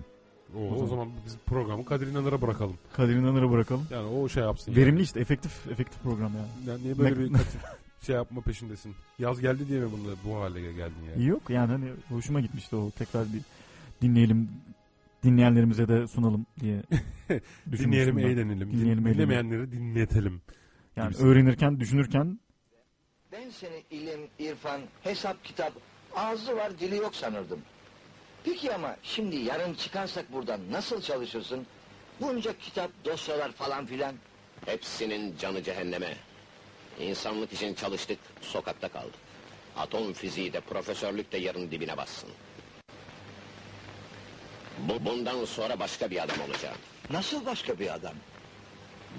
O, 0.55 0.59
o 0.59 0.83
o, 0.83 0.87
zaman. 0.87 1.09
biz 1.25 1.37
programı 1.45 1.85
Kadir 1.85 2.07
İnanır'a 2.07 2.41
bırakalım. 2.41 2.75
Kadir 2.93 3.15
İnanır'a 3.15 3.51
bırakalım. 3.51 3.87
Yani 3.91 4.07
o 4.07 4.29
şey 4.29 4.43
yapsın. 4.43 4.75
Verimli 4.75 5.01
işte 5.01 5.19
efektif 5.19 5.67
efektif 5.71 6.01
program 6.03 6.31
yani. 6.35 6.47
Yani, 6.59 6.69
yani 6.69 6.83
niye 6.83 6.97
böyle 6.97 7.19
bir 7.19 7.31
şey 8.01 8.15
yapma 8.15 8.41
peşindesin. 8.41 8.95
Yaz 9.19 9.41
geldi 9.41 9.67
diye 9.67 9.79
mi 9.79 9.91
bunu 9.91 10.15
bu 10.25 10.35
hale 10.41 10.61
geldin 10.61 10.95
yani? 11.11 11.25
Yok 11.25 11.49
yani 11.49 11.71
hani 11.71 11.89
hoşuma 12.09 12.39
gitmişti 12.41 12.75
o 12.75 12.91
tekrar 12.91 13.33
bir 13.33 13.41
dinleyelim 14.01 14.49
dinleyenlerimize 15.23 15.87
de 15.87 16.07
sunalım 16.07 16.45
diye 16.59 16.81
Dinleyelim, 17.71 18.17
ben. 18.17 18.21
eğlenelim. 18.23 18.71
Dinleyelim, 18.71 19.05
Din- 19.05 19.13
Dinlemeyenleri 19.13 19.71
dinletelim. 19.71 20.41
Yani 20.95 21.09
gibisi. 21.09 21.25
öğrenirken, 21.27 21.79
düşünürken 21.79 22.39
Ben 23.31 23.49
seni 23.49 23.83
ilim, 23.91 24.19
irfan, 24.39 24.81
hesap, 25.03 25.43
kitap, 25.43 25.73
ağzı 26.15 26.55
var 26.57 26.79
dili 26.79 26.95
yok 26.95 27.15
sanırdım. 27.15 27.59
Peki 28.43 28.73
ama 28.73 28.95
şimdi 29.03 29.35
yarın 29.35 29.73
çıkarsak 29.73 30.33
buradan 30.33 30.59
nasıl 30.71 31.01
çalışırsın? 31.01 31.65
Bunca 32.21 32.57
kitap, 32.57 32.91
dosyalar 33.05 33.51
falan 33.51 33.85
filan. 33.85 34.15
Hepsinin 34.65 35.37
canı 35.37 35.63
cehenneme. 35.63 36.15
İnsanlık 36.99 37.53
için 37.53 37.73
çalıştık, 37.73 38.19
sokakta 38.41 38.87
kaldık. 38.89 39.19
Atom 39.77 40.13
fiziği 40.13 40.53
de 40.53 40.59
profesörlük 40.59 41.31
de 41.31 41.37
yarın 41.37 41.71
dibine 41.71 41.97
bassın. 41.97 42.29
Bu, 44.77 45.05
bundan 45.05 45.45
sonra 45.45 45.79
başka 45.79 46.11
bir 46.11 46.23
adam 46.23 46.37
olacağım. 46.49 46.77
Nasıl 47.09 47.45
başka 47.45 47.79
bir 47.79 47.93
adam? 47.93 48.13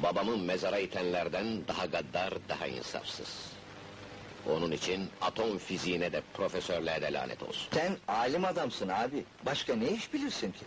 Babamı 0.02 0.36
mezara 0.36 0.78
itenlerden 0.78 1.68
daha 1.68 1.86
gaddar, 1.86 2.34
daha 2.48 2.66
insafsız. 2.66 3.52
Onun 4.50 4.70
için 4.72 5.08
atom 5.20 5.58
fiziğine 5.58 6.12
de 6.12 6.22
profesörlüğe 6.34 7.02
de 7.02 7.12
lanet 7.12 7.42
olsun. 7.42 7.68
Sen 7.74 7.96
alim 8.08 8.44
adamsın 8.44 8.88
abi. 8.88 9.24
Başka 9.46 9.74
ne 9.76 9.90
iş 9.90 10.12
bilirsin 10.12 10.52
ki? 10.52 10.64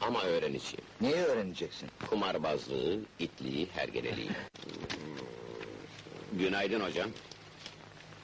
Ama 0.00 0.22
öğreneceğim. 0.22 0.84
Neyi 1.00 1.14
öğreneceksin? 1.14 1.88
Kumarbazlığı, 2.10 3.00
itliği, 3.18 3.68
hergeleliği. 3.74 4.30
Günaydın 6.32 6.80
hocam. 6.80 7.10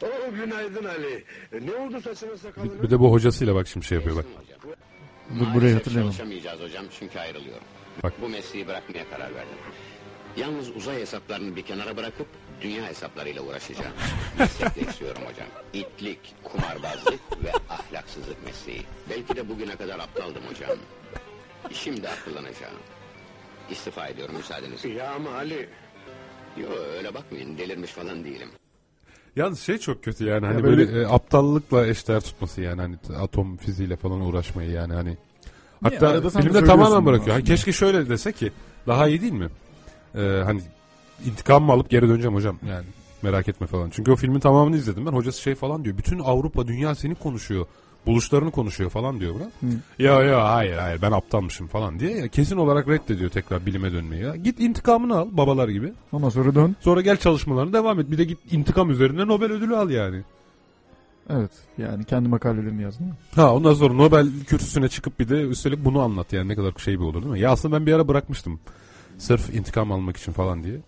Oo 0.02 0.30
günaydın 0.34 0.84
Ali. 0.84 1.24
E, 1.52 1.66
Ne 1.66 1.74
oldu 1.74 2.00
saçına 2.00 2.32
Bir, 2.32 2.36
sakalına? 2.36 2.82
bir 2.82 2.90
de 2.90 3.00
bu 3.00 3.12
hocasıyla 3.12 3.54
bak 3.54 3.68
şimdi 3.68 3.86
şey 3.86 3.98
yapıyor 3.98 4.16
bak. 4.16 4.24
Hocam. 4.24 4.74
dur 5.40 5.54
burayı 5.54 5.74
hatırlayamam. 5.74 6.12
çalışamayacağız 6.12 6.60
hocam 6.60 6.84
çünkü 6.98 7.18
ayrılıyorum. 7.18 7.64
Bak. 8.02 8.12
Bu 8.20 8.28
mesleği 8.28 8.66
bırakmaya 8.66 9.10
karar 9.10 9.34
verdim. 9.34 9.56
Yalnız 10.36 10.76
uzay 10.76 11.00
hesaplarını 11.00 11.56
bir 11.56 11.62
kenara 11.62 11.96
bırakıp 11.96 12.26
dünya 12.60 12.86
hesaplarıyla 12.86 13.42
uğraşacağım. 13.42 13.92
Meslekle 14.38 14.82
istiyorum 14.82 15.22
hocam. 15.26 15.46
İtlik, 15.72 16.34
kumarbazlık 16.44 17.44
ve 17.44 17.52
ahlaksızlık 17.70 18.44
mesleği. 18.44 18.82
Belki 19.10 19.36
de 19.36 19.48
bugüne 19.48 19.76
kadar 19.76 19.98
aptaldım 19.98 20.42
hocam. 20.50 20.78
Şimdi 21.72 22.08
akıllanacağım. 22.08 22.74
İstifa 23.70 24.06
ediyorum 24.08 24.36
müsaadenizle. 24.36 24.88
Ya 24.88 25.12
ama 25.12 25.30
Ali. 25.34 25.68
Yo 26.56 26.66
öyle 26.96 27.14
bakmayın 27.14 27.58
delirmiş 27.58 27.90
falan 27.90 28.24
değilim. 28.24 28.48
Yalnız 29.36 29.60
şey 29.60 29.78
çok 29.78 30.04
kötü 30.04 30.24
yani 30.24 30.46
hani 30.46 30.56
Ya 30.56 30.64
böyle, 30.64 30.88
böyle- 30.88 31.02
e, 31.02 31.06
aptallıkla 31.06 31.86
eşdeğer 31.86 32.20
tutması 32.20 32.60
yani 32.60 32.80
hani 32.80 32.96
atom 33.18 33.56
fiziğiyle 33.56 33.96
falan 33.96 34.20
uğraşmayı 34.20 34.70
yani 34.70 34.92
hani. 34.92 35.16
Hatta 35.82 36.24
de 36.24 36.30
filmde 36.30 36.64
tamamen 36.64 37.06
bırakıyor. 37.06 37.36
Hani 37.36 37.44
keşke 37.44 37.72
şöyle 37.72 38.08
dese 38.08 38.32
ki 38.32 38.52
daha 38.86 39.08
iyi 39.08 39.20
değil 39.20 39.32
mi? 39.32 39.48
Ee, 40.14 40.42
hani 40.44 40.60
intikam 41.26 41.64
mı 41.64 41.72
alıp 41.72 41.90
geri 41.90 42.08
döneceğim 42.08 42.34
hocam 42.34 42.58
yani 42.68 42.84
merak 43.22 43.48
etme 43.48 43.66
falan. 43.66 43.90
Çünkü 43.90 44.12
o 44.12 44.16
filmin 44.16 44.40
tamamını 44.40 44.76
izledim 44.76 45.06
ben. 45.06 45.12
Hocası 45.12 45.40
şey 45.42 45.54
falan 45.54 45.84
diyor. 45.84 45.98
Bütün 45.98 46.18
Avrupa 46.18 46.66
dünya 46.68 46.94
seni 46.94 47.14
konuşuyor. 47.14 47.66
Buluşlarını 48.06 48.50
konuşuyor 48.50 48.90
falan 48.90 49.20
diyor 49.20 49.34
buna. 49.34 49.72
Ya 49.98 50.22
ya 50.22 50.52
hayır 50.54 50.76
hayır 50.76 51.02
ben 51.02 51.12
aptalmışım 51.12 51.66
falan 51.66 51.98
diye. 51.98 52.10
Ya, 52.10 52.28
kesin 52.28 52.56
olarak 52.56 52.88
reddediyor 52.88 53.30
tekrar 53.30 53.66
bilime 53.66 53.92
dönmeyi. 53.92 54.22
Ya. 54.22 54.36
Git 54.36 54.60
intikamını 54.60 55.16
al 55.16 55.28
babalar 55.32 55.68
gibi. 55.68 55.92
Ama 56.12 56.30
sonra 56.30 56.54
dön. 56.54 56.76
Sonra 56.80 57.00
gel 57.00 57.16
çalışmalarına 57.16 57.72
devam 57.72 58.00
et. 58.00 58.10
Bir 58.10 58.18
de 58.18 58.24
git 58.24 58.52
intikam 58.52 58.90
üzerine 58.90 59.26
Nobel 59.26 59.52
ödülü 59.52 59.76
al 59.76 59.90
yani. 59.90 60.22
Evet 61.30 61.50
yani 61.78 62.04
kendi 62.04 62.28
makalelerini 62.28 62.82
yazdım. 62.82 63.06
Ha 63.34 63.54
ondan 63.54 63.74
sonra 63.74 63.94
Nobel 63.94 64.28
kürsüsüne 64.46 64.88
çıkıp 64.88 65.20
bir 65.20 65.28
de 65.28 65.42
üstelik 65.42 65.84
bunu 65.84 66.00
anlat 66.00 66.32
yani 66.32 66.48
ne 66.48 66.56
kadar 66.56 66.72
şey 66.78 66.94
bir 66.94 67.04
olur 67.04 67.22
değil 67.22 67.32
mi? 67.32 67.40
Ya 67.40 67.50
aslında 67.50 67.76
ben 67.76 67.86
bir 67.86 67.92
ara 67.92 68.08
bırakmıştım. 68.08 68.60
Sırf 69.18 69.54
intikam 69.54 69.92
almak 69.92 70.16
için 70.16 70.32
falan 70.32 70.64
diye. 70.64 70.80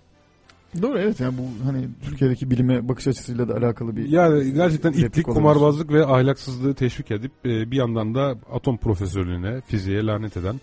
Doğru 0.83 0.99
evet 0.99 1.21
yani 1.21 1.35
bu 1.39 1.67
hani 1.67 1.89
Türkiye'deki 2.03 2.51
bilime 2.51 2.89
bakış 2.89 3.07
açısıyla 3.07 3.49
da 3.49 3.55
alakalı 3.55 3.97
bir 3.97 4.09
Yani 4.09 4.55
gerçekten 4.55 4.93
itlik, 4.93 5.05
olabilir. 5.05 5.23
kumarbazlık 5.23 5.93
ve 5.93 6.07
ahlaksızlığı 6.07 6.75
teşvik 6.75 7.11
edip 7.11 7.33
e, 7.45 7.71
bir 7.71 7.77
yandan 7.77 8.14
da 8.14 8.35
atom 8.53 8.79
profesörlüğüne, 8.79 9.61
fiziğe 9.61 10.07
lanet 10.07 10.37
eden 10.37 10.61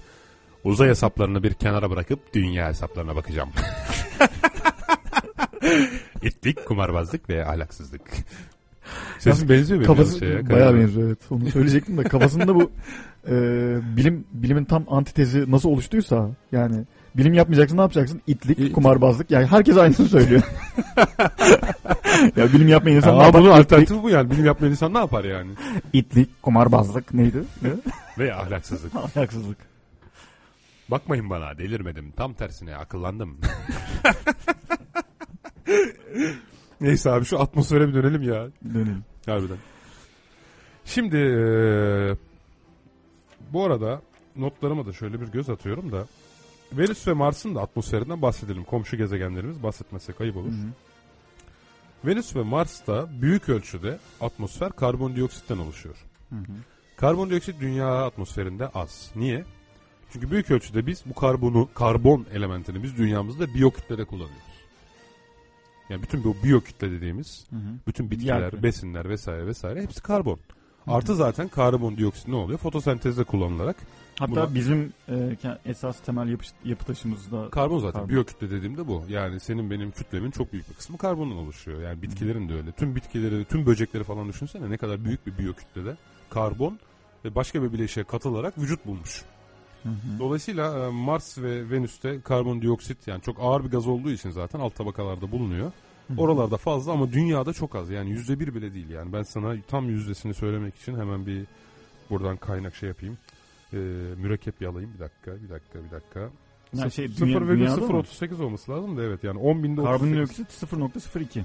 uzay 0.63 0.89
hesaplarını 0.89 1.43
bir 1.43 1.53
kenara 1.53 1.89
bırakıp 1.89 2.33
dünya 2.33 2.67
hesaplarına 2.67 3.15
bakacağım. 3.15 3.49
itlik, 6.23 6.65
kumarbazlık 6.65 7.29
ve 7.29 7.45
ahlaksızlık. 7.45 8.01
Sesin 9.19 9.49
benziyor 9.49 9.79
benim 9.79 9.87
kafası 9.87 10.19
şeye. 10.19 10.49
bayağı 10.49 10.75
benziyor 10.75 11.07
evet. 11.07 11.19
Onu 11.29 11.49
söyleyecektim 11.49 11.97
de 11.97 12.03
kafasında 12.03 12.55
bu 12.55 12.71
e, 13.27 13.33
bilim 13.97 14.25
bilimin 14.33 14.65
tam 14.65 14.85
antitezi 14.87 15.51
nasıl 15.51 15.69
oluştuysa 15.69 16.29
yani 16.51 16.85
bilim 17.17 17.33
yapmayacaksın 17.33 17.77
ne 17.77 17.81
yapacaksın? 17.81 18.21
İtlik, 18.27 18.75
kumarbazlık. 18.75 19.31
Yani 19.31 19.45
herkes 19.45 19.77
aynısını 19.77 20.07
söylüyor. 20.07 20.41
ya 22.35 22.53
bilim 22.53 22.67
yapmayan 22.67 22.97
insan 22.97 23.17
ne 23.17 23.21
Aa, 23.21 23.25
yapar? 23.25 23.41
bunun 23.41 23.51
alternatifi 23.51 24.03
bu 24.03 24.09
yani. 24.09 24.31
Bilim 24.31 24.45
yapmayan 24.45 24.71
insan 24.71 24.93
ne 24.93 24.97
yapar 24.97 25.23
yani? 25.23 25.51
itlik, 25.93 26.43
kumarbazlık 26.43 27.13
neydi? 27.13 27.43
Ne? 27.61 27.69
Ve 28.17 28.35
ahlaksızlık. 28.35 28.95
Ahlaksızlık. 28.95 29.57
Bakmayın 30.91 31.29
bana 31.29 31.57
delirmedim. 31.57 32.11
Tam 32.11 32.33
tersine 32.33 32.75
akıllandım. 32.75 33.37
Neyse 36.81 37.11
abi 37.11 37.25
şu 37.25 37.39
atmosfere 37.39 37.87
bir 37.87 37.93
dönelim 37.93 38.21
ya. 38.23 38.47
Dönelim. 38.73 39.03
Harbiden. 39.25 39.57
Şimdi 40.85 41.17
eee, 41.17 42.15
bu 43.53 43.63
arada 43.65 44.01
notlarıma 44.35 44.85
da 44.85 44.93
şöyle 44.93 45.21
bir 45.21 45.27
göz 45.27 45.49
atıyorum 45.49 45.91
da 45.91 46.05
Venüs 46.77 47.07
ve 47.07 47.13
Mars'ın 47.13 47.55
da 47.55 47.61
atmosferinden 47.61 48.21
bahsedelim. 48.21 48.63
Komşu 48.63 48.97
gezegenlerimiz 48.97 49.63
bahsetmezsek 49.63 50.21
ayıp 50.21 50.37
olur. 50.37 50.51
Hı 50.51 50.51
hı. 50.51 50.67
Venüs 52.07 52.35
ve 52.35 52.43
Mars'ta 52.43 53.07
büyük 53.21 53.49
ölçüde 53.49 53.99
atmosfer 54.21 54.71
karbondioksitten 54.71 55.57
oluşuyor. 55.57 55.95
Hı 56.29 56.35
hı. 56.35 56.53
Karbondioksit 56.97 57.61
dünya 57.61 58.05
atmosferinde 58.05 58.67
az. 58.67 59.11
Niye? 59.15 59.43
Çünkü 60.13 60.31
büyük 60.31 60.51
ölçüde 60.51 60.87
biz 60.87 61.03
bu 61.05 61.13
karbonu, 61.13 61.69
karbon 61.73 62.25
elementini 62.33 62.83
biz 62.83 62.97
dünyamızda 62.97 63.53
biyokütlede 63.53 64.05
kullanıyoruz. 64.05 64.53
Yani 65.89 66.03
bütün 66.03 66.23
bu 66.23 66.35
biyokütle 66.43 66.91
dediğimiz 66.91 67.45
Hı 67.49 67.55
hı. 67.55 67.59
bütün 67.87 68.11
bitkiler, 68.11 68.41
Yakı. 68.41 68.63
besinler 68.63 69.09
vesaire 69.09 69.47
vesaire 69.47 69.81
hepsi 69.81 70.01
karbon. 70.01 70.39
Artı 70.87 71.15
zaten 71.15 71.47
karbondioksit 71.47 72.27
ne 72.27 72.35
oluyor? 72.35 72.59
Fotosentezde 72.59 73.23
kullanılarak 73.23 73.75
Hatta 74.19 74.31
Buna- 74.31 74.55
bizim 74.55 74.93
e, 75.09 75.37
esas 75.65 75.99
temel 75.99 76.27
yapı, 76.27 76.43
yapı 76.65 76.85
taşımızda 76.85 77.49
karbon 77.49 77.79
zaten. 77.79 77.93
Karbon. 77.93 78.09
Biyokütle 78.09 78.51
dediğimde 78.51 78.87
bu. 78.87 79.03
Yani 79.09 79.39
senin 79.39 79.69
benim 79.71 79.91
kütlemin 79.91 80.31
çok 80.31 80.53
büyük 80.53 80.69
bir 80.69 80.73
kısmı 80.75 80.97
karbondan 80.97 81.37
oluşuyor. 81.37 81.81
Yani 81.81 82.01
bitkilerin 82.01 82.49
de 82.49 82.53
öyle. 82.53 82.71
Tüm 82.71 82.95
bitkileri, 82.95 83.45
tüm 83.45 83.65
böcekleri 83.65 84.03
falan 84.03 84.29
düşünsene 84.29 84.69
ne 84.69 84.77
kadar 84.77 85.05
büyük 85.05 85.27
bir 85.27 85.37
biyokütlede 85.37 85.95
karbon 86.29 86.79
ve 87.25 87.35
başka 87.35 87.63
bir 87.63 87.73
bileşiğe 87.73 88.03
katılarak 88.03 88.57
vücut 88.57 88.85
bulmuş. 88.85 89.23
Hı 89.83 89.89
hı. 89.89 90.19
Dolayısıyla 90.19 90.87
e, 90.87 90.91
Mars 90.91 91.37
ve 91.37 91.71
Venüs'te 91.71 92.21
karbondioksit 92.21 93.07
yani 93.07 93.21
çok 93.21 93.37
ağır 93.39 93.63
bir 93.63 93.69
gaz 93.69 93.87
olduğu 93.87 94.11
için 94.11 94.29
zaten 94.31 94.59
alt 94.59 94.75
tabakalarda 94.75 95.31
bulunuyor. 95.31 95.71
Hı. 96.07 96.13
Oralarda 96.21 96.57
fazla 96.57 96.91
ama 96.91 97.13
dünyada 97.13 97.53
çok 97.53 97.75
az. 97.75 97.89
Yani 97.89 98.09
yüzde 98.09 98.39
bir 98.39 98.55
bile 98.55 98.73
değil 98.73 98.89
yani. 98.89 99.13
Ben 99.13 99.23
sana 99.23 99.55
tam 99.67 99.89
yüzdesini 99.89 100.33
söylemek 100.33 100.75
için 100.75 100.99
hemen 100.99 101.25
bir 101.25 101.45
buradan 102.09 102.37
kaynak 102.37 102.75
şey 102.75 102.89
yapayım. 102.89 103.17
Ee, 103.73 103.77
mürekkep 104.17 104.61
yalayayım. 104.61 104.93
Bir 104.93 104.99
dakika, 104.99 105.31
bir 105.43 105.49
dakika, 105.49 105.79
bir 105.85 105.91
dakika. 105.91 106.29
Yani 106.73 106.91
şey, 106.91 107.05
Sıfır- 107.05 107.47
dünya- 107.47 107.75
0,038 107.75 108.41
olması 108.41 108.71
lazım 108.71 108.97
da 108.97 109.03
evet 109.03 109.23
yani 109.23 109.39
10 109.39 109.63
binde 109.63 109.81
38. 109.81 109.99
karbondioksit 110.01 110.51
0.02. 110.63 111.43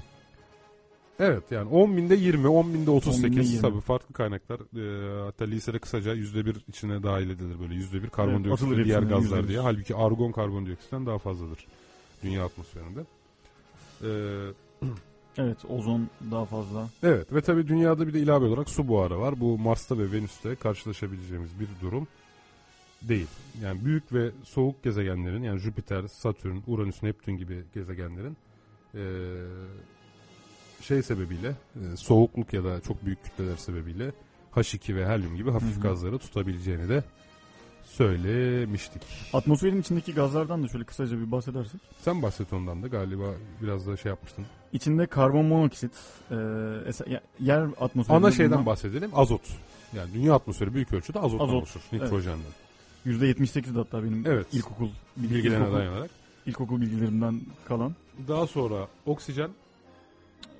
Evet 1.19 1.43
yani 1.51 1.69
10 1.69 1.97
binde 1.97 2.15
20, 2.15 2.47
10 2.47 2.73
binde 2.73 2.91
10 2.91 2.95
38 2.97 3.23
binde 3.31 3.41
20. 3.47 3.61
tabii 3.61 3.81
farklı 3.81 4.13
kaynaklar. 4.13 4.59
Ee, 4.59 5.23
hatta 5.25 5.45
lisede 5.45 5.79
kısaca 5.79 6.13
yüzde 6.13 6.45
bir 6.45 6.57
içine 6.67 7.03
dahil 7.03 7.29
edilir 7.29 7.59
böyle 7.59 7.73
yüzde 7.75 8.03
bir 8.03 8.09
karbondioksit 8.09 8.65
atılır 8.67 8.79
ve 8.81 8.85
diğer 8.85 9.01
gazlar 9.03 9.19
yüzde 9.21 9.43
bir. 9.43 9.47
diye. 9.47 9.59
Halbuki 9.59 9.95
argon 9.95 10.31
karbondioksitten 10.31 11.05
daha 11.05 11.17
fazladır 11.17 11.65
dünya 12.23 12.45
atmosferinde. 12.45 12.99
Ee, 14.03 14.87
Evet 15.37 15.57
ozon 15.69 16.07
daha 16.31 16.45
fazla. 16.45 16.89
Evet 17.03 17.33
ve 17.33 17.41
tabii 17.41 17.67
dünyada 17.67 18.07
bir 18.07 18.13
de 18.13 18.19
ilave 18.19 18.45
olarak 18.45 18.69
su 18.69 18.87
buharı 18.87 19.19
var. 19.19 19.39
Bu 19.39 19.57
Mars'ta 19.57 19.97
ve 19.97 20.11
Venüs'te 20.11 20.55
karşılaşabileceğimiz 20.55 21.59
bir 21.59 21.67
durum 21.81 22.07
değil. 23.01 23.27
Yani 23.63 23.85
büyük 23.85 24.13
ve 24.13 24.31
soğuk 24.43 24.83
gezegenlerin 24.83 25.43
yani 25.43 25.59
Jüpiter, 25.59 26.07
Satürn, 26.07 26.57
Uranüs, 26.67 27.03
Neptün 27.03 27.37
gibi 27.37 27.63
gezegenlerin 27.73 28.37
e, 28.95 29.03
şey 30.81 31.03
sebebiyle 31.03 31.47
e, 31.75 31.97
soğukluk 31.97 32.53
ya 32.53 32.63
da 32.63 32.81
çok 32.81 33.05
büyük 33.05 33.23
kütleler 33.23 33.57
sebebiyle 33.57 34.11
H2 34.55 34.95
ve 34.95 35.07
helyum 35.07 35.35
gibi 35.35 35.51
hafif 35.51 35.75
Hı-hı. 35.75 35.81
gazları 35.81 36.19
tutabileceğini 36.19 36.89
de 36.89 37.03
söylemiştik. 37.83 39.01
Atmosferin 39.33 39.81
içindeki 39.81 40.13
gazlardan 40.13 40.63
da 40.63 40.67
şöyle 40.67 40.83
kısaca 40.83 41.19
bir 41.19 41.31
bahsedersek. 41.31 41.81
Sen 42.01 42.21
bahset 42.21 42.53
ondan 42.53 42.83
da 42.83 42.87
galiba 42.87 43.33
biraz 43.61 43.87
da 43.87 43.97
şey 43.97 44.09
yapmıştın. 44.09 44.45
İçinde 44.73 45.05
karbon 45.07 45.45
monoksit, 45.45 45.91
e, 46.31 46.35
es- 46.35 47.19
yer 47.39 47.67
atmosferi... 47.79 48.17
Ana 48.17 48.31
şeyden 48.31 48.51
bulunan... 48.51 48.65
bahsedelim 48.65 49.11
azot. 49.13 49.41
Yani 49.95 50.13
dünya 50.13 50.33
atmosferi 50.35 50.73
büyük 50.73 50.93
ölçüde 50.93 51.19
azottan 51.19 51.45
azot, 51.45 51.55
oluşur, 51.55 51.81
nitrojenden. 51.91 52.39
Evet. 52.39 52.68
%78'di 53.05 53.77
hatta 53.77 54.03
benim 54.03 54.23
evet. 54.27 54.53
ilkokul 54.53 54.89
bilgilerine 55.17 55.73
dayanarak. 55.73 56.09
İlkokul 56.45 56.81
bilgilerimden 56.81 57.41
kalan. 57.65 57.95
Daha 58.27 58.47
sonra 58.47 58.87
oksijen. 59.05 59.49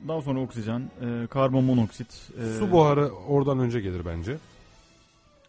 Daha 0.07 0.21
sonra 0.21 0.39
oksijen, 0.39 0.91
e, 1.01 1.27
karbon 1.27 1.63
monoksit. 1.63 2.07
E, 2.41 2.59
Su 2.59 2.71
buharı 2.71 3.09
oradan 3.09 3.59
önce 3.59 3.79
gelir 3.79 4.05
bence. 4.05 4.37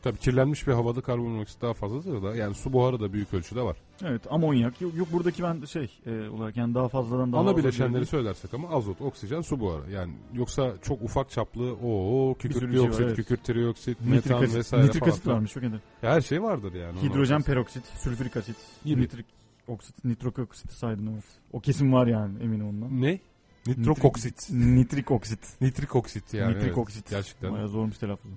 Tabii 0.02 0.18
kirlenmiş 0.18 0.66
bir 0.66 0.72
havada 0.72 1.00
karbon 1.00 1.26
monoksit 1.26 1.62
daha 1.62 1.74
fazladır 1.74 2.22
da 2.22 2.36
yani 2.36 2.54
su 2.54 2.72
buharı 2.72 3.00
da 3.00 3.12
büyük 3.12 3.34
ölçüde 3.34 3.62
var. 3.62 3.76
Evet 4.02 4.22
amonyak. 4.30 4.80
Yok, 4.80 4.94
yok 4.96 5.12
buradaki 5.12 5.42
ben 5.42 5.64
şey 5.64 6.00
e, 6.06 6.28
olarak 6.28 6.56
yani 6.56 6.74
daha 6.74 6.88
fazladan 6.88 7.32
daha 7.32 7.40
Ana 7.40 7.48
fazla 7.48 7.62
bileşenleri 7.62 8.06
söylersek 8.06 8.54
ama 8.54 8.68
azot, 8.68 9.00
oksijen, 9.00 9.40
su 9.40 9.60
buharı. 9.60 9.90
Yani 9.90 10.14
yoksa 10.34 10.74
çok 10.82 11.02
ufak 11.02 11.30
çaplı 11.30 11.72
o 11.72 12.34
kükürt 12.38 12.60
şey 12.60 12.68
var, 12.68 12.74
dioksit, 12.74 13.00
evet. 13.00 13.16
kükürt 13.16 13.44
trioksit, 13.44 14.00
Nitrik 14.00 14.26
metan 14.26 14.42
asit, 14.42 14.56
vesaire 14.56 14.86
nitrik 14.86 15.00
falan. 15.00 15.12
asit 15.12 15.26
varmış 15.26 15.52
çok 15.52 15.62
ender. 15.62 15.80
Ya 16.02 16.10
her 16.12 16.20
şey 16.20 16.42
vardır 16.42 16.72
yani. 16.72 17.02
Hidrojen 17.02 17.42
peroksit, 17.42 17.84
sülfürik 17.86 18.36
asit, 18.36 18.56
Gibi. 18.84 19.00
nitrik 19.02 19.26
oksit, 19.68 20.04
nitrok 20.04 20.38
oksit 20.38 20.72
saydım 20.72 21.08
evet. 21.14 21.24
O 21.52 21.60
kesin 21.60 21.92
var 21.92 22.06
yani 22.06 22.42
eminim 22.42 22.68
ondan. 22.68 23.02
Ne? 23.02 23.20
Nitrokoksit. 23.66 24.50
Nitrik 24.50 25.10
oksit. 25.10 25.60
Nitrik 25.60 25.96
oksit 25.96 26.34
yani. 26.34 26.50
nitrik 26.50 26.66
evet. 26.66 26.78
oksit. 26.78 27.10
Gerçekten. 27.10 27.52
Bayağı 27.52 27.68
zormuş 27.68 27.98
telaffuzu. 27.98 28.34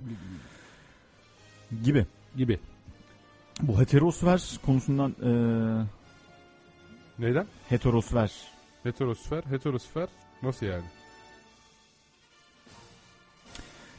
Gibi. 1.84 2.06
Gibi. 2.38 2.60
Bu 3.62 3.80
heterosfer 3.82 4.60
konusundan 4.66 5.12
e, 5.24 5.30
Neyden? 7.20 7.46
heterosfer. 7.70 8.32
Heterosfer, 8.84 9.44
heterosfer 9.44 10.08
nasıl 10.44 10.66
yani? 10.66 10.84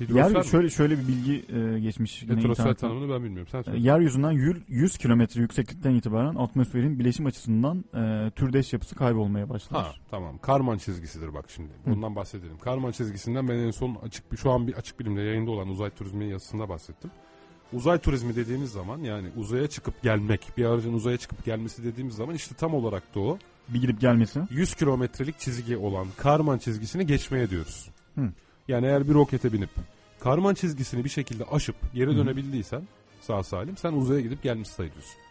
Yer, 0.01 0.09
Hidrosfer 0.09 0.39
mi? 0.43 0.45
şöyle 0.47 0.71
şöyle 0.71 0.99
bir 0.99 1.09
bilgi 1.09 1.45
e, 1.57 1.81
geçmiş. 1.81 2.23
yine 2.23 2.33
Heterosfer 2.37 2.65
internetten. 2.65 2.89
tanımını 2.89 3.15
ben 3.15 3.25
bilmiyorum. 3.25 3.49
Sen 3.53 3.61
E, 3.61 3.63
söyle. 3.63 3.81
Yeryüzünden 3.81 4.31
yür- 4.31 4.63
100 4.69 4.99
kilometre 4.99 5.41
yükseklikten 5.41 5.95
itibaren 5.95 6.35
atmosferin 6.35 6.99
bileşim 6.99 7.27
açısından 7.27 7.85
e, 7.95 8.31
türdeş 8.31 8.73
yapısı 8.73 8.95
kaybolmaya 8.95 9.49
başlar. 9.49 9.83
Ha 9.83 9.93
tamam. 10.11 10.39
Karman 10.39 10.79
çizgisidir 10.79 11.35
bak 11.35 11.45
şimdi. 11.49 11.71
Bundan 11.87 12.17
bahsedelim. 12.17 12.59
Karman 12.59 12.91
çizgisinden 12.93 13.49
ben 13.49 13.55
en 13.55 13.71
son 13.71 13.95
açık 14.03 14.33
bir 14.33 14.37
şu 14.37 14.51
an 14.51 14.67
bir 14.67 14.73
açık 14.75 15.01
bilimde 15.01 15.21
yayında 15.21 15.51
olan 15.51 15.69
uzay 15.69 15.91
turizmi 15.91 16.25
yazısında 16.31 16.69
bahsettim. 16.69 17.11
Uzay 17.73 17.99
turizmi 17.99 18.37
dediğimiz 18.37 18.73
zaman 18.73 18.99
yani 18.99 19.29
uzaya 19.37 19.67
çıkıp 19.67 20.03
gelmek, 20.03 20.53
bir 20.57 20.65
aracın 20.65 20.93
uzaya 20.93 21.17
çıkıp 21.17 21.45
gelmesi 21.45 21.85
dediğimiz 21.85 22.15
zaman 22.15 22.35
işte 22.35 22.55
tam 22.55 22.75
olarak 22.75 23.15
da 23.15 23.21
o 23.21 23.39
Bir 23.69 23.81
gidip 23.81 24.01
gelmesi. 24.01 24.41
100 24.51 24.75
kilometrelik 24.75 25.39
çizgi 25.39 25.77
olan 25.77 26.07
Karman 26.17 26.59
çizgisini 26.59 27.07
geçmeye 27.07 27.51
diyoruz. 27.51 27.89
Hı. 28.15 28.33
Yani 28.69 28.87
eğer 28.87 29.09
bir 29.09 29.15
rokete 29.15 29.53
binip 29.53 29.71
Karman 30.21 30.55
çizgisini 30.55 31.05
bir 31.05 31.09
şekilde 31.09 31.45
aşıp 31.45 31.77
geri 31.95 32.11
Hı. 32.11 32.17
dönebildiysen 32.17 32.83
sağ 33.21 33.43
salim 33.43 33.77
sen 33.77 33.93
uzaya 33.93 34.21
gidip 34.21 34.43
gelmiş 34.43 34.69
sayılıyorsun. 34.69 35.24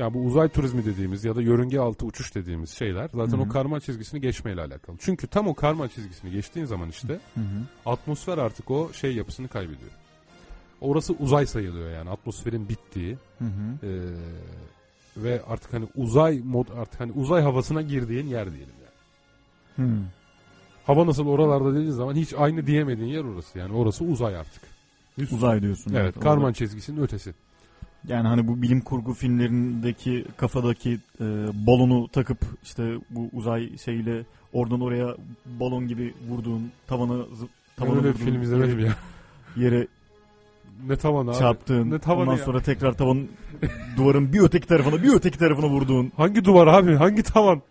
Ya 0.00 0.14
bu 0.14 0.18
uzay 0.24 0.48
turizmi 0.48 0.84
dediğimiz 0.84 1.24
ya 1.24 1.36
da 1.36 1.42
yörünge 1.42 1.78
altı 1.78 2.06
uçuş 2.06 2.34
dediğimiz 2.34 2.70
şeyler 2.70 3.10
zaten 3.14 3.32
Hı 3.32 3.36
hı. 3.36 3.40
o 3.42 3.48
karman 3.48 3.78
çizgisini 3.78 4.20
geçmeyle 4.20 4.60
alakalı. 4.60 4.96
Çünkü 5.00 5.26
tam 5.26 5.48
o 5.48 5.54
karman 5.54 5.88
çizgisini 5.88 6.30
geçtiğin 6.30 6.66
zaman 6.66 6.88
işte 6.88 7.20
Hı 7.34 7.40
hı. 7.40 7.90
atmosfer 7.90 8.38
artık 8.38 8.70
o 8.70 8.92
şey 8.92 9.14
yapısını 9.14 9.48
kaybediyor. 9.48 9.90
Orası 10.80 11.12
uzay 11.12 11.46
sayılıyor 11.46 11.90
yani 11.90 12.10
atmosferin 12.10 12.68
bittiği 12.68 13.16
ee, 13.42 13.46
ve 15.16 15.42
artık 15.48 15.72
hani 15.72 15.86
uzay 15.96 16.40
mod 16.44 16.66
artık 16.76 17.00
hani 17.00 17.12
uzay 17.12 17.42
havasına 17.42 17.82
girdiğin 17.82 18.26
yer 18.26 18.52
diyelim 18.52 18.74
yani. 18.84 19.90
Hı. 19.90 19.96
Hava 20.86 21.06
nasıl 21.06 21.26
oralarda 21.26 21.74
dediğin 21.74 21.90
zaman 21.90 22.14
hiç 22.14 22.34
aynı 22.34 22.66
diyemediğin 22.66 23.08
yer 23.08 23.24
orası. 23.24 23.58
Yani 23.58 23.74
orası 23.76 24.04
uzay 24.04 24.36
artık. 24.36 24.62
Üst- 25.18 25.32
Uzay 25.32 25.62
diyorsun. 25.62 25.94
Evet, 25.94 26.16
orada. 26.16 26.20
karman 26.20 26.52
çizgisinin 26.52 27.02
ötesi. 27.02 27.34
Yani 28.08 28.28
hani 28.28 28.48
bu 28.48 28.62
bilim 28.62 28.80
kurgu 28.80 29.14
filmlerindeki 29.14 30.24
kafadaki 30.36 30.98
e, 31.20 31.24
balonu 31.66 32.08
takıp 32.08 32.38
işte 32.62 32.94
bu 33.10 33.28
uzay 33.32 33.76
şeyiyle 33.78 34.24
oradan 34.52 34.80
oraya 34.80 35.16
balon 35.46 35.88
gibi 35.88 36.14
vurduğun 36.28 36.70
tavana 36.86 37.24
tavana 37.76 37.96
öyle 37.96 38.08
bir 38.08 38.12
vurduğun 38.14 38.24
film 38.24 38.42
izlemedim 38.42 38.78
yere, 38.78 38.88
ya. 38.88 38.94
yere 39.56 39.86
Ne 40.88 40.96
tavan 40.96 41.26
abi. 41.26 41.36
çarptığın 41.36 41.90
Ne 41.90 41.98
tavanı 41.98 42.22
ondan 42.22 42.38
ya? 42.38 42.44
sonra 42.44 42.60
tekrar 42.62 42.92
tavanın 42.92 43.28
duvarın 43.96 44.32
bir 44.32 44.40
öteki 44.40 44.66
tarafına 44.68 45.02
bir 45.02 45.14
öteki 45.14 45.38
tarafına 45.38 45.66
vurduğun 45.68 46.12
Hangi 46.16 46.44
duvar 46.44 46.66
abi? 46.66 46.94
Hangi 46.94 47.22
tavan? 47.22 47.62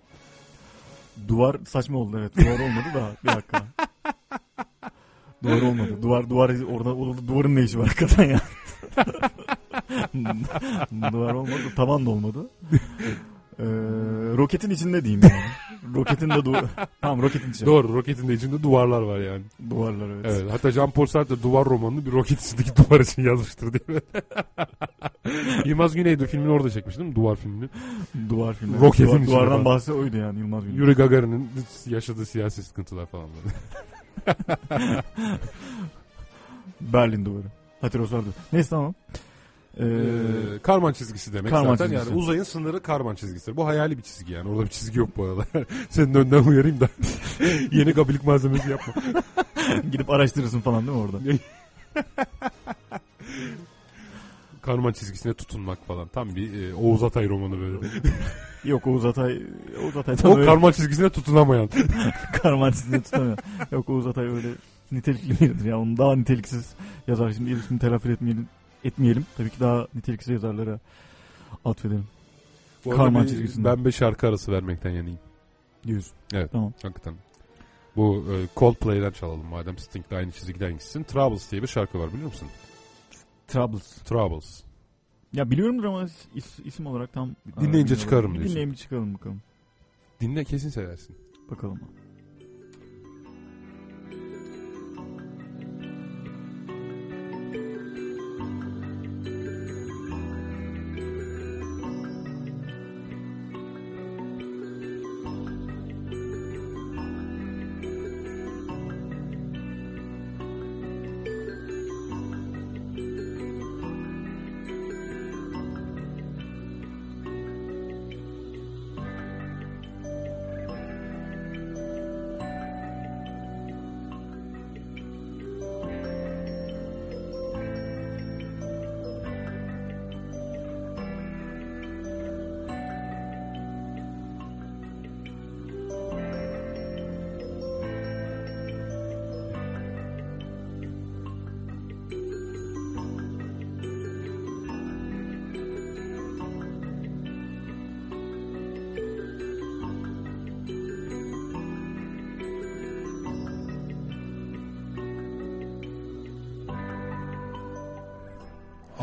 duvar 1.28 1.58
saçma 1.68 1.98
oldu 1.98 2.18
evet 2.20 2.38
duvar 2.38 2.60
olmadı 2.60 2.86
da 2.94 3.12
bir 3.24 3.28
dakika. 3.30 3.64
duvar 5.44 5.62
olmadı. 5.62 6.02
Duvar 6.02 6.30
duvar 6.30 6.50
orada, 6.72 6.96
orada 6.96 7.28
duvarın 7.28 7.56
ne 7.56 7.64
işi 7.64 7.80
var 7.80 7.88
hakikaten 7.88 8.30
ya. 8.30 8.40
Duvar 11.12 11.34
olmadı. 11.40 11.62
Tavan 11.76 12.06
da 12.06 12.10
olmadı. 12.10 12.50
Ee, 13.60 13.64
roketin 14.38 14.70
içinde 14.70 15.04
diyeyim 15.04 15.22
yani. 15.24 15.96
Roketin 15.96 16.30
de 16.30 16.34
du- 16.34 16.68
tamam 17.02 17.22
roketin 17.22 17.50
içinde. 17.52 17.66
Doğru 17.66 17.94
roketin 17.94 18.28
de 18.28 18.34
içinde 18.34 18.64
duvarlar 18.64 19.02
var 19.02 19.20
yani. 19.20 19.42
Duvarlar 19.70 20.10
evet. 20.10 20.26
Evet 20.30 20.52
hatta 20.52 20.70
Jean-Paul 20.70 21.08
Sartre 21.08 21.44
duvar 21.44 21.66
romanını 21.66 22.06
bir 22.06 22.12
roket 22.12 22.42
içindeki 22.42 22.72
duvar 22.90 23.00
için 23.00 23.24
yazmıştır 23.24 23.74
değil 23.74 23.90
mi? 24.00 24.02
Yılmaz 25.66 25.96
Güneydoğu 25.96 26.28
filmini 26.28 26.52
orada 26.52 26.70
çekmiş 26.70 26.98
değil 26.98 27.10
mi? 27.10 27.16
Duvar 27.16 27.36
filmini. 27.36 27.70
Duvar 28.30 28.54
filmi. 28.54 28.80
Roketin 28.80 29.06
Duvar- 29.06 29.18
içinde 29.22 29.32
duvardan 29.32 29.66
bahsi 29.66 29.94
oydu 29.94 30.18
yani 30.18 30.40
Yılmaz 30.40 30.64
Güney. 30.66 30.78
Yuri 30.78 30.94
Gagarin'in 30.94 31.50
yaşadığı 31.86 32.26
siyasi 32.26 32.64
sıkıntılar 32.64 33.06
falan. 33.06 33.28
Berlin 36.82 37.26
duvarı. 37.26 37.46
Heterosfer 37.82 38.20
duvarı. 38.22 38.34
Neyse 38.54 38.70
tamam. 38.70 38.94
Ee, 39.80 39.86
Ee, 39.86 40.60
karman 40.64 40.94
çizgisi 40.94 41.34
demek 41.34 41.52
Karman 41.52 41.76
zaten 41.76 41.92
çizgisi. 41.92 42.10
yani 42.10 42.20
uzayın 42.22 42.44
sınırı 42.44 42.82
karman 42.84 43.16
çizgisidir. 43.16 43.58
Bu 43.58 43.66
hayali 43.68 43.98
bir 43.98 44.04
çizgi 44.04 44.34
yani 44.34 44.50
orada 44.50 44.64
bir 44.64 44.70
çizgi 44.70 45.00
yok 45.00 45.10
bu 45.18 45.24
arada. 45.26 45.46
Senin 45.90 46.14
önden 46.14 46.44
uyarayım 46.44 46.80
da 46.80 46.88
yeni 47.72 47.94
kabilik 47.94 48.24
malzemesi 48.24 48.70
yapma. 48.70 48.94
gidip 49.92 50.10
araştırırsın 50.10 50.60
falan 50.62 50.88
değil 50.88 50.98
mi 50.98 51.04
orada? 51.04 51.18
Karman 54.62 54.92
çizgisine 54.92 55.34
tutunmak 55.34 55.88
falan 55.88 56.08
tam 56.08 56.36
bir 56.36 56.64
e, 56.64 56.76
Oğuz 56.76 57.04
Atay 57.04 57.30
romanı 57.30 57.60
böyle. 57.60 57.78
Yok 58.64 58.88
Oğuz 58.88 59.06
Atay. 59.06 59.42
Oğuz 59.84 59.98
Atay 59.98 60.16
o 60.24 60.36
öyle 60.38 60.46
karman 60.46 60.72
çizgisine 60.72 61.10
tutunamayan. 61.10 61.70
karman 62.44 62.72
çizdiğini 62.72 63.04
tutamıyor. 63.04 63.38
Yok 63.72 63.90
Oğuz 63.90 64.08
Atay 64.08 64.26
öyle 64.28 64.48
nitelikli 64.92 65.40
biridir 65.40 65.66
ya. 65.66 65.80
Onun 65.80 65.98
daha 65.98 66.16
niteliksiz 66.16 66.74
yazar. 67.08 67.32
Şimdi 67.32 67.52
ismini 67.52 67.80
telaffuz 67.80 68.12
etmeyelim. 68.12 68.48
Etmeyelim. 68.84 69.26
Tabii 69.38 69.50
ki 69.50 69.60
daha 69.60 69.88
niteliksiz 69.96 70.34
yazarlara 70.34 70.80
atfedelim. 71.66 72.06
Bu 72.86 72.90
Karman 72.90 73.28
bir-. 73.28 73.64
Ben 73.64 73.86
bir 73.86 73.92
şarkı 73.92 74.28
arası 74.28 74.52
vermekten 74.52 74.90
yanayım. 74.90 75.20
Diyorsun. 75.88 76.14
Evet. 76.34 76.52
Tamam. 76.52 76.74
Hakikaten. 76.82 77.14
Bu 77.96 78.26
e, 78.32 78.60
Coldplay'den 78.60 79.12
çalalım 79.12 79.46
madem 79.46 79.78
Sting 79.78 80.10
de 80.10 80.16
aynı 80.16 80.32
çizgiden 80.32 80.74
gitsin. 80.74 81.04
Troubles 81.04 81.52
diye 81.52 81.62
bir 81.62 81.68
şarkı 81.68 82.00
var 82.00 82.14
biliyor 82.14 82.28
musun? 82.28 82.48
Troubles. 83.48 83.98
Troubles. 83.98 84.64
Ya 85.34 85.52
biliyorumdur 85.52 85.84
ama 85.84 86.04
is- 86.36 86.64
isim 86.66 86.86
olarak 86.88 87.14
tam... 87.14 87.36
Dinleyince 87.62 87.96
çıkarım 87.96 88.34
diyorsun. 88.34 88.52
Dinleyince 88.52 88.78
çıkalım 88.78 89.14
bakalım. 89.14 89.42
Dinle 90.22 90.44
kesin 90.44 90.70
seversin. 90.70 91.16
Bakalım. 91.52 91.80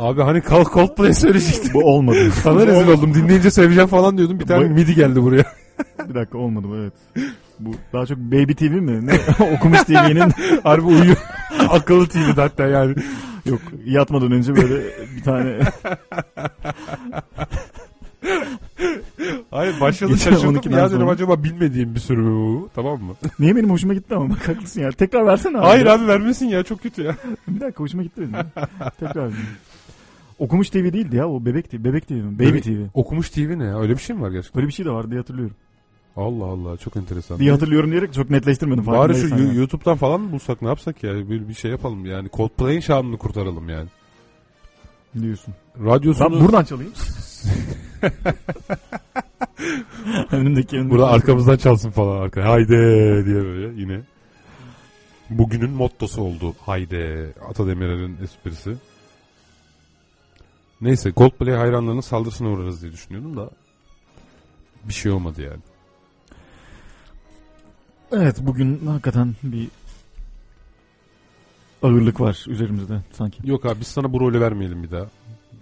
Abi 0.07 0.23
hani 0.23 0.41
kalk 0.41 0.73
Coldplay 0.73 1.15
söyleyecektin. 1.15 1.75
Bu 1.75 1.85
olmadı. 1.85 2.31
Sana 2.43 2.67
rezil 2.67 2.89
oldum. 2.89 3.15
Dinleyince 3.15 3.51
seveceğim 3.51 3.89
falan 3.89 4.19
diyordum. 4.19 4.41
Bir 4.41 4.47
tane 4.47 4.65
midi 4.69 4.95
geldi 4.95 5.23
buraya. 5.23 5.45
Bir 6.09 6.15
dakika 6.15 6.39
olmadı 6.39 6.67
bu 6.71 6.77
evet. 6.77 6.93
Bu 7.61 7.71
daha 7.93 8.07
çok 8.07 8.19
Baby 8.19 8.53
TV 8.53 8.65
mi? 8.65 9.07
Ne? 9.07 9.13
Okumuş 9.57 9.83
TV'nin 9.83 10.33
Harbi 10.63 10.87
uyuyor. 10.87 11.17
Akıllı 11.69 12.09
TV'de 12.09 12.41
hatta 12.41 12.67
yani. 12.67 12.95
yok 13.47 13.61
yatmadan 13.85 14.33
önce 14.33 14.57
böyle 14.57 14.83
bir 15.17 15.23
tane 15.23 15.59
Hayır 19.51 19.81
başladı 19.81 20.13
Geçen 20.13 20.31
şaşırdım. 20.31 20.57
12'den 20.57 20.79
Ya 20.79 20.87
dedim 20.89 20.99
sonra. 21.01 21.11
acaba 21.11 21.43
bilmediğim 21.45 21.95
bir 21.95 22.01
sürü 22.01 22.25
bu. 22.25 22.69
Tamam 22.75 23.03
mı? 23.03 23.15
niye 23.39 23.57
benim 23.57 23.71
hoşuma 23.71 23.95
gitti 23.95 24.15
ama 24.15 24.31
bak 24.31 24.49
haklısın 24.49 24.81
ya. 24.81 24.91
Tekrar 24.91 25.27
versene 25.27 25.59
abi. 25.59 25.67
Hayır 25.67 25.87
abi 25.87 26.07
vermesin 26.07 26.47
ya 26.47 26.63
çok 26.63 26.83
kötü 26.83 27.03
ya. 27.03 27.17
Bir 27.49 27.61
dakika 27.61 27.81
hoşuma 27.85 28.03
gitti 28.03 28.21
benim. 28.21 28.47
Tekrar. 29.01 29.31
Okumuş 30.39 30.71
TV 30.71 30.93
değildi 30.93 31.17
ya 31.17 31.29
o 31.29 31.45
bebek 31.45 31.71
TV. 31.71 31.85
Bebek 31.85 32.09
TV 32.09 32.13
mi? 32.13 32.39
Baby 32.39 32.59
TV. 32.59 32.87
Okumuş 32.95 33.31
TV 33.31 33.59
ne 33.59 33.65
ya? 33.65 33.81
Öyle 33.81 33.93
bir 33.93 33.99
şey 33.99 34.17
mi 34.17 34.23
var 34.23 34.31
gerçekten? 34.31 34.61
Öyle 34.61 34.69
bir 34.69 34.73
şey 34.73 34.87
de 34.87 34.91
vardı 34.91 35.11
diye 35.11 35.21
hatırlıyorum. 35.21 35.57
Allah 36.17 36.45
Allah 36.45 36.77
çok 36.77 36.97
enteresan. 36.97 37.39
Diye 37.39 37.51
hatırlıyorum 37.51 37.91
diyerek 37.91 38.15
çok 38.15 38.31
netleştirmedim. 38.31 38.87
Bari 38.87 39.15
şu 39.15 39.21
farkındaysan 39.21 39.39
Yu- 39.47 39.53
ya. 39.53 39.59
YouTube'dan 39.59 39.97
falan 39.97 40.21
mı 40.21 40.33
bulsak 40.33 40.63
ne 40.63 40.69
yapsak 40.69 41.03
ya? 41.03 41.15
Bir, 41.31 41.49
bir 41.49 41.55
şey 41.55 41.71
yapalım 41.71 42.07
yani. 42.07 42.29
Coldplay'in 42.33 42.81
şanını 42.81 43.19
kurtaralım 43.19 43.69
yani. 43.69 43.89
diyorsun. 45.21 45.55
Radyosunu... 45.85 46.33
Ben 46.33 46.41
buradan 46.41 46.65
çalayım. 46.65 46.93
önündeki 50.33 50.77
önündeki. 50.77 50.91
Burada 50.91 51.09
arkamızdan 51.09 51.57
çalsın 51.57 51.91
falan 51.91 52.17
arka. 52.23 52.45
Haydi 52.45 52.69
diye 53.27 53.45
böyle 53.45 53.81
yine. 53.81 54.01
Bugünün 55.31 55.71
mottosu 55.71 56.23
oldu. 56.23 56.55
Haydi. 56.67 57.35
Atademir'in 57.49 58.17
esprisi. 58.25 58.77
Neyse 60.81 61.13
Coldplay 61.17 61.55
hayranlarının 61.55 62.01
saldırısına 62.01 62.49
uğrarız 62.49 62.83
diye 62.83 62.93
düşünüyordum 62.93 63.37
da 63.37 63.51
bir 64.85 64.93
şey 64.93 65.13
olmadı 65.13 65.43
yani. 65.43 65.61
Evet 68.13 68.37
bugün 68.41 68.87
hakikaten 68.87 69.35
bir 69.43 69.69
ağırlık 71.83 72.21
var 72.21 72.45
üzerimizde 72.49 73.01
sanki. 73.13 73.39
Yok 73.45 73.67
abi 73.67 73.81
biz 73.81 73.87
sana 73.87 74.13
bu 74.13 74.21
rolü 74.21 74.41
vermeyelim 74.41 74.83
bir 74.83 74.91
daha. 74.91 75.07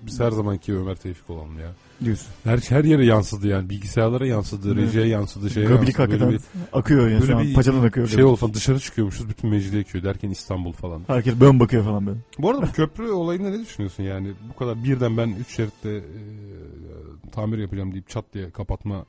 Biz 0.06 0.20
her 0.20 0.30
zamanki 0.30 0.74
Ömer 0.74 0.94
Tevfik 0.96 1.30
olalım 1.30 1.58
ya. 1.58 1.72
Diyorsun. 2.04 2.26
Her, 2.44 2.58
her 2.58 2.84
yere 2.84 3.06
yansıdı 3.06 3.48
yani. 3.48 3.70
Bilgisayarlara 3.70 4.26
yansıdı, 4.26 4.72
Evet. 4.74 4.82
rejiye 4.86 5.06
yansıdı, 5.06 5.50
şeye 5.50 5.66
Gabilik 5.66 5.98
yansıdı. 5.98 6.20
Böyle 6.20 6.32
hakikaten 6.34 6.68
akıyor 6.72 7.08
ya 7.08 7.20
böyle 7.20 7.26
şu 7.32 7.36
an. 7.36 7.42
bir 7.44 7.54
Paçadan 7.54 7.82
akıyor. 7.84 8.06
bir 8.06 8.12
şey 8.12 8.20
gabilik. 8.22 8.42
olsa 8.42 8.54
dışarı 8.54 8.80
çıkıyormuşuz 8.80 9.28
bütün 9.28 9.50
Mecidiyeköy 9.50 10.02
derken 10.02 10.30
İstanbul 10.30 10.72
falan. 10.72 11.02
Herkes 11.06 11.40
bön 11.40 11.60
bakıyor 11.60 11.84
falan 11.84 12.06
böyle. 12.06 12.18
Bu 12.38 12.50
arada 12.50 12.62
bu 12.62 12.72
köprü 12.72 13.10
olayında 13.10 13.50
ne 13.50 13.60
düşünüyorsun 13.60 14.02
yani? 14.02 14.32
Bu 14.54 14.58
kadar 14.58 14.84
birden 14.84 15.16
ben 15.16 15.28
3 15.40 15.48
şeritte 15.48 15.90
e, 15.90 16.02
tamir 17.32 17.58
yapacağım 17.58 17.92
deyip 17.92 18.08
çat 18.08 18.24
diye 18.34 18.50
kapatma 18.50 19.04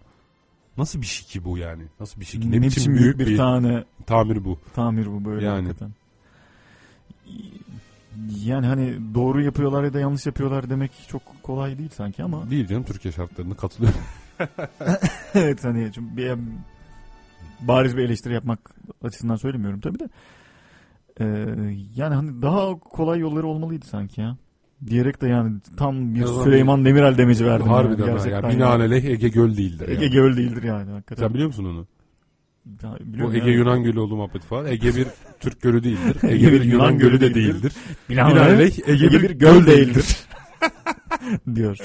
nasıl 0.77 1.01
bir 1.01 1.05
şey 1.05 1.27
ki 1.27 1.45
bu 1.45 1.57
yani? 1.57 1.83
Nasıl 1.99 2.19
bir 2.19 2.25
şey 2.25 2.41
ki? 2.41 2.51
Ne, 2.51 2.61
biçim 2.61 2.95
büyük 2.95 3.19
bir, 3.19 3.37
tane 3.37 3.83
tamir 4.07 4.45
bu. 4.45 4.59
tamir 4.75 5.05
bu 5.07 5.25
böyle 5.25 5.45
Yani. 5.45 5.55
hakikaten. 5.67 5.91
Yani 8.45 8.65
hani 8.65 8.95
doğru 9.13 9.41
yapıyorlar 9.41 9.83
ya 9.83 9.93
da 9.93 9.99
yanlış 9.99 10.25
yapıyorlar 10.25 10.69
demek 10.69 10.91
çok 11.07 11.21
kolay 11.43 11.77
değil 11.77 11.89
sanki 11.89 12.23
ama 12.23 12.49
Değil 12.49 12.67
canım 12.67 12.83
Türkiye 12.83 13.11
şartlarına 13.11 13.55
katılıyorum. 13.55 13.99
evet 15.33 15.63
hani 15.63 15.91
çünkü 15.95 16.17
bir, 16.17 16.33
bariz 17.59 17.97
bir 17.97 18.03
eleştiri 18.03 18.33
yapmak 18.33 18.59
açısından 19.03 19.35
söylemiyorum 19.35 19.79
tabii 19.79 19.99
de. 19.99 20.09
Ee, 21.19 21.25
yani 21.95 22.15
hani 22.15 22.41
daha 22.41 22.79
kolay 22.79 23.19
yolları 23.19 23.47
olmalıydı 23.47 23.85
sanki 23.85 24.21
ya. 24.21 24.37
Diyerek 24.87 25.21
de 25.21 25.27
yani 25.27 25.59
tam 25.77 26.15
bir 26.15 26.25
zaman 26.25 26.43
Süleyman 26.43 26.85
Demirel 26.85 27.17
demeci 27.17 27.45
verdim. 27.45 27.67
Harbiden 27.67 28.05
yani, 28.05 28.11
gerçekten 28.11 28.41
Yani 28.41 28.55
binaenaleyh 28.55 29.05
Ege 29.05 29.29
Göl 29.29 29.57
değildir. 29.57 29.89
Ege 29.89 30.03
yani. 30.03 30.13
Göl 30.13 30.37
değildir 30.37 30.63
yani 30.63 30.91
hakikaten. 30.91 31.23
Sen 31.23 31.33
biliyor 31.33 31.47
musun 31.47 31.65
onu? 31.65 31.87
Bu 32.99 33.33
Ege 33.33 33.49
ya. 33.49 33.55
Yunan 33.55 33.83
Gölü 33.83 33.99
olduğu 33.99 34.15
muhabbeti 34.15 34.47
falan. 34.47 34.65
Ege 34.65 34.95
bir 34.95 35.07
Türk 35.39 35.61
gölü 35.61 35.83
değildir. 35.83 36.29
Ege 36.29 36.51
bir 36.51 36.61
Yunan 36.61 36.97
Gölü 36.97 37.21
de 37.21 37.35
değildir. 37.35 37.73
Binaenaleyh 38.09 38.89
Ege 38.89 39.11
bir 39.11 39.29
göl 39.29 39.65
değildir. 39.65 40.17
diyor. 41.55 41.77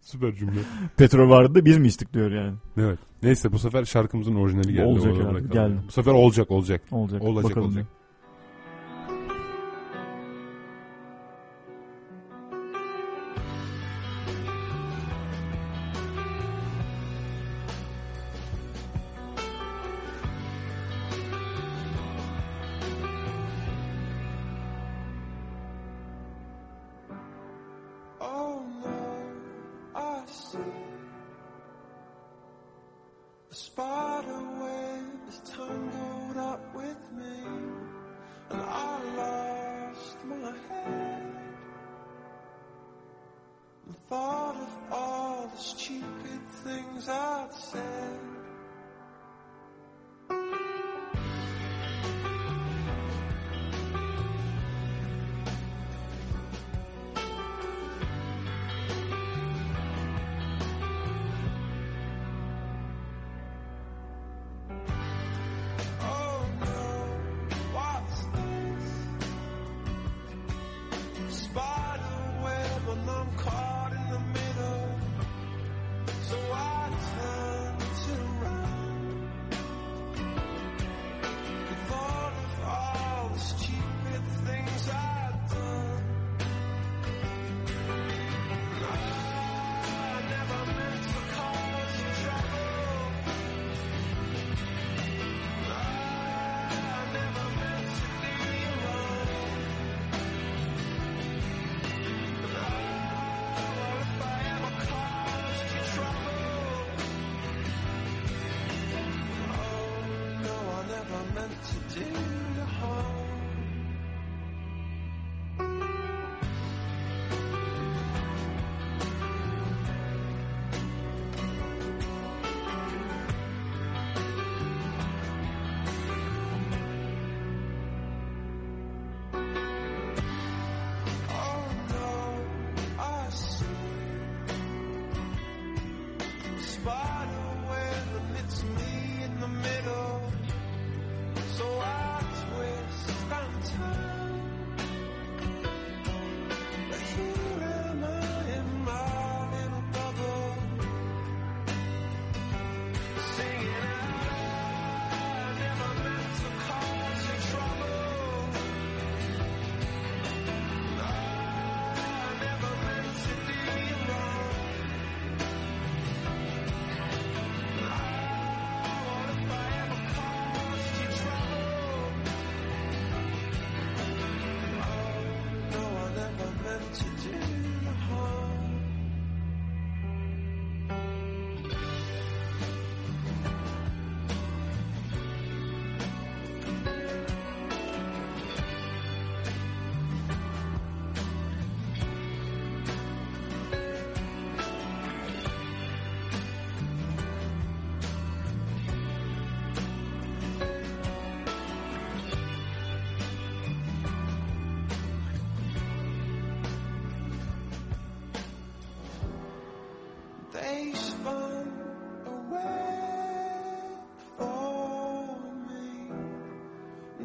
Süper 0.00 0.34
cümle. 0.34 0.60
Petrol 0.96 1.30
vardı 1.30 1.54
da 1.54 1.64
biz 1.64 1.78
mi 1.78 1.86
içtik 1.86 2.14
diyor 2.14 2.30
yani. 2.30 2.54
Evet. 2.76 2.98
Neyse 3.22 3.52
bu 3.52 3.58
sefer 3.58 3.84
şarkımızın 3.84 4.34
orijinali 4.34 4.72
geldi. 4.72 4.86
Olacak 4.86 5.16
herhalde, 5.16 5.40
geldi. 5.40 5.74
Bu 5.86 5.92
sefer 5.92 6.12
olacak 6.12 6.50
olacak. 6.50 6.82
Olacak. 6.90 7.22
Olacak 7.22 7.50
Bakalım 7.50 7.68
olacak. 7.68 7.86
Oh 7.90 8.03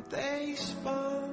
they 0.10 0.56
spun 0.56 1.29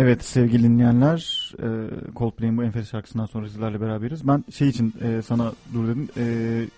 Evet 0.00 0.24
sevgili 0.24 0.62
dinleyenler 0.62 1.50
e, 1.62 1.66
Coldplay'in 2.16 2.56
bu 2.56 2.62
enfes 2.64 2.90
şarkısından 2.90 3.26
sonra 3.26 3.48
sizlerle 3.48 3.80
beraberiz. 3.80 4.28
Ben 4.28 4.44
şey 4.50 4.68
için 4.68 4.94
e, 5.02 5.22
sana 5.22 5.52
dur 5.74 5.88
dedim 5.88 6.08
e, 6.16 6.24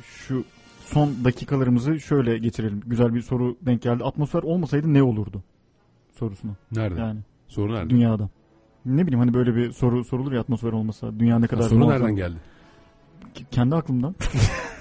şu 0.02 0.44
son 0.84 1.24
dakikalarımızı 1.24 2.00
şöyle 2.00 2.38
geçirelim. 2.38 2.80
Güzel 2.86 3.14
bir 3.14 3.20
soru 3.22 3.56
denk 3.66 3.82
geldi. 3.82 4.04
Atmosfer 4.04 4.42
olmasaydı 4.42 4.94
ne 4.94 5.02
olurdu? 5.02 5.42
Sorusunu. 6.18 6.52
Nerede? 6.72 7.00
Yani 7.00 7.20
Soru 7.48 7.74
nerede? 7.74 7.90
dünyada. 7.90 8.28
Ne 8.86 9.02
bileyim 9.06 9.18
hani 9.20 9.34
böyle 9.34 9.56
bir 9.56 9.72
soru 9.72 10.04
sorulur 10.04 10.32
ya 10.32 10.40
atmosfer 10.40 10.72
olmasa 10.72 11.18
dünya 11.18 11.38
ne 11.38 11.46
kadar 11.46 11.62
Ha, 11.62 11.68
soru 11.68 11.88
nereden 11.90 12.16
geldi? 12.16 12.36
K- 13.34 13.44
Kendi 13.50 13.74
aklımdan. 13.74 14.14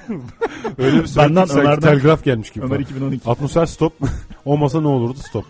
Öyle 0.78 1.02
bir 1.02 1.06
soru 1.08 1.24
Benden, 1.30 1.50
Ömer'den. 1.52 1.80
telgraf 1.80 2.24
gelmiş 2.24 2.50
gibi. 2.52 2.66
Ömer 2.66 2.76
falan. 2.76 2.82
2012. 2.84 3.30
Atmosfer 3.30 3.66
stop. 3.66 3.94
Olmasa 4.46 4.82
ne 4.82 4.88
olurdu 4.88 5.18
stop. 5.30 5.46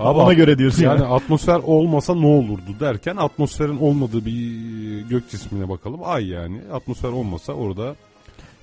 Abi, 0.00 0.18
Ona 0.18 0.32
göre 0.32 0.58
diyorsun 0.58 0.82
yani 0.84 1.00
yani. 1.00 1.14
atmosfer 1.14 1.60
olmasa 1.64 2.14
ne 2.14 2.26
olurdu 2.26 2.70
derken 2.80 3.16
atmosferin 3.16 3.76
olmadığı 3.78 4.24
bir 4.26 4.50
gök 5.10 5.30
cismine 5.30 5.68
bakalım. 5.68 6.00
Ay 6.04 6.28
yani. 6.28 6.60
Atmosfer 6.72 7.08
olmasa 7.08 7.52
orada 7.52 7.96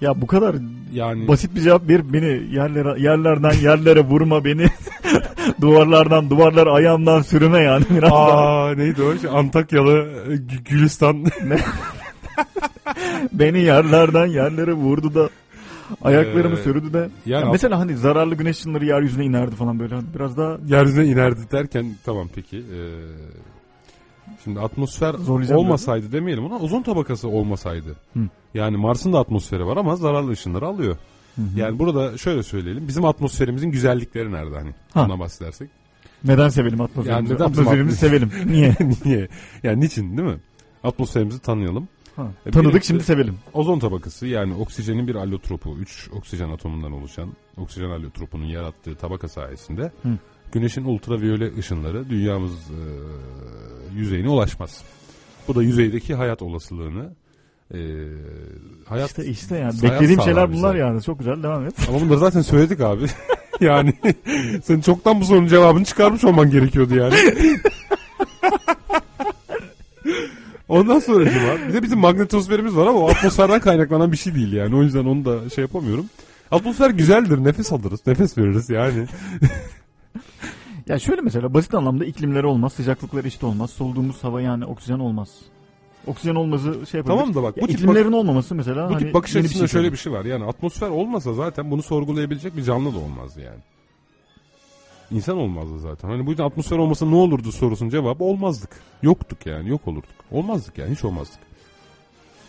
Ya 0.01 0.21
bu 0.21 0.27
kadar 0.27 0.55
yani 0.93 1.27
basit 1.27 1.55
bir 1.55 1.61
cevap 1.61 1.89
ver 1.89 2.13
beni 2.13 2.55
yerlere 2.55 3.01
yerlerden 3.01 3.53
yerlere 3.53 4.01
vurma 4.01 4.45
beni. 4.45 4.65
duvarlardan 5.61 6.29
duvarlar 6.29 6.67
ayağımdan 6.67 7.21
sürüme 7.21 7.59
yani 7.59 7.85
biraz 7.89 8.11
daha. 8.11 8.65
Aa 8.65 8.75
neydi 8.75 9.03
o? 9.03 9.17
Şey, 9.17 9.29
Antakyalı 9.33 9.91
e, 10.29 10.33
Gü- 10.33 10.63
Gülistan. 10.63 11.25
Beni 13.33 13.59
yerlerden 13.59 14.25
yerlere 14.27 14.73
vurdu 14.73 15.13
da 15.15 15.29
ayaklarımı 16.01 16.55
Ee, 16.59 16.63
sürdü 16.63 16.93
de. 16.93 17.09
yani 17.25 17.45
Ya 17.45 17.51
mesela 17.51 17.79
hani 17.79 17.97
zararlı 17.97 18.35
güneş 18.35 18.57
ışınları 18.59 18.85
yeryüzüne 18.85 19.25
inerdi 19.25 19.55
falan 19.55 19.79
böyle. 19.79 19.95
Hani 19.95 20.05
biraz 20.15 20.37
daha 20.37 20.57
yeryüzüne 20.67 21.05
inerdi 21.05 21.39
derken 21.51 21.85
tamam 22.05 22.29
peki. 22.35 22.57
Ee, 22.57 22.63
şimdi 24.43 24.59
atmosfer 24.59 25.13
Zorlayacağım 25.13 25.59
olmasaydı 25.61 26.11
demeyelim 26.11 26.45
ona 26.45 26.55
ozon 26.59 26.81
tabakası 26.81 27.27
olmasaydı. 27.27 27.95
Hı. 28.13 28.19
Yani 28.53 28.77
Mars'ın 28.77 29.13
da 29.13 29.19
atmosferi 29.19 29.65
var 29.65 29.77
ama 29.77 29.95
zararlı 29.95 30.31
ışınları 30.31 30.65
alıyor. 30.67 30.97
Yani 31.55 31.79
burada 31.79 32.17
şöyle 32.17 32.43
söyleyelim. 32.43 32.87
Bizim 32.87 33.05
atmosferimizin 33.05 33.71
güzellikleri 33.71 34.31
nerede 34.31 34.55
hani? 34.55 34.71
Ha. 34.93 35.05
Buna 35.07 35.19
bahsedersek. 35.19 35.69
neden 36.23 36.49
sevelim 36.49 36.81
atmosferimizi? 36.81 37.31
Yani 37.31 37.35
neden 37.35 37.45
atmosferimizi 37.51 37.95
atmos- 37.95 37.99
sevelim. 38.09 38.31
Niye? 38.45 38.75
Niye? 39.05 39.27
Yani 39.63 39.79
niçin 39.79 40.17
değil 40.17 40.29
mi? 40.29 40.37
Atmosferimizi 40.83 41.39
tanıyalım. 41.39 41.87
Ha. 42.15 42.27
E, 42.45 42.51
Tanıdık 42.51 42.73
birincisi- 42.73 42.87
şimdi 42.87 43.03
sevelim. 43.03 43.35
Ozon 43.53 43.79
tabakası 43.79 44.27
yani 44.27 44.53
oksijenin 44.55 45.07
bir 45.07 45.15
allotropu, 45.15 45.77
3 45.77 46.09
oksijen 46.13 46.49
atomundan 46.49 46.91
oluşan 46.91 47.29
oksijen 47.57 47.89
allotropunun 47.89 48.45
yarattığı 48.45 48.95
tabaka 48.95 49.27
sayesinde 49.27 49.81
Hı. 50.03 50.09
güneşin 50.51 50.85
ultraviyole 50.85 51.57
ışınları 51.57 52.09
dünyamız 52.09 52.51
e, 52.53 52.81
yüzeyine 53.95 54.29
ulaşmaz. 54.29 54.83
Bu 55.47 55.55
da 55.55 55.63
yüzeydeki 55.63 56.15
hayat 56.15 56.41
olasılığını 56.41 57.13
e, 57.73 57.79
hayat 58.85 59.09
İşte 59.09 59.25
işte 59.25 59.55
yani 59.57 59.79
hayat 59.79 59.83
beklediğim 59.83 60.21
şeyler 60.21 60.51
bize. 60.51 60.57
bunlar 60.63 60.75
yani. 60.75 61.01
Çok 61.01 61.19
güzel 61.19 61.43
devam 61.43 61.65
et. 61.65 61.73
Ama 61.89 62.01
bunları 62.01 62.19
zaten 62.19 62.41
söyledik 62.41 62.81
abi. 62.81 63.05
yani 63.61 63.93
sen 64.63 64.81
çoktan 64.81 65.21
bu 65.21 65.25
sorunun 65.25 65.47
cevabını 65.47 65.85
çıkarmış 65.85 66.23
olman 66.23 66.49
gerekiyordu 66.51 66.95
yani. 66.95 67.15
Ondan 70.69 70.99
sonra 70.99 71.25
var. 71.25 71.67
Bir 71.67 71.73
de 71.73 71.83
bizim 71.83 71.99
magnetosferimiz 71.99 72.75
var 72.75 72.87
ama 72.87 72.99
o 72.99 73.09
atmosferden 73.09 73.59
kaynaklanan 73.59 74.11
bir 74.11 74.17
şey 74.17 74.35
değil 74.35 74.53
yani. 74.53 74.75
O 74.75 74.83
yüzden 74.83 75.05
onu 75.05 75.25
da 75.25 75.49
şey 75.49 75.61
yapamıyorum. 75.61 76.05
Atmosfer 76.51 76.89
güzeldir. 76.89 77.43
Nefes 77.43 77.73
alırız. 77.73 78.07
Nefes 78.07 78.37
veririz 78.37 78.69
yani. 78.69 79.07
Ya 80.87 80.99
şöyle 80.99 81.21
mesela 81.21 81.53
basit 81.53 81.73
anlamda 81.73 82.05
iklimleri 82.05 82.45
olmaz, 82.45 82.73
sıcaklıkları 82.73 83.27
eşit 83.27 83.43
olmaz, 83.43 83.69
soluduğumuz 83.69 84.23
hava 84.23 84.41
yani 84.41 84.65
oksijen 84.65 84.99
olmaz. 84.99 85.29
Oksijen 86.07 86.35
olması 86.35 86.85
şey 86.91 86.97
yapabilir. 86.97 87.03
Tamam 87.19 87.35
da 87.35 87.43
bak 87.43 87.57
Ya 87.57 87.63
bu 87.63 87.67
tip, 87.67 87.79
iklimlerin 87.79 88.11
olmaması 88.11 88.55
mesela 88.55 88.89
bu 88.89 88.93
hani 88.93 89.03
tip 89.03 89.13
bakış 89.13 89.35
açısında 89.35 89.57
şöyle 89.57 89.67
söyleyeyim. 89.67 89.93
bir 89.93 89.97
şey 89.97 90.13
var. 90.13 90.25
Yani 90.25 90.45
atmosfer 90.45 90.89
olmasa 90.89 91.33
zaten 91.33 91.71
bunu 91.71 91.83
sorgulayabilecek 91.83 92.57
bir 92.57 92.63
canlı 92.63 92.93
da 92.93 92.97
olmazdı 92.97 93.41
yani. 93.41 93.59
İnsan 95.13 95.37
olmazdı 95.37 95.79
zaten. 95.79 96.09
Hani 96.09 96.25
bu 96.25 96.29
yüzden 96.29 96.43
atmosfer 96.43 96.77
olmasa 96.77 97.05
ne 97.05 97.15
olurdu 97.15 97.51
sorusunun 97.51 97.89
cevabı 97.89 98.23
olmazdık. 98.23 98.69
Yoktuk 99.01 99.45
yani 99.45 99.69
yok 99.69 99.87
olurduk. 99.87 100.15
Olmazdık 100.31 100.77
yani 100.77 100.91
hiç 100.91 101.03
olmazdık. 101.03 101.39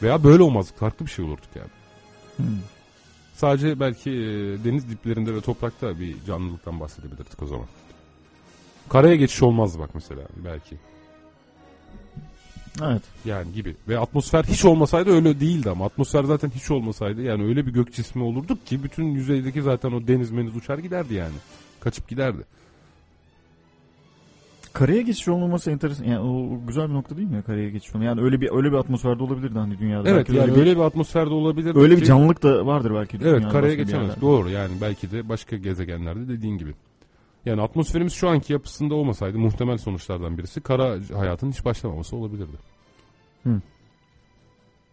Veya 0.03 0.25
böyle 0.25 0.43
olmazdık 0.43 0.79
farklı 0.79 1.07
bir 1.07 1.11
şey 1.11 1.25
olurduk 1.25 1.49
yani. 1.55 1.69
Hmm. 2.37 2.59
Sadece 3.35 3.81
belki 3.81 4.11
e, 4.11 4.15
deniz 4.65 4.91
diplerinde 4.91 5.35
ve 5.35 5.41
toprakta 5.41 6.01
bir 6.01 6.17
canlılıktan 6.27 6.81
bahsedebilirdik 6.81 7.43
o 7.43 7.47
zaman. 7.47 7.67
Karaya 8.89 9.17
geçiş 9.17 9.43
olmazdı 9.43 9.79
bak 9.79 9.91
mesela 9.95 10.23
belki. 10.45 10.77
Evet. 12.83 13.03
Yani 13.25 13.53
gibi. 13.53 13.77
Ve 13.89 13.99
atmosfer 13.99 14.45
hiç 14.45 14.65
olmasaydı 14.65 15.11
öyle 15.11 15.41
değildi 15.41 15.71
ama 15.71 15.87
atmosfer 15.87 16.25
zaten 16.25 16.51
hiç 16.51 16.71
olmasaydı 16.71 17.23
yani 17.23 17.45
öyle 17.45 17.67
bir 17.67 17.73
gök 17.73 17.95
cismi 17.95 18.23
olurduk 18.23 18.67
ki 18.67 18.83
bütün 18.83 19.05
yüzeydeki 19.05 19.63
zaten 19.63 19.93
o 19.93 20.07
deniz 20.07 20.31
meniz 20.31 20.57
uçar 20.57 20.79
giderdi 20.79 21.15
yani. 21.15 21.35
Kaçıp 21.85 22.09
giderdi. 22.09 22.43
Karaya 24.73 25.01
geçiş 25.03 25.29
olmaması 25.29 25.71
enteresan. 25.71 26.05
Yani 26.05 26.21
o 26.21 26.61
güzel 26.67 26.89
bir 26.89 26.95
nokta 26.95 27.17
değil 27.17 27.29
mi 27.29 27.35
ya 27.37 27.43
karaya 27.43 27.71
geçiş 27.71 27.91
olmaması? 27.95 28.07
Yani 28.09 28.27
öyle 28.27 28.41
bir 28.41 28.51
öyle 28.53 28.73
bir 28.73 28.77
atmosferde 28.77 29.23
olabilirdi 29.23 29.59
hani 29.59 29.79
dünyada. 29.79 30.09
Evet 30.09 30.19
Belki 30.29 30.33
yani 30.39 30.43
öyle 30.45 30.55
bir, 30.55 30.61
öyle 30.61 30.77
bir 30.77 30.81
atmosferde 30.83 31.31
olabilir. 31.35 31.77
öyle 31.77 31.97
bir 31.97 32.05
canlılık 32.05 32.43
da 32.43 32.67
vardır 32.67 32.93
belki. 32.95 33.19
Evet 33.25 33.49
karaya 33.49 33.75
geçemez. 33.75 34.21
Doğru 34.21 34.51
yani 34.51 34.73
belki 34.81 35.11
de 35.11 35.29
başka 35.29 35.57
gezegenlerde 35.57 36.29
dediğin 36.29 36.59
gibi. 36.59 36.75
Yani 37.47 37.63
atmosferimiz 37.63 38.13
şu 38.13 38.29
anki 38.29 38.53
yapısında 38.53 38.95
olmasaydı 38.95 39.39
muhtemel 39.39 39.79
sonuçlardan 39.79 40.39
birisi 40.39 40.61
kara 40.61 40.97
hayatın 41.15 41.51
hiç 41.51 41.65
başlamaması 41.65 42.17
olabilirdi. 42.17 42.57
Hı. 43.43 43.61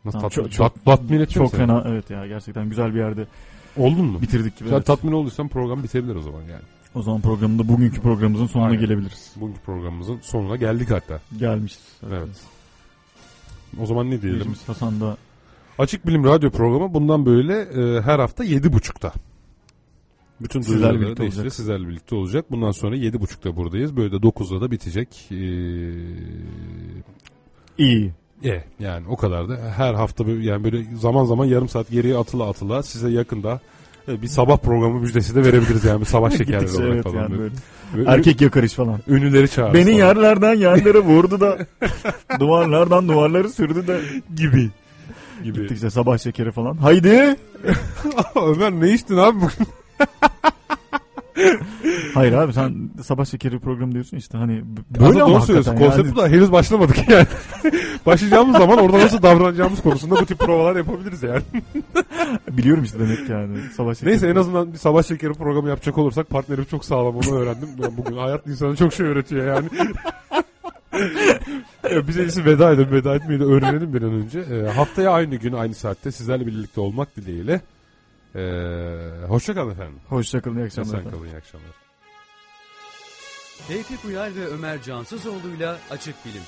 Nasıl 0.06 0.20
Tamam, 0.20 0.22
tat, 0.30 0.32
çok- 0.32 0.52
çok- 0.52 0.76
tat- 0.76 0.86
tatmin 0.86 1.20
etti 1.20 1.40
mi 1.40 1.46
Çok 1.46 1.52
seni? 1.52 1.60
fena 1.68 1.84
evet 1.88 2.10
ya 2.10 2.28
gerçekten 2.28 2.70
güzel 2.70 2.94
bir 2.94 3.00
yerde 3.00 3.26
Oldun 3.78 4.06
mu? 4.06 4.22
bitirdik 4.22 4.58
gibi. 4.58 4.70
Sen 4.70 4.76
evet. 4.76 4.86
tatmin 4.86 5.12
olduysan 5.12 5.48
program 5.48 5.84
bitebilir 5.84 6.16
o 6.16 6.22
zaman 6.22 6.42
yani. 6.42 6.64
O 6.96 7.02
zaman 7.02 7.22
programda 7.22 7.68
bugünkü 7.68 8.02
programımızın 8.02 8.46
sonuna 8.46 8.68
Aynen. 8.68 8.80
gelebiliriz. 8.80 9.32
Bugünkü 9.36 9.62
programımızın 9.62 10.20
sonuna 10.22 10.56
geldik 10.56 10.92
hatta. 10.92 11.22
Gelmişiz. 11.38 12.00
Evet. 12.10 12.30
O 13.82 13.86
zaman 13.86 14.06
ne 14.06 14.10
diyelim? 14.10 14.30
Dinleyicimiz 14.30 14.70
Hasan 14.70 15.02
da 15.02 15.18
Açık 15.78 16.08
Bilim 16.08 16.24
Radyo 16.24 16.50
programı 16.50 16.94
bundan 16.94 17.26
böyle 17.26 17.60
e, 17.62 18.02
her 18.02 18.20
hafta 18.20 18.46
7.30'da. 18.46 19.14
Bütün 20.42 20.62
Sizlerle 20.62 21.02
birlikte 21.02 21.24
olacak. 21.24 21.54
Sizlerle 21.54 21.88
birlikte 21.88 22.16
olacak. 22.16 22.52
Bundan 22.52 22.72
sonra 22.72 22.96
7.30'da 22.96 23.56
buradayız. 23.56 23.98
Böyle 23.98 24.12
de 24.12 24.16
9'da 24.16 24.62
da 24.62 24.72
bitecek. 24.72 25.28
Ee, 25.32 25.36
iyi. 27.78 28.12
e, 28.44 28.64
yani 28.80 29.08
o 29.08 29.16
kadar 29.16 29.50
da 29.50 29.56
her 29.56 29.94
hafta 29.94 30.28
böyle, 30.28 30.50
yani 30.50 30.64
böyle 30.64 30.96
zaman 30.96 31.26
zaman 31.26 31.46
yarım 31.46 31.70
saat 31.70 31.90
geriye 31.90 32.18
atıla 32.18 32.50
atıla 32.50 32.84
size 32.84 33.10
yakında 33.10 33.60
bir 34.08 34.28
sabah 34.28 34.58
programı 34.58 35.00
müjdesi 35.00 35.36
de 35.36 35.44
verebiliriz 35.44 35.84
yani 35.84 36.00
bir 36.02 36.06
sabah 36.06 36.32
şekerleri 36.38 36.76
olarak 36.76 36.94
evet 36.94 37.04
falan. 37.04 37.16
yani 37.16 37.40
böyle. 37.40 37.54
Böyle 37.96 38.10
Erkek 38.10 38.42
yakarış 38.42 38.74
falan. 38.74 39.00
ünlüleri 39.08 39.50
çağırır 39.50 39.74
Beni 39.74 39.84
falan. 39.84 39.96
yerlerden 39.98 40.54
yerlere 40.56 41.00
vurdu 41.04 41.40
da 41.40 41.58
duvarlardan 42.40 43.08
duvarları 43.08 43.50
sürdü 43.50 43.88
de 43.88 44.00
gibi. 44.36 44.70
gibi. 45.44 45.62
gittikçe 45.62 45.90
sabah 45.90 46.18
şekeri 46.18 46.52
falan. 46.52 46.78
Haydi. 46.78 47.36
Ömer 48.36 48.72
ne 48.72 48.90
içtin 48.94 49.18
abi 49.18 49.38
bugün? 49.42 49.68
Hayır 52.14 52.34
abi 52.34 52.54
sen 52.54 52.90
sabah 53.04 53.26
şekeri 53.26 53.60
programı 53.60 53.92
diyorsun 53.92 54.18
işte 54.18 54.38
hani 54.38 54.62
b- 54.64 54.82
Aslında 54.96 55.10
böyle 55.10 55.24
ama 55.24 55.34
doğru 55.34 55.42
söylüyorsun. 55.42 55.76
Konsept 55.78 55.98
yani. 56.08 56.12
bu 56.16 56.20
da 56.20 56.28
henüz 56.28 56.52
başlamadık 56.52 57.10
yani. 57.10 57.26
Başlayacağımız 58.06 58.58
zaman 58.58 58.80
orada 58.80 59.00
nasıl 59.00 59.22
davranacağımız 59.22 59.82
konusunda 59.82 60.16
bu 60.16 60.26
tip 60.26 60.40
provalar 60.40 60.76
yapabiliriz 60.76 61.24
yani. 61.24 61.42
Biliyorum 62.58 62.84
işte 62.84 63.00
demek 63.00 63.30
yani 63.30 63.58
sabah 63.78 63.94
şekeri. 63.94 64.10
Neyse 64.10 64.28
en 64.28 64.36
azından 64.36 64.74
bir 64.74 64.78
sabah 64.78 65.04
şekeri 65.04 65.34
programı 65.34 65.70
yapacak 65.70 65.98
olursak 65.98 66.30
partnerim 66.30 66.66
çok 66.66 66.86
sağlam 66.86 67.16
onu 67.16 67.36
öğrendim. 67.40 67.70
Ben 67.84 67.98
bugün 67.98 68.18
hayat 68.18 68.48
insana 68.48 68.76
çok 68.76 68.94
şey 68.94 69.06
öğretiyor 69.06 69.46
yani. 69.56 69.68
Evet, 71.84 72.08
Biz 72.08 72.18
en 72.20 72.24
iyisi 72.24 72.46
veda 72.46 72.72
edelim. 72.72 72.92
Veda 72.92 73.16
etmeyi 73.16 73.40
de 73.40 73.44
öğrenelim 73.44 73.94
bir 73.94 74.02
an 74.02 74.14
önce. 74.14 74.40
Ee, 74.40 74.68
haftaya 74.72 75.12
aynı 75.12 75.36
gün 75.36 75.54
aynı 75.54 75.74
saatte 75.74 76.12
sizlerle 76.12 76.48
birlikte 76.48 76.82
olmak 76.82 77.16
dileğiyle. 77.16 77.62
Ee, 78.36 79.26
hoşçakalın 79.28 79.72
efendim. 79.72 80.00
Hoşçakalın 80.10 80.58
iyi 80.58 80.66
akşamlar. 80.66 80.92
Sen 80.92 81.00
efendim. 81.00 81.12
kalın 81.20 81.26
iyi 81.32 81.38
akşamlar. 81.38 81.72
Tevfik 83.68 84.06
Uyar 84.06 84.36
ve 84.36 84.48
Ömer 84.48 84.82
Cansızoğlu'yla 84.82 85.78
Açık 85.90 86.16
Bilim. 86.26 86.42